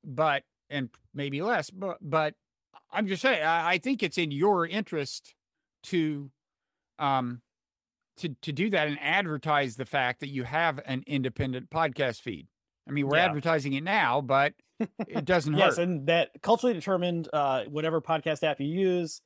but 0.04 0.44
and 0.70 0.90
maybe 1.14 1.42
less 1.42 1.70
but 1.70 1.98
but 2.02 2.36
i'm 2.92 3.08
just 3.08 3.22
saying 3.22 3.44
i, 3.44 3.72
I 3.72 3.78
think 3.80 4.04
it's 4.04 4.18
in 4.18 4.32
your 4.32 4.66
interest 4.68 5.34
to 5.84 6.30
um 7.00 7.42
to 8.18 8.30
to 8.44 8.52
do 8.52 8.70
that 8.70 8.88
and 8.88 8.98
advertise 9.02 9.76
the 9.76 9.86
fact 9.86 10.20
that 10.20 10.30
you 10.30 10.44
have 10.44 10.80
an 10.86 11.04
independent 11.08 11.70
podcast 11.70 12.22
feed 12.22 12.48
i 12.88 12.92
mean 12.92 13.08
we're 13.08 13.18
Yeah. 13.18 13.26
advertising 13.26 13.74
it 13.74 13.84
now 13.84 14.22
but 14.22 14.54
it 15.08 15.26
doesn't 15.26 15.54
Yes, 15.58 15.62
hurt 15.62 15.70
Yes, 15.70 15.78
and 15.80 16.08
that 16.08 16.30
culturally 16.42 16.74
determined, 16.74 17.30
uh, 17.34 17.64
whatever 17.66 18.00
podcast 18.00 18.44
app 18.44 18.60
you 18.60 18.68
use, 18.68 19.22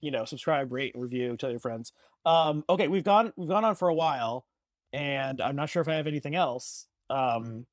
you 0.00 0.10
know, 0.10 0.24
subscribe, 0.24 0.72
rate, 0.72 0.92
review, 0.94 1.36
tell 1.36 1.50
your 1.50 1.60
friends. 1.60 1.92
Um, 2.24 2.64
okay, 2.68 2.88
we've 2.88 3.04
gone 3.04 3.32
we've 3.36 3.48
gone 3.48 3.64
on 3.64 3.74
for 3.74 3.88
a 3.88 3.94
while, 3.94 4.44
and 4.92 5.40
I'm 5.40 5.56
not 5.56 5.70
sure 5.70 5.82
if 5.82 5.88
I 5.88 5.94
have 5.94 6.06
anything 6.06 6.34
else. 6.34 6.86
Um, 7.08 7.66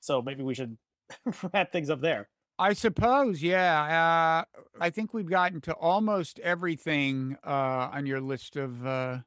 so 0.00 0.22
maybe 0.22 0.42
we 0.42 0.54
should 0.54 0.76
wrap 1.52 1.72
things 1.72 1.90
up 1.90 2.00
there. 2.00 2.28
I 2.58 2.74
suppose, 2.74 3.42
yeah. 3.42 4.44
Uh, 4.44 4.60
I 4.80 4.90
think 4.90 5.14
we've 5.14 5.28
gotten 5.28 5.60
to 5.62 5.72
almost 5.74 6.38
everything 6.40 7.36
uh, 7.44 7.88
on 7.92 8.06
your 8.06 8.20
list 8.20 8.56
of 8.56 8.86
uh, 8.86 9.18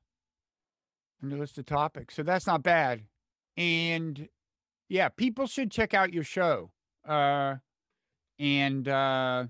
on 1.24 1.30
your 1.30 1.40
list 1.40 1.58
of 1.58 1.66
topics, 1.66 2.16
so 2.16 2.24
that's 2.24 2.48
not 2.48 2.64
bad. 2.64 3.02
And 3.58 4.30
yeah, 4.90 5.10
people 5.10 5.48
should 5.48 5.72
check 5.72 5.94
out 5.94 6.14
your 6.14 6.24
show, 6.24 6.72
uh, 7.08 7.56
and 8.38 8.88
uh, 8.88 9.46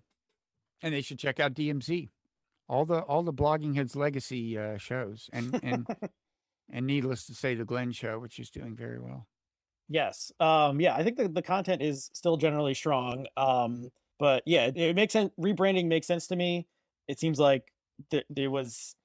and 0.81 0.93
they 0.93 1.01
should 1.01 1.19
check 1.19 1.39
out 1.39 1.53
DMZ, 1.53 2.09
all 2.67 2.85
the 2.85 2.99
all 3.01 3.23
the 3.23 3.33
Blogging 3.33 3.75
Heads 3.75 3.95
Legacy 3.95 4.57
uh, 4.57 4.77
shows, 4.77 5.29
and 5.33 5.59
and 5.63 5.87
and 6.71 6.85
needless 6.87 7.25
to 7.27 7.33
say, 7.35 7.55
the 7.55 7.65
Glenn 7.65 7.91
Show, 7.91 8.19
which 8.19 8.39
is 8.39 8.49
doing 8.49 8.75
very 8.75 8.99
well. 8.99 9.27
Yes. 9.87 10.31
Um, 10.39 10.79
yeah, 10.79 10.95
I 10.95 11.03
think 11.03 11.17
the, 11.17 11.27
the 11.27 11.41
content 11.41 11.81
is 11.81 12.09
still 12.13 12.37
generally 12.37 12.73
strong. 12.73 13.27
Um, 13.37 13.89
but 14.17 14.43
yeah, 14.45 14.65
it, 14.65 14.77
it 14.77 14.95
makes 14.95 15.13
sense. 15.13 15.31
Rebranding 15.39 15.87
makes 15.87 16.07
sense 16.07 16.27
to 16.27 16.35
me. 16.35 16.67
It 17.07 17.19
seems 17.19 17.39
like 17.39 17.71
th- 18.09 18.25
there 18.29 18.49
was 18.49 18.95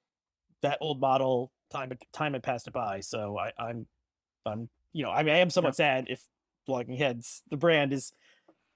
that 0.63 0.79
old 0.81 1.01
model 1.01 1.53
time 1.71 1.93
time 2.13 2.33
had 2.33 2.43
passed 2.43 2.67
it 2.67 2.73
by. 2.73 3.01
So 3.01 3.39
I, 3.39 3.53
I'm, 3.59 3.87
I'm, 4.47 4.69
you 4.93 5.05
know, 5.05 5.11
I 5.11 5.23
mean, 5.23 5.35
I 5.35 5.39
am 5.39 5.51
somewhat 5.51 5.77
sad 5.77 6.07
if 6.09 6.25
Blogging 6.69 6.97
Heads, 6.97 7.43
the 7.51 7.57
brand 7.57 7.93
is 7.93 8.13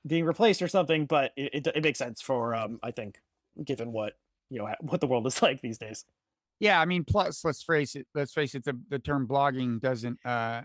being 0.06 0.24
replaced 0.24 0.61
or 0.61 0.69
something, 0.69 1.06
but 1.06 1.32
it, 1.36 1.66
it, 1.66 1.66
it 1.74 1.82
makes 1.82 1.98
sense 1.98 2.20
for, 2.20 2.55
um, 2.55 2.78
I 2.82 2.90
think, 2.90 3.19
given 3.65 3.93
what, 3.93 4.12
you 4.55 4.60
know, 4.60 4.74
what 4.81 5.01
the 5.01 5.06
world 5.06 5.26
is 5.26 5.43
like 5.43 5.60
these 5.60 5.78
days. 5.78 6.05
Yeah, 6.60 6.81
I 6.81 6.85
mean, 6.85 7.05
plus 7.05 7.44
let's 7.44 7.62
face 7.62 7.97
it. 7.97 8.06
Let's 8.14 8.32
face 8.32 8.55
it. 8.55 8.64
The 8.64 8.78
the 8.89 8.98
term 8.98 9.26
blogging 9.26 9.81
doesn't. 9.81 10.18
uh 10.24 10.62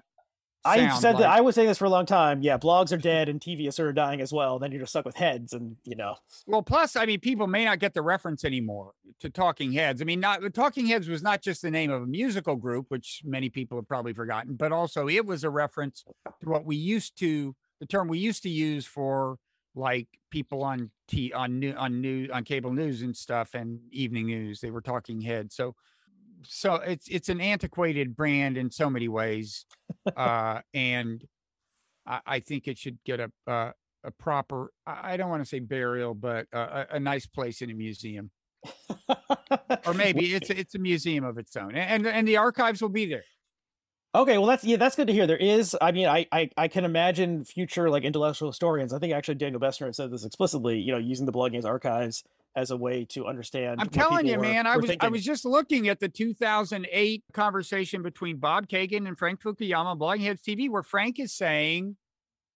I 0.66 1.00
said 1.00 1.18
that 1.18 1.30
I 1.30 1.40
was 1.40 1.56
saying 1.56 1.70
this 1.70 1.78
for 1.78 1.86
a 1.86 1.90
long 1.90 2.06
time. 2.06 2.42
Yeah, 2.42 2.58
blogs 2.58 2.92
are 2.92 2.98
dead 2.98 3.30
and 3.30 3.40
TV 3.40 3.68
is 3.68 3.78
sort 3.78 3.90
of 3.90 3.96
dying 3.96 4.20
as 4.20 4.34
well. 4.34 4.60
Then 4.60 4.72
you're 4.72 4.82
just 4.82 4.92
stuck 4.92 5.06
with 5.06 5.16
heads 5.16 5.54
and, 5.54 5.78
you 5.86 5.96
know, 5.96 6.16
Well, 6.48 6.62
plus, 6.62 6.98
I 6.98 7.06
mean, 7.06 7.22
people 7.22 7.48
may 7.48 7.64
not 7.64 7.80
get 7.80 7.94
the 7.94 8.02
reference 8.02 8.44
anymore 8.44 8.92
to 9.22 9.30
Talking 9.30 9.72
Heads. 9.72 10.02
I 10.02 10.06
mean, 10.06 10.20
not 10.20 10.42
the 10.42 10.50
Talking 10.50 10.86
Heads 10.86 11.08
was 11.08 11.24
not 11.24 11.42
just 11.42 11.62
the 11.62 11.72
name 11.72 11.92
of 11.92 12.02
a 12.02 12.06
musical 12.06 12.58
group, 12.58 12.88
which 12.90 13.22
many 13.24 13.50
people 13.50 13.78
have 13.78 13.88
probably 13.88 14.12
forgotten, 14.12 14.56
but 14.56 14.74
also 14.74 15.08
it 15.08 15.26
was 15.26 15.46
a 15.46 15.50
reference 15.50 16.04
to 16.42 16.50
what 16.50 16.66
we 16.66 16.76
used 16.76 17.18
to 17.20 17.56
the 17.80 17.86
term 17.86 18.10
we 18.10 18.20
used 18.20 18.44
to 18.44 18.50
use 18.50 18.86
for 18.86 19.38
like 19.76 20.08
people 20.30 20.64
on 20.64 20.92
t 21.08 21.34
on 21.34 21.60
new 21.60 21.74
on 21.74 22.02
new 22.02 22.28
on 22.32 22.44
cable 22.44 22.74
news 22.74 23.02
and 23.02 23.16
stuff 23.16 23.54
and 23.54 23.80
evening 23.92 24.28
news. 24.28 24.60
They 24.60 24.72
were 24.72 24.82
Talking 24.82 25.22
Heads. 25.22 25.56
So, 25.56 25.76
so 26.44 26.76
it's 26.76 27.08
it's 27.08 27.30
an 27.30 27.42
antiquated 27.42 28.16
brand 28.16 28.58
in 28.58 28.72
so 28.72 28.90
many 28.90 29.08
ways, 29.08 29.66
uh, 30.16 30.62
and 30.74 31.24
I, 32.06 32.20
I 32.26 32.40
think 32.40 32.68
it 32.68 32.78
should 32.78 32.98
get 33.06 33.20
a 33.20 33.32
uh, 33.48 33.72
a 34.04 34.12
proper 34.12 34.72
I 34.86 35.18
don't 35.18 35.30
want 35.30 35.42
to 35.42 35.50
say 35.50 35.60
burial, 35.60 36.14
but 36.14 36.48
a, 36.54 36.60
a, 36.60 36.88
a 36.96 37.00
nice 37.00 37.26
place 37.26 37.62
in 37.62 37.70
a 37.70 37.74
museum, 37.74 38.32
or 39.86 39.94
maybe 39.96 40.34
it's 40.34 40.50
it's 40.50 40.76
a 40.76 40.80
museum 40.80 41.24
of 41.24 41.38
its 41.38 41.56
own, 41.56 41.76
and 41.76 42.08
and 42.08 42.28
the 42.28 42.38
archives 42.38 42.82
will 42.82 42.90
be 42.90 43.06
there. 43.06 43.24
Okay, 44.16 44.38
well 44.40 44.48
that's 44.48 44.64
yeah, 44.64 44.78
that's 44.78 44.96
good 44.96 45.08
to 45.08 45.14
hear. 45.14 45.28
There 45.28 45.38
is, 45.38 45.78
I 45.80 45.92
mean, 45.92 46.08
I 46.08 46.26
I, 46.32 46.50
I 46.58 46.68
can 46.68 46.84
imagine 46.84 47.44
future 47.44 47.90
like 47.90 48.04
intellectual 48.04 48.50
historians. 48.50 48.92
I 48.92 49.00
think 49.00 49.14
actually 49.14 49.36
Daniel 49.36 49.60
Bessner 49.60 49.94
said 49.94 50.12
this 50.12 50.26
explicitly. 50.26 50.80
You 50.80 50.94
know, 50.94 50.98
using 50.98 51.26
the 51.28 51.32
Blogging 51.32 51.64
archives 51.64 52.24
as 52.56 52.72
a 52.72 52.78
way 52.78 53.06
to 53.06 53.28
understand. 53.28 53.80
I'm 53.80 53.90
telling 53.90 54.26
you, 54.26 54.38
were- 54.38 54.44
man. 54.44 54.66
I 54.66 54.78
was 54.78 54.92
I 55.00 55.10
was 55.10 55.24
just 55.24 55.46
looking 55.46 55.90
at 55.90 56.00
the 56.00 56.10
2008 56.10 57.24
conversation 57.34 58.02
between 58.02 58.38
Bob 58.38 58.68
Kagan 58.68 59.08
and 59.08 59.18
Frank 59.18 59.42
Fukuyama 59.42 59.86
on 59.86 60.00
Blogging 60.00 60.24
Heads 60.24 60.42
TV, 60.42 60.70
where 60.70 60.84
Frank 60.84 61.20
is 61.20 61.32
saying, 61.32 61.96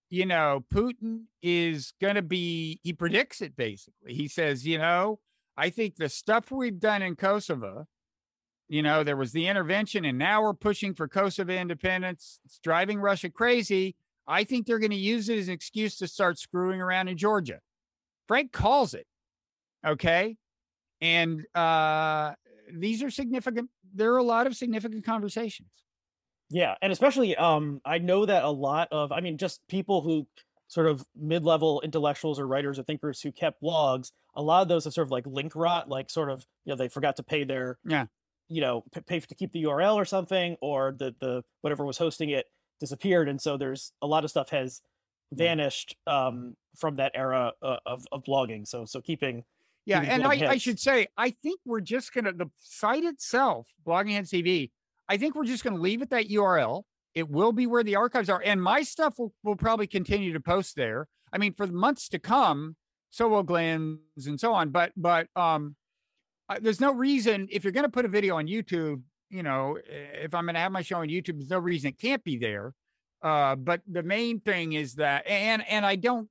you 0.09 0.25
know, 0.25 0.63
Putin 0.73 1.25
is 1.41 1.93
going 2.01 2.15
to 2.15 2.21
be, 2.21 2.79
he 2.83 2.93
predicts 2.93 3.41
it 3.41 3.55
basically. 3.55 4.13
He 4.13 4.27
says, 4.27 4.65
you 4.65 4.77
know, 4.77 5.19
I 5.57 5.69
think 5.69 5.95
the 5.95 6.09
stuff 6.09 6.51
we've 6.51 6.79
done 6.79 7.01
in 7.01 7.15
Kosovo, 7.15 7.87
you 8.73 8.81
know, 8.81 9.03
there 9.03 9.15
was 9.15 9.31
the 9.31 9.47
intervention 9.47 10.03
and 10.03 10.17
now 10.17 10.41
we're 10.41 10.55
pushing 10.55 10.95
for 10.95 11.07
Kosovo 11.07 11.53
independence. 11.53 12.39
It's 12.43 12.57
driving 12.57 12.99
Russia 12.99 13.29
crazy. 13.29 13.95
I 14.27 14.43
think 14.45 14.65
they're 14.65 14.79
going 14.79 14.89
to 14.89 14.97
use 14.97 15.29
it 15.29 15.37
as 15.37 15.47
an 15.47 15.53
excuse 15.53 15.95
to 15.97 16.07
start 16.07 16.39
screwing 16.39 16.81
around 16.81 17.07
in 17.07 17.15
Georgia. 17.15 17.59
Frank 18.27 18.51
calls 18.51 18.95
it. 18.95 19.05
Okay. 19.85 20.37
And 21.01 21.45
uh, 21.53 22.33
these 22.73 23.03
are 23.03 23.11
significant. 23.11 23.69
There 23.93 24.11
are 24.15 24.17
a 24.17 24.23
lot 24.23 24.47
of 24.47 24.55
significant 24.55 25.05
conversations. 25.05 25.69
Yeah, 26.49 26.73
and 26.81 26.91
especially 26.91 27.35
um 27.35 27.79
I 27.85 27.99
know 27.99 28.25
that 28.25 28.43
a 28.43 28.49
lot 28.49 28.87
of 28.91 29.11
I 29.11 29.21
mean 29.21 29.37
just 29.37 29.61
people 29.67 30.01
who 30.01 30.25
sort 30.67 30.87
of 30.87 31.05
mid-level 31.15 31.81
intellectuals 31.81 32.39
or 32.39 32.47
writers 32.47 32.79
or 32.79 32.83
thinkers 32.83 33.21
who 33.21 33.31
kept 33.31 33.61
blogs, 33.61 34.11
a 34.35 34.41
lot 34.41 34.63
of 34.63 34.67
those 34.67 34.85
have 34.85 34.93
sort 34.93 35.07
of 35.07 35.11
like 35.11 35.27
link 35.27 35.55
rot, 35.55 35.89
like 35.89 36.09
sort 36.09 36.31
of 36.31 36.47
you 36.65 36.71
know 36.71 36.75
they 36.75 36.87
forgot 36.87 37.17
to 37.17 37.23
pay 37.23 37.43
their 37.43 37.77
yeah 37.85 38.05
you 38.53 38.61
know 38.61 38.83
pay 39.07 39.19
to 39.19 39.35
keep 39.35 39.51
the 39.51 39.63
URL 39.63 39.95
or 39.95 40.05
something, 40.05 40.57
or 40.61 40.95
the 40.97 41.15
the 41.19 41.43
whatever 41.61 41.85
was 41.85 41.97
hosting 41.97 42.29
it 42.29 42.45
disappeared, 42.79 43.29
and 43.29 43.41
so 43.41 43.57
there's 43.57 43.93
a 44.01 44.07
lot 44.07 44.23
of 44.23 44.29
stuff 44.29 44.49
has 44.49 44.81
vanished 45.31 45.95
um 46.05 46.55
from 46.77 46.97
that 46.97 47.11
era 47.15 47.53
uh, 47.61 47.77
of 47.85 48.05
of 48.11 48.23
blogging. 48.23 48.67
So 48.67 48.85
so 48.85 49.01
keeping 49.01 49.43
yeah, 49.85 50.01
keeping 50.01 50.13
and 50.13 50.23
I, 50.25 50.51
I 50.51 50.57
should 50.57 50.79
say 50.79 51.07
I 51.17 51.31
think 51.31 51.59
we're 51.65 51.81
just 51.81 52.13
gonna 52.13 52.33
the 52.33 52.49
site 52.59 53.03
itself, 53.03 53.67
Blogging 53.85 54.13
Heads 54.13 54.31
TV. 54.31 54.71
I 55.09 55.17
think 55.17 55.35
we're 55.35 55.45
just 55.45 55.63
gonna 55.63 55.81
leave 55.81 56.01
it 56.01 56.09
that 56.11 56.29
URL. 56.29 56.83
It 57.15 57.29
will 57.29 57.51
be 57.51 57.67
where 57.67 57.83
the 57.83 57.95
archives 57.95 58.29
are, 58.29 58.41
and 58.43 58.61
my 58.61 58.81
stuff 58.81 59.19
will, 59.19 59.33
will 59.43 59.55
probably 59.55 59.87
continue 59.87 60.33
to 60.33 60.39
post 60.39 60.75
there. 60.75 61.07
I 61.31 61.37
mean, 61.37 61.53
for 61.53 61.67
the 61.67 61.73
months 61.73 62.09
to 62.09 62.19
come, 62.19 62.75
so 63.11 63.27
will 63.27 63.43
Glenn's 63.43 64.25
and 64.25 64.39
so 64.39 64.53
on. 64.53 64.69
But 64.69 64.91
but 64.97 65.27
um, 65.35 65.75
there's 66.61 66.79
no 66.79 66.93
reason 66.93 67.47
if 67.51 67.63
you're 67.63 67.73
going 67.73 67.85
to 67.85 67.91
put 67.91 68.05
a 68.05 68.09
video 68.09 68.37
on 68.37 68.47
YouTube, 68.47 69.01
you 69.29 69.43
know, 69.43 69.77
if 69.85 70.33
I'm 70.33 70.45
going 70.45 70.55
to 70.55 70.61
have 70.61 70.71
my 70.71 70.81
show 70.81 70.97
on 70.97 71.07
YouTube, 71.07 71.37
there's 71.37 71.49
no 71.49 71.59
reason 71.59 71.89
it 71.89 71.99
can't 71.99 72.23
be 72.23 72.37
there. 72.37 72.73
Uh, 73.21 73.55
but 73.55 73.81
the 73.87 74.03
main 74.03 74.39
thing 74.39 74.73
is 74.73 74.95
that, 74.95 75.25
and 75.25 75.63
and 75.69 75.85
I 75.85 75.95
don't, 75.95 76.29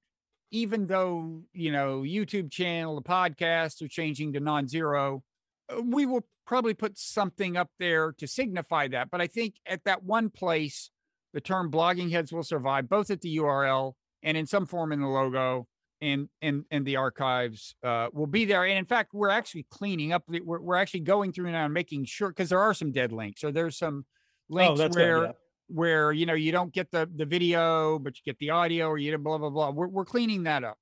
even 0.51 0.87
though 0.87 1.41
you 1.55 1.73
know 1.73 2.03
YouTube 2.03 2.51
channel, 2.51 2.95
the 2.97 3.03
podcast 3.03 3.81
are 3.83 3.89
changing 3.89 4.35
to 4.35 4.41
non-zero, 4.41 5.23
uh, 5.71 5.81
we 5.83 6.05
will 6.05 6.27
probably 6.47 6.75
put 6.75 6.99
something 6.99 7.57
up 7.57 7.71
there 7.79 8.13
to 8.19 8.27
signify 8.27 8.89
that. 8.89 9.11
But 9.11 9.23
I 9.23 9.27
think 9.27 9.55
at 9.67 9.85
that 9.85 10.03
one 10.05 10.29
place, 10.29 10.91
the 11.33 11.41
term 11.41 11.71
blogging 11.71 12.11
heads 12.11 12.31
will 12.31 12.43
survive 12.43 12.91
both 12.91 13.11
at 13.11 13.23
the 13.23 13.39
URL 13.39 13.95
and 14.23 14.37
in 14.37 14.47
some 14.47 14.67
form 14.67 14.93
in 14.93 15.01
the 15.01 15.09
logo 15.09 15.67
and 16.03 16.29
and 16.43 16.65
and 16.71 16.85
the 16.85 16.97
archives 16.97 17.75
uh, 17.85 18.09
will 18.13 18.27
be 18.27 18.45
there. 18.45 18.65
And 18.65 18.77
in 18.77 18.85
fact, 18.85 19.15
we're 19.15 19.31
actually 19.31 19.67
cleaning 19.71 20.13
up. 20.13 20.25
We're, 20.29 20.61
we're 20.61 20.75
actually 20.75 21.01
going 21.01 21.33
through 21.33 21.51
now 21.53 21.65
and 21.65 21.73
making 21.73 22.05
sure 22.05 22.29
because 22.29 22.51
there 22.51 22.61
are 22.61 22.75
some 22.75 22.91
dead 22.93 23.13
links. 23.13 23.41
So 23.41 23.51
there's 23.53 23.79
some 23.79 24.05
links 24.51 24.81
oh, 24.81 24.89
where 24.89 25.21
good. 25.21 25.27
Yeah. 25.27 25.33
where 25.69 26.13
you 26.13 26.27
know 26.27 26.35
you 26.35 26.53
don't 26.53 26.73
get 26.73 26.91
the 26.91 27.09
the 27.15 27.25
video, 27.25 27.99
but 28.01 28.17
you 28.17 28.23
get 28.25 28.39
the 28.39 28.51
audio, 28.51 28.89
or 28.89 28.99
you 28.99 29.13
don't 29.13 29.23
blah 29.23 29.39
blah 29.39 29.51
blah. 29.51 29.71
We're 29.71 29.89
we're 29.89 30.05
cleaning 30.05 30.43
that 30.43 30.65
up. 30.65 30.77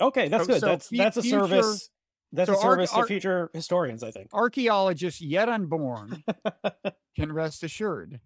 Okay, 0.00 0.28
that's 0.28 0.44
So- 0.44 0.52
good. 0.52 0.60
so 0.60 0.66
that's 0.66 0.88
that's 0.88 1.16
a 1.16 1.22
future- 1.22 1.40
service. 1.48 1.90
That's 2.32 2.50
a 2.50 2.54
so 2.54 2.60
arch- 2.60 2.72
service 2.88 2.92
to 2.92 3.04
future 3.06 3.50
historians, 3.54 4.02
I 4.02 4.10
think. 4.10 4.28
Archaeologists 4.32 5.20
yet 5.20 5.48
unborn 5.48 6.22
can 7.16 7.32
rest 7.32 7.62
assured 7.62 8.20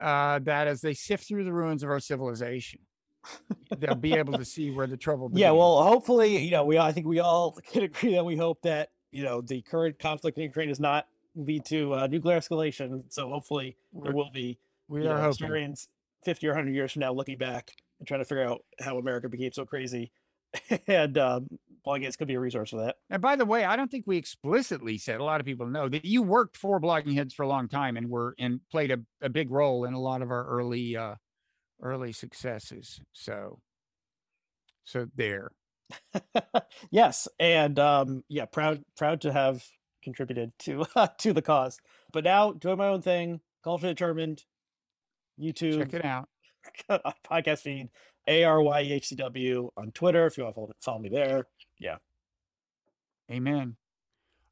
uh, 0.00 0.38
that 0.40 0.68
as 0.68 0.82
they 0.82 0.94
sift 0.94 1.26
through 1.26 1.44
the 1.44 1.52
ruins 1.52 1.82
of 1.82 1.90
our 1.90 2.00
civilization, 2.00 2.80
they'll 3.78 3.94
be 3.94 4.14
able 4.14 4.38
to 4.38 4.44
see 4.44 4.70
where 4.70 4.86
the 4.86 4.96
trouble. 4.96 5.30
Yeah, 5.32 5.50
well, 5.50 5.82
hopefully, 5.82 6.38
you 6.38 6.50
know, 6.50 6.64
we 6.64 6.76
all 6.76 6.86
I 6.86 6.92
think 6.92 7.06
we 7.06 7.20
all 7.20 7.52
can 7.72 7.82
agree 7.84 8.14
that 8.14 8.24
we 8.24 8.36
hope 8.36 8.62
that 8.62 8.90
you 9.12 9.22
know 9.22 9.40
the 9.40 9.62
current 9.62 9.98
conflict 9.98 10.38
in 10.38 10.44
Ukraine 10.44 10.68
does 10.68 10.80
not 10.80 11.06
lead 11.34 11.64
to 11.66 11.94
uh, 11.94 12.06
nuclear 12.06 12.38
escalation. 12.38 13.04
So 13.08 13.28
hopefully, 13.28 13.76
there 13.92 14.12
will 14.12 14.30
be 14.30 14.58
we 14.88 15.00
are 15.06 15.18
know, 15.18 15.26
historians 15.26 15.88
fifty 16.24 16.46
or 16.46 16.54
hundred 16.54 16.74
years 16.74 16.92
from 16.92 17.00
now 17.00 17.12
looking 17.12 17.38
back 17.38 17.72
and 17.98 18.06
trying 18.06 18.20
to 18.20 18.24
figure 18.24 18.44
out 18.44 18.64
how 18.80 18.98
America 18.98 19.28
became 19.28 19.52
so 19.52 19.64
crazy, 19.64 20.12
and 20.86 21.18
um, 21.18 21.48
guess 21.98 22.16
could 22.16 22.28
be 22.28 22.34
a 22.34 22.40
resource 22.40 22.70
for 22.70 22.84
that. 22.84 22.96
And 23.08 23.22
by 23.22 23.36
the 23.36 23.46
way, 23.46 23.64
I 23.64 23.76
don't 23.76 23.90
think 23.90 24.04
we 24.06 24.18
explicitly 24.18 24.98
said. 24.98 25.20
A 25.20 25.24
lot 25.24 25.40
of 25.40 25.46
people 25.46 25.66
know 25.66 25.88
that 25.88 26.04
you 26.04 26.22
worked 26.22 26.56
for 26.56 26.78
Blogging 26.80 27.14
Heads 27.14 27.32
for 27.32 27.44
a 27.44 27.48
long 27.48 27.68
time 27.68 27.96
and 27.96 28.10
were 28.10 28.34
and 28.38 28.60
played 28.70 28.90
a, 28.90 28.98
a 29.22 29.30
big 29.30 29.50
role 29.50 29.84
in 29.84 29.94
a 29.94 30.00
lot 30.00 30.20
of 30.20 30.30
our 30.30 30.44
early 30.46 30.96
uh, 30.96 31.14
early 31.82 32.12
successes. 32.12 33.00
So, 33.12 33.60
so 34.84 35.06
there. 35.14 35.50
yes, 36.90 37.28
and 37.38 37.78
um, 37.78 38.24
yeah, 38.28 38.44
proud 38.44 38.84
proud 38.96 39.20
to 39.22 39.32
have 39.32 39.64
contributed 40.02 40.52
to 40.60 40.84
to 41.18 41.32
the 41.32 41.42
cause. 41.42 41.78
But 42.12 42.24
now 42.24 42.52
doing 42.52 42.78
my 42.78 42.88
own 42.88 43.02
thing, 43.02 43.40
for 43.62 43.78
Determined, 43.78 44.44
YouTube, 45.40 45.78
Check 45.78 45.94
it 45.94 46.04
out. 46.04 46.28
podcast 47.30 47.60
feed, 47.60 47.88
A 48.26 48.44
R 48.44 48.60
Y 48.62 48.82
E 48.82 48.92
H 48.92 49.08
C 49.08 49.16
W 49.16 49.70
on 49.76 49.92
Twitter 49.92 50.26
if 50.26 50.36
you 50.36 50.44
want 50.44 50.54
to 50.54 50.60
follow, 50.60 50.72
follow 50.80 50.98
me 50.98 51.08
there. 51.08 51.46
Yeah. 51.78 51.96
Amen. 53.30 53.76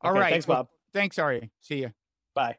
All 0.02 0.10
Okay, 0.12 0.20
right. 0.20 0.30
thanks, 0.30 0.46
well, 0.46 0.64
Bob. 0.64 0.68
Thanks, 0.92 1.18
Ari. 1.18 1.50
See 1.60 1.80
you. 1.80 1.92
Bye. 2.34 2.56